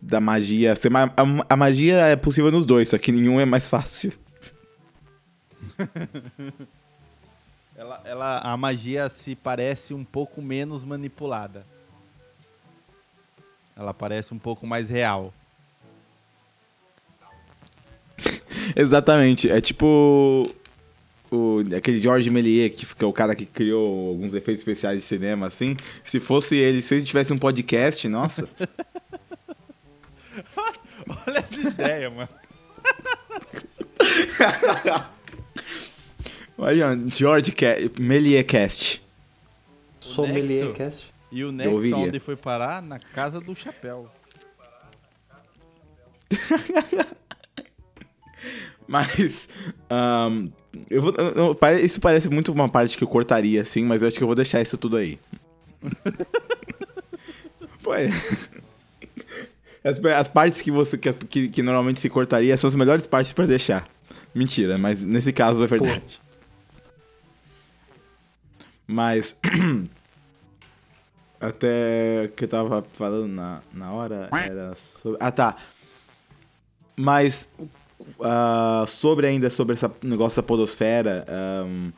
da 0.00 0.20
magia. 0.20 0.74
Ma- 0.90 1.10
a, 1.16 1.54
a 1.54 1.56
magia 1.56 1.96
é 2.06 2.16
possível 2.16 2.52
nos 2.52 2.66
dois, 2.66 2.90
só 2.90 2.98
que 2.98 3.10
nenhum 3.10 3.40
é 3.40 3.46
mais 3.46 3.66
fácil. 3.66 4.12
Ela, 7.78 8.00
ela, 8.06 8.38
a 8.38 8.56
magia 8.56 9.06
se 9.10 9.34
parece 9.34 9.92
um 9.92 10.02
pouco 10.02 10.40
menos 10.40 10.82
manipulada. 10.82 11.66
Ela 13.76 13.92
parece 13.92 14.32
um 14.32 14.38
pouco 14.38 14.66
mais 14.66 14.88
real. 14.88 15.30
Exatamente. 18.76 19.50
É 19.50 19.60
tipo 19.60 20.46
o, 21.30 21.64
aquele 21.76 22.00
George 22.00 22.30
Méliès, 22.30 22.74
que 22.74 22.86
fica 22.86 23.06
o 23.06 23.12
cara 23.12 23.34
que 23.34 23.46
criou 23.46 24.10
alguns 24.10 24.34
efeitos 24.34 24.60
especiais 24.60 25.00
de 25.00 25.04
cinema, 25.06 25.46
assim. 25.46 25.76
Se 26.04 26.20
fosse 26.20 26.56
ele, 26.56 26.80
se 26.82 26.94
ele 26.94 27.04
tivesse 27.04 27.32
um 27.32 27.38
podcast, 27.38 28.08
nossa. 28.08 28.48
Olha 31.26 31.38
essa 31.38 31.60
ideia, 31.60 32.10
mano. 32.10 32.28
Olha, 36.58 36.98
George 37.08 37.52
Ca 37.52 37.76
Méliès 37.98 38.46
Cast. 38.46 39.02
Sommelier 40.00 40.66
Nexo. 40.66 40.76
Cast. 40.76 41.12
E 41.30 41.44
o 41.44 41.48
Eu 41.48 41.52
Nexo 41.52 41.96
onde 41.96 42.20
foi 42.20 42.36
parar? 42.36 42.80
Na 42.80 42.98
casa 42.98 43.40
do 43.40 43.54
chapéu. 43.54 44.10
Mas. 48.88 49.48
ahn, 49.90 50.48
eu 50.90 51.02
vou, 51.02 51.14
eu- 51.16 51.58
eu- 51.60 51.78
isso 51.84 52.00
parece 52.00 52.28
muito 52.28 52.52
uma 52.52 52.68
parte 52.68 52.96
que 52.96 53.04
eu 53.04 53.08
cortaria, 53.08 53.60
assim, 53.62 53.84
mas 53.84 54.02
eu 54.02 54.08
acho 54.08 54.16
que 54.16 54.22
eu 54.22 54.28
vou 54.28 54.36
deixar 54.36 54.60
isso 54.60 54.76
tudo 54.78 54.96
aí. 54.96 55.18
Pô, 57.82 57.94
é. 57.94 58.08
As, 59.84 60.04
as 60.04 60.28
partes 60.28 60.60
que 60.60 60.70
você 60.70 60.98
que, 60.98 61.12
que, 61.12 61.48
que 61.48 61.62
normalmente 61.62 62.00
se 62.00 62.08
cortaria 62.08 62.56
são 62.56 62.68
as 62.68 62.74
melhores 62.74 63.06
partes 63.06 63.32
pra 63.32 63.46
deixar. 63.46 63.86
Mentira, 64.34 64.76
mas 64.76 65.02
nesse 65.04 65.32
caso 65.32 65.62
é 65.62 65.66
verdade. 65.66 66.20
Mas. 68.86 69.38
Até 71.40 72.30
que 72.34 72.44
eu 72.44 72.48
tava 72.48 72.82
falando 72.94 73.28
na, 73.28 73.60
na 73.72 73.92
hora 73.92 74.28
era 74.32 74.74
sobre. 74.74 75.18
Ah, 75.20 75.30
tá. 75.30 75.56
Mas. 76.96 77.54
Ah, 78.20 78.84
sobre 78.88 79.26
ainda 79.26 79.50
sobre 79.50 79.74
esse 79.74 79.86
negócio 80.02 80.40
da 80.40 80.46
podosfera. 80.46 81.24
ahn, 81.28 81.92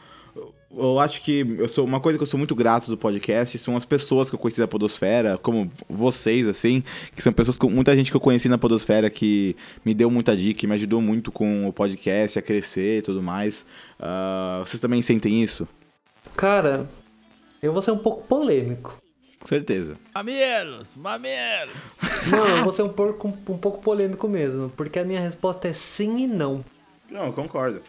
eu 0.76 1.00
acho 1.00 1.22
que 1.22 1.40
eu 1.59 1.68
sou 1.68 1.84
uma 1.84 1.98
coisa 1.98 2.18
que 2.18 2.22
eu 2.22 2.26
sou 2.26 2.36
muito 2.36 2.54
grato 2.54 2.88
do 2.88 2.96
podcast 2.96 3.59
são 3.59 3.76
as 3.76 3.86
pessoas 3.86 4.28
que 4.28 4.36
eu 4.36 4.38
conheci 4.38 4.61
da 4.61 4.68
podosfera, 4.68 5.38
como 5.38 5.70
vocês 5.88 6.46
assim, 6.46 6.82
que 7.14 7.22
são 7.22 7.32
pessoas 7.32 7.59
que 7.59 7.66
muita 7.66 7.96
gente 7.96 8.11
que 8.11 8.16
eu 8.16 8.20
conheci 8.20 8.48
na 8.48 8.59
podosfera 8.59 9.09
que 9.09 9.56
me 9.84 9.94
deu 9.94 10.11
muita 10.11 10.36
dica, 10.36 10.66
me 10.66 10.74
ajudou 10.74 11.00
muito 11.00 11.32
com 11.32 11.66
o 11.66 11.72
podcast 11.72 12.38
a 12.38 12.42
crescer 12.42 12.98
e 12.98 13.02
tudo 13.02 13.22
mais. 13.22 13.64
Ah, 13.98 14.62
vocês 14.64 14.78
também 14.78 15.00
sentem 15.00 15.42
isso? 15.42 15.66
Cara, 16.36 16.88
eu 17.62 17.72
vou 17.72 17.80
ser 17.80 17.90
um 17.90 17.98
pouco 17.98 18.26
polêmico. 18.26 18.98
Com 19.41 19.47
certeza. 19.47 19.97
Mamilos, 20.14 20.95
mamilos. 20.97 21.76
Não, 22.30 22.47
eu 22.49 22.62
vou 22.64 22.72
ser 22.72 22.82
um 22.82 22.89
pouco, 22.89 23.28
um 23.28 23.59
pouco 23.59 23.80
polêmico 23.80 24.28
mesmo, 24.28 24.68
porque 24.70 24.99
a 24.99 25.05
minha 25.05 25.20
resposta 25.20 25.68
é 25.68 25.72
sim 25.72 26.18
e 26.18 26.26
não. 26.26 26.64
Não, 27.11 27.26
eu 27.26 27.32
concordo. 27.32 27.80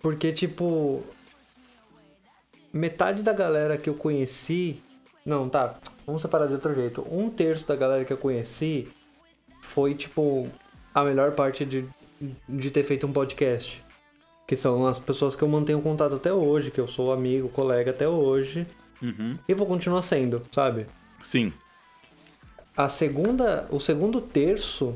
Porque, 0.00 0.32
tipo, 0.32 1.02
metade 2.72 3.22
da 3.22 3.32
galera 3.32 3.76
que 3.76 3.90
eu 3.90 3.94
conheci. 3.94 4.80
Não, 5.24 5.48
tá. 5.48 5.76
Vamos 6.06 6.22
separar 6.22 6.46
de 6.46 6.54
outro 6.54 6.74
jeito. 6.74 7.04
Um 7.10 7.28
terço 7.28 7.66
da 7.66 7.74
galera 7.74 8.04
que 8.04 8.12
eu 8.12 8.16
conheci 8.16 8.88
foi, 9.60 9.94
tipo, 9.94 10.48
a 10.94 11.02
melhor 11.02 11.32
parte 11.32 11.64
de, 11.64 11.84
de 12.48 12.70
ter 12.70 12.84
feito 12.84 13.06
um 13.06 13.12
podcast. 13.12 13.84
Que 14.46 14.54
são 14.54 14.86
as 14.86 14.98
pessoas 14.98 15.34
que 15.34 15.42
eu 15.42 15.48
mantenho 15.48 15.82
contato 15.82 16.14
até 16.14 16.32
hoje, 16.32 16.70
que 16.70 16.80
eu 16.80 16.86
sou 16.86 17.12
amigo, 17.12 17.48
colega 17.48 17.90
até 17.90 18.06
hoje. 18.08 18.64
E 19.48 19.54
vou 19.54 19.66
continuar 19.66 20.02
sendo, 20.02 20.42
sabe? 20.52 20.86
Sim. 21.20 21.52
A 22.76 22.88
segunda, 22.88 23.66
o 23.70 23.80
segundo 23.80 24.20
terço 24.20 24.94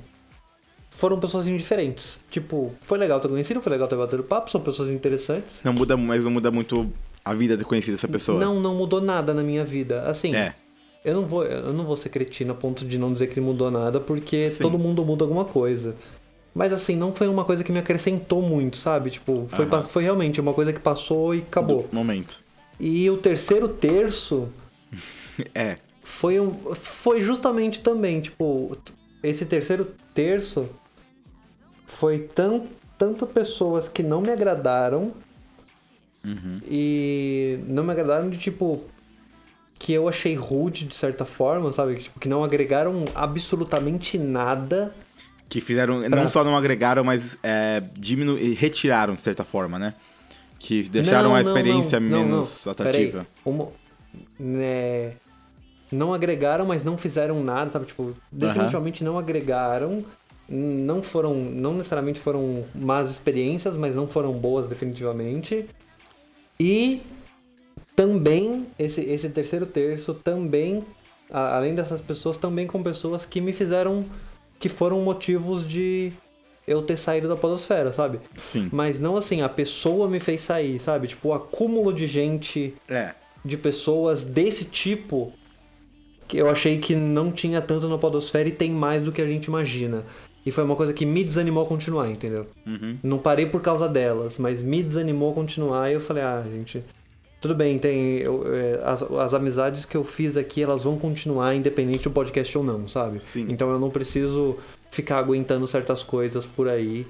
foram 0.91 1.19
pessoas 1.19 1.47
indiferentes. 1.47 2.23
Tipo, 2.31 2.75
foi 2.83 2.99
legal 2.99 3.21
ter 3.21 3.29
conhecido, 3.29 3.61
foi 3.63 3.73
legal 3.73 3.89
ter 3.89 3.97
batido 3.97 4.23
papo, 4.23 4.51
são 4.51 4.61
pessoas 4.61 4.91
interessantes. 4.91 5.61
Não 5.65 5.73
muda, 5.73 5.97
mas 5.97 6.25
não 6.25 6.31
muda 6.31 6.51
muito 6.51 6.91
a 7.25 7.33
vida 7.33 7.55
de 7.57 7.63
ter 7.63 7.69
conhecido 7.69 7.95
essa 7.95 8.09
pessoa. 8.09 8.39
Não, 8.39 8.61
não 8.61 8.75
mudou 8.75 9.01
nada 9.01 9.33
na 9.33 9.43
minha 9.43 9.65
vida. 9.65 10.03
Assim, 10.03 10.35
É. 10.35 10.55
eu 11.05 11.15
não 11.15 11.27
vou, 11.27 11.45
eu 11.45 11.73
não 11.73 11.85
vou 11.85 11.97
ser 11.97 12.09
cretino 12.11 12.53
a 12.53 12.55
ponto 12.55 12.85
de 12.85 12.99
não 12.99 13.13
dizer 13.13 13.29
que 13.29 13.41
mudou 13.41 13.71
nada, 13.71 13.99
porque 14.01 14.49
Sim. 14.49 14.63
todo 14.63 14.79
mundo 14.79 15.05
muda 15.05 15.25
alguma 15.25 15.45
coisa. 15.45 15.95
Mas 16.55 16.73
assim, 16.73 16.97
não 16.97 17.15
foi 17.15 17.29
uma 17.29 17.45
coisa 17.45 17.63
que 17.63 17.71
me 17.71 17.79
acrescentou 17.79 18.43
muito, 18.43 18.77
sabe? 18.77 19.11
Tipo, 19.11 19.47
foi, 19.49 19.67
foi 19.83 20.03
realmente 20.03 20.41
uma 20.41 20.53
coisa 20.53 20.73
que 20.73 20.81
passou 20.81 21.35
e 21.35 21.39
acabou. 21.39 21.89
Momento. 21.93 22.41
E 22.81 23.09
o 23.11 23.19
terceiro 23.19 23.69
terço 23.69 24.49
É. 25.55 25.77
foi 26.03 26.41
um 26.41 26.51
foi 26.75 27.21
justamente 27.21 27.81
também, 27.83 28.21
tipo, 28.21 28.77
esse 29.23 29.45
terceiro 29.47 29.93
terço 30.15 30.69
foi 31.87 32.21
tão, 32.21 32.67
tanto 32.99 33.27
pessoas 33.27 33.89
que 33.89 34.03
não 34.03 34.21
me 34.21 34.31
agradaram 34.31 35.13
e 36.69 37.59
não 37.67 37.83
me 37.83 37.93
agradaram 37.93 38.29
de 38.29 38.39
tipo 38.39 38.85
que 39.79 39.93
eu 39.95 40.07
achei 40.09 40.35
rude 40.35 40.85
de 40.85 40.95
certa 40.95 41.25
forma, 41.25 41.73
sabe? 41.73 41.95
Que, 41.97 42.03
tipo, 42.05 42.21
que 42.21 42.29
não 42.29 42.45
agregaram 42.45 43.05
absolutamente 43.15 44.19
nada. 44.19 44.95
Que 45.49 45.59
fizeram. 45.61 46.01
Não 46.03 46.11
Pra- 46.11 46.29
só 46.29 46.45
não 46.45 46.55
agregaram, 46.55 47.03
mas 47.03 47.39
é, 47.43 47.83
diminu... 47.99 48.37
retiraram, 48.55 49.15
de 49.15 49.23
certa 49.23 49.43
forma, 49.43 49.79
né? 49.79 49.95
Que 50.61 50.83
deixaram 50.89 51.31
Não, 51.31 51.35
a 51.35 51.41
experiência 51.41 51.99
não, 51.99 52.09
não, 52.11 52.19
menos 52.27 52.67
atrativa. 52.69 53.27
Uma- 53.45 53.69
né, 54.39 55.15
não 55.91 56.15
agregaram, 56.15 56.67
mas 56.67 56.85
não 56.85 56.97
fizeram 56.99 57.43
nada, 57.43 57.71
sabe? 57.71 57.87
Tipo, 57.87 58.15
definitivamente 58.31 59.03
não 59.03 59.19
agregaram. 59.19 60.05
Não 60.49 61.03
foram. 61.03 61.35
Não 61.35 61.75
necessariamente 61.75 62.21
foram 62.21 62.65
más 62.75 63.11
experiências, 63.11 63.75
mas 63.77 63.95
não 63.97 64.07
foram 64.07 64.33
boas 64.33 64.67
definitivamente. 64.67 65.65
E 66.59 67.01
também, 67.97 68.67
esse, 68.79 69.01
esse 69.01 69.29
terceiro 69.31 69.65
terço 69.67 70.13
também, 70.15 70.85
a- 71.31 71.57
além 71.57 71.75
dessas 71.75 72.01
pessoas, 72.01 72.37
também 72.37 72.67
com 72.67 72.83
pessoas 72.83 73.25
que 73.25 73.41
me 73.41 73.53
fizeram. 73.53 74.05
que 74.59 74.69
foram 74.69 75.01
motivos 75.01 75.67
de 75.67 76.13
eu 76.73 76.83
ter 76.83 76.97
saído 76.97 77.29
da 77.29 77.37
podosfera, 77.37 77.93
sabe? 77.93 78.21
Sim. 78.37 78.69
Mas 78.73 78.99
não 79.01 79.17
assim, 79.17 79.43
a 79.43 79.49
pessoa 79.49 80.09
me 80.09 80.21
fez 80.21 80.41
sair, 80.41 80.79
sabe? 80.81 81.09
Tipo, 81.09 81.29
o 81.29 81.35
acúmulo 81.35 81.93
de 81.93 82.07
gente, 82.07 82.75
É. 82.89 83.13
de 83.45 83.57
pessoas 83.57 84.25
desse 84.25 84.65
tipo, 84.67 85.33
que 86.29 86.37
eu 86.39 86.49
achei 86.49 86.79
que 86.79 86.95
não 86.95 87.33
tinha 87.33 87.61
tanto 87.61 87.89
na 87.89 87.99
podosfera 87.99 88.49
e 88.49 88.53
tem 88.53 88.71
mais 88.71 89.03
do 89.03 89.11
que 89.13 89.21
a 89.21 89.27
gente 89.27 89.47
imagina. 89.47 90.05
E 90.47 90.51
foi 90.51 90.65
uma 90.65 90.77
coisa 90.77 90.93
que 90.93 91.05
me 91.05 91.23
desanimou 91.25 91.65
a 91.65 91.67
continuar, 91.67 92.09
entendeu? 92.09 92.47
Não 93.03 93.19
parei 93.19 93.45
por 93.47 93.61
causa 93.61 93.87
delas, 93.89 94.39
mas 94.39 94.63
me 94.63 94.83
desanimou 94.83 95.33
a 95.33 95.35
continuar 95.35 95.91
e 95.91 95.95
eu 95.95 96.01
falei, 96.01 96.23
ah, 96.23 96.43
gente, 96.51 96.83
tudo 97.43 97.55
bem, 97.55 97.79
tem. 97.79 98.19
eu- 98.21 98.43
é, 98.55 98.81
as, 98.85 99.03
as 99.03 99.35
amizades 99.35 99.85
que 99.85 99.97
eu 99.97 100.05
fiz 100.05 100.37
aqui, 100.37 100.63
elas 100.63 100.85
vão 100.85 100.97
continuar 100.99 101.55
independente 101.55 102.05
do 102.05 102.11
podcast 102.11 102.57
ou 102.57 102.65
não, 102.65 102.87
sabe? 102.89 103.19
Sim. 103.21 103.47
Então 103.51 103.71
eu 103.71 103.79
não 103.79 103.91
preciso 103.91 104.57
ficar 104.91 105.19
aguentando 105.19 105.67
certas 105.67 106.03
coisas 106.03 106.45
por 106.45 106.69
aí 106.69 107.07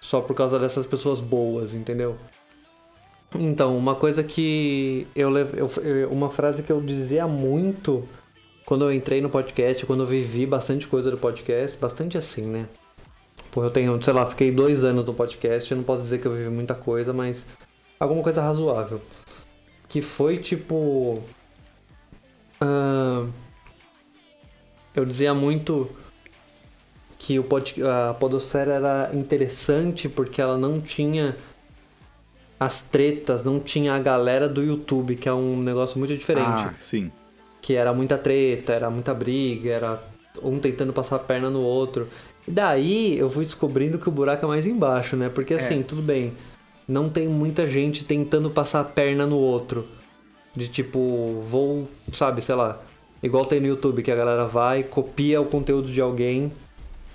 só 0.00 0.20
por 0.20 0.34
causa 0.34 0.58
dessas 0.58 0.84
pessoas 0.84 1.20
boas, 1.20 1.74
entendeu? 1.74 2.16
Então, 3.34 3.78
uma 3.78 3.94
coisa 3.94 4.22
que 4.22 5.06
eu, 5.14 5.34
eu 5.36 6.10
uma 6.10 6.28
frase 6.28 6.62
que 6.62 6.70
eu 6.70 6.80
dizia 6.80 7.26
muito 7.26 8.06
quando 8.66 8.84
eu 8.84 8.92
entrei 8.92 9.20
no 9.20 9.30
podcast, 9.30 9.86
quando 9.86 10.02
eu 10.02 10.06
vivi 10.06 10.44
bastante 10.44 10.86
coisa 10.86 11.10
do 11.10 11.16
podcast, 11.16 11.76
bastante 11.78 12.18
assim, 12.18 12.42
né? 12.42 12.66
Pô, 13.50 13.64
eu 13.64 13.70
tenho, 13.70 14.02
sei 14.02 14.12
lá, 14.12 14.26
fiquei 14.26 14.50
dois 14.50 14.82
anos 14.82 15.04
no 15.04 15.14
podcast, 15.14 15.70
eu 15.70 15.76
não 15.76 15.84
posso 15.84 16.02
dizer 16.02 16.18
que 16.18 16.26
eu 16.26 16.32
vivi 16.32 16.50
muita 16.50 16.74
coisa, 16.74 17.12
mas 17.12 17.46
alguma 17.98 18.22
coisa 18.22 18.42
razoável. 18.42 19.00
Que 19.88 20.00
foi 20.00 20.38
tipo. 20.38 21.22
ahn, 22.60 23.30
eu 24.94 25.04
dizia 25.04 25.34
muito 25.34 25.90
que 27.22 27.38
o 27.38 27.44
pod, 27.44 27.80
a 27.84 28.14
Podosfera 28.14 28.72
era 28.72 29.10
interessante 29.14 30.08
porque 30.08 30.42
ela 30.42 30.58
não 30.58 30.80
tinha 30.80 31.36
as 32.58 32.82
tretas, 32.82 33.44
não 33.44 33.60
tinha 33.60 33.94
a 33.94 34.00
galera 34.00 34.48
do 34.48 34.60
YouTube, 34.60 35.14
que 35.14 35.28
é 35.28 35.32
um 35.32 35.56
negócio 35.56 36.00
muito 36.00 36.16
diferente. 36.16 36.48
Ah, 36.48 36.74
sim. 36.80 37.12
Que 37.60 37.76
era 37.76 37.92
muita 37.92 38.18
treta, 38.18 38.72
era 38.72 38.90
muita 38.90 39.14
briga, 39.14 39.70
era 39.70 40.02
um 40.42 40.58
tentando 40.58 40.92
passar 40.92 41.14
a 41.14 41.18
perna 41.20 41.48
no 41.48 41.60
outro. 41.60 42.08
E 42.46 42.50
daí 42.50 43.16
eu 43.16 43.30
fui 43.30 43.44
descobrindo 43.44 44.00
que 44.00 44.08
o 44.08 44.12
buraco 44.12 44.44
é 44.44 44.48
mais 44.48 44.66
embaixo, 44.66 45.16
né? 45.16 45.28
Porque 45.28 45.54
assim, 45.54 45.80
tudo 45.80 46.02
bem, 46.02 46.32
não 46.88 47.08
tem 47.08 47.28
muita 47.28 47.68
gente 47.68 48.02
tentando 48.02 48.50
passar 48.50 48.80
a 48.80 48.84
perna 48.84 49.26
no 49.26 49.38
outro. 49.38 49.86
De 50.56 50.66
tipo, 50.66 51.40
vou, 51.48 51.88
sabe, 52.12 52.42
sei 52.42 52.56
lá, 52.56 52.80
igual 53.22 53.44
tem 53.44 53.60
no 53.60 53.68
YouTube, 53.68 54.02
que 54.02 54.10
a 54.10 54.16
galera 54.16 54.44
vai, 54.44 54.82
copia 54.82 55.40
o 55.40 55.46
conteúdo 55.46 55.86
de 55.86 56.00
alguém 56.00 56.50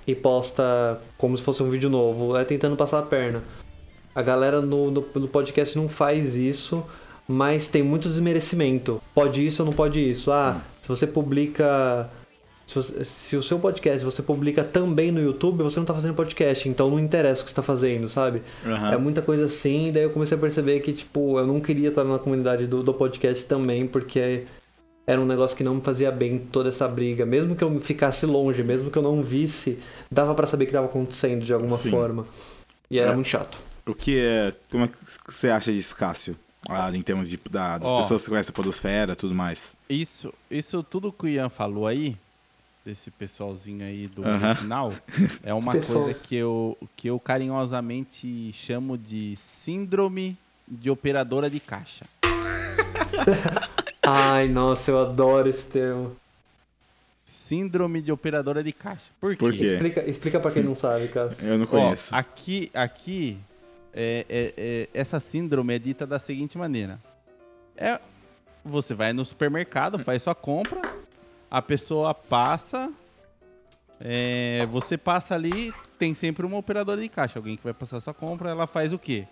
e 0.08 0.16
posta 0.16 1.00
como 1.18 1.38
se 1.38 1.44
fosse 1.44 1.62
um 1.62 1.70
vídeo 1.70 1.90
novo, 1.90 2.36
é 2.38 2.44
tentando 2.46 2.76
passar 2.78 3.00
a 3.00 3.04
perna. 3.04 3.44
A 4.16 4.22
galera 4.24 4.62
no, 4.62 4.90
no, 4.90 5.06
no 5.16 5.28
podcast 5.28 5.78
não 5.78 5.88
faz 5.90 6.36
isso, 6.36 6.84
mas 7.28 7.68
tem 7.68 7.84
muito 7.84 8.08
desmerecimento. 8.10 9.02
Pode 9.14 9.46
isso 9.46 9.62
ou 9.62 9.66
não 9.68 9.74
pode 9.74 10.00
isso? 10.10 10.32
Ah, 10.32 10.62
se 10.82 10.88
você 10.88 11.06
publica. 11.06 12.08
Se, 12.66 12.76
você- 12.76 13.04
se 13.06 13.36
o 13.38 13.44
seu 13.44 13.60
podcast 13.60 14.04
você 14.04 14.22
publica 14.22 14.62
também 14.64 15.10
no 15.12 15.22
YouTube, 15.22 15.64
você 15.64 15.80
não 15.80 15.86
tá 15.86 15.94
fazendo 15.94 16.14
podcast, 16.16 16.68
então 16.68 16.90
não 16.90 17.00
interessa 17.00 17.42
o 17.42 17.46
que 17.46 17.52
você 17.52 17.56
tá 17.56 17.64
fazendo, 17.64 18.10
sabe? 18.10 18.42
Aham. 18.66 18.94
É 18.94 18.98
muita 18.98 19.22
coisa 19.22 19.46
assim, 19.46 19.88
e 19.88 19.92
daí 19.92 20.04
eu 20.04 20.10
comecei 20.10 20.38
a 20.38 20.42
perceber 20.42 20.80
que, 20.82 20.92
tipo, 20.92 21.40
eu 21.40 21.48
não 21.48 21.62
queria 21.62 21.90
estar 21.90 22.04
na 22.04 22.20
comunidade 22.20 22.68
do, 22.68 22.84
do 22.84 22.94
podcast 22.94 23.46
também, 23.46 23.88
porque 23.88 24.44
era 25.08 25.20
um 25.22 25.26
negócio 25.26 25.56
que 25.56 25.64
não 25.64 25.76
me 25.76 25.82
fazia 25.82 26.12
bem 26.12 26.38
toda 26.38 26.68
essa 26.70 26.86
briga. 26.88 27.26
Mesmo 27.26 27.56
que 27.56 27.64
eu 27.64 27.80
ficasse 27.80 28.26
longe, 28.26 28.62
mesmo 28.62 28.92
que 28.92 28.98
eu 28.98 29.02
não 29.02 29.24
visse, 29.24 29.80
dava 30.12 30.36
pra 30.36 30.46
saber 30.46 30.66
o 30.66 30.68
que 30.68 30.74
tava 30.74 30.88
acontecendo 30.88 31.46
de 31.46 31.54
alguma 31.54 31.70
Sim. 31.78 31.90
forma. 31.90 32.28
E 32.92 33.00
era 33.00 33.12
É. 33.12 33.16
muito 33.16 33.28
chato. 33.30 33.58
O 33.86 33.96
que 33.96 34.20
é. 34.20 34.54
Como 34.70 34.84
é 34.84 34.88
que 34.90 34.98
você 35.26 35.50
acha 35.50 35.72
disso, 35.72 35.96
Cássio? 35.96 36.36
Ah, 36.70 36.92
em 36.94 37.02
termos 37.02 37.30
de, 37.30 37.40
da- 37.50 37.78
das 37.78 37.90
Ó. 37.90 37.98
pessoas 38.02 38.24
que 38.26 38.30
conhecem 38.30 38.52
a 38.52 38.56
Podosfera 38.56 39.14
e 39.14 39.16
tudo 39.16 39.34
mais. 39.34 39.78
Isso, 39.90 40.34
isso 40.52 40.84
tudo 40.84 41.14
que 41.14 41.24
o 41.26 41.30
Ian 41.30 41.48
falou 41.48 41.88
aí, 41.88 42.18
desse 42.86 43.10
pessoalzinho 43.10 43.86
aí 43.86 44.08
do 44.08 44.28
Aham. 44.28 44.56
final, 44.56 44.92
é 45.44 45.54
uma 45.54 45.72
Pessoal. 45.72 46.04
coisa 46.04 46.20
que 46.20 46.36
eu, 46.36 46.78
que 46.98 47.08
eu 47.10 47.18
carinhosamente 47.20 48.52
chamo 48.54 48.98
de 48.98 49.38
síndrome 49.64 50.36
de 50.68 50.90
operadora 50.90 51.50
de 51.50 51.62
caixa. 51.62 52.04
Ai, 54.10 54.48
nossa, 54.48 54.90
eu 54.92 55.00
adoro 55.02 55.50
esse 55.50 55.70
termo. 55.70 56.16
Síndrome 57.26 58.02
de 58.02 58.10
operadora 58.10 58.64
de 58.64 58.72
caixa. 58.72 59.12
Por 59.20 59.32
quê? 59.32 59.38
Por 59.38 59.52
quê? 59.54 59.66
Explica, 59.74 60.10
explica 60.10 60.40
pra 60.40 60.50
quem 60.50 60.64
não 60.64 60.76
sabe, 60.76 61.10
cara. 61.10 61.36
Eu 61.42 61.58
não 61.58 61.66
Ó, 61.66 61.68
conheço. 61.68 62.16
aqui, 62.16 62.72
aqui 62.74 63.38
é, 63.94 64.26
é- 64.30 64.54
é- 64.58 64.90
essa 64.94 65.20
síndrome 65.20 65.74
é 65.76 65.80
dita 65.80 66.06
da 66.08 66.20
seguinte 66.20 66.58
maneira: 66.58 66.98
é, 67.76 68.00
você 68.64 68.94
vai 68.94 69.12
no 69.12 69.26
supermercado, 69.26 70.00
faz 70.00 70.24
sua 70.24 70.34
compra, 70.36 70.82
a 71.52 71.62
pessoa 71.62 72.14
passa, 72.14 72.90
é, 74.00 74.66
você 74.72 74.98
passa 74.98 75.36
ali, 75.36 75.74
tem 76.00 76.16
sempre 76.16 76.46
uma 76.46 76.58
operadora 76.58 77.02
de 77.02 77.10
caixa, 77.10 77.40
alguém 77.40 77.58
que 77.58 77.64
vai 77.64 77.74
passar 77.74 78.00
sua 78.00 78.14
compra, 78.14 78.50
ela 78.52 78.68
faz 78.68 78.94
o 78.94 79.00
quê? 79.00 79.28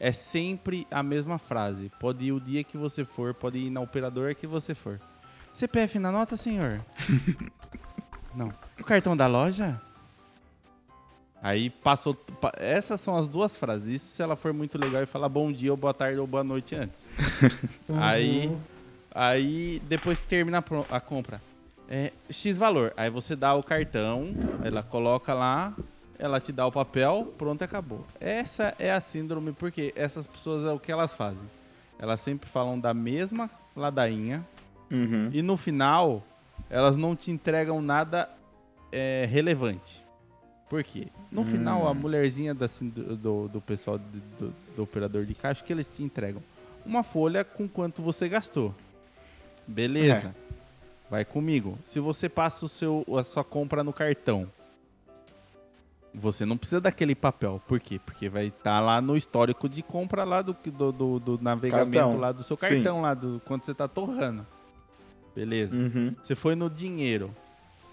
É 0.00 0.12
sempre 0.12 0.86
a 0.90 1.02
mesma 1.02 1.38
frase. 1.38 1.92
Pode 2.00 2.24
ir 2.24 2.32
o 2.32 2.40
dia 2.40 2.64
que 2.64 2.76
você 2.78 3.04
for, 3.04 3.34
pode 3.34 3.58
ir 3.58 3.70
na 3.70 3.80
operadora 3.82 4.34
que 4.34 4.46
você 4.46 4.74
for. 4.74 4.98
CPF 5.52 5.98
na 5.98 6.10
nota, 6.10 6.36
senhor? 6.38 6.80
Não. 8.34 8.48
O 8.78 8.84
cartão 8.84 9.14
da 9.16 9.26
loja? 9.26 9.78
Aí 11.42 11.68
passou. 11.70 12.14
pa- 12.14 12.52
Essas 12.56 13.00
são 13.00 13.16
as 13.16 13.28
duas 13.28 13.56
frases. 13.56 13.86
Isso 14.02 14.14
se 14.14 14.22
ela 14.22 14.36
for 14.36 14.52
muito 14.52 14.78
legal 14.78 15.02
e 15.02 15.06
falar 15.06 15.28
bom 15.28 15.50
dia, 15.52 15.70
ou 15.70 15.76
boa 15.76 15.92
tarde, 15.94 16.18
ou 16.18 16.26
boa 16.26 16.44
noite 16.44 16.74
antes. 16.74 17.02
Aí. 17.98 18.50
Aí, 19.12 19.82
depois 19.88 20.20
que 20.20 20.28
termina 20.28 20.64
a 20.90 21.00
compra, 21.00 21.42
é 21.88 22.12
X 22.30 22.56
valor. 22.56 22.92
Aí 22.96 23.10
você 23.10 23.34
dá 23.34 23.54
o 23.54 23.62
cartão, 23.62 24.28
ela 24.62 24.82
coloca 24.84 25.34
lá, 25.34 25.74
ela 26.20 26.40
te 26.40 26.52
dá 26.52 26.66
o 26.66 26.70
papel, 26.72 27.32
pronto, 27.38 27.62
acabou. 27.62 28.04
Essa 28.20 28.74
é 28.78 28.92
a 28.92 29.00
síndrome, 29.00 29.52
porque 29.52 29.92
essas 29.96 30.26
pessoas 30.26 30.64
é 30.64 30.70
o 30.72 30.78
que 30.78 30.92
elas 30.92 31.12
fazem. 31.14 31.42
Elas 31.98 32.20
sempre 32.20 32.48
falam 32.48 32.78
da 32.78 32.92
mesma 32.94 33.50
ladainha, 33.74 34.46
Uhum. 34.90 35.28
e 35.32 35.40
no 35.40 35.56
final, 35.56 36.22
elas 36.68 36.96
não 36.96 37.14
te 37.16 37.30
entregam 37.30 37.80
nada 37.80 38.28
é, 38.92 39.26
relevante. 39.30 40.02
Por 40.68 40.82
quê? 40.84 41.08
No 41.32 41.44
final, 41.44 41.88
a 41.88 41.94
mulherzinha 41.94 42.54
da, 42.54 42.68
do, 42.80 43.48
do, 43.48 43.60
pessoal 43.60 43.98
do, 43.98 44.20
do- 44.38 44.54
do 44.76 44.82
operador 44.82 45.24
de 45.24 45.34
caixa, 45.34 45.64
que 45.64 45.72
eles 45.72 45.88
te 45.88 46.02
entregam? 46.02 46.42
Uma 46.86 47.02
folha 47.02 47.44
com 47.44 47.68
quanto 47.68 48.00
você 48.02 48.28
gastou. 48.28 48.74
Beleza. 49.66 50.34
Vai 51.10 51.24
comigo. 51.24 51.76
Se 51.86 51.98
você 52.00 52.28
passa 52.28 52.64
o 52.66 52.68
seu, 52.68 53.04
a 53.18 53.24
sua 53.24 53.42
compra 53.44 53.82
no 53.82 53.92
cartão, 53.92 54.46
você 56.12 56.44
não 56.44 56.56
precisa 56.56 56.80
daquele 56.80 57.14
papel. 57.14 57.60
Por 57.66 57.78
quê? 57.80 58.00
Porque 58.04 58.28
vai 58.28 58.46
estar 58.46 58.80
lá 58.80 59.00
no 59.00 59.16
histórico 59.16 59.68
de 59.68 59.82
compra 59.82 60.24
lá 60.24 60.42
do, 60.42 60.56
do, 60.64 60.92
do, 60.92 61.20
do 61.20 61.38
navegamento 61.40 61.90
Cartão. 61.92 62.18
lá 62.18 62.32
do 62.32 62.42
seu 62.42 62.56
Sim. 62.56 62.68
cartão 62.68 63.02
lá, 63.02 63.14
do 63.14 63.40
quanto 63.44 63.66
você 63.66 63.74
tá 63.74 63.86
torrando. 63.86 64.46
Beleza. 65.34 65.74
Uhum. 65.74 66.14
Você 66.22 66.34
foi 66.34 66.54
no 66.54 66.68
dinheiro. 66.68 67.34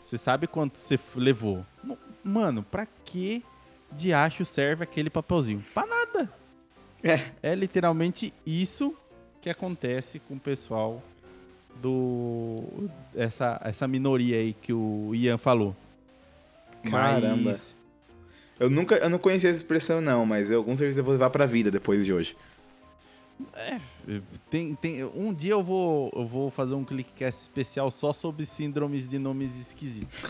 Você 0.04 0.18
sabe 0.18 0.48
quanto 0.48 0.78
você 0.78 1.00
levou. 1.16 1.66
Mano, 2.24 2.64
pra 2.64 2.88
que 3.06 3.44
de 3.92 4.14
acho 4.14 4.46
serve 4.46 4.84
aquele 4.84 5.10
papelzinho? 5.10 5.64
Pra 5.74 5.86
nada. 5.86 6.32
É. 7.04 7.52
É 7.52 7.56
literalmente 7.56 8.34
isso 8.46 8.96
que 9.42 9.50
acontece 9.50 10.20
com 10.20 10.36
o 10.36 10.40
pessoal 10.40 11.02
do. 11.82 12.56
Essa, 13.16 13.62
essa 13.64 13.88
minoria 13.88 14.38
aí 14.38 14.54
que 14.54 14.74
o 14.74 15.14
Ian 15.14 15.38
falou. 15.38 15.76
Caramba. 16.90 17.52
Mas, 17.52 17.76
Eu 18.60 18.70
nunca, 18.70 18.96
eu 18.96 19.10
não 19.10 19.20
conhecia 19.20 19.50
essa 19.50 19.58
expressão 19.58 20.02
não, 20.02 20.26
mas 20.26 20.50
eu 20.50 20.64
com 20.64 20.76
certeza 20.76 21.04
vou 21.04 21.14
levar 21.14 21.30
pra 21.30 21.46
vida 21.46 21.70
depois 21.70 22.06
de 22.06 22.14
hoje. 22.14 22.36
tem, 24.50 24.74
tem, 24.76 25.04
um 25.04 25.34
dia 25.34 25.52
eu 25.52 25.64
vou, 25.64 26.12
eu 26.16 26.26
vou 26.26 26.50
fazer 26.50 26.74
um 26.74 26.84
clickcast 26.84 27.42
especial 27.42 27.92
só 27.92 28.12
sobre 28.14 28.46
síndromes 28.46 29.08
de 29.08 29.20
nomes 29.20 29.56
esquisitos. 29.56 30.24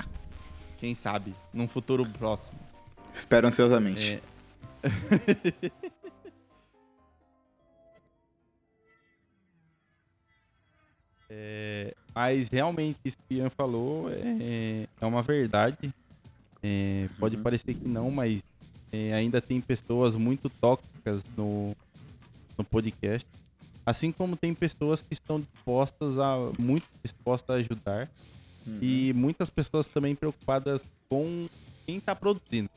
Quem 0.78 0.94
sabe? 0.94 1.32
Num 1.52 1.68
futuro 1.68 2.04
próximo. 2.18 2.58
Espero 3.14 3.46
ansiosamente. 3.46 4.20
É, 11.34 11.94
mas 12.14 12.50
realmente 12.50 12.98
isso 13.02 13.16
que 13.26 13.36
o 13.36 13.38
Ian 13.38 13.48
falou 13.48 14.10
é, 14.10 14.86
é 15.00 15.06
uma 15.06 15.22
verdade. 15.22 15.90
É, 16.62 17.08
pode 17.18 17.36
parecer 17.38 17.74
que 17.74 17.86
não, 17.88 18.10
mas 18.10 18.40
é, 18.92 19.12
ainda 19.12 19.40
tem 19.40 19.60
pessoas 19.60 20.14
muito 20.14 20.48
tóxicas 20.48 21.22
no, 21.36 21.74
no 22.56 22.64
podcast. 22.64 23.26
Assim 23.84 24.12
como 24.12 24.36
tem 24.36 24.54
pessoas 24.54 25.02
que 25.02 25.12
estão 25.12 25.40
dispostas 25.40 26.18
a 26.18 26.36
muito 26.58 26.86
dispostas 27.02 27.56
a 27.56 27.58
ajudar 27.58 28.08
e 28.80 29.12
muitas 29.12 29.50
pessoas 29.50 29.88
também 29.88 30.14
preocupadas 30.14 30.84
com 31.08 31.46
quem 31.84 31.96
está 31.96 32.14
produzindo. 32.14 32.70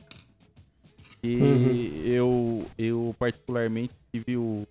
E 1.24 1.36
Uhum. 1.36 2.06
eu, 2.06 2.68
eu 2.78 3.16
particularmente 3.20 3.94
tive 4.12 4.36
o, 4.38 4.68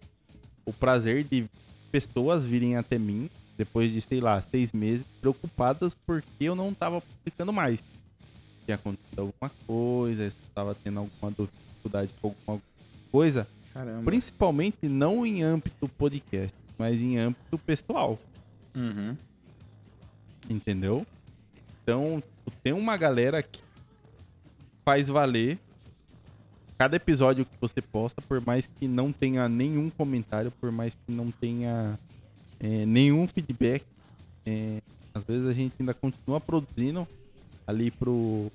o 0.66 0.72
prazer 0.72 1.22
de 1.24 1.46
pessoas 1.92 2.44
virem 2.44 2.76
até 2.76 2.98
mim 2.98 3.30
depois 3.56 3.92
de, 3.92 4.00
sei 4.00 4.20
lá, 4.20 4.42
seis 4.42 4.72
meses, 4.72 5.04
preocupadas 5.20 5.94
porque 6.04 6.26
eu 6.44 6.56
não 6.56 6.74
tava 6.74 7.00
publicando 7.00 7.52
mais. 7.52 7.78
Tinha 8.64 8.76
acontecido 8.76 9.18
alguma 9.20 9.50
coisa, 9.66 10.26
estava 10.26 10.74
tendo 10.74 11.00
alguma 11.00 11.30
dificuldade 11.30 12.10
com 12.20 12.28
alguma 12.46 12.62
coisa, 13.12 13.46
Caramba. 13.72 14.04
principalmente 14.04 14.88
não 14.88 15.24
em 15.26 15.42
âmbito 15.42 15.86
podcast, 15.88 16.54
mas 16.78 17.00
em 17.00 17.18
âmbito 17.18 17.58
pessoal, 17.58 18.18
Uhum. 18.74 19.16
entendeu? 20.48 21.06
Então, 21.82 22.22
tem 22.62 22.72
uma 22.72 22.96
galera 22.96 23.42
que 23.42 23.60
faz 24.84 25.08
valer 25.08 25.58
cada 26.78 26.96
episódio 26.96 27.44
que 27.46 27.56
você 27.60 27.80
posta, 27.80 28.20
por 28.22 28.40
mais 28.44 28.66
que 28.66 28.88
não 28.88 29.12
tenha 29.12 29.48
nenhum 29.48 29.88
comentário, 29.90 30.50
por 30.60 30.72
mais 30.72 30.94
que 30.94 31.12
não 31.12 31.30
tenha 31.30 31.98
é, 32.58 32.84
nenhum 32.86 33.26
feedback, 33.28 33.84
é, 34.44 34.80
às 35.14 35.24
vezes 35.24 35.46
a 35.46 35.52
gente 35.52 35.74
ainda 35.78 35.94
continua 35.94 36.40
produzindo 36.40 37.06
ali 37.66 37.90
pro 37.90 38.50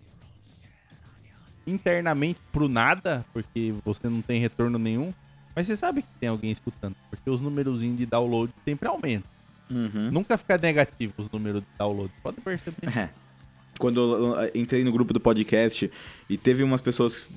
internamente 1.65 2.39
pro 2.51 2.67
nada, 2.67 3.25
porque 3.31 3.73
você 3.83 4.09
não 4.09 4.21
tem 4.21 4.41
retorno 4.41 4.79
nenhum, 4.79 5.11
mas 5.55 5.67
você 5.67 5.75
sabe 5.75 6.01
que 6.01 6.07
tem 6.19 6.29
alguém 6.29 6.51
escutando, 6.51 6.95
porque 7.09 7.29
os 7.29 7.41
númerozinhos 7.41 7.97
de 7.97 8.05
download 8.05 8.51
sempre 8.65 8.87
aumentam. 8.87 9.29
Uhum. 9.69 10.09
Nunca 10.11 10.37
fica 10.37 10.57
negativo 10.57 11.13
os 11.17 11.29
números 11.29 11.61
de 11.61 11.67
download, 11.77 12.11
pode 12.23 12.41
perceber. 12.41 12.97
É. 12.97 13.09
Quando 13.77 14.35
entrei 14.53 14.83
no 14.83 14.91
grupo 14.91 15.13
do 15.13 15.21
podcast 15.21 15.89
e 16.29 16.37
teve 16.37 16.63
umas 16.63 16.81
pessoas, 16.81 17.29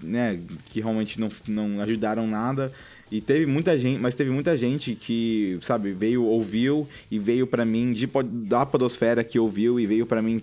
né, 0.00 0.40
que 0.66 0.80
realmente 0.80 1.20
não, 1.20 1.30
não 1.46 1.82
ajudaram 1.82 2.26
nada. 2.26 2.72
E 3.10 3.20
teve 3.20 3.44
muita 3.44 3.76
gente, 3.76 4.00
mas 4.00 4.14
teve 4.14 4.30
muita 4.30 4.56
gente 4.56 4.94
que, 4.94 5.58
sabe, 5.60 5.92
veio, 5.92 6.24
ouviu 6.24 6.88
e 7.10 7.18
veio 7.18 7.46
pra 7.46 7.62
mim, 7.62 7.92
de, 7.92 8.08
da 8.46 8.64
podosfera 8.64 9.22
que 9.22 9.38
ouviu 9.38 9.78
e 9.78 9.86
veio 9.86 10.06
pra 10.06 10.22
mim 10.22 10.40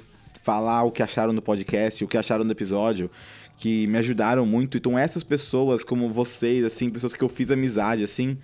falar 0.50 0.82
o 0.82 0.89
que 0.89 1.04
acharam 1.04 1.36
do 1.36 1.43
podcast, 1.43 2.04
o 2.04 2.08
que 2.08 2.18
acharam 2.18 2.43
do 2.43 2.52
episódio, 2.52 3.12
que 3.56 3.86
me 3.86 4.00
ajudaram 4.00 4.47
muito. 4.47 4.78
Então 4.78 4.97
essas 4.97 5.24
pessoas, 5.24 5.84
como 5.84 6.10
vocês, 6.10 6.66
assim, 6.66 6.89
pessoas 6.89 7.14
que 7.14 7.24
eu 7.24 7.30
fiz 7.30 7.52
amizade, 7.52 8.04
assim, 8.04 8.36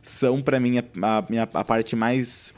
são 0.00 0.40
pra 0.40 0.60
mim 0.60 0.78
a, 0.78 0.84
a, 1.02 1.60
a 1.60 1.64
parte 1.64 1.96
mais 1.96 2.54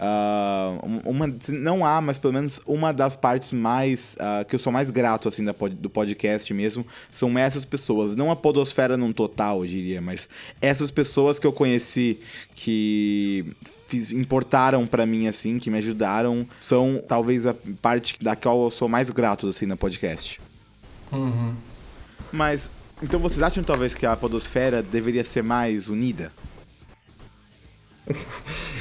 ah, 0.00 0.78
uma 1.04 1.26
não 1.48 1.84
há, 1.84 2.00
mas 2.00 2.18
pelo 2.18 2.32
menos 2.32 2.60
uma 2.66 2.92
das 2.92 3.16
partes 3.16 3.52
mais 3.52 4.16
ah, 4.20 4.44
que 4.44 4.54
eu 4.54 4.58
sou 4.58 4.72
mais 4.72 4.90
grato 4.90 5.28
assim 5.28 5.44
da 5.44 5.52
do 5.52 5.90
podcast 5.90 6.52
mesmo 6.54 6.86
são 7.10 7.36
essas 7.36 7.64
pessoas, 7.64 8.14
não 8.14 8.30
a 8.30 8.36
podosfera 8.36 8.96
num 8.96 9.12
total, 9.12 9.62
eu 9.64 9.68
diria, 9.68 10.00
mas 10.00 10.28
essas 10.60 10.90
pessoas 10.90 11.38
que 11.38 11.46
eu 11.46 11.52
conheci 11.52 12.20
que 12.54 13.54
fiz- 13.88 14.12
importaram 14.12 14.86
pra 14.86 15.04
mim 15.04 15.26
assim, 15.26 15.58
que 15.58 15.70
me 15.70 15.78
ajudaram, 15.78 16.46
são 16.60 17.02
talvez 17.06 17.46
a 17.46 17.54
parte 17.82 18.16
da 18.22 18.36
qual 18.36 18.64
eu 18.64 18.70
sou 18.70 18.88
mais 18.88 19.10
grato 19.10 19.48
assim 19.48 19.66
na 19.66 19.76
podcast. 19.76 20.40
Uhum. 21.10 21.54
Mas 22.32 22.70
então 23.02 23.18
vocês 23.20 23.42
acham 23.42 23.62
talvez 23.64 23.94
que 23.94 24.06
a 24.06 24.16
podosfera 24.16 24.82
deveria 24.82 25.24
ser 25.24 25.42
mais 25.42 25.88
unida? 25.88 26.32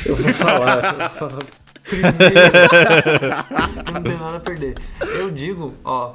Eu 0.05 0.15
vou 0.15 0.33
falar. 0.33 0.83
eu 0.85 0.99
vou 0.99 1.09
falar 1.09 1.39
primeiro. 1.87 2.17
não 3.93 4.03
tem 4.03 4.17
nada 4.17 4.37
a 4.37 4.39
perder. 4.39 4.75
Eu 5.17 5.31
digo, 5.31 5.73
ó. 5.83 6.13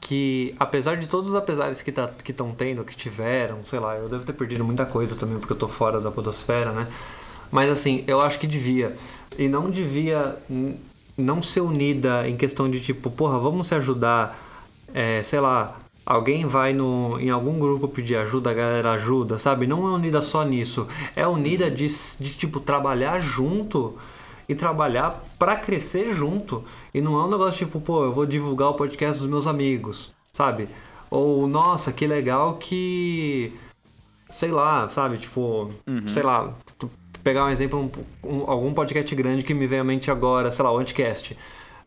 Que 0.00 0.54
apesar 0.58 0.96
de 0.96 1.08
todos 1.08 1.30
os 1.30 1.36
apesares 1.36 1.80
que 1.80 1.92
tá, 1.92 2.10
estão 2.28 2.50
tendo, 2.52 2.84
que 2.84 2.96
tiveram, 2.96 3.64
sei 3.64 3.78
lá, 3.78 3.96
eu 3.96 4.08
devo 4.08 4.24
ter 4.24 4.32
perdido 4.32 4.64
muita 4.64 4.84
coisa 4.84 5.14
também 5.14 5.38
porque 5.38 5.52
eu 5.52 5.56
tô 5.56 5.68
fora 5.68 6.00
da 6.00 6.10
podosfera, 6.10 6.72
né? 6.72 6.88
Mas 7.50 7.70
assim, 7.70 8.02
eu 8.06 8.20
acho 8.20 8.38
que 8.38 8.46
devia. 8.46 8.94
E 9.38 9.48
não 9.48 9.70
devia 9.70 10.38
não 11.16 11.40
ser 11.40 11.60
unida 11.60 12.28
em 12.28 12.36
questão 12.36 12.68
de 12.68 12.80
tipo, 12.80 13.10
porra, 13.10 13.38
vamos 13.38 13.68
se 13.68 13.74
ajudar, 13.76 14.38
é, 14.92 15.22
sei 15.22 15.38
lá, 15.38 15.78
alguém 16.04 16.46
vai 16.46 16.72
no, 16.72 17.18
em 17.20 17.30
algum 17.30 17.58
grupo 17.58 17.86
pedir 17.88 18.16
ajuda, 18.16 18.50
a 18.50 18.54
galera 18.54 18.92
ajuda, 18.92 19.38
sabe? 19.38 19.66
Não 19.66 19.86
é 19.86 19.90
unida 19.94 20.20
só 20.22 20.42
nisso. 20.44 20.86
É 21.16 21.26
unida 21.26 21.70
de, 21.70 21.86
de 21.86 22.30
tipo, 22.34 22.60
trabalhar 22.60 23.20
junto 23.20 23.96
e 24.48 24.54
trabalhar 24.54 25.24
para 25.38 25.56
crescer 25.56 26.12
junto. 26.14 26.64
E 26.92 27.00
não 27.00 27.18
é 27.20 27.24
um 27.24 27.30
negócio 27.30 27.64
tipo, 27.66 27.80
pô, 27.80 28.04
eu 28.04 28.12
vou 28.12 28.26
divulgar 28.26 28.68
o 28.70 28.74
podcast 28.74 29.20
dos 29.20 29.28
meus 29.30 29.46
amigos, 29.46 30.12
sabe? 30.32 30.68
Ou, 31.10 31.46
nossa, 31.46 31.92
que 31.92 32.06
legal 32.06 32.54
que. 32.54 33.52
Sei 34.30 34.50
lá, 34.50 34.88
sabe? 34.88 35.18
Tipo, 35.18 35.70
sei 36.08 36.22
lá, 36.22 36.54
pegar 37.22 37.44
um 37.44 37.50
exemplo, 37.50 37.90
um- 38.24 38.28
um- 38.28 38.50
algum 38.50 38.72
podcast 38.72 39.14
grande 39.14 39.42
que 39.42 39.52
me 39.52 39.66
vem 39.66 39.78
à 39.80 39.84
mente 39.84 40.10
agora, 40.10 40.50
sei 40.50 40.64
lá, 40.64 40.72
o 40.72 40.78
Anticast. 40.78 41.36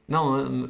Não, 0.08 0.70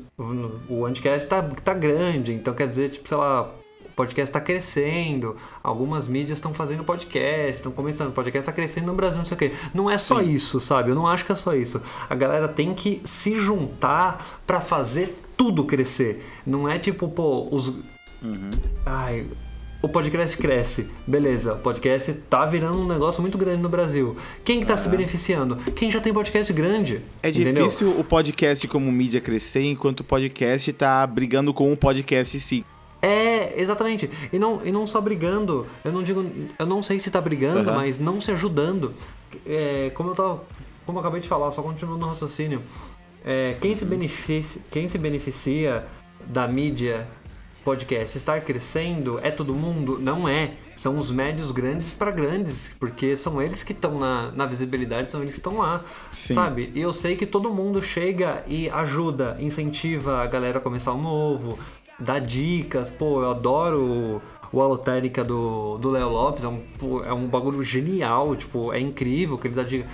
o 0.70 0.86
Anticast 0.86 1.28
tá, 1.28 1.42
tá 1.42 1.74
grande, 1.74 2.34
então 2.34 2.54
quer 2.54 2.68
dizer, 2.68 2.90
tipo, 2.90 3.08
sei 3.08 3.18
lá, 3.18 3.52
o 3.84 3.90
podcast 3.96 4.32
tá 4.32 4.40
crescendo, 4.40 5.36
algumas 5.62 6.08
mídias 6.08 6.38
estão 6.38 6.54
fazendo 6.54 6.84
podcast, 6.84 7.58
estão 7.58 7.72
começando, 7.72 8.10
o 8.10 8.14
podcast 8.14 8.46
tá 8.46 8.54
crescendo 8.54 8.88
no 8.88 8.94
Brasil, 8.94 9.18
não 9.18 9.26
sei 9.26 9.36
o 9.36 9.38
quê. 9.38 9.54
Não 9.74 9.92
é 9.92 9.98
só 9.98 10.22
isso, 10.22 10.60
sabe? 10.60 10.92
Eu 10.92 10.96
não 10.96 11.06
acho 11.06 11.26
que 11.26 11.32
é 11.32 11.36
só 11.36 11.54
isso. 11.54 11.82
A 12.10 12.16
galera 12.16 12.48
tem 12.48 12.74
que 12.74 13.02
se 13.04 13.38
juntar 13.38 14.42
pra 14.48 14.62
fazer 14.62 15.18
tudo 15.36 15.66
crescer. 15.66 16.26
Não 16.46 16.68
é 16.68 16.80
tipo, 16.80 17.10
pô, 17.10 17.50
os. 17.52 17.84
Ai. 18.86 19.26
O 19.82 19.88
podcast 19.88 20.38
cresce, 20.38 20.88
beleza. 21.06 21.54
O 21.54 21.60
podcast 21.60 22.14
tá 22.30 22.46
virando 22.46 22.80
um 22.80 22.88
negócio 22.88 23.22
muito 23.22 23.38
grande 23.38 23.62
no 23.62 23.70
Brasil. 23.70 24.18
Quem 24.44 24.60
que 24.60 24.66
tá 24.66 24.76
se 24.76 24.90
beneficiando? 24.90 25.58
Quem 25.74 25.92
já 25.92 26.02
tem 26.02 26.14
podcast 26.14 26.52
grande. 26.54 27.02
É 27.22 27.30
entendeu? 27.30 27.66
difícil 27.66 28.00
o 28.00 28.04
podcast 28.04 28.68
como 28.68 28.92
mídia 28.92 29.22
crescer 29.22 29.64
enquanto 29.64 30.00
o 30.00 30.04
podcast 30.04 30.74
tá 30.74 31.06
brigando 31.06 31.54
com 31.54 31.72
o 31.72 31.78
podcast 31.78 32.36
em 32.36 32.40
si. 32.40 32.66
É, 33.02 33.62
exatamente. 33.62 34.10
E 34.34 34.40
não, 34.40 34.66
e 34.66 34.72
não 34.72 34.88
só 34.88 35.00
brigando. 35.00 35.68
Eu 35.84 35.92
não 35.92 36.02
digo. 36.02 36.26
Eu 36.58 36.66
não 36.66 36.82
sei 36.82 37.00
se 37.00 37.12
tá 37.12 37.22
brigando, 37.22 37.70
Aham. 37.70 37.78
mas 37.78 38.00
não 38.00 38.20
se 38.20 38.32
ajudando. 38.32 38.94
É, 39.46 39.92
como 39.94 40.10
eu 40.10 40.16
tava. 40.16 40.44
Como 40.88 40.98
eu 40.98 41.02
acabei 41.02 41.22
de 41.22 41.28
falar, 41.28 41.52
só 41.52 41.62
continuando 41.62 42.00
no 42.00 42.08
raciocínio. 42.08 42.62
É, 43.24 43.56
quem, 43.62 43.76
se 43.76 43.86
beneficia, 43.86 44.62
quem 44.72 44.88
se 44.88 44.98
beneficia 44.98 45.86
da 46.28 46.48
mídia 46.48 47.08
podcast 47.66 48.16
estar 48.16 48.40
crescendo 48.42 49.20
é 49.24 49.32
todo 49.32 49.56
mundo? 49.56 49.98
Não 50.00 50.30
é. 50.30 50.54
São 50.76 51.00
os 51.00 51.10
médios 51.10 51.52
grandes 51.52 51.96
para 51.96 52.12
grandes, 52.12 52.76
porque 52.80 53.18
são 53.18 53.42
eles 53.42 53.64
que 53.64 53.72
estão 53.72 53.98
na, 54.00 54.32
na 54.32 54.46
visibilidade, 54.46 55.10
são 55.10 55.22
eles 55.22 55.34
que 55.34 55.40
estão 55.40 55.58
lá. 55.58 55.84
Sim. 56.12 56.36
Sabe? 56.36 56.72
E 56.76 56.80
eu 56.80 56.94
sei 56.94 57.16
que 57.16 57.26
todo 57.26 57.50
mundo 57.50 57.82
chega 57.82 58.44
e 58.48 58.70
ajuda, 58.70 59.36
incentiva 59.40 60.22
a 60.22 60.28
galera 60.28 60.60
a 60.60 60.62
começar 60.62 60.94
um 60.94 61.02
novo, 61.02 61.58
dá 62.00 62.20
dicas. 62.20 62.92
Pô, 62.92 63.24
eu 63.24 63.32
adoro 63.32 64.22
o 64.54 64.62
Alotérica 64.62 65.24
do 65.24 65.80
do 65.80 65.90
Léo 65.90 66.10
Lopes, 66.10 66.44
é 66.44 66.48
um, 66.48 66.62
é 67.04 67.14
um 67.14 67.26
bagulho 67.26 67.64
genial, 67.64 68.36
tipo, 68.36 68.72
é 68.72 68.80
incrível 68.80 69.40
que 69.40 69.48
ele 69.48 69.56
dá 69.56 69.64
dica. 69.64 69.88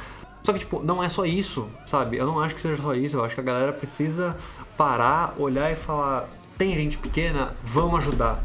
Só 0.43 0.51
que, 0.51 0.59
tipo, 0.59 0.83
não 0.83 1.01
é 1.01 1.07
só 1.07 1.23
isso, 1.23 1.69
sabe? 1.85 2.17
Eu 2.17 2.25
não 2.25 2.39
acho 2.39 2.55
que 2.55 2.61
seja 2.61 2.81
só 2.81 2.93
isso, 2.93 3.15
eu 3.15 3.23
acho 3.23 3.35
que 3.35 3.41
a 3.41 3.43
galera 3.43 3.71
precisa 3.71 4.35
parar, 4.75 5.35
olhar 5.37 5.71
e 5.71 5.75
falar: 5.75 6.27
tem 6.57 6.75
gente 6.75 6.97
pequena, 6.97 7.55
vamos 7.63 7.99
ajudar, 7.99 8.43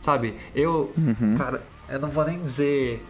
sabe? 0.00 0.34
Eu, 0.54 0.92
cara, 1.36 1.62
eu 1.88 2.00
não 2.00 2.08
vou 2.08 2.24
nem 2.24 2.42
dizer 2.42 3.04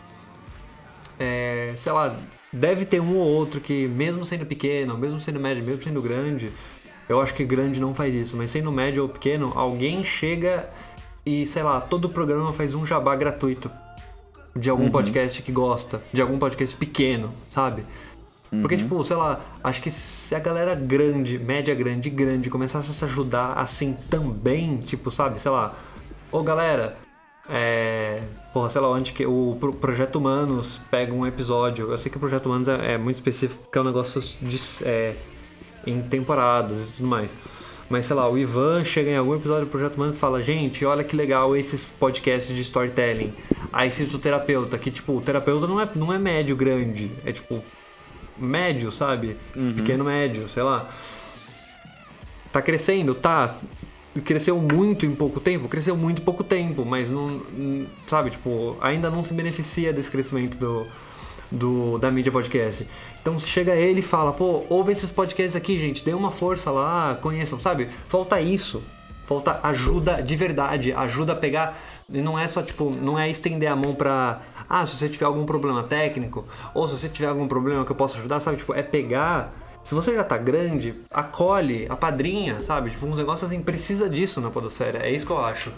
é, 1.19 1.75
sei 1.77 1.93
lá, 1.93 2.17
deve 2.53 2.85
ter 2.85 3.01
um 3.01 3.17
ou 3.17 3.27
outro 3.27 3.61
que, 3.61 3.87
mesmo 3.87 4.25
sendo 4.25 4.45
pequeno, 4.45 4.99
mesmo 4.99 5.21
sendo 5.21 5.39
médio, 5.39 5.65
mesmo 5.65 5.83
sendo 5.83 6.03
grande, 6.03 6.51
eu 7.09 7.21
acho 7.21 7.33
que 7.35 7.45
grande 7.45 7.81
não 7.81 7.95
faz 7.95 8.15
isso, 8.15 8.37
mas 8.37 8.51
sendo 8.51 8.73
médio 8.73 9.03
ou 9.03 9.09
pequeno, 9.09 9.53
alguém 9.55 10.05
chega 10.05 10.69
e, 11.25 11.47
sei 11.47 11.63
lá, 11.63 11.81
todo 11.81 12.09
programa 12.09 12.53
faz 12.53 12.75
um 12.75 12.85
jabá 12.85 13.15
gratuito 13.15 13.71
de 14.55 14.69
algum 14.69 14.91
podcast 14.91 15.41
que 15.43 15.53
gosta, 15.53 16.03
de 16.13 16.21
algum 16.21 16.39
podcast 16.39 16.77
pequeno, 16.77 17.33
sabe? 17.49 17.85
Porque, 18.61 18.77
tipo, 18.77 19.03
sei 19.03 19.17
lá, 19.17 19.41
acho 19.65 19.81
que 19.81 19.91
se 19.91 20.35
a 20.35 20.39
galera 20.39 20.75
grande, 20.75 21.39
média 21.39 21.75
grande, 21.75 22.11
grande, 22.11 22.51
começasse 22.51 22.91
a 22.91 22.93
se 22.93 23.05
ajudar 23.07 23.55
assim 23.55 23.97
também, 24.11 24.77
tipo, 24.79 25.11
sabe, 25.11 25.41
sei 25.41 25.51
lá, 25.51 25.75
ô 26.31 26.43
galera, 26.43 26.97
é. 27.49 28.21
Porra, 28.53 28.69
sei 28.69 28.81
lá, 28.81 28.91
onde 28.91 29.13
que 29.13 29.25
o 29.25 29.57
Pro- 29.59 29.73
Projeto 29.73 30.17
Humanos 30.17 30.81
pega 30.91 31.15
um 31.15 31.27
episódio. 31.27 31.91
Eu 31.91 31.97
sei 31.99 32.11
que 32.11 32.19
o 32.19 32.21
Projeto 32.21 32.47
Humanos 32.47 32.69
é, 32.69 32.93
é 32.93 32.99
muito 32.99 33.17
específico, 33.17 33.63
porque 33.63 33.79
é 33.79 33.81
um 33.81 33.85
negócio 33.85 34.21
de, 34.21 34.61
é, 34.85 35.15
em 35.87 36.03
temporadas 36.03 36.89
e 36.89 36.93
tudo 36.93 37.09
mais. 37.09 37.35
Mas 37.89 38.07
sei 38.07 38.15
lá, 38.17 38.29
o 38.29 38.39
Ivan 38.39 38.85
chega 38.85 39.11
em 39.11 39.17
algum 39.17 39.35
episódio 39.35 39.65
do 39.65 39.71
Projeto 39.71 39.97
Humanos 39.97 40.17
e 40.17 40.21
fala: 40.21 40.43
Gente, 40.43 40.85
olha 40.85 41.03
que 41.03 41.17
legal 41.17 41.57
esses 41.57 41.91
podcasts 41.91 42.55
de 42.55 42.63
storytelling. 42.63 43.33
Aí 43.73 43.91
cita 43.91 44.15
o 44.17 44.19
terapeuta, 44.19 44.79
que 44.79 44.91
tipo, 44.91 45.17
o 45.17 45.21
terapeuta 45.21 45.67
não 45.67 45.81
é, 45.81 45.89
não 45.95 46.13
é 46.13 46.19
médio 46.19 46.55
grande, 46.55 47.11
é 47.25 47.33
tipo 47.33 47.63
médio, 48.39 48.91
sabe? 48.93 49.37
Pequeno 49.77 50.05
médio, 50.05 50.49
sei 50.49 50.63
lá. 50.63 50.89
Tá 52.53 52.61
crescendo? 52.61 53.15
Tá. 53.15 53.57
Cresceu 54.25 54.59
muito 54.61 55.07
em 55.07 55.15
pouco 55.15 55.41
tempo? 55.41 55.69
Cresceu 55.69 55.97
muito 55.97 56.21
em 56.21 56.25
pouco 56.25 56.45
tempo, 56.45 56.85
mas 56.85 57.11
não. 57.11 57.41
não- 57.57 57.87
Sabe, 58.07 58.31
tipo, 58.31 58.77
ainda 58.81 59.09
não 59.09 59.25
se 59.25 59.33
beneficia 59.33 59.91
desse 59.93 60.11
crescimento 60.11 60.59
do, 60.59 60.87
do, 61.51 61.99
da 61.99 62.11
mídia 62.11 62.31
podcast. 62.31 62.87
Então 63.23 63.39
chega 63.39 63.75
ele 63.75 64.01
e 64.01 64.03
fala, 64.03 64.33
pô, 64.33 64.65
ouve 64.69 64.93
esses 64.93 65.11
podcasts 65.11 65.57
aqui, 65.57 65.79
gente, 65.79 66.05
dê 66.05 66.13
uma 66.13 66.31
força 66.31 66.71
lá, 66.71 67.17
conheçam, 67.23 67.59
sabe? 67.59 67.89
Falta 68.09 68.39
isso. 68.41 68.83
Falta 69.25 69.61
ajuda 69.63 70.21
de 70.23 70.37
verdade, 70.37 70.93
ajuda 70.93 71.33
a 71.33 71.37
pegar. 71.37 71.81
E 72.11 72.21
não 72.21 72.39
é 72.39 72.47
só, 72.49 72.63
tipo, 72.63 72.91
não 72.91 73.19
é 73.19 73.29
estender 73.29 73.71
a 73.71 73.77
mão 73.77 73.95
pra. 73.95 74.41
Ah, 74.69 74.87
se 74.87 74.97
você 74.97 75.09
tiver 75.09 75.27
algum 75.27 75.45
problema 75.45 75.83
técnico, 75.83 76.47
ou 76.73 76.89
se 76.89 76.97
você 76.97 77.09
tiver 77.09 77.29
algum 77.29 77.47
problema 77.47 77.85
que 77.85 77.93
eu 77.93 77.97
possa 77.97 78.17
ajudar, 78.19 78.41
sabe? 78.41 78.57
Tipo, 78.59 78.75
é 78.75 78.83
pegar. 78.83 79.53
Se 79.83 79.95
você 79.95 80.15
já 80.15 80.23
tá 80.23 80.39
grande, 80.39 80.95
acolhe, 81.11 81.87
apadrinha, 81.91 82.63
sabe? 82.63 82.91
Tipo, 82.91 83.07
uns 83.07 83.17
negócios 83.17 83.51
assim, 83.51 83.61
precisa 83.61 84.09
disso 84.09 84.41
na 84.41 84.49
Podosfera. 84.49 85.05
É 85.05 85.11
isso 85.11 85.27
que 85.27 85.33
eu 85.33 85.45
acho. 85.45 85.73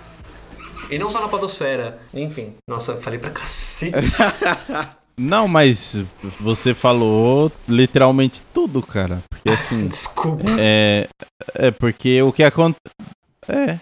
E 0.90 0.98
não 0.98 1.10
só 1.10 1.20
na 1.20 1.28
Podosfera. 1.28 1.98
Enfim. 2.12 2.54
Nossa, 2.68 2.96
falei 2.96 3.18
pra 3.18 3.30
cacete. 3.30 3.96
Não, 5.16 5.46
mas 5.46 5.94
você 6.40 6.74
falou 6.74 7.50
literalmente 7.68 8.42
tudo, 8.52 8.82
cara. 8.82 9.22
Porque 9.30 9.48
assim. 9.48 9.86
Desculpa. 9.88 10.44
É, 10.58 11.08
é 11.54 11.70
porque 11.70 12.20
o 12.22 12.32
que 12.32 12.42
acontece. 12.42 12.80
É. 13.48 13.78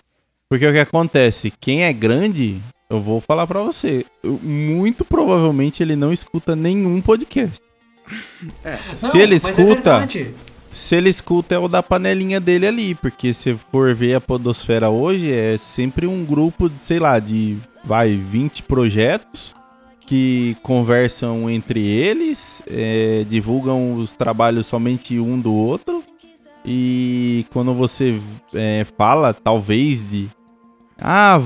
Porque 0.53 0.67
o 0.67 0.71
que 0.73 0.79
acontece, 0.81 1.51
quem 1.59 1.83
é 1.85 1.91
grande, 1.95 2.61
eu 2.91 3.01
vou 3.01 3.23
falar 3.23 3.47
pra 3.47 3.63
você, 3.63 4.05
eu- 4.23 4.39
muito 4.43 5.03
provavelmente 5.03 5.83
ele 5.83 5.97
não 5.97 6.13
escuta 6.13 6.55
nenhum 6.55 7.01
podcast. 7.01 7.59
se 8.95 9.17
ele 9.19 9.41
mas 9.43 9.47
é 9.47 9.63
escuta, 9.63 9.65
verdade. 9.99 10.35
se 10.75 10.95
ele 10.95 11.09
escuta 11.09 11.55
é 11.55 11.59
o 11.59 11.69
da 11.69 11.83
panelinha 11.83 12.39
dele 12.39 12.67
ali, 12.67 12.95
porque 12.95 13.33
se 13.33 13.55
for 13.71 13.95
ver 13.95 14.17
a 14.17 14.21
Podosfera 14.21 14.91
hoje, 14.91 15.33
é 15.33 15.57
sempre 15.57 16.07
um 16.07 16.23
grupo 16.23 16.69
de, 16.69 16.83
sei 16.83 16.99
lá, 16.99 17.19
de 17.19 17.57
vai 17.83 18.15
20 18.15 18.63
projetos 18.65 19.55
que 20.07 20.55
conversam 20.63 21.49
entre 21.49 21.81
eles, 21.81 22.61
é, 22.71 23.25
divulgam 23.27 23.95
os 23.95 24.13
trabalhos 24.13 24.67
somente 24.67 25.19
um 25.19 25.41
do 25.41 25.55
outro. 25.55 26.03
E 26.65 27.45
quando 27.53 27.73
você 27.75 28.21
é, 28.55 28.87
fala, 28.99 29.33
talvez, 29.35 30.09
de. 30.09 30.29
Ah, 31.05 31.41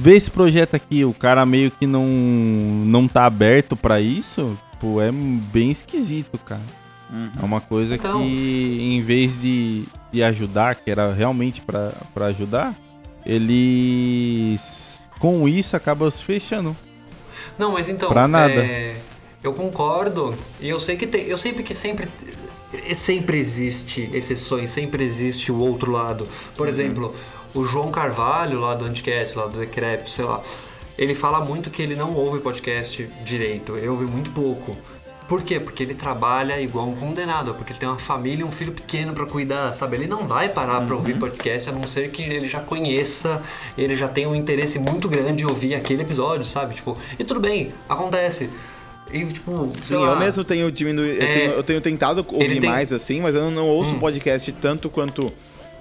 vê 0.00 0.16
esse 0.16 0.30
projeto 0.30 0.74
aqui, 0.74 1.02
o 1.04 1.14
cara 1.14 1.46
meio 1.46 1.70
que 1.70 1.86
não, 1.86 2.04
não 2.06 3.08
tá 3.08 3.24
aberto 3.24 3.74
pra 3.74 4.00
isso, 4.02 4.56
pô, 4.78 5.00
é 5.00 5.10
bem 5.10 5.70
esquisito, 5.70 6.36
cara. 6.38 6.60
É 7.40 7.42
uma 7.42 7.58
coisa 7.60 7.94
Então- 7.94 8.20
que, 8.20 8.78
em 8.82 9.00
vez 9.00 9.32
de, 9.40 9.84
de 10.12 10.22
ajudar, 10.22 10.74
que 10.74 10.90
era 10.90 11.10
realmente 11.14 11.62
pra 11.62 11.90
pra 12.14 12.26
ajudar, 12.26 12.74
eles 13.24 14.60
com 15.18 15.48
isso 15.48 15.74
acabam 15.74 16.10
se 16.10 16.22
fechando. 16.22 16.76
Não, 17.58 17.72
mas 17.72 17.88
então. 17.88 18.08
Pra 18.10 18.28
nada. 18.28 18.52
é, 18.52 18.96
eu 19.42 19.52
concordo. 19.52 20.34
E 20.60 20.68
eu 20.68 20.78
sei 20.78 20.96
que 20.96 21.06
tem. 21.06 21.22
Eu 21.24 21.38
sei 21.38 21.52
que 21.52 21.74
sempre. 21.74 22.08
Sempre 22.94 23.38
existe 23.38 24.10
exceções, 24.12 24.68
sempre 24.68 25.02
existe 25.02 25.50
o 25.50 25.58
outro 25.58 25.90
lado. 25.90 26.28
Por 26.54 26.68
exemplo, 26.68 27.14
o 27.60 27.66
João 27.66 27.90
Carvalho, 27.90 28.60
lá 28.60 28.74
do 28.74 28.84
Anticast, 28.84 29.36
lá 29.36 29.46
do 29.46 29.58
Decrépito, 29.58 30.10
sei 30.10 30.24
lá. 30.24 30.40
Ele 30.96 31.14
fala 31.14 31.40
muito 31.44 31.70
que 31.70 31.80
ele 31.82 31.94
não 31.94 32.12
ouve 32.14 32.40
podcast 32.40 33.08
direito, 33.24 33.76
ele 33.76 33.88
ouve 33.88 34.04
muito 34.04 34.30
pouco. 34.30 34.76
Por 35.28 35.42
quê? 35.42 35.60
Porque 35.60 35.82
ele 35.82 35.94
trabalha 35.94 36.58
igual 36.60 36.88
um 36.88 36.96
condenado, 36.96 37.54
porque 37.54 37.72
ele 37.72 37.78
tem 37.78 37.88
uma 37.88 37.98
família 37.98 38.40
e 38.42 38.44
um 38.44 38.50
filho 38.50 38.72
pequeno 38.72 39.12
pra 39.12 39.26
cuidar, 39.26 39.74
sabe? 39.74 39.96
Ele 39.96 40.06
não 40.06 40.26
vai 40.26 40.48
parar 40.48 40.80
pra 40.86 40.96
ouvir 40.96 41.18
podcast 41.18 41.68
a 41.68 41.72
não 41.72 41.86
ser 41.86 42.10
que 42.10 42.22
ele 42.22 42.48
já 42.48 42.60
conheça, 42.60 43.42
ele 43.76 43.94
já 43.94 44.08
tenha 44.08 44.26
um 44.28 44.34
interesse 44.34 44.78
muito 44.78 45.06
grande 45.06 45.42
em 45.42 45.46
ouvir 45.46 45.74
aquele 45.74 46.00
episódio, 46.02 46.44
sabe? 46.44 46.74
Tipo, 46.76 46.96
e 47.18 47.24
tudo 47.24 47.40
bem, 47.40 47.72
acontece. 47.88 48.48
E 49.12 49.24
tipo, 49.26 49.70
Sim, 49.82 49.96
lá, 49.96 50.12
eu 50.12 50.18
mesmo 50.18 50.44
tenho 50.44 50.72
diminuído. 50.72 51.22
Eu, 51.22 51.28
É, 51.28 51.32
tenho, 51.32 51.52
eu 51.52 51.62
tenho 51.62 51.80
tentado 51.82 52.24
ouvir 52.32 52.58
tem- 52.60 52.70
Hum. 52.70 52.72
mais 52.72 52.92
assim, 52.92 53.20
mas 53.20 53.34
eu 53.34 53.42
não, 53.42 53.50
não 53.50 53.66
ouço 53.66 53.94
podcast 53.96 54.50
tanto 54.52 54.88
quanto 54.88 55.30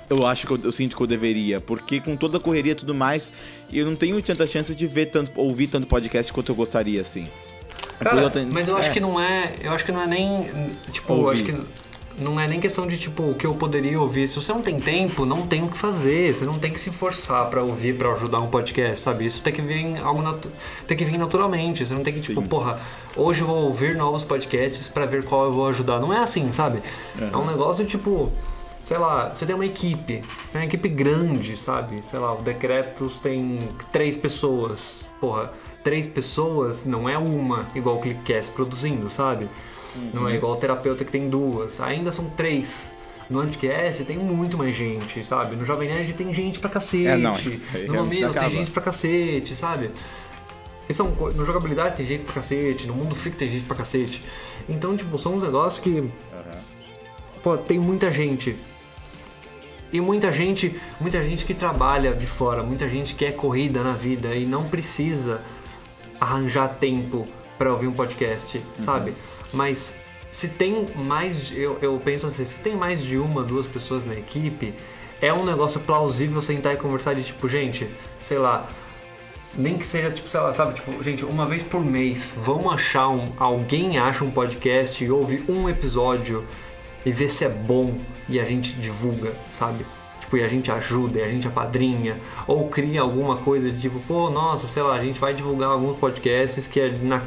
eu 0.10 0.26
acho 0.26 0.48
que 0.48 0.54
eu, 0.54 0.60
eu 0.64 0.72
sinto 0.72 0.96
que 0.96 1.02
eu 1.04 1.08
deveria, 1.08 1.60
porque 1.60 2.00
com 2.00 2.16
toda 2.16 2.38
a 2.38 2.42
correria 2.42 2.72
e 2.72 2.76
tudo 2.76 2.94
mais, 2.96 3.32
eu 3.72 3.86
não 3.86 3.96
tenho 3.96 4.22
tanta 4.22 4.46
chance 4.46 4.74
de 4.74 4.88
ver 4.88 5.08
tanto, 5.08 5.32
ouvir 5.40 5.68
tanto 5.68 5.88
podcast 5.88 6.32
quanto 6.32 6.52
eu 6.52 6.56
gostaria, 6.56 7.02
assim. 7.02 7.28
Cara, 8.00 8.22
eu 8.22 8.30
tenho- 8.30 8.50
mas 8.54 8.68
eu 8.68 8.78
acho 8.78 8.90
é. 8.90 8.94
que 8.94 9.00
não 9.00 9.20
é. 9.20 9.54
Eu 9.62 9.72
acho 9.72 9.84
que 9.84 9.92
não 9.92 10.02
é 10.02 10.08
nem. 10.08 10.50
Tipo, 10.92 11.14
eu 11.14 11.18
Ouvir. 11.18 11.32
acho 11.34 11.44
que 11.44 11.58
não 12.22 12.40
é 12.40 12.48
nem 12.48 12.60
questão 12.60 12.86
de 12.88 12.98
tipo 12.98 13.24
o 13.32 13.34
que 13.36 13.46
eu 13.46 13.56
poderia 13.56 14.00
ouvir. 14.00 14.28
Se 14.28 14.36
você 14.36 14.54
não 14.54 14.62
tem 14.62 14.80
tempo, 14.80 15.26
não 15.26 15.46
tem 15.48 15.64
o 15.64 15.68
que 15.68 15.78
fazer. 15.78 16.34
Você 16.36 16.46
não 16.46 16.60
tem 16.60 16.72
que 16.72 16.80
se 16.80 16.92
forçar 16.92 17.50
pra 17.50 17.64
ouvir, 17.64 17.98
pra 17.98 18.12
ajudar 18.14 18.40
um 18.40 18.48
podcast, 18.50 19.00
sabe? 19.00 19.26
Isso 19.26 19.42
tem 19.42 19.52
que 19.52 19.62
vir 19.64 19.98
algo 20.04 20.22
natu- 20.22 20.50
tem 20.86 20.96
que 20.96 21.04
vir 21.06 21.18
naturalmente. 21.18 21.86
Você 21.86 21.94
não 21.96 22.04
tem 22.04 22.14
que 22.14 22.22
tipo, 22.22 22.42
porra, 22.44 22.80
hoje 23.16 23.42
eu 23.42 23.48
vou 23.48 23.66
ouvir 23.66 23.96
novos 23.96 24.24
podcasts 24.24 24.88
pra 24.88 25.06
ver 25.08 25.24
qual 25.24 25.46
eu 25.46 25.52
vou 25.52 25.68
ajudar. 25.68 26.00
Não 26.00 26.14
é 26.14 26.20
assim, 26.20 26.52
sabe? 26.54 26.82
É 27.20 27.36
um 27.36 27.46
negócio 27.48 27.84
de 27.84 27.90
tipo 27.90 28.32
sei 28.82 28.98
lá, 28.98 29.34
você 29.34 29.46
tem 29.46 29.56
uma 29.56 29.66
equipe, 29.66 30.22
você 30.22 30.52
tem 30.52 30.62
uma 30.62 30.66
equipe 30.66 30.90
grande, 30.90 31.56
sabe? 31.58 32.02
Sei 32.04 32.20
lá, 32.20 32.34
o 32.34 32.42
Decretos 32.42 33.20
tem 33.20 33.60
três 33.92 34.16
pessoas. 34.16 35.10
Porra, 35.20 35.52
três 35.84 36.08
pessoas 36.08 36.86
não 36.86 37.08
é 37.08 37.18
uma 37.18 37.68
igual 37.76 37.98
o 37.98 38.02
Clipcast 38.02 38.52
produzindo, 38.54 39.10
sabe? 39.10 39.48
Não 40.14 40.28
é 40.28 40.36
igual 40.36 40.54
o 40.54 40.58
terapeuta 40.58 41.04
que 41.04 41.12
tem 41.12 41.30
duas. 41.30 41.82
Ainda 41.82 42.12
são 42.12 42.30
três. 42.30 42.92
No 43.30 43.40
Anticast 43.40 44.06
tem 44.06 44.18
muito 44.18 44.58
mais 44.58 44.76
gente, 44.76 45.24
sabe? 45.24 45.56
No 45.58 45.66
Jovem 45.66 45.90
Nerd 45.90 46.14
tem 46.14 46.34
gente 46.34 46.60
pra 46.60 46.70
cacete. 46.70 47.08
É, 47.08 47.18
não, 47.18 47.34
no 47.88 47.96
Mamilos 47.96 48.34
tem 48.34 48.50
gente 48.50 48.72
pra 48.72 48.82
cacete, 48.82 49.56
sabe? 49.56 49.92
E 50.90 50.94
são, 50.94 51.08
no 51.10 51.46
jogabilidade 51.46 51.98
tem 51.98 52.06
gente 52.06 52.24
pra 52.24 52.36
cacete, 52.36 52.88
no 52.88 52.94
mundo 52.94 53.14
freak 53.14 53.36
tem 53.36 53.52
gente 53.52 53.66
pra 53.66 53.76
cacete. 53.76 54.24
Então, 54.70 54.96
tipo, 54.96 55.18
são 55.18 55.36
uns 55.36 55.44
negócios 55.44 55.84
que. 55.84 56.10
Pô, 57.48 57.58
tem 57.58 57.80
muita 57.80 58.12
gente. 58.12 58.58
E 59.94 60.02
muita 60.02 60.34
gente, 60.34 60.76
muita 61.00 61.24
gente 61.24 61.46
que 61.46 61.54
trabalha 61.54 62.14
de 62.14 62.28
fora, 62.28 62.62
muita 62.62 62.90
gente 62.90 63.16
que 63.16 63.24
é 63.24 63.32
corrida 63.32 63.82
na 63.86 63.94
vida 63.94 64.36
e 64.36 64.46
não 64.46 64.66
precisa 64.66 65.42
arranjar 66.20 66.68
tempo 66.68 67.26
pra 67.58 67.72
ouvir 67.72 67.88
um 67.88 67.94
podcast, 67.94 68.62
sabe? 68.78 69.14
Mas 69.54 69.96
se 70.30 70.50
tem 70.50 70.88
mais, 70.94 71.54
eu, 71.56 71.80
eu 71.82 71.98
penso 72.04 72.28
assim, 72.28 72.44
se 72.44 72.60
tem 72.60 72.76
mais 72.76 73.02
de 73.02 73.18
uma, 73.18 73.44
duas 73.44 73.66
pessoas 73.66 74.06
na 74.06 74.16
equipe, 74.16 74.74
é 75.22 75.32
um 75.32 75.46
negócio 75.46 75.80
plausível 75.80 76.42
sentar 76.42 76.74
e 76.74 76.76
conversar 76.76 77.14
de 77.14 77.24
tipo, 77.24 77.48
gente, 77.48 77.88
sei 78.20 78.40
lá, 78.40 78.68
nem 79.56 79.78
que 79.78 79.86
seja, 79.86 80.12
tipo, 80.12 80.28
sei 80.28 80.42
lá, 80.42 80.52
sabe, 80.52 80.74
tipo, 80.74 81.02
gente, 81.02 81.24
uma 81.24 81.46
vez 81.46 81.64
por 81.64 81.82
mês, 81.82 82.38
vamos 82.44 82.74
achar 82.74 83.08
um. 83.08 83.32
Alguém 83.38 83.98
acha 83.98 84.26
um 84.26 84.32
podcast 84.32 85.02
e 85.02 85.10
ouve 85.10 85.46
um 85.48 85.70
episódio 85.70 86.46
e 87.08 87.12
vê 87.12 87.30
se 87.30 87.46
é 87.46 87.50
bom 87.50 87.98
e 88.28 88.38
a 88.38 88.44
gente 88.44 88.74
divulga, 88.74 89.34
sabe? 89.54 89.86
Tipo, 90.20 90.36
e 90.36 90.44
a 90.44 90.48
gente 90.50 90.70
ajuda, 90.70 91.20
e 91.20 91.24
a 91.24 91.30
gente 91.30 91.48
apadrinha, 91.48 92.18
ou 92.46 92.68
cria 92.68 93.00
alguma 93.00 93.38
coisa 93.38 93.72
de 93.72 93.80
tipo, 93.80 93.98
pô, 94.02 94.30
nossa, 94.30 94.68
sei 94.68 94.84
lá, 94.84 94.96
a 94.96 95.00
gente 95.00 95.18
vai 95.18 95.34
divulgar 95.34 95.70
alguns 95.70 95.96
podcasts 95.96 96.68
que 96.68 96.82
é 96.82 96.94
na 97.02 97.22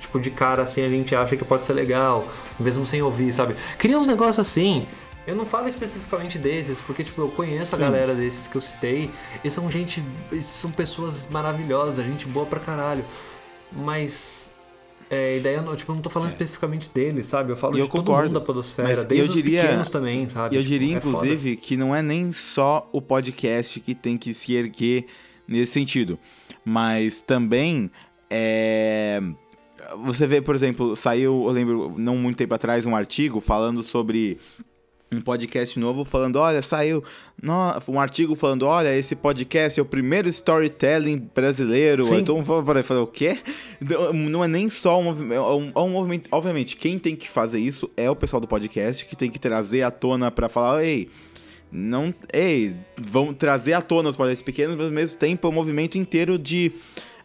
tipo 0.00 0.18
de 0.18 0.30
cara 0.30 0.62
assim 0.62 0.82
a 0.82 0.88
gente 0.88 1.14
acha 1.14 1.36
que 1.36 1.44
pode 1.44 1.64
ser 1.64 1.74
legal, 1.74 2.26
mesmo 2.58 2.86
sem 2.86 3.02
ouvir, 3.02 3.30
sabe? 3.34 3.54
Cria 3.76 3.98
uns 3.98 4.06
negócios 4.06 4.38
assim. 4.38 4.86
Eu 5.26 5.36
não 5.36 5.44
falo 5.44 5.68
especificamente 5.68 6.38
desses, 6.38 6.80
porque 6.80 7.04
tipo, 7.04 7.20
eu 7.20 7.28
conheço 7.28 7.74
a 7.74 7.78
galera 7.78 8.14
desses 8.14 8.46
que 8.46 8.56
eu 8.56 8.60
citei, 8.62 9.10
e 9.44 9.50
são 9.50 9.70
gente, 9.70 10.02
são 10.40 10.70
pessoas 10.70 11.28
maravilhosas, 11.30 12.02
gente 12.06 12.26
boa 12.26 12.46
pra 12.46 12.58
caralho. 12.58 13.04
Mas 13.70 14.45
é, 15.10 15.36
e 15.36 15.40
daí 15.40 15.54
eu 15.54 15.62
não, 15.62 15.76
tipo, 15.76 15.92
não 15.94 16.00
tô 16.00 16.10
falando 16.10 16.30
especificamente 16.30 16.90
deles, 16.92 17.26
sabe? 17.26 17.52
Eu 17.52 17.56
falo 17.56 17.74
É. 17.74 17.76
E 17.76 17.80
de 17.82 17.86
eu 17.86 17.88
todo 17.88 18.00
concordo. 18.04 18.24
mundo 18.28 18.34
da 18.34 18.40
podosfera, 18.44 18.88
Mas 18.88 19.04
desde 19.04 19.28
eu 19.28 19.34
os 19.36 19.42
diria- 19.42 19.62
pequenos 19.62 19.88
também, 19.90 20.28
sabe? 20.28 20.56
Eu 20.56 20.62
Tipo, 20.62 20.72
diria, 20.72 20.96
é 20.96 21.00
foda. 21.00 21.16
inclusive, 21.16 21.56
que 21.56 21.76
não 21.76 21.94
é 21.94 22.02
nem 22.02 22.32
só 22.32 22.88
o 22.92 23.00
podcast 23.00 23.78
que 23.80 23.94
tem 23.94 24.16
que 24.18 24.34
se 24.34 24.52
erguer 24.54 25.06
nesse 25.46 25.72
sentido, 25.72 26.18
mas 26.64 27.22
também 27.22 27.90
é. 28.30 29.22
Você 30.04 30.26
vê, 30.26 30.40
por 30.42 30.54
exemplo, 30.56 30.96
saiu, 30.96 31.44
eu 31.46 31.52
lembro, 31.52 31.94
não 31.96 32.16
muito 32.16 32.36
tempo 32.38 32.52
atrás, 32.54 32.84
um 32.86 32.96
artigo 32.96 33.40
falando 33.40 33.84
sobre 33.84 34.36
um 35.12 35.20
podcast 35.20 35.78
novo 35.78 36.04
falando, 36.04 36.36
olha, 36.36 36.60
saiu 36.62 37.02
um 37.88 38.00
artigo 38.00 38.34
falando, 38.34 38.66
olha, 38.66 38.96
esse 38.96 39.14
podcast 39.14 39.78
é 39.78 39.82
o 39.82 39.86
primeiro 39.86 40.28
storytelling 40.28 41.30
brasileiro. 41.34 42.08
Sim. 42.08 42.16
Então, 42.16 42.42
para 42.64 42.82
falar 42.82 43.02
o 43.02 43.06
quê? 43.06 43.38
Não- 43.80 44.12
Não 44.12 44.44
é 44.44 44.48
nem 44.48 44.68
só 44.68 45.00
um, 45.00 45.32
é 45.32 45.40
um, 45.40 45.72
é 45.74 45.78
um 45.78 45.88
movimento. 45.90 46.28
Obviamente, 46.32 46.76
quem 46.76 46.98
tem 46.98 47.14
que 47.14 47.28
fazer 47.28 47.60
isso 47.60 47.88
é 47.96 48.10
o 48.10 48.16
pessoal 48.16 48.40
do 48.40 48.48
podcast, 48.48 49.04
que 49.06 49.14
tem 49.14 49.30
que 49.30 49.38
trazer 49.38 49.82
à 49.82 49.90
tona 49.90 50.30
pra 50.30 50.48
falar, 50.48 50.84
ei. 50.84 51.08
Não, 51.70 52.14
ei, 52.32 52.74
vão 52.96 53.34
trazer 53.34 53.72
à 53.74 53.82
tona 53.82 54.08
os 54.08 54.16
podcasts 54.16 54.42
pequenos, 54.42 54.76
mas 54.76 54.86
ao 54.86 54.92
mesmo 54.92 55.18
tempo 55.18 55.46
é 55.46 55.50
um 55.50 55.52
movimento 55.52 55.98
inteiro 55.98 56.38
de 56.38 56.72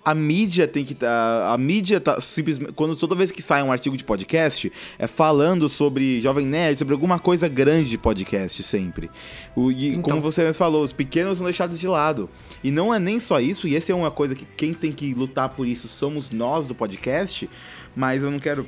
a 0.03 0.15
mídia 0.15 0.67
tem 0.67 0.83
que 0.83 0.97
a, 1.05 1.53
a 1.53 1.57
mídia 1.57 1.99
tá 1.99 2.19
simplesmente 2.19 2.73
quando 2.73 2.95
toda 2.95 3.15
vez 3.15 3.31
que 3.31 3.41
sai 3.41 3.61
um 3.61 3.71
artigo 3.71 3.95
de 3.95 4.03
podcast 4.03 4.71
é 4.97 5.07
falando 5.07 5.69
sobre 5.69 6.19
jovem 6.21 6.45
nerd, 6.45 6.79
sobre 6.79 6.93
alguma 6.93 7.19
coisa 7.19 7.47
grande 7.47 7.89
de 7.89 7.97
podcast 7.97 8.63
sempre. 8.63 9.09
O, 9.55 9.71
e 9.71 9.89
Então. 9.89 10.01
como 10.01 10.21
você 10.21 10.43
mesmo 10.43 10.57
falou, 10.57 10.83
os 10.83 10.91
pequenos 10.91 11.37
são 11.37 11.45
deixados 11.45 11.79
de 11.79 11.87
lado. 11.87 12.29
E 12.63 12.71
não 12.71 12.93
é 12.93 12.99
nem 12.99 13.19
só 13.19 13.39
isso, 13.39 13.67
e 13.67 13.75
essa 13.75 13.91
é 13.91 13.95
uma 13.95 14.11
coisa 14.11 14.35
que 14.35 14.45
quem 14.45 14.73
tem 14.73 14.91
que 14.91 15.13
lutar 15.13 15.49
por 15.49 15.67
isso 15.67 15.87
somos 15.87 16.31
nós 16.31 16.67
do 16.67 16.73
podcast, 16.73 17.49
mas 17.95 18.21
eu 18.21 18.31
não 18.31 18.39
quero 18.39 18.67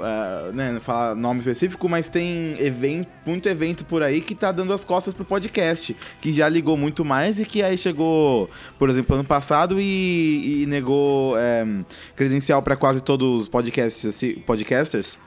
ah, 0.00 0.50
né, 0.52 0.72
não 0.72 0.80
falar 0.80 1.14
nome 1.14 1.40
específico, 1.40 1.88
mas 1.88 2.08
tem 2.08 2.56
evento, 2.60 3.08
muito 3.24 3.48
evento 3.48 3.84
por 3.84 4.02
aí 4.02 4.20
que 4.20 4.34
tá 4.34 4.50
dando 4.50 4.72
as 4.72 4.84
costas 4.84 5.14
pro 5.14 5.24
podcast, 5.24 5.96
que 6.20 6.32
já 6.32 6.48
ligou 6.48 6.76
muito 6.76 7.04
mais 7.04 7.38
e 7.38 7.44
que 7.44 7.62
aí 7.62 7.78
chegou, 7.78 8.50
por 8.78 8.90
exemplo, 8.90 9.14
ano 9.14 9.24
passado 9.24 9.80
e, 9.80 10.62
e 10.62 10.66
negou 10.66 11.38
é, 11.38 11.66
credencial 12.14 12.62
para 12.62 12.76
quase 12.76 13.00
todos 13.00 13.42
os 13.42 13.48
podcasts, 13.48 14.04
assim, 14.04 14.34
podcasters. 14.34 15.18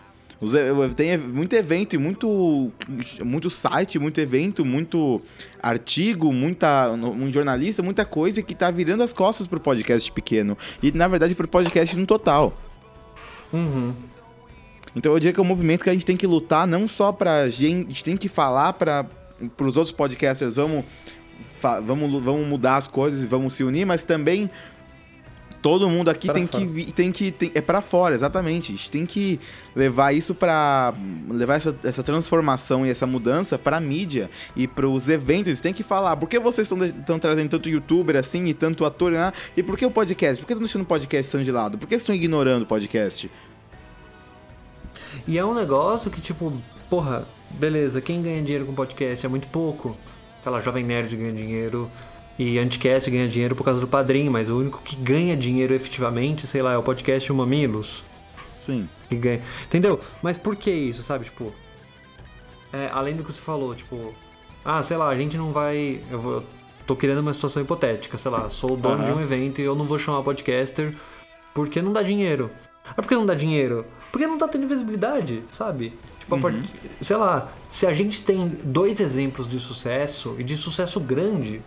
Tem 0.95 1.18
muito 1.18 1.53
evento 1.53 1.95
e 1.95 1.97
muito, 1.97 2.72
muito 3.26 3.49
site, 3.49 3.99
muito 3.99 4.22
evento, 4.22 4.64
muito 4.64 5.22
artigo, 5.62 6.32
muita, 6.32 6.89
um 6.91 7.30
jornalista, 7.30 7.84
muita 7.84 8.05
coisa 8.05 8.41
que 8.41 8.55
tá 8.55 8.72
virando 8.72 9.03
as 9.03 9.12
costas 9.12 9.47
pro 9.47 9.60
podcast 9.60 10.10
pequeno. 10.14 10.57
E 10.82 10.93
na 10.93 11.10
verdade 11.10 11.36
pro 11.36 11.47
podcast 11.47 11.93
no 11.97 12.05
total. 12.05 12.57
Uhum. 13.51 13.93
Então 14.96 15.12
eu 15.14 15.20
diria 15.20 15.34
que 15.34 15.40
é 15.40 15.44
um 15.44 15.46
movimento 15.46 15.84
que 15.84 15.90
a 15.90 15.94
gente 15.94 16.06
tem 16.06 16.18
que 16.18 16.28
lutar 16.28 16.66
não 16.68 16.88
só 16.88 17.12
pra 17.12 17.48
gente, 17.50 17.86
a 17.86 17.90
gente 17.90 18.04
tem 18.04 18.18
que 18.18 18.28
falar 18.28 18.74
para 18.74 19.06
os 19.60 19.78
outros 19.78 19.92
podcasters, 19.92 20.56
vamos, 20.56 20.84
vamos, 21.84 22.24
vamos 22.24 22.48
mudar 22.48 22.76
as 22.78 22.88
coisas 22.88 23.24
e 23.24 23.28
vamos 23.28 23.54
se 23.54 23.64
unir, 23.64 23.86
mas 23.86 24.04
também 24.04 24.50
todo 25.62 25.90
mundo 25.90 26.08
aqui 26.10 26.28
Pra 26.28 26.36
tem 26.36 26.48
fora. 26.48 26.66
que, 26.66 26.92
tem 26.94 27.12
que 27.12 27.32
tem- 27.32 27.52
é 27.54 27.60
para 27.60 27.82
fora, 27.82 28.16
exatamente. 28.16 28.72
A 28.72 28.76
gente 28.76 28.90
tem 28.90 29.06
que 29.06 29.38
levar 29.76 30.14
isso 30.14 30.34
pra 30.34 30.94
levar 31.30 31.56
essa, 31.56 31.78
essa 31.84 32.02
transformação 32.02 32.86
e 32.86 32.90
essa 32.90 33.06
mudança 33.06 33.58
pra 33.58 33.78
mídia 33.80 34.30
e 34.56 34.68
pros 34.70 35.10
eventos. 35.10 35.48
Eles 35.48 35.60
têm 35.62 35.74
que 35.74 35.84
falar, 35.84 36.16
por 36.16 36.30
que 36.30 36.40
vocês 36.40 36.72
estão 36.72 37.20
trazendo 37.20 37.50
tanto 37.50 37.68
youtuber 37.70 38.16
assim 38.16 38.46
e 38.46 38.54
tanto 38.54 38.86
ator, 38.86 39.12
né? 39.12 39.34
E 39.58 39.62
por 39.62 39.78
que 39.78 39.86
o 39.86 39.92
podcast? 39.92 40.40
Por 40.42 40.48
que 40.48 40.54
estão 40.54 40.64
deixando 40.64 40.84
o 40.84 40.86
podcast 40.86 41.44
de 41.44 41.52
lado? 41.52 41.78
Por 41.78 41.88
que 41.90 41.96
estão 41.96 42.16
ignorando 42.16 42.64
o 42.64 42.66
podcast? 42.66 43.30
E 45.30 45.38
é 45.38 45.45
um 45.45 45.53
negócio 45.53 46.09
que, 46.09 46.19
tipo, 46.19 46.51
porra, 46.89 47.23
beleza, 47.51 48.01
quem 48.01 48.19
ganha 48.19 48.41
dinheiro 48.41 48.65
com 48.65 48.73
podcast 48.73 49.23
é 49.23 49.30
muito 49.30 49.47
pouco. 49.49 49.95
Sei 50.41 50.51
lá, 50.51 50.59
Jovem 50.59 50.84
Nerd 50.84 51.15
ganha 51.15 51.32
dinheiro 51.32 51.88
e 52.39 52.57
Anticast 52.57 53.11
ganha 53.11 53.27
dinheiro 53.27 53.55
por 53.55 53.63
causa 53.63 53.80
do 53.80 53.88
padrinho, 53.88 54.32
mas 54.32 54.49
o 54.49 54.57
único 54.57 54.82
que 54.82 54.95
ganha 54.95 55.38
dinheiro 55.38 55.71
efetivamente, 55.71 56.47
sei 56.47 56.63
lá, 56.63 56.73
é 56.73 56.77
o 56.77 56.82
podcast 56.82 57.32
Mamilos. 57.32 58.03
Sim. 58.55 58.89
que 59.07 59.15
ganha. 59.15 59.43
Entendeu? 59.65 60.01
Mas 60.19 60.36
por 60.36 60.55
que 60.55 60.71
isso, 60.71 61.03
sabe? 61.03 61.25
Tipo, 61.25 61.53
é, 62.73 62.89
além 62.91 63.15
do 63.15 63.23
que 63.23 63.32
você 63.32 63.39
falou, 63.39 63.75
tipo, 63.75 64.15
ah, 64.65 64.82
sei 64.82 64.97
lá, 64.97 65.09
a 65.09 65.15
gente 65.15 65.38
não 65.38 65.51
vai. 65.51 66.01
Eu 66.09 66.19
vou. 66.19 66.43
Tô 66.88 66.95
criando 66.95 67.19
uma 67.19 67.34
situação 67.34 67.61
hipotética, 67.61 68.17
sei 68.17 68.32
lá, 68.32 68.49
sou 68.49 68.71
o 68.71 68.77
dono 68.77 69.05
de 69.05 69.11
um 69.11 69.21
evento 69.21 69.61
e 69.61 69.63
eu 69.63 69.75
não 69.75 69.86
vou 69.86 69.99
chamar 69.99 70.23
podcaster 70.23 70.95
porque 71.53 71.84
não 71.84 71.93
dá 71.93 72.01
dinheiro. 72.01 72.49
Ah, 72.84 72.95
por 72.95 73.07
que 73.07 73.13
não 73.13 73.27
dá 73.27 73.36
dinheiro? 73.36 73.86
Porque 74.12 74.26
não 74.28 74.38
tá 74.38 74.47
tendo 74.47 74.68
visibilidade, 74.68 75.43
sabe? 75.51 75.93
Tipo, 76.20 76.39
part- 76.39 76.64
sei 77.01 77.16
lá, 77.18 77.51
se 77.70 77.86
a 77.86 77.93
gente 77.93 78.24
tem 78.24 78.47
dois 78.64 78.99
exemplos 78.99 79.47
de 79.47 79.60
sucesso 79.60 80.36
e 80.39 80.43
de 80.43 80.55
sucesso 80.57 80.99
grande, 80.99 81.62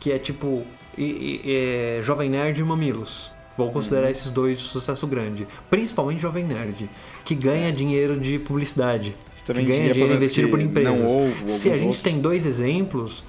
que 0.00 0.10
é 0.12 0.18
tipo 0.18 0.62
e- 0.96 1.40
e- 1.44 1.96
é, 1.98 2.00
Jovem 2.02 2.30
Nerd 2.30 2.60
e 2.60 2.64
Mamilos. 2.64 3.30
Vou 3.56 3.70
considerar 3.70 4.10
esses 4.10 4.30
dois 4.30 4.58
de 4.58 4.64
sucesso 4.64 5.06
grande. 5.06 5.46
Principalmente 5.70 6.20
Jovem 6.20 6.44
Nerd, 6.44 6.90
que 7.24 7.34
ganha 7.36 7.72
dinheiro 7.72 8.18
de 8.18 8.38
publicidade. 8.38 9.14
Isso 9.36 9.44
também 9.44 9.64
que 9.64 9.70
ganha 9.70 9.92
dinheiro 9.92 10.14
investido 10.14 10.48
por 10.48 10.60
empresas. 10.60 10.98
Se 11.46 11.68
a 11.70 11.74
gente 11.74 11.84
outros. 11.86 12.00
tem 12.02 12.20
dois 12.20 12.44
exemplos, 12.46 13.22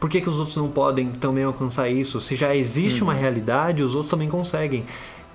por 0.00 0.08
que, 0.08 0.20
que 0.22 0.28
os 0.30 0.38
outros 0.38 0.56
não 0.56 0.68
podem 0.68 1.10
também 1.12 1.44
alcançar 1.44 1.90
isso? 1.90 2.20
Se 2.22 2.36
já 2.36 2.54
existe 2.56 3.00
Uhum. 3.02 3.08
uma 3.08 3.14
realidade, 3.14 3.82
os 3.82 3.94
outros 3.94 4.10
também 4.10 4.28
conseguem. 4.30 4.84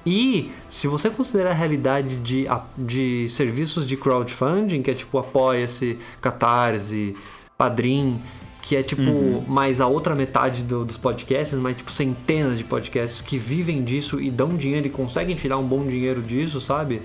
E 0.06 0.52
se 0.70 0.88
você 0.88 1.10
considerar 1.10 1.52
a 1.52 1.54
realidade 1.54 2.16
de, 2.18 2.46
de 2.78 3.28
serviços 3.30 3.86
de 3.86 3.98
crowdfunding, 3.98 4.82
que 4.82 4.92
é 4.92 4.94
tipo 4.94 5.18
Apoia-se, 5.18 6.00
Catarse, 6.22 7.16
Padrim, 7.58 8.20
que 8.62 8.76
é 8.76 8.84
tipo 8.84 9.44
mais 9.48 9.82
a 9.82 9.88
outra 9.88 10.16
metade 10.16 10.64
do- 10.64 10.86
dos 10.86 10.98
podcasts, 10.98 11.58
mas 11.60 11.76
tipo 11.76 11.92
centenas 11.92 12.58
de 12.58 12.64
podcasts 12.64 13.22
que 13.22 13.38
vivem 13.38 13.84
disso 13.84 14.20
e 14.22 14.30
dão 14.32 14.56
dinheiro 14.56 14.88
e 14.88 14.90
conseguem 14.90 15.36
tirar 15.36 15.58
um 15.58 15.64
bom 15.68 15.86
dinheiro 15.86 16.22
disso, 16.22 16.60
sabe? 16.62 17.02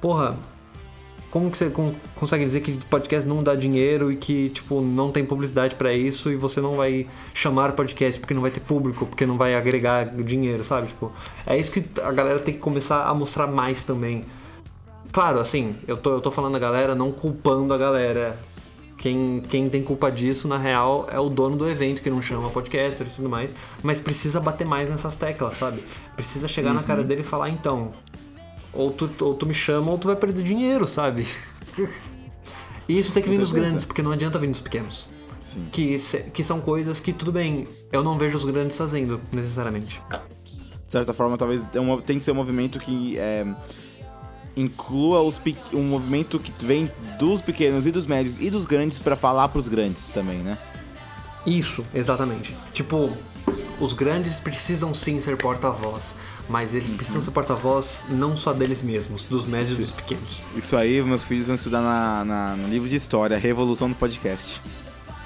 Porra, 0.00 0.36
como 1.32 1.50
que 1.50 1.56
você 1.56 1.70
con- 1.70 1.94
consegue 2.14 2.44
dizer 2.44 2.60
que 2.60 2.72
podcast 2.88 3.26
não 3.26 3.42
dá 3.42 3.54
dinheiro 3.54 4.12
e 4.12 4.16
que, 4.16 4.50
tipo, 4.50 4.82
não 4.82 5.10
tem 5.10 5.24
publicidade 5.24 5.74
pra 5.74 5.90
isso 5.90 6.30
e 6.30 6.36
você 6.36 6.60
não 6.60 6.76
vai 6.76 7.08
chamar 7.32 7.72
podcast 7.72 8.20
porque 8.20 8.34
não 8.34 8.42
vai 8.42 8.50
ter 8.50 8.60
público, 8.60 9.06
porque 9.06 9.24
não 9.24 9.38
vai 9.38 9.54
agregar 9.54 10.04
dinheiro, 10.22 10.62
sabe? 10.62 10.88
Tipo, 10.88 11.10
é 11.46 11.56
isso 11.56 11.72
que 11.72 11.82
a 12.02 12.12
galera 12.12 12.38
tem 12.38 12.52
que 12.52 12.60
começar 12.60 13.06
a 13.06 13.14
mostrar 13.14 13.46
mais 13.46 13.82
também. 13.82 14.26
Claro, 15.10 15.40
assim, 15.40 15.74
eu 15.88 15.96
tô, 15.96 16.12
eu 16.12 16.20
tô 16.20 16.30
falando 16.30 16.56
a 16.56 16.58
galera, 16.58 16.94
não 16.94 17.10
culpando 17.10 17.72
a 17.72 17.78
galera. 17.78 18.38
Quem, 18.98 19.42
quem 19.48 19.70
tem 19.70 19.82
culpa 19.82 20.12
disso, 20.12 20.46
na 20.46 20.58
real, 20.58 21.08
é 21.10 21.18
o 21.18 21.30
dono 21.30 21.56
do 21.56 21.68
evento 21.68 22.02
que 22.02 22.10
não 22.10 22.20
chama 22.20 22.50
podcasters 22.50 23.12
e 23.12 23.16
tudo 23.16 23.28
mais. 23.30 23.54
Mas 23.82 24.00
precisa 24.00 24.38
bater 24.38 24.66
mais 24.66 24.88
nessas 24.90 25.16
teclas, 25.16 25.56
sabe? 25.56 25.82
Precisa 26.14 26.46
chegar 26.46 26.74
na 26.74 26.82
cara 26.82 27.02
dele 27.02 27.22
e 27.22 27.24
falar, 27.24 27.48
então, 27.48 27.90
ou 28.72 28.90
tu, 28.90 29.10
ou 29.20 29.34
tu 29.34 29.46
me 29.46 29.54
chama 29.54 29.90
ou 29.90 29.98
tu 29.98 30.06
vai 30.06 30.16
perder 30.16 30.42
dinheiro, 30.42 30.86
sabe? 30.86 31.26
e 32.88 32.98
isso 32.98 33.12
tem 33.12 33.22
que 33.22 33.28
vir 33.28 33.38
dos 33.38 33.52
grandes, 33.52 33.84
porque 33.84 34.02
não 34.02 34.12
adianta 34.12 34.38
vir 34.38 34.50
dos 34.50 34.60
pequenos. 34.60 35.08
Sim. 35.40 35.68
Que, 35.70 35.98
que 36.32 36.44
são 36.44 36.60
coisas 36.60 37.00
que, 37.00 37.12
tudo 37.12 37.32
bem, 37.32 37.68
eu 37.90 38.02
não 38.02 38.16
vejo 38.16 38.36
os 38.36 38.44
grandes 38.44 38.76
fazendo, 38.76 39.20
necessariamente. 39.32 40.00
De 40.86 40.92
certa 40.92 41.12
forma, 41.12 41.36
talvez 41.36 41.64
é 41.64 42.02
tem 42.06 42.18
que 42.18 42.24
ser 42.24 42.32
um 42.32 42.36
movimento 42.36 42.78
que 42.78 43.18
é, 43.18 43.46
inclua 44.56 45.20
os 45.20 45.40
um 45.72 45.82
movimento 45.84 46.38
que 46.38 46.52
vem 46.64 46.90
dos 47.18 47.40
pequenos 47.40 47.86
e 47.86 47.90
dos 47.90 48.06
médios 48.06 48.38
e 48.38 48.50
dos 48.50 48.66
grandes 48.66 48.98
pra 48.98 49.16
falar 49.16 49.48
pros 49.48 49.68
grandes 49.68 50.08
também, 50.08 50.38
né? 50.38 50.58
Isso, 51.46 51.84
exatamente. 51.94 52.56
Tipo, 52.72 53.10
os 53.80 53.92
grandes 53.92 54.38
precisam 54.38 54.94
sim 54.94 55.20
ser 55.20 55.36
porta-voz, 55.36 56.14
mas 56.52 56.74
eles 56.74 56.92
precisam 56.92 57.22
ser 57.22 57.30
porta-voz 57.30 58.04
não 58.10 58.36
só 58.36 58.52
deles 58.52 58.82
mesmos, 58.82 59.24
dos 59.24 59.46
médios 59.46 59.78
e 59.78 59.80
dos 59.80 59.92
pequenos. 59.92 60.42
Isso 60.54 60.76
aí, 60.76 61.00
meus 61.02 61.24
filhos 61.24 61.46
vão 61.46 61.56
estudar 61.56 61.80
na, 61.80 62.24
na- 62.26 62.56
no 62.56 62.68
livro 62.68 62.86
de 62.86 62.96
história, 62.96 63.34
a 63.34 63.40
revolução 63.40 63.88
do 63.88 63.94
podcast. 63.96 64.60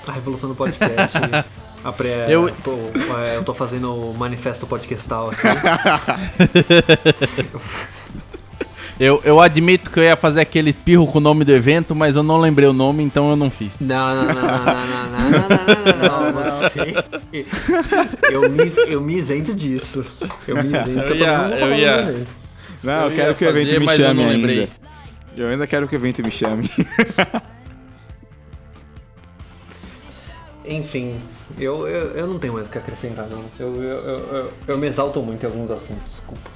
A 0.06 0.12
revolução 0.12 0.48
do 0.48 0.54
podcast. 0.54 1.18
A 1.84 1.92
pré, 1.92 2.26
Eu- 2.28 2.50
pô, 2.64 2.72
é, 3.18 3.36
eu 3.36 3.44
tô 3.44 3.54
fazendo 3.54 3.94
o 3.94 4.12
manifesto 4.14 4.66
podcastal 4.66 5.30
aqui. 5.30 5.46
Eu, 8.98 9.20
eu 9.24 9.38
admito 9.40 9.90
que 9.90 9.98
eu 10.00 10.04
ia 10.04 10.16
fazer 10.16 10.40
aquele 10.40 10.70
espirro 10.70 11.06
com 11.06 11.18
o 11.18 11.20
nome 11.20 11.44
do 11.44 11.52
evento, 11.52 11.94
mas 11.94 12.16
eu 12.16 12.22
não 12.22 12.38
lembrei 12.38 12.66
o 12.66 12.72
nome, 12.72 13.02
então 13.02 13.28
eu 13.28 13.36
não 13.36 13.50
fiz. 13.50 13.72
Não, 13.78 14.14
não, 14.16 14.24
não, 14.24 14.34
não, 14.34 14.42
não, 14.42 15.10
não, 15.10 15.30
não, 15.30 15.48
não, 15.48 16.32
não, 16.32 16.32
não, 16.32 16.42
você. 16.60 16.94
Eu 18.32 18.48
me, 18.50 18.72
eu 18.88 19.00
me 19.02 19.14
isento 19.16 19.54
disso. 19.54 20.02
Eu 20.48 20.56
me 20.62 20.68
isento. 20.68 21.12
Eu 21.12 21.16
ia- 21.16 21.58
eu 21.60 21.74
ia-. 21.74 22.14
Não, 22.82 23.02
Eu 23.04 23.10
eu, 23.10 23.14
quero 23.16 23.34
que 23.34 23.44
o 23.44 23.48
evento 23.48 23.66
fazer, 23.66 23.80
me 23.80 23.86
eu 23.86 23.92
chame 23.92 24.22
não 24.22 24.30
ainda. 24.30 24.46
lembrei. 24.46 24.68
Eu 25.36 25.48
ainda 25.48 25.66
quero 25.66 25.86
que 25.88 25.94
o 25.94 25.98
evento 25.98 26.22
me 26.24 26.30
chame. 26.30 26.70
Enfim, 30.64 31.20
eu, 31.58 31.86
eu, 31.86 32.10
eu 32.12 32.26
não 32.26 32.38
tenho 32.38 32.54
mais 32.54 32.66
o 32.66 32.70
que 32.70 32.78
acrescentar, 32.78 33.26
não. 33.28 33.44
Eu, 33.58 33.74
eu, 33.76 33.82
eu, 33.82 34.18
eu, 34.36 34.52
eu 34.68 34.78
me 34.78 34.86
exalto 34.88 35.20
muito 35.22 35.42
em 35.42 35.46
alguns 35.46 35.70
assuntos, 35.70 36.02
desculpa. 36.10 36.55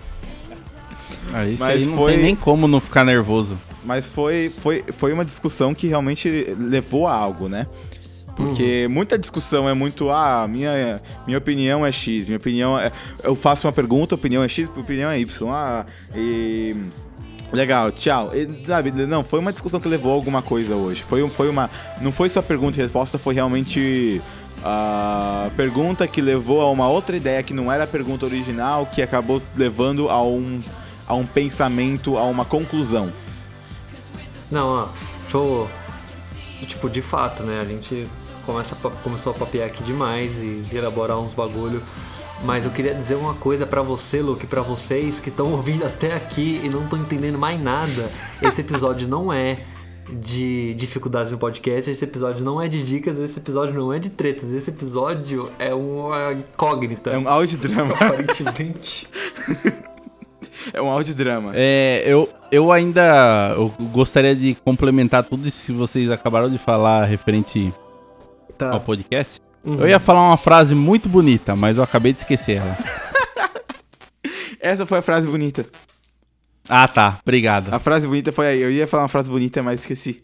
Ah, 1.33 1.45
isso 1.47 1.61
Mas 1.61 1.83
aí 1.85 1.89
não 1.91 1.97
foi- 1.97 2.13
tem 2.15 2.23
nem 2.23 2.37
como 2.37 2.67
não 2.69 2.81
ficar 2.81 3.05
nervoso. 3.05 3.59
Mas 3.85 4.07
foi, 4.07 4.51
foi, 4.61 4.85
foi 4.97 5.13
uma 5.13 5.25
discussão 5.25 5.75
que 5.75 5.87
realmente 5.87 6.29
levou 6.59 7.07
a 7.07 7.15
algo, 7.15 7.49
né? 7.49 7.67
Porque 8.37 8.87
muita 8.91 9.19
discussão 9.19 9.69
é 9.69 9.75
muito, 9.75 10.11
ah, 10.11 10.47
minha, 10.49 11.01
minha 11.27 11.37
opinião 11.39 11.85
é 11.85 11.93
X, 11.93 12.27
minha 12.29 12.39
opinião 12.39 12.79
é. 12.79 12.91
Eu 13.23 13.35
faço 13.37 13.67
uma 13.67 13.73
pergunta, 13.73 14.15
opinião 14.15 14.43
é 14.43 14.49
X, 14.49 14.69
opinião 14.77 15.11
é 15.11 15.19
Y. 15.21 15.49
Ah, 15.51 15.85
e. 16.15 16.75
Legal, 17.53 17.91
tchau. 17.91 18.31
E, 18.35 18.65
sabe, 18.65 18.93
não, 18.93 19.25
foi 19.25 19.41
uma 19.41 19.51
discussão 19.53 19.81
que 19.81 19.89
levou 19.89 20.13
a 20.13 20.15
alguma 20.15 20.41
coisa 20.41 20.75
hoje. 20.75 21.03
Foi, 21.03 21.27
foi 21.29 21.49
uma. 21.51 21.69
Não 22.01 22.13
foi 22.13 22.29
só 22.31 22.41
pergunta 22.41 22.79
e 22.79 22.83
resposta, 22.83 23.19
foi 23.19 23.35
realmente. 23.35 24.23
a 24.65 25.51
pergunta 25.57 26.07
que 26.07 26.21
levou 26.21 26.61
a 26.61 26.71
uma 26.71 26.89
outra 26.89 27.17
ideia 27.17 27.43
que 27.43 27.53
não 27.55 27.73
era 27.73 27.85
a 27.85 27.87
pergunta 27.87 28.25
original, 28.27 28.87
que 28.87 29.03
acabou 29.03 29.43
levando 29.57 30.09
a 30.09 30.23
um, 30.23 30.61
a 31.11 31.15
um 31.15 31.27
pensamento, 31.27 32.17
a 32.17 32.23
uma 32.23 32.45
conclusão. 32.45 33.13
Não, 34.49 34.69
ó, 34.69 34.89
show. 35.29 35.69
Tipo, 36.67 36.89
de 36.89 37.03
fato, 37.03 37.43
né? 37.43 37.59
A 37.61 37.65
gente 37.65 38.09
começa 38.47 38.77
a 38.77 38.91
começou 39.03 39.33
a 39.33 39.35
papear 39.35 39.67
aqui 39.67 39.83
demais 39.83 40.41
e 40.41 40.65
elaborar 40.73 41.19
uns 41.19 41.33
bagulho. 41.33 41.83
Mas 42.45 42.65
eu 42.65 42.71
queria 42.71 42.95
dizer 42.95 43.17
uma 43.17 43.35
coisa 43.35 43.67
pra 43.67 43.83
você, 43.83 44.23
Luke, 44.23 44.47
pra 44.47 44.63
vocês 44.63 45.19
que 45.19 45.31
estão 45.31 45.51
ouvindo 45.51 45.85
até 45.85 46.15
aqui 46.15 46.61
e 46.63 46.69
não 46.69 46.85
estão 46.85 46.99
entendendo 46.99 47.39
mais 47.39 47.61
nada. 47.61 48.11
Esse 48.41 48.61
episódio 48.61 49.09
não 49.09 49.33
é 49.33 49.59
de 50.09 50.75
dificuldades 50.75 51.33
no 51.33 51.39
podcast, 51.39 51.91
esse 51.91 52.05
episódio 52.05 52.45
não 52.45 52.61
é 52.61 52.69
de 52.69 52.83
dicas, 52.83 53.19
esse 53.19 53.39
episódio 53.39 53.75
não 53.75 53.93
é 53.93 53.99
de 53.99 54.11
tretas, 54.11 54.51
esse 54.53 54.71
episódio 54.71 55.51
é 55.59 55.75
uma 55.75 56.33
incógnita. 56.33 57.11
É 57.11 57.19
um 57.19 57.29
audiodrama. 57.29 57.95
Aparentemente. 57.95 59.09
É 60.73 60.81
um 60.81 60.89
audiodrama. 60.89 61.53
É, 61.55 62.03
eu, 62.07 62.29
eu 62.51 62.71
ainda 62.73 63.53
eu 63.57 63.69
gostaria 63.93 64.35
de 64.35 64.55
complementar 64.65 65.25
tudo 65.25 65.47
isso 65.47 65.67
que 65.67 65.73
vocês 65.73 66.11
acabaram 66.11 66.51
de 66.51 66.59
falar 66.59 67.05
referente 67.05 67.73
Tá. 68.57 68.73
ao 68.73 68.81
podcast. 68.81 69.41
Uhum. 69.65 69.81
Eu 69.81 69.89
ia 69.89 69.99
falar 69.99 70.21
uma 70.29 70.37
frase 70.37 70.75
muito 70.75 71.09
bonita, 71.09 71.57
mas 71.57 71.77
eu 71.79 71.83
acabei 71.83 72.13
de 72.13 72.19
esquecer 72.21 72.59
ela. 72.59 72.77
Essa 74.61 74.85
foi 74.85 74.99
a 74.99 75.03
frase 75.03 75.29
bonita. 75.29 75.67
Ah, 76.69 76.87
tá. 76.87 77.19
Obrigado. 77.23 77.73
A 77.75 77.79
frase 77.79 78.07
bonita 78.07 78.31
foi 78.33 78.47
aí. 78.49 78.61
Eu 78.61 78.71
ia 78.71 78.87
falar 78.87 79.05
uma 79.05 79.09
frase 79.09 79.31
bonita, 79.31 79.63
mas 79.63 79.81
esqueci. 79.81 80.23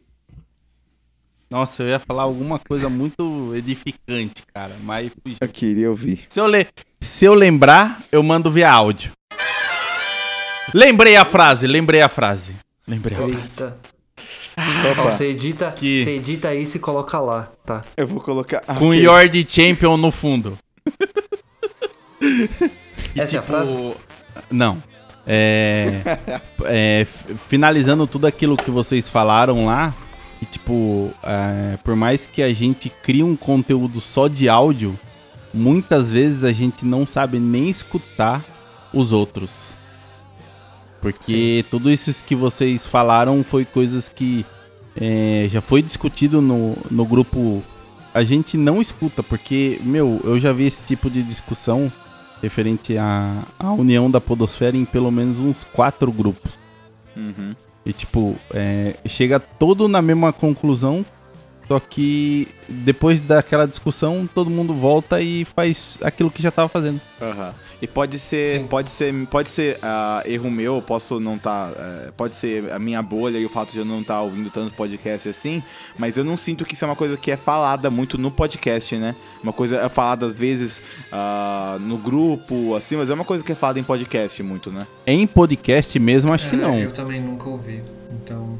Nossa, 1.50 1.82
eu 1.82 1.88
ia 1.88 1.98
falar 1.98 2.24
alguma 2.24 2.58
coisa 2.58 2.88
muito 2.88 3.52
edificante, 3.54 4.42
cara, 4.52 4.74
mas 4.82 5.10
fugiu. 5.22 5.38
Eu 5.40 5.48
queria 5.48 5.88
ouvir. 5.88 6.26
Se 6.28 6.40
eu, 6.40 6.46
le... 6.46 6.66
Se 7.00 7.24
eu 7.24 7.34
lembrar, 7.34 8.00
eu 8.10 8.22
mando 8.22 8.50
via 8.50 8.70
áudio. 8.70 9.12
Lembrei 10.74 11.16
a 11.16 11.24
frase, 11.24 11.66
lembrei 11.66 12.00
a 12.02 12.08
frase. 12.08 12.52
Lembrei 12.86 13.16
a 13.16 13.20
frase. 13.20 13.34
Eita. 13.42 13.76
Ó, 14.98 15.04
você 15.10 15.26
edita, 15.28 15.70
Que- 15.72 16.02
você 16.04 16.10
edita 16.16 16.54
isso 16.54 16.76
e 16.76 16.80
coloca 16.80 17.18
lá, 17.20 17.50
tá? 17.64 17.82
eu 17.96 18.06
vou 18.06 18.20
colocar. 18.20 18.62
Ah, 18.66 18.74
Com. 18.74 18.92
Yord 18.94 19.46
Champion 19.48 19.96
no 19.96 20.10
fundo. 20.10 20.56
Essa 23.14 23.36
é 23.36 23.38
a 23.38 23.42
frase? 23.42 23.74
O- 23.74 23.94
Não. 24.50 24.82
É, 25.26 26.02
é, 26.64 27.06
finalizando 27.48 28.06
tudo 28.06 28.26
aquilo 28.26 28.56
que 28.56 28.70
vocês 28.70 29.08
falaram 29.08 29.66
lá, 29.66 29.92
que 30.38 30.46
tipo, 30.46 31.10
é, 31.22 31.76
por 31.82 31.96
mais 31.96 32.26
que 32.26 32.42
a 32.42 32.52
gente 32.54 32.88
crie 32.88 33.22
um 33.24 33.34
conteúdo 33.36 34.00
só 34.00 34.28
de 34.28 34.48
áudio, 34.48 34.96
muitas 35.52 36.08
vezes 36.10 36.44
a 36.44 36.52
gente 36.52 36.84
não 36.86 37.06
sabe 37.06 37.38
nem 37.38 37.68
escutar 37.68 38.42
os 38.92 39.12
outros. 39.12 39.50
Porque 41.00 41.64
tudo 41.70 41.90
isso 41.90 42.12
que 42.24 42.34
vocês 42.34 42.86
falaram 42.86 43.44
foi 43.44 43.64
coisas 43.64 44.08
que 44.08 44.44
é, 45.00 45.48
já 45.50 45.60
foi 45.60 45.82
discutido 45.82 46.40
no, 46.40 46.76
no 46.90 47.04
grupo. 47.04 47.62
A 48.12 48.24
gente 48.24 48.56
não 48.56 48.80
escuta, 48.80 49.22
porque, 49.22 49.78
meu, 49.82 50.20
eu 50.24 50.40
já 50.40 50.52
vi 50.52 50.66
esse 50.66 50.82
tipo 50.84 51.10
de 51.10 51.22
discussão 51.22 51.92
referente 52.42 52.96
à, 52.96 53.42
à 53.58 53.72
união 53.72 54.10
da 54.10 54.20
podosfera 54.20 54.76
em 54.76 54.84
pelo 54.84 55.10
menos 55.10 55.38
uns 55.38 55.64
quatro 55.64 56.10
grupos. 56.10 56.52
Uhum. 57.14 57.54
E 57.84 57.92
tipo, 57.92 58.36
é, 58.52 58.96
chega 59.06 59.38
todo 59.38 59.86
na 59.86 60.02
mesma 60.02 60.32
conclusão, 60.32 61.04
só 61.68 61.78
que 61.78 62.48
depois 62.68 63.20
daquela 63.20 63.66
discussão 63.66 64.28
todo 64.32 64.50
mundo 64.50 64.74
volta 64.74 65.20
e 65.20 65.44
faz 65.44 65.98
aquilo 66.02 66.30
que 66.30 66.42
já 66.42 66.50
tava 66.50 66.68
fazendo. 66.68 67.00
Aham. 67.20 67.54
E 67.80 67.86
pode 67.86 68.18
ser, 68.18 68.60
Sim. 68.60 68.66
pode 68.66 68.90
ser, 68.90 69.12
pode 69.26 69.50
ser 69.50 69.78
ah, 69.82 70.22
erro 70.24 70.50
meu, 70.50 70.76
eu 70.76 70.82
posso 70.82 71.20
não 71.20 71.36
estar, 71.36 71.72
pode 72.16 72.34
ser 72.34 72.72
a 72.72 72.78
minha 72.78 73.02
bolha 73.02 73.38
e 73.38 73.44
o 73.44 73.50
fato 73.50 73.72
de 73.72 73.78
eu 73.78 73.84
não 73.84 74.00
estar 74.00 74.22
ouvindo 74.22 74.50
tanto 74.50 74.74
podcast 74.74 75.28
assim, 75.28 75.62
mas 75.98 76.16
eu 76.16 76.24
não 76.24 76.36
sinto 76.38 76.64
que 76.64 76.72
isso 76.72 76.84
é 76.84 76.88
uma 76.88 76.96
coisa 76.96 77.16
que 77.18 77.30
é 77.30 77.36
falada 77.36 77.90
muito 77.90 78.16
no 78.16 78.30
podcast, 78.30 78.96
né? 78.96 79.14
Uma 79.42 79.52
coisa 79.52 79.76
é 79.76 79.88
falada 79.90 80.24
às 80.24 80.34
vezes 80.34 80.80
ah, 81.12 81.76
no 81.80 81.98
grupo, 81.98 82.74
assim, 82.74 82.96
mas 82.96 83.10
é 83.10 83.14
uma 83.14 83.24
coisa 83.24 83.44
que 83.44 83.52
é 83.52 83.54
falada 83.54 83.78
em 83.78 83.84
podcast 83.84 84.42
muito, 84.42 84.70
né? 84.70 84.86
Em 85.06 85.26
podcast 85.26 85.98
mesmo, 85.98 86.32
acho 86.32 86.48
que 86.48 86.56
não. 86.56 86.78
Eu 86.78 86.92
também 86.92 87.20
nunca 87.20 87.48
ouvi, 87.48 87.82
então... 88.10 88.58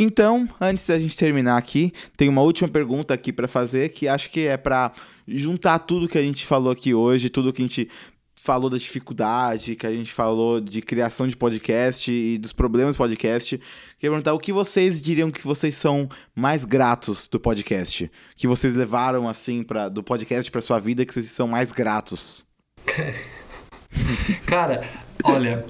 Então, 0.00 0.48
antes 0.60 0.86
da 0.86 0.96
gente 0.96 1.16
terminar 1.16 1.56
aqui, 1.56 1.92
tem 2.16 2.28
uma 2.28 2.40
última 2.40 2.68
pergunta 2.68 3.12
aqui 3.12 3.32
pra 3.32 3.48
fazer 3.48 3.88
que 3.88 4.06
acho 4.06 4.30
que 4.30 4.46
é 4.46 4.56
pra 4.56 4.92
juntar 5.28 5.78
tudo 5.80 6.08
que 6.08 6.18
a 6.18 6.22
gente 6.22 6.46
falou 6.46 6.72
aqui 6.72 6.94
hoje, 6.94 7.28
tudo 7.28 7.52
que 7.52 7.62
a 7.62 7.66
gente 7.66 7.88
falou 8.34 8.70
da 8.70 8.78
dificuldade, 8.78 9.74
que 9.74 9.86
a 9.86 9.90
gente 9.90 10.12
falou 10.12 10.60
de 10.60 10.80
criação 10.80 11.26
de 11.26 11.36
podcast 11.36 12.10
e 12.10 12.38
dos 12.38 12.52
problemas 12.52 12.94
do 12.94 12.98
podcast. 12.98 13.58
Queria 13.58 14.10
perguntar 14.10 14.32
o 14.32 14.38
que 14.38 14.52
vocês 14.52 15.02
diriam 15.02 15.30
que 15.30 15.44
vocês 15.44 15.74
são 15.74 16.08
mais 16.34 16.64
gratos 16.64 17.26
do 17.28 17.40
podcast? 17.40 18.10
Que 18.36 18.46
vocês 18.46 18.76
levaram, 18.76 19.28
assim, 19.28 19.62
pra, 19.62 19.88
do 19.88 20.02
podcast 20.02 20.50
pra 20.50 20.62
sua 20.62 20.78
vida, 20.78 21.04
que 21.04 21.12
vocês 21.12 21.26
são 21.26 21.48
mais 21.48 21.72
gratos? 21.72 22.44
Cara, 24.46 24.84
olha, 25.24 25.64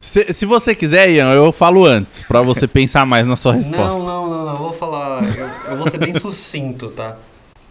Se, 0.00 0.32
se 0.32 0.44
você 0.44 0.74
quiser, 0.74 1.10
Ian, 1.10 1.32
eu 1.32 1.50
falo 1.52 1.84
antes, 1.84 2.22
pra 2.22 2.42
você 2.42 2.66
pensar 2.68 3.06
mais 3.06 3.26
na 3.26 3.36
sua 3.36 3.54
resposta. 3.54 3.82
não, 3.82 4.04
não, 4.04 4.28
não, 4.28 4.44
não, 4.44 4.52
eu 4.52 4.58
vou 4.58 4.72
falar, 4.72 5.24
eu, 5.24 5.72
eu 5.72 5.76
vou 5.76 5.90
ser 5.90 5.98
bem 5.98 6.14
sucinto, 6.14 6.90
tá? 6.90 7.16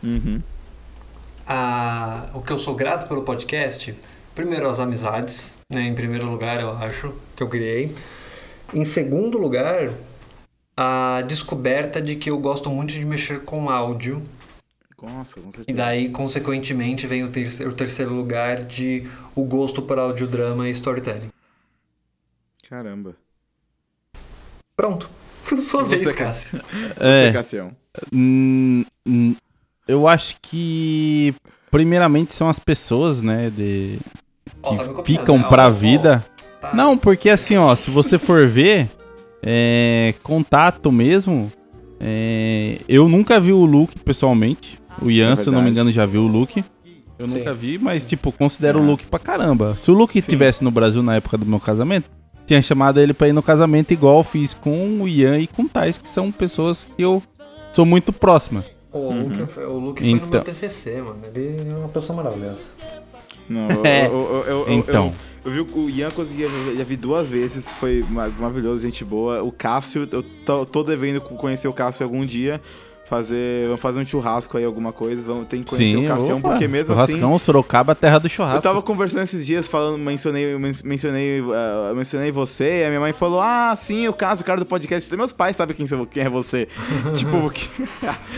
Uhum. 0.03 0.41
Ah, 1.47 2.29
o 2.33 2.41
que 2.41 2.51
eu 2.51 2.59
sou 2.59 2.75
grato 2.75 3.07
pelo 3.07 3.23
podcast, 3.23 3.95
primeiro 4.35 4.69
as 4.69 4.79
amizades, 4.79 5.57
né? 5.69 5.81
Em 5.81 5.95
primeiro 5.95 6.29
lugar, 6.29 6.59
eu 6.59 6.71
acho, 6.77 7.13
que 7.35 7.41
eu 7.43 7.47
criei. 7.47 7.95
Em 8.73 8.83
segundo 8.83 9.37
lugar, 9.37 9.93
a 10.75 11.21
descoberta 11.25 12.01
de 12.01 12.15
que 12.17 12.29
eu 12.29 12.37
gosto 12.37 12.69
muito 12.69 12.91
de 12.93 13.03
mexer 13.05 13.39
com 13.41 13.69
áudio. 13.69 14.21
Nossa, 15.01 15.39
com 15.39 15.49
E 15.49 15.53
certeza. 15.53 15.77
daí, 15.77 16.09
consequentemente, 16.09 17.07
vem 17.07 17.23
o 17.23 17.29
terceiro, 17.29 17.71
o 17.71 17.75
terceiro 17.75 18.13
lugar 18.13 18.63
de 18.65 19.03
o 19.35 19.43
gosto 19.43 19.81
por 19.81 19.97
audiodrama 19.97 20.67
e 20.67 20.71
storytelling. 20.71 21.29
Caramba. 22.67 23.15
Pronto. 24.75 25.09
Sua 25.61 25.83
vez, 25.83 26.11
Cássio. 26.11 26.59
É. 26.99 27.27
Você, 27.27 27.33
Cassião. 27.33 27.71
Hum, 28.11 28.83
hum, 29.07 29.35
eu 29.87 30.07
acho 30.07 30.35
que 30.41 31.33
primeiramente 31.71 32.33
são 32.33 32.49
as 32.49 32.59
pessoas, 32.59 33.21
né, 33.21 33.51
de 33.55 33.97
tá 34.61 34.71
me 34.71 34.77
que 34.77 34.83
copiando, 34.85 35.05
ficam 35.05 35.37
né? 35.37 35.45
pra 35.47 35.65
Ó, 35.65 35.67
ó, 35.67 35.71
vida. 35.71 36.25
tá. 36.61 36.73
Não, 36.73 36.97
porque 36.97 37.29
assim, 37.29 37.57
ó, 37.57 37.75
se 37.75 37.91
você 37.91 38.17
for 38.17 38.47
ver 38.47 38.89
é, 39.43 40.13
contato 40.23 40.91
mesmo, 40.91 41.51
é, 41.99 42.79
eu 42.87 43.07
nunca 43.09 43.39
vi 43.39 43.51
o 43.53 43.65
Luke 43.65 43.97
pessoalmente. 43.99 44.79
O 45.01 45.11
Ian, 45.11 45.33
É 45.33 45.35
se 45.35 45.47
eu 45.47 45.53
não 45.53 45.61
me 45.61 45.69
engano, 45.69 45.91
já 45.91 46.05
viu 46.05 46.21
o 46.21 46.27
Luke. 46.27 46.63
Eu 47.19 47.29
Sim. 47.29 47.39
nunca 47.39 47.53
vi, 47.53 47.77
mas 47.77 48.05
tipo, 48.05 48.31
considero 48.31 48.79
o 48.79 48.83
Ah. 48.83 48.85
Luke 48.85 49.05
pra 49.05 49.19
caramba. 49.19 49.75
Se 49.79 49.89
o 49.91 49.93
Luke 49.93 50.13
Sim. 50.13 50.19
estivesse 50.19 50.63
no 50.63 50.71
Brasil 50.71 51.01
na 51.03 51.15
época 51.15 51.37
do 51.37 51.45
meu 51.45 51.59
casamento, 51.59 52.09
tinha 52.45 52.61
chamado 52.61 52.99
ele 52.99 53.13
pra 53.13 53.27
ir 53.27 53.33
no 53.33 53.41
casamento 53.43 53.91
igual 53.91 54.19
eu 54.19 54.23
fiz 54.23 54.53
com 54.53 55.01
o 55.01 55.07
Ian 55.07 55.37
e 55.39 55.47
com 55.47 55.63
o 55.63 55.69
Tais, 55.69 55.97
que 55.97 56.07
são 56.07 56.31
pessoas 56.31 56.87
que 56.95 57.01
eu 57.03 57.21
sou 57.73 57.85
muito 57.85 58.11
próximas. 58.13 58.71
O 58.91 58.99
Uhum. 58.99 59.23
Luke, 59.27 59.45
foi- 59.45 59.65
o 59.65 59.77
Luke 59.79 60.01
foi 60.01 60.11
no 60.11 60.17
Então. 60.17 60.29
meu 60.29 60.41
TCC, 60.43 61.01
mano. 61.01 61.19
Ele 61.35 61.69
é 61.69 61.75
uma 61.75 61.89
pessoa 61.89 62.15
maravilhosa. 62.15 62.59
Não, 63.49 63.67
eu, 63.69 63.85
É. 63.85 64.07
eu, 64.07 64.11
eu, 64.11 64.43
eu- 64.47 64.67
eu- 64.67 64.73
Então. 64.73 65.13
Eu, 65.45 65.51
vi 65.51 65.61
o 65.61 65.89
Ian 65.89 66.11
conseguia, 66.11 66.49
já 66.75 66.83
vi 66.83 66.97
duas 66.97 67.29
vezes, 67.29 67.69
foi 67.69 68.03
ma- 68.09 68.27
maravilhoso, 68.27 68.81
gente 68.85 69.05
boa. 69.05 69.41
O 69.43 69.51
Cássio, 69.51 70.07
eu 70.11 70.21
tô, 70.23 70.65
tô 70.65 70.83
devendo 70.83 71.21
conhecer 71.21 71.69
o 71.69 71.73
Cássio 71.73 72.03
algum 72.03 72.25
dia, 72.25 72.61
fazer, 73.07 73.65
vamos 73.67 73.81
fazer 73.81 73.99
um 73.99 74.05
churrasco 74.05 74.57
aí, 74.57 74.65
alguma 74.65 74.91
coisa, 74.91 75.21
vamos 75.23 75.47
ter 75.47 75.57
que 75.59 75.63
conhecer 75.65 75.97
o 75.97 76.05
Cassião, 76.05 76.37
opa, 76.39 76.49
porque 76.49 76.67
mesmo 76.67 76.93
assim... 76.93 77.13
Churrascão, 77.13 77.39
Sorocaba, 77.39 77.95
terra 77.95 78.19
do 78.19 78.29
churrasco. 78.29 78.57
Eu 78.57 78.61
tava 78.61 78.81
conversando 78.81 79.23
esses 79.23 79.45
dias, 79.45 79.67
falando, 79.67 79.97
mencionei, 79.97 80.57
men- 80.57 80.71
mencionei, 80.83 81.41
ah, 81.53 81.93
mencionei 81.95 82.31
você, 82.31 82.81
e 82.81 82.85
a 82.85 82.87
minha 82.89 82.99
mãe 82.99 83.13
falou, 83.13 83.41
ah, 83.41 83.73
sim, 83.75 84.07
o 84.07 84.13
caso, 84.13 84.41
o 84.41 84.45
cara 84.45 84.59
do 84.59 84.65
podcast. 84.65 85.15
Meus 85.15 85.31
pais 85.33 85.55
sabem 85.55 85.75
quem, 85.75 85.85
quem 86.07 86.23
é 86.23 86.29
você. 86.29 86.67
tipo, 87.15 87.51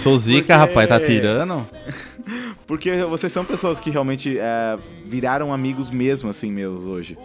Sou 0.03 0.17
zica, 0.19 0.39
Porque- 0.39 0.53
rapaz, 0.53 0.89
tá 0.89 0.99
tirando? 0.99 1.65
porque 2.67 2.91
vocês 3.05 3.31
são 3.33 3.43
pessoas 3.43 3.79
que 3.79 3.89
realmente 3.89 4.37
eh, 4.37 4.77
viraram 5.05 5.51
amigos 5.53 5.89
mesmo, 5.89 6.29
assim, 6.29 6.51
meus, 6.51 6.85
hoje. 6.85 7.17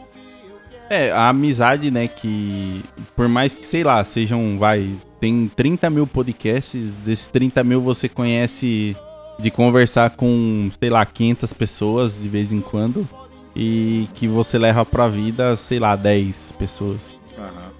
É, 0.89 1.11
a 1.13 1.29
amizade, 1.31 1.91
né, 1.91 2.09
que 2.09 2.83
por 3.17 3.27
mais 3.29 3.55
que, 3.55 3.65
sei 3.65 3.83
lá, 3.83 4.03
sejam, 4.05 4.59
vai, 4.59 4.91
tem 5.25 5.51
30 5.57 5.89
mil 5.89 6.07
podcasts, 6.07 6.93
desses 7.03 7.27
30 7.29 7.65
mil 7.65 7.81
você 7.81 8.11
conhece 8.11 8.95
de 9.39 9.51
conversar 9.51 10.11
com, 10.11 10.71
sei 10.79 10.91
lá, 10.91 11.07
500 11.07 11.51
pessoas 11.55 12.13
de 12.21 12.29
vez 12.29 12.53
em 12.53 12.61
quando 12.61 13.09
e 13.57 14.07
que 14.15 14.29
você 14.29 14.59
leva 14.59 14.85
pra 14.85 15.09
vida, 15.09 15.57
sei 15.57 15.79
lá, 15.79 15.97
10 15.97 16.53
pessoas. 16.59 17.17
Aham. 17.39 17.71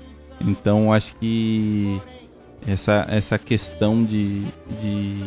Então 0.41 0.91
acho 0.91 1.15
que 1.17 2.01
essa, 2.67 3.05
essa 3.11 3.39
questão 3.39 4.03
de, 4.03 4.41
de, 4.81 5.19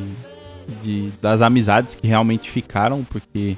de- 0.82 1.12
das 1.22 1.44
amizades 1.44 1.94
que 1.94 2.08
realmente 2.08 2.50
ficaram, 2.50 3.04
porque 3.04 3.56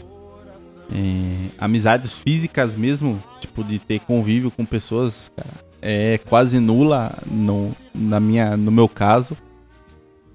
é, 0.94 1.48
amizades 1.58 2.12
físicas 2.12 2.76
mesmo, 2.76 3.24
tipo 3.40 3.64
de 3.64 3.80
ter 3.80 4.02
convívio 4.02 4.52
com 4.52 4.66
pessoas, 4.66 5.32
cara, 5.34 5.69
é 5.82 6.20
quase 6.30 6.60
nula 6.60 7.18
no, 7.26 7.72
na 7.94 8.20
minha, 8.20 8.58
no 8.58 8.72
meu 8.72 8.88
caso. 8.88 9.38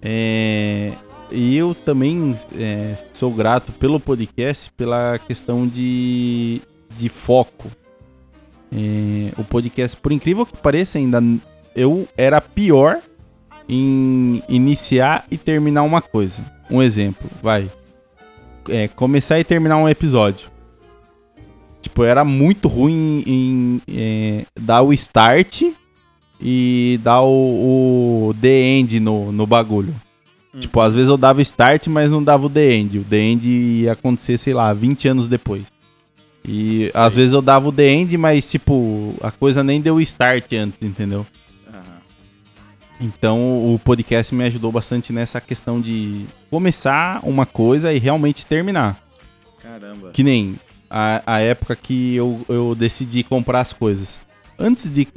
É, 0.01 0.93
e 1.31 1.57
eu 1.57 1.75
também 1.75 2.37
é, 2.57 2.95
sou 3.13 3.33
grato 3.33 3.73
pelo 3.73 3.99
podcast, 3.99 4.71
pela 4.77 5.19
questão 5.27 5.67
de, 5.67 6.61
de 6.97 7.09
foco. 7.09 7.71
É, 8.73 9.33
o 9.39 9.45
podcast, 9.45 9.97
por 9.97 10.13
incrível 10.13 10.45
que 10.45 10.57
pareça, 10.57 10.99
ainda 10.99 11.23
eu 11.75 12.07
era 12.17 12.41
pior 12.41 12.99
em 13.69 14.43
iniciar 14.49 15.25
e 15.31 15.39
terminar 15.39 15.83
uma 15.83 16.03
coisa. 16.03 16.41
Um 16.71 16.83
exemplo, 16.83 17.29
vai. 17.43 17.71
É, 18.69 18.89
começar 18.89 19.39
e 19.39 19.45
terminar 19.45 19.77
um 19.77 19.89
episódio. 19.89 20.54
Tipo, 21.85 22.03
eu 22.03 22.07
era 22.07 22.25
muito 22.25 22.67
ruim 22.67 23.23
em, 23.27 23.83
é, 23.89 24.47
dar 24.59 24.81
o 24.81 24.91
start 24.95 25.65
e 26.41 26.99
dar 27.03 27.21
o, 27.21 28.31
o 28.31 28.35
the 28.41 28.49
end 28.49 28.99
no, 28.99 29.31
no 29.31 29.47
bagulho. 29.47 29.95
Tipo, 30.59 30.81
às 30.81 30.95
vezes 30.95 31.11
eu 31.11 31.19
dava 31.19 31.41
o 31.41 31.43
start, 31.43 31.89
mas 31.89 32.11
não 32.11 32.23
dava 32.23 32.47
o 32.47 32.51
the 32.51 32.73
end. 32.73 32.99
O 32.99 33.05
the 33.05 33.19
end 33.19 33.47
ia 33.47 33.93
acontecer, 33.93 34.39
sei 34.39 34.55
lá, 34.55 34.73
20 34.73 35.09
anos 35.09 35.29
depois. 35.29 35.65
E 36.43 36.89
Sei. 36.91 36.93
às 36.95 37.15
vezes 37.15 37.35
eu 37.35 37.43
dava 37.43 37.69
o 37.69 37.73
the 37.73 37.87
end, 37.87 38.17
mas 38.17 38.51
tipo, 38.51 39.15
a 39.21 39.31
coisa 39.31 39.63
nem 39.63 39.79
deu 39.79 40.01
start 40.01 40.51
antes, 40.55 40.79
entendeu? 40.81 41.27
Então 42.99 43.75
o 43.75 43.79
podcast 43.79 44.35
me 44.35 44.45
ajudou 44.45 44.73
bastante 44.73 45.13
nessa 45.13 45.39
questão 45.39 45.81
de 45.81 46.25
começar 46.49 47.21
uma 47.25 47.45
coisa 47.45 47.93
e 47.93 47.99
realmente 47.99 48.47
terminar. 48.47 48.97
Caramba. 49.61 50.11
Que 50.13 50.23
nem 50.23 50.57
a, 50.97 51.23
a 51.27 51.41
época 51.41 51.75
que 51.75 52.15
eu, 52.15 52.47
eu 52.49 52.73
decidi 52.73 53.25
comprar 53.25 53.59
as 53.59 53.73
coisas. 53.73 54.11
Antes 54.57 54.89
de, 54.89 55.09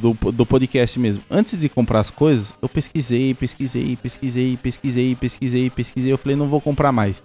do, 0.00 0.14
do 0.32 0.46
podcast 0.46 0.98
mesmo, 0.98 1.22
antes 1.30 1.60
de 1.60 1.68
comprar 1.68 2.00
as 2.00 2.08
coisas, 2.08 2.54
eu 2.62 2.66
pesquisei, 2.66 3.34
pesquisei, 3.34 3.94
pesquisei, 3.96 4.56
pesquisei, 4.56 5.14
pesquisei, 5.14 5.68
pesquisei. 5.68 6.10
Eu 6.10 6.16
falei, 6.16 6.34
não 6.34 6.48
vou 6.48 6.58
comprar 6.58 6.90
mais. 6.90 7.22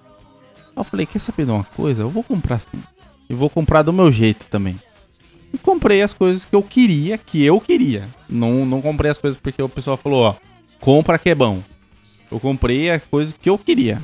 Eu 0.76 0.84
falei, 0.84 1.06
quer 1.06 1.20
saber 1.20 1.46
de 1.46 1.52
uma 1.52 1.64
coisa? 1.64 2.02
Eu 2.02 2.10
vou 2.10 2.22
comprar 2.22 2.60
sim. 2.60 2.84
E 3.30 3.34
vou 3.34 3.50
comprar 3.50 3.82
do 3.82 3.94
meu 3.94 4.12
jeito 4.12 4.46
também. 4.48 4.78
E 5.54 5.58
comprei 5.58 6.02
as 6.02 6.12
coisas 6.12 6.44
que 6.44 6.54
eu 6.54 6.62
queria, 6.62 7.18
que 7.18 7.42
eu 7.42 7.62
queria. 7.62 8.10
Não, 8.28 8.66
não 8.66 8.82
comprei 8.82 9.10
as 9.10 9.18
coisas 9.18 9.40
porque 9.40 9.64
o 9.64 9.70
pessoal 9.70 9.96
falou, 9.96 10.24
ó, 10.24 10.36
compra 10.82 11.18
que 11.18 11.30
é 11.30 11.36
bom. 11.36 11.64
Eu 12.30 12.42
comprei 12.42 12.90
as 12.90 13.04
coisas 13.04 13.34
que 13.42 13.50
eu 13.50 13.58
queria. 13.58 14.02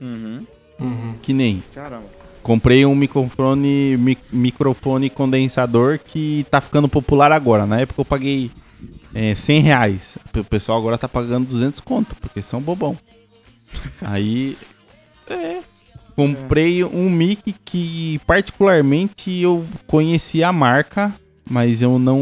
Uhum. 0.00 0.46
Uhum. 0.80 1.14
Que 1.22 1.32
nem 1.32 1.62
Caramba. 1.74 2.06
Comprei 2.42 2.86
um 2.86 2.94
microfone, 2.94 3.96
mi- 3.98 4.16
microfone 4.32 5.10
condensador 5.10 5.98
que 5.98 6.46
tá 6.50 6.60
ficando 6.60 6.88
popular 6.88 7.30
agora. 7.32 7.66
Na 7.66 7.80
época 7.80 8.00
eu 8.00 8.04
paguei 8.04 8.50
é, 9.14 9.34
100 9.34 9.60
reais. 9.60 10.16
O 10.34 10.44
pessoal 10.44 10.78
agora 10.78 10.96
tá 10.96 11.08
pagando 11.08 11.48
200 11.48 11.80
conto, 11.80 12.14
porque 12.20 12.40
são 12.40 12.60
bobão. 12.60 12.96
Aí, 14.00 14.56
é, 15.28 15.58
comprei 16.16 16.82
um 16.84 17.10
mic 17.10 17.54
que 17.64 18.18
particularmente 18.26 19.30
eu 19.40 19.66
conhecia 19.86 20.48
a 20.48 20.52
marca, 20.52 21.12
mas 21.50 21.82
eu 21.82 21.98
não, 21.98 22.18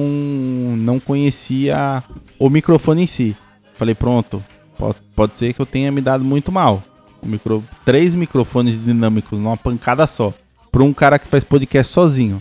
não 0.76 0.98
conhecia 0.98 2.02
o 2.38 2.50
microfone 2.50 3.02
em 3.04 3.06
si. 3.06 3.36
Falei, 3.74 3.94
pronto, 3.94 4.42
pode, 4.76 4.96
pode 5.14 5.36
ser 5.36 5.52
que 5.52 5.60
eu 5.60 5.66
tenha 5.66 5.92
me 5.92 6.00
dado 6.00 6.24
muito 6.24 6.50
mal. 6.50 6.82
Micro, 7.22 7.62
três 7.84 8.14
microfones 8.14 8.82
dinâmicos 8.82 9.38
numa 9.38 9.56
pancada 9.56 10.06
só. 10.06 10.32
Pra 10.70 10.82
um 10.82 10.92
cara 10.92 11.18
que 11.18 11.26
faz 11.26 11.42
podcast 11.44 11.92
sozinho. 11.92 12.40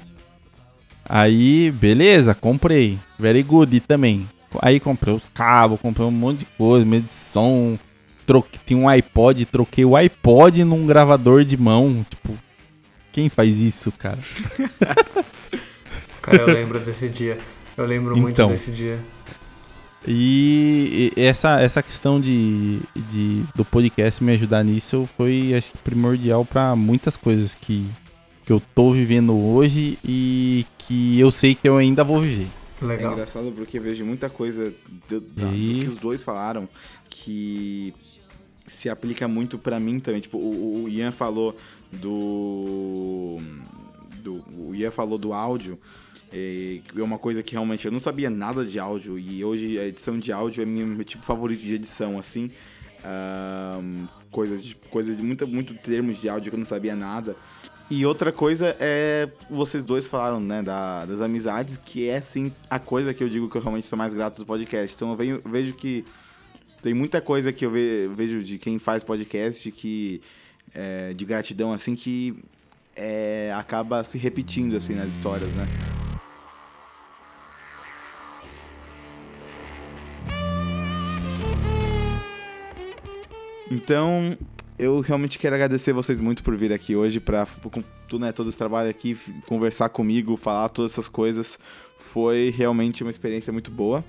Aí, 1.08 1.72
beleza, 1.72 2.34
comprei. 2.34 2.98
Very 3.18 3.44
good 3.44 3.80
também. 3.82 4.28
Aí 4.62 4.80
comprei 4.80 5.14
os 5.14 5.24
cabos, 5.34 5.80
comprei 5.80 6.06
um 6.06 6.12
monte 6.12 6.40
de 6.40 6.46
coisa, 6.58 6.86
meio 6.86 7.04
de 7.04 7.14
som. 7.14 7.78
Troquei, 8.26 8.60
tinha 8.66 8.80
um 8.80 8.90
iPod, 8.90 9.46
troquei 9.46 9.86
o 9.86 9.96
iPod 9.96 10.64
num 10.64 10.86
gravador 10.88 11.44
de 11.44 11.56
mão. 11.58 12.06
Tipo, 12.10 12.34
quem 13.12 13.30
faz 13.30 13.60
isso, 13.60 13.92
cara? 13.92 14.18
Cara, 16.22 16.38
eu 16.42 16.48
lembro 16.48 16.80
desse 16.80 17.08
dia. 17.08 17.38
Eu 17.78 17.86
lembro 17.86 18.18
muito 18.18 18.34
Então. 18.34 18.50
desse 18.50 18.72
dia. 18.72 19.00
E 20.08 21.12
essa, 21.16 21.60
essa 21.60 21.82
questão 21.82 22.20
de, 22.22 22.80
de 23.12 23.44
do 23.56 23.66
podcast 23.66 24.24
me 24.24 24.34
ajudar 24.34 24.64
nisso 24.64 25.10
foi 25.18 25.54
acho, 25.56 25.72
que, 25.72 25.78
primordial 25.80 26.46
para 26.46 26.76
muitas 26.76 27.18
coisas 27.18 27.56
que, 27.56 27.86
que 28.44 28.52
eu 28.52 28.62
tô 28.74 28.92
vivendo 28.92 29.36
hoje 29.36 29.98
e 30.04 30.66
que 30.78 31.20
eu 31.20 31.32
sei 31.32 31.56
que 31.56 31.68
eu 31.68 31.78
ainda 31.78 32.04
vou 32.04 32.22
viver. 32.22 32.48
É 32.82 32.86
Legal. 32.86 33.14
engraçado 33.14 33.52
porque 33.52 33.80
vejo 33.80 34.06
muita 34.06 34.30
coisa 34.30 34.74
do, 35.10 35.20
do 35.22 35.56
E- 35.56 35.80
que 35.82 35.88
os 35.90 35.98
dois 35.98 36.22
falaram 36.22 36.68
que 37.10 37.94
se 38.68 38.90
aplica 38.90 39.28
muito 39.28 39.58
pra 39.58 39.80
mim 39.80 40.00
também. 40.00 40.22
Tipo, 40.22 40.38
o, 40.38 40.84
o 40.84 40.90
Ian 40.90 41.12
falou 41.12 41.56
do, 41.92 43.38
do. 44.24 44.44
O 44.58 44.76
Ian 44.76 44.92
falou 44.92 45.18
do 45.18 45.34
áudio. 45.34 45.80
E 46.36 46.82
É 46.98 47.02
uma 47.02 47.18
coisa 47.18 47.42
que 47.42 47.54
realmente 47.54 47.86
eu 47.86 47.92
não 47.92 48.00
sabia 48.00 48.30
nada 48.30 48.66
de 48.66 48.78
áudio 48.80 49.18
e 49.18 49.44
hoje 49.44 49.80
a 49.80 49.86
edição 49.88 50.20
de 50.20 50.32
áudio 50.32 50.62
é 50.64 50.66
meu, 50.66 51.04
tipo 51.04 51.26
favorito 51.26 51.62
de 51.62 51.76
edição, 51.76 52.20
assim. 52.20 52.52
Ahn, 53.04 54.08
coisas 54.32 54.64
de, 54.64 54.76
coisas 54.90 55.18
de 55.18 55.24
muito, 55.24 55.48
muito 55.48 55.74
termos 55.76 56.20
de 56.20 56.28
áudio 56.28 56.52
que 56.52 56.56
eu 56.56 56.60
não 56.60 56.66
sabia 56.66 56.96
nada. 56.96 57.36
E 57.90 58.04
outra 58.06 58.32
coisa 58.32 58.76
é, 58.80 59.30
vocês 59.50 59.84
dois 59.84 60.08
falaram, 60.08 60.40
né, 60.40 60.64
da- 60.64 61.06
das 61.06 61.22
amizades, 61.22 61.78
que 61.78 62.10
é, 62.10 62.20
sim, 62.20 62.52
a 62.70 62.80
coisa 62.80 63.14
que 63.14 63.24
eu 63.24 63.30
digo 63.30 63.48
que 63.48 63.56
eu 63.58 63.62
realmente 63.62 63.86
sou 63.86 63.96
mais 63.98 64.12
grato 64.12 64.38
do 64.38 64.46
podcast. 64.46 64.96
Então 64.96 65.12
eu 65.12 65.16
venho- 65.16 65.42
vejo 65.46 65.74
que 65.76 66.04
tem 66.82 66.94
muita 66.96 67.22
coisa 67.22 67.54
que 67.54 67.64
eu 67.66 67.70
ve- 67.72 68.10
vejo 68.16 68.44
de 68.44 68.58
quem 68.58 68.80
faz 68.80 69.04
podcast 69.04 69.72
que 69.72 70.20
é, 70.74 71.14
de 71.14 71.24
gratidão, 71.26 71.72
assim, 71.72 71.96
que 71.96 72.36
é, 72.96 73.54
acaba 73.56 74.04
se 74.04 74.18
repetindo, 74.18 74.76
assim, 74.76 74.94
nas 74.96 75.12
histórias, 75.12 75.54
né? 75.54 75.68
Então, 83.72 84.38
eu 84.78 85.00
realmente 85.00 85.40
quero 85.40 85.56
agradecer 85.56 85.94
vocês 85.94 86.20
muito 86.20 86.44
por 86.44 86.56
vir 86.56 86.72
aqui 86.72 86.96
hoje 86.96 87.20
para 87.20 87.48
né, 88.20 88.32
todo 88.32 88.50
esse 88.50 88.58
trabalho 88.58 88.90
aqui, 88.90 89.18
conversar 89.48 89.90
comigo, 89.90 90.38
falar 90.38 90.70
todas 90.70 90.92
essas 90.92 91.08
coisas. 91.08 91.58
Foi 91.98 92.54
realmente 92.56 93.04
uma 93.04 93.10
experiência 93.10 93.52
muito 93.52 93.72
boa. 93.72 94.04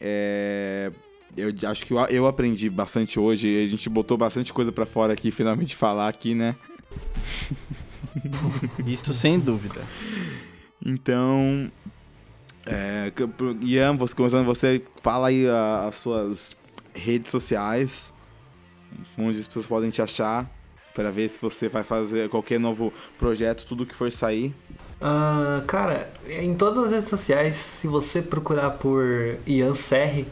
É, 0.00 0.90
eu 1.36 1.52
acho 1.68 1.84
que 1.84 1.92
eu, 1.92 1.98
eu 2.06 2.26
aprendi 2.26 2.70
bastante 2.70 3.18
hoje. 3.18 3.62
A 3.62 3.66
gente 3.66 3.88
botou 3.88 4.16
bastante 4.16 4.52
coisa 4.52 4.72
para 4.72 4.86
fora 4.86 5.12
aqui, 5.12 5.30
finalmente 5.30 5.76
falar 5.76 6.08
aqui, 6.08 6.34
né? 6.34 6.56
Isso 8.86 9.12
sem 9.12 9.38
dúvida. 9.38 9.82
Então, 10.84 11.70
é, 12.64 13.12
Ian, 13.62 13.96
você, 13.96 14.14
começando 14.14 14.46
você, 14.46 14.82
fala 15.02 15.28
aí 15.28 15.44
as 15.86 15.96
suas 15.96 16.56
redes 16.94 17.30
sociais, 17.30 18.12
onde 19.18 19.40
as 19.40 19.46
pessoas 19.46 19.66
podem 19.66 19.90
te 19.90 20.00
achar, 20.02 20.50
para 20.94 21.10
ver 21.10 21.28
se 21.28 21.38
você 21.40 21.68
vai 21.68 21.82
fazer 21.84 22.28
qualquer 22.28 22.58
novo 22.58 22.92
projeto, 23.18 23.64
tudo 23.66 23.86
que 23.86 23.94
for 23.94 24.10
sair. 24.10 24.54
Ah, 25.00 25.62
cara, 25.66 26.12
em 26.28 26.54
todas 26.54 26.84
as 26.84 26.92
redes 26.92 27.08
sociais, 27.08 27.56
se 27.56 27.86
você 27.86 28.20
procurar 28.20 28.70
por 28.72 29.04
Ian 29.46 29.74
Serri, 29.74 30.26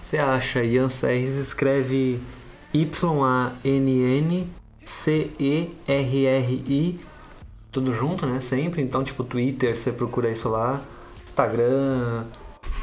você 0.00 0.18
acha 0.18 0.64
Ian 0.64 0.88
Serri, 0.88 1.26
se 1.28 1.40
escreve 1.40 2.20
Y-A-N-N-C-E-R-R-I, 2.74 3.40
tudo 7.70 7.94
junto, 7.94 8.26
né? 8.26 8.40
Sempre. 8.40 8.82
Então, 8.82 9.04
tipo, 9.04 9.22
Twitter, 9.22 9.78
você 9.78 9.92
procura 9.92 10.30
isso 10.30 10.48
lá. 10.48 10.82
Instagram, 11.24 12.24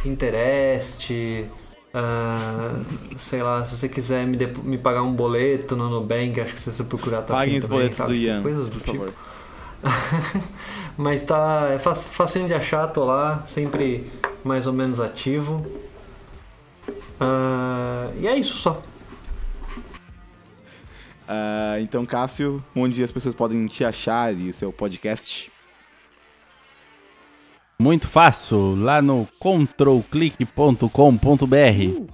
Pinterest, 0.01 1.45
ah, 1.93 2.79
sei 3.17 3.41
lá, 3.41 3.63
se 3.65 3.75
você 3.77 3.89
quiser 3.89 4.25
me, 4.27 4.37
me 4.63 4.77
pagar 4.77 5.01
um 5.03 5.11
boleto 5.13 5.75
no 5.75 5.89
Nubank, 5.89 6.39
acho 6.41 6.53
que 6.53 6.59
se 6.59 6.71
você 6.71 6.83
procurar 6.83 7.21
tá 7.23 7.33
Paguem 7.33 7.49
assim 7.49 7.57
os 7.57 7.63
também, 7.63 7.77
boletos 7.79 7.97
sabe? 7.97 8.09
do 8.09 8.15
Ian, 8.15 8.41
Coisas 8.43 8.67
do 8.69 8.79
tipo. 8.79 8.91
favor. 8.91 9.13
Mas 10.97 11.21
tá. 11.23 11.69
É 11.71 11.79
fac- 11.79 11.95
facinho 11.97 12.47
de 12.47 12.53
achar, 12.53 12.87
tô 12.87 13.05
lá, 13.05 13.43
sempre 13.47 14.11
mais 14.43 14.67
ou 14.67 14.73
menos 14.73 14.99
ativo. 14.99 15.65
Ah, 17.19 18.09
e 18.19 18.27
é 18.27 18.35
isso 18.37 18.57
só. 18.57 18.81
Ah, 21.27 21.77
então, 21.79 22.05
Cássio, 22.05 22.63
onde 22.75 23.03
as 23.03 23.11
pessoas 23.11 23.35
podem 23.35 23.65
te 23.67 23.83
achar 23.85 24.33
e 24.33 24.51
seu 24.51 24.71
podcast? 24.73 25.48
Muito 27.81 28.09
fácil, 28.09 28.75
lá 28.75 29.01
no 29.01 29.25
controlclick.com.br. 29.39 32.13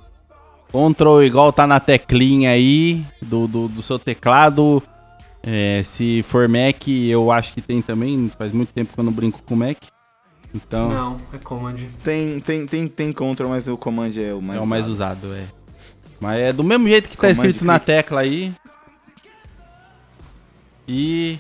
Control 0.72 1.24
igual 1.24 1.52
tá 1.52 1.66
na 1.66 1.80
teclinha 1.80 2.52
aí 2.52 3.04
do, 3.20 3.48
do, 3.48 3.68
do 3.68 3.82
seu 3.82 3.98
teclado. 3.98 4.84
É, 5.42 5.82
se 5.84 6.24
for 6.28 6.48
Mac, 6.48 6.88
eu 6.88 7.32
acho 7.32 7.54
que 7.54 7.62
tem 7.62 7.82
também. 7.82 8.32
Faz 8.38 8.52
muito 8.52 8.72
tempo 8.74 8.94
que 8.94 9.00
eu 9.00 9.04
não 9.04 9.12
brinco 9.12 9.42
com 9.42 9.56
Mac. 9.56 9.78
Então 10.54 10.90
Não, 10.90 11.22
é 11.34 11.38
Command. 11.40 11.78
Tem, 12.04 12.40
tem, 12.40 12.68
tem, 12.68 12.88
tem 12.88 13.12
contra, 13.12 13.48
mas 13.48 13.68
o 13.68 13.76
Command 13.76 14.12
é 14.18 14.34
o 14.34 14.42
mais 14.42 14.60
é 14.60 14.64
o 14.64 14.68
mais 14.68 14.88
usado. 14.88 15.26
usado, 15.26 15.36
é. 15.36 15.46
Mas 16.20 16.42
é 16.42 16.54
do 16.54 16.64
mesmo 16.64 16.88
jeito 16.88 17.10
que 17.10 17.18
tá 17.18 17.30
Command 17.30 17.48
escrito 17.48 17.66
na 17.66 17.80
tecla 17.80 18.22
aí. 18.22 18.54
E 20.88 21.40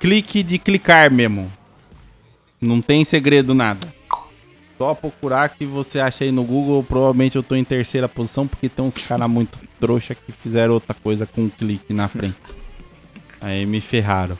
clique 0.00 0.42
de 0.42 0.58
clicar 0.58 1.12
mesmo. 1.12 1.48
Não 2.62 2.80
tem 2.80 3.04
segredo 3.04 3.54
nada. 3.54 3.92
Só 4.78 4.94
procurar 4.94 5.48
que 5.48 5.66
você 5.66 5.98
acha 5.98 6.22
aí 6.22 6.30
no 6.30 6.44
Google. 6.44 6.84
Provavelmente 6.84 7.34
eu 7.34 7.42
tô 7.42 7.56
em 7.56 7.64
terceira 7.64 8.08
posição 8.08 8.46
porque 8.46 8.68
tem 8.68 8.84
uns 8.84 8.96
caras 8.98 9.28
muito 9.28 9.58
trouxa 9.80 10.14
que 10.14 10.30
fizeram 10.30 10.74
outra 10.74 10.94
coisa 10.94 11.26
com 11.26 11.42
um 11.42 11.48
clique 11.48 11.92
na 11.92 12.06
frente. 12.06 12.36
aí 13.40 13.66
me 13.66 13.80
ferraram. 13.80 14.38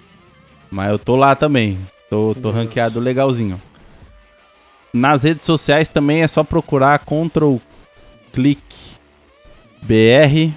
Mas 0.71 0.91
eu 0.91 0.99
tô 1.01 1.17
lá 1.17 1.35
também. 1.35 1.77
Tô, 2.09 2.35
tô 2.41 2.53
ranqueado 2.53 3.01
legalzinho. 3.01 3.61
Nas 4.93 5.25
redes 5.25 5.45
sociais 5.45 5.89
também 5.89 6.23
é 6.23 6.29
só 6.29 6.45
procurar 6.45 7.01
Ctrl 7.01 7.57
Click 8.33 8.63
BR. 9.83 10.53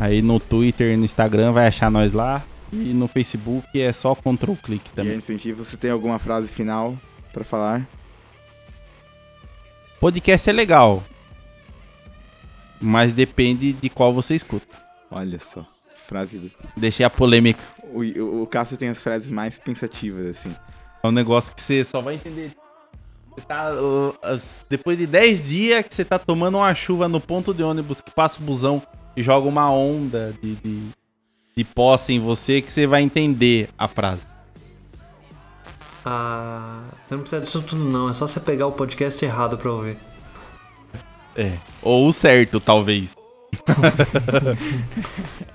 Aí 0.00 0.20
no 0.20 0.40
Twitter 0.40 0.92
e 0.92 0.96
no 0.96 1.04
Instagram 1.04 1.52
vai 1.52 1.68
achar 1.68 1.90
nós 1.90 2.12
lá. 2.12 2.42
E 2.82 2.92
no 2.92 3.06
Facebook 3.06 3.80
é 3.80 3.92
só 3.92 4.14
Ctrl 4.14 4.54
Click 4.62 4.90
E 4.90 4.94
também. 4.94 5.16
incentivo, 5.16 5.64
você 5.64 5.76
tem 5.76 5.90
alguma 5.90 6.18
frase 6.18 6.52
final 6.52 6.98
pra 7.32 7.44
falar? 7.44 7.86
Podcast 10.00 10.48
é 10.48 10.52
legal. 10.52 11.02
Mas 12.80 13.12
depende 13.12 13.72
de 13.72 13.88
qual 13.88 14.12
você 14.12 14.34
escuta. 14.34 14.66
Olha 15.10 15.38
só, 15.38 15.64
frase 15.96 16.38
do... 16.38 16.50
Deixei 16.76 17.06
a 17.06 17.10
polêmica. 17.10 17.60
O, 17.84 18.00
o, 18.02 18.42
o 18.42 18.46
Cássio 18.46 18.76
tem 18.76 18.88
as 18.88 19.02
frases 19.02 19.30
mais 19.30 19.58
pensativas, 19.58 20.26
assim. 20.26 20.54
É 21.02 21.06
um 21.06 21.12
negócio 21.12 21.54
que 21.54 21.62
você 21.62 21.84
só 21.84 22.00
vai 22.00 22.14
entender. 22.14 22.52
Você 23.30 23.46
tá, 23.46 23.70
depois 24.68 24.96
de 24.96 25.06
10 25.06 25.42
dias 25.42 25.86
que 25.86 25.94
você 25.94 26.04
tá 26.04 26.18
tomando 26.18 26.58
uma 26.58 26.74
chuva 26.74 27.08
no 27.08 27.20
ponto 27.20 27.52
de 27.52 27.62
ônibus 27.62 28.00
que 28.00 28.10
passa 28.10 28.38
o 28.40 28.42
busão 28.42 28.82
e 29.16 29.22
joga 29.22 29.48
uma 29.48 29.70
onda 29.70 30.34
de, 30.40 30.54
de, 30.56 30.88
de 31.56 31.64
posse 31.64 32.12
em 32.12 32.20
você 32.20 32.60
que 32.60 32.72
você 32.72 32.86
vai 32.86 33.02
entender 33.02 33.68
a 33.78 33.86
frase. 33.88 34.26
Ah, 36.04 36.82
você 37.06 37.14
não 37.14 37.22
precisa 37.22 37.40
disso 37.40 37.62
tudo, 37.62 37.84
não. 37.84 38.10
É 38.10 38.12
só 38.12 38.26
você 38.26 38.40
pegar 38.40 38.66
o 38.66 38.72
podcast 38.72 39.24
errado 39.24 39.56
pra 39.56 39.70
ouvir. 39.70 39.96
É. 41.34 41.56
Ou 41.82 42.08
o 42.08 42.12
certo, 42.12 42.60
talvez. 42.60 43.10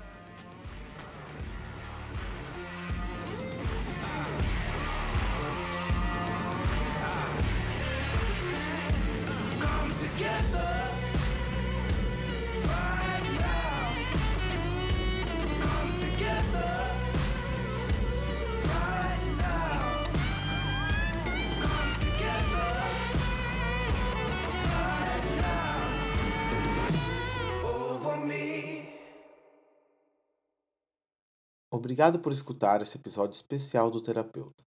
Obrigado 32.00 32.22
por 32.22 32.32
escutar 32.32 32.80
esse 32.80 32.96
episódio 32.96 33.34
especial 33.34 33.90
do 33.90 34.00
Terapeuta. 34.00 34.64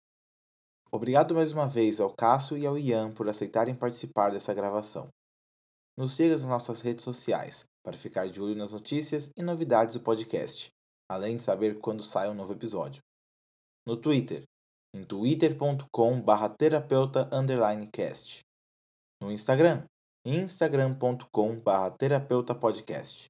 Obrigado 0.92 1.34
mais 1.34 1.50
uma 1.50 1.66
vez 1.66 1.98
ao 1.98 2.14
Cássio 2.14 2.56
e 2.56 2.64
ao 2.64 2.78
Ian 2.78 3.12
por 3.12 3.28
aceitarem 3.28 3.74
participar 3.74 4.30
dessa 4.30 4.54
gravação. 4.54 5.08
Nos 5.98 6.14
siga 6.14 6.36
nas 6.36 6.42
nossas 6.42 6.82
redes 6.82 7.02
sociais 7.02 7.64
para 7.84 7.96
ficar 7.96 8.28
de 8.28 8.40
olho 8.40 8.54
nas 8.54 8.72
notícias 8.72 9.28
e 9.36 9.42
novidades 9.42 9.96
do 9.96 10.00
podcast, 10.00 10.70
além 11.10 11.36
de 11.36 11.42
saber 11.42 11.80
quando 11.80 12.00
sai 12.00 12.30
um 12.30 12.34
novo 12.34 12.52
episódio. 12.52 13.02
No 13.84 13.96
Twitter, 13.96 14.44
em 14.94 15.02
twitter.com 15.02 16.22
terapeuta 16.56 17.28
cast. 17.90 18.38
No 19.20 19.32
Instagram, 19.32 19.84
e 20.24 20.32
instagram.com.br 20.32 21.90
terapeutapodcast. 21.98 23.26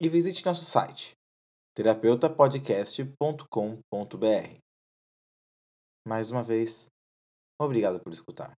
E 0.00 0.08
visite 0.08 0.42
nosso 0.46 0.64
site 0.64 1.19
terapeutapodcast.com.br. 1.74 4.58
Mais 6.06 6.30
uma 6.30 6.42
vez, 6.42 6.86
obrigado 7.60 8.00
por 8.00 8.12
escutar. 8.12 8.54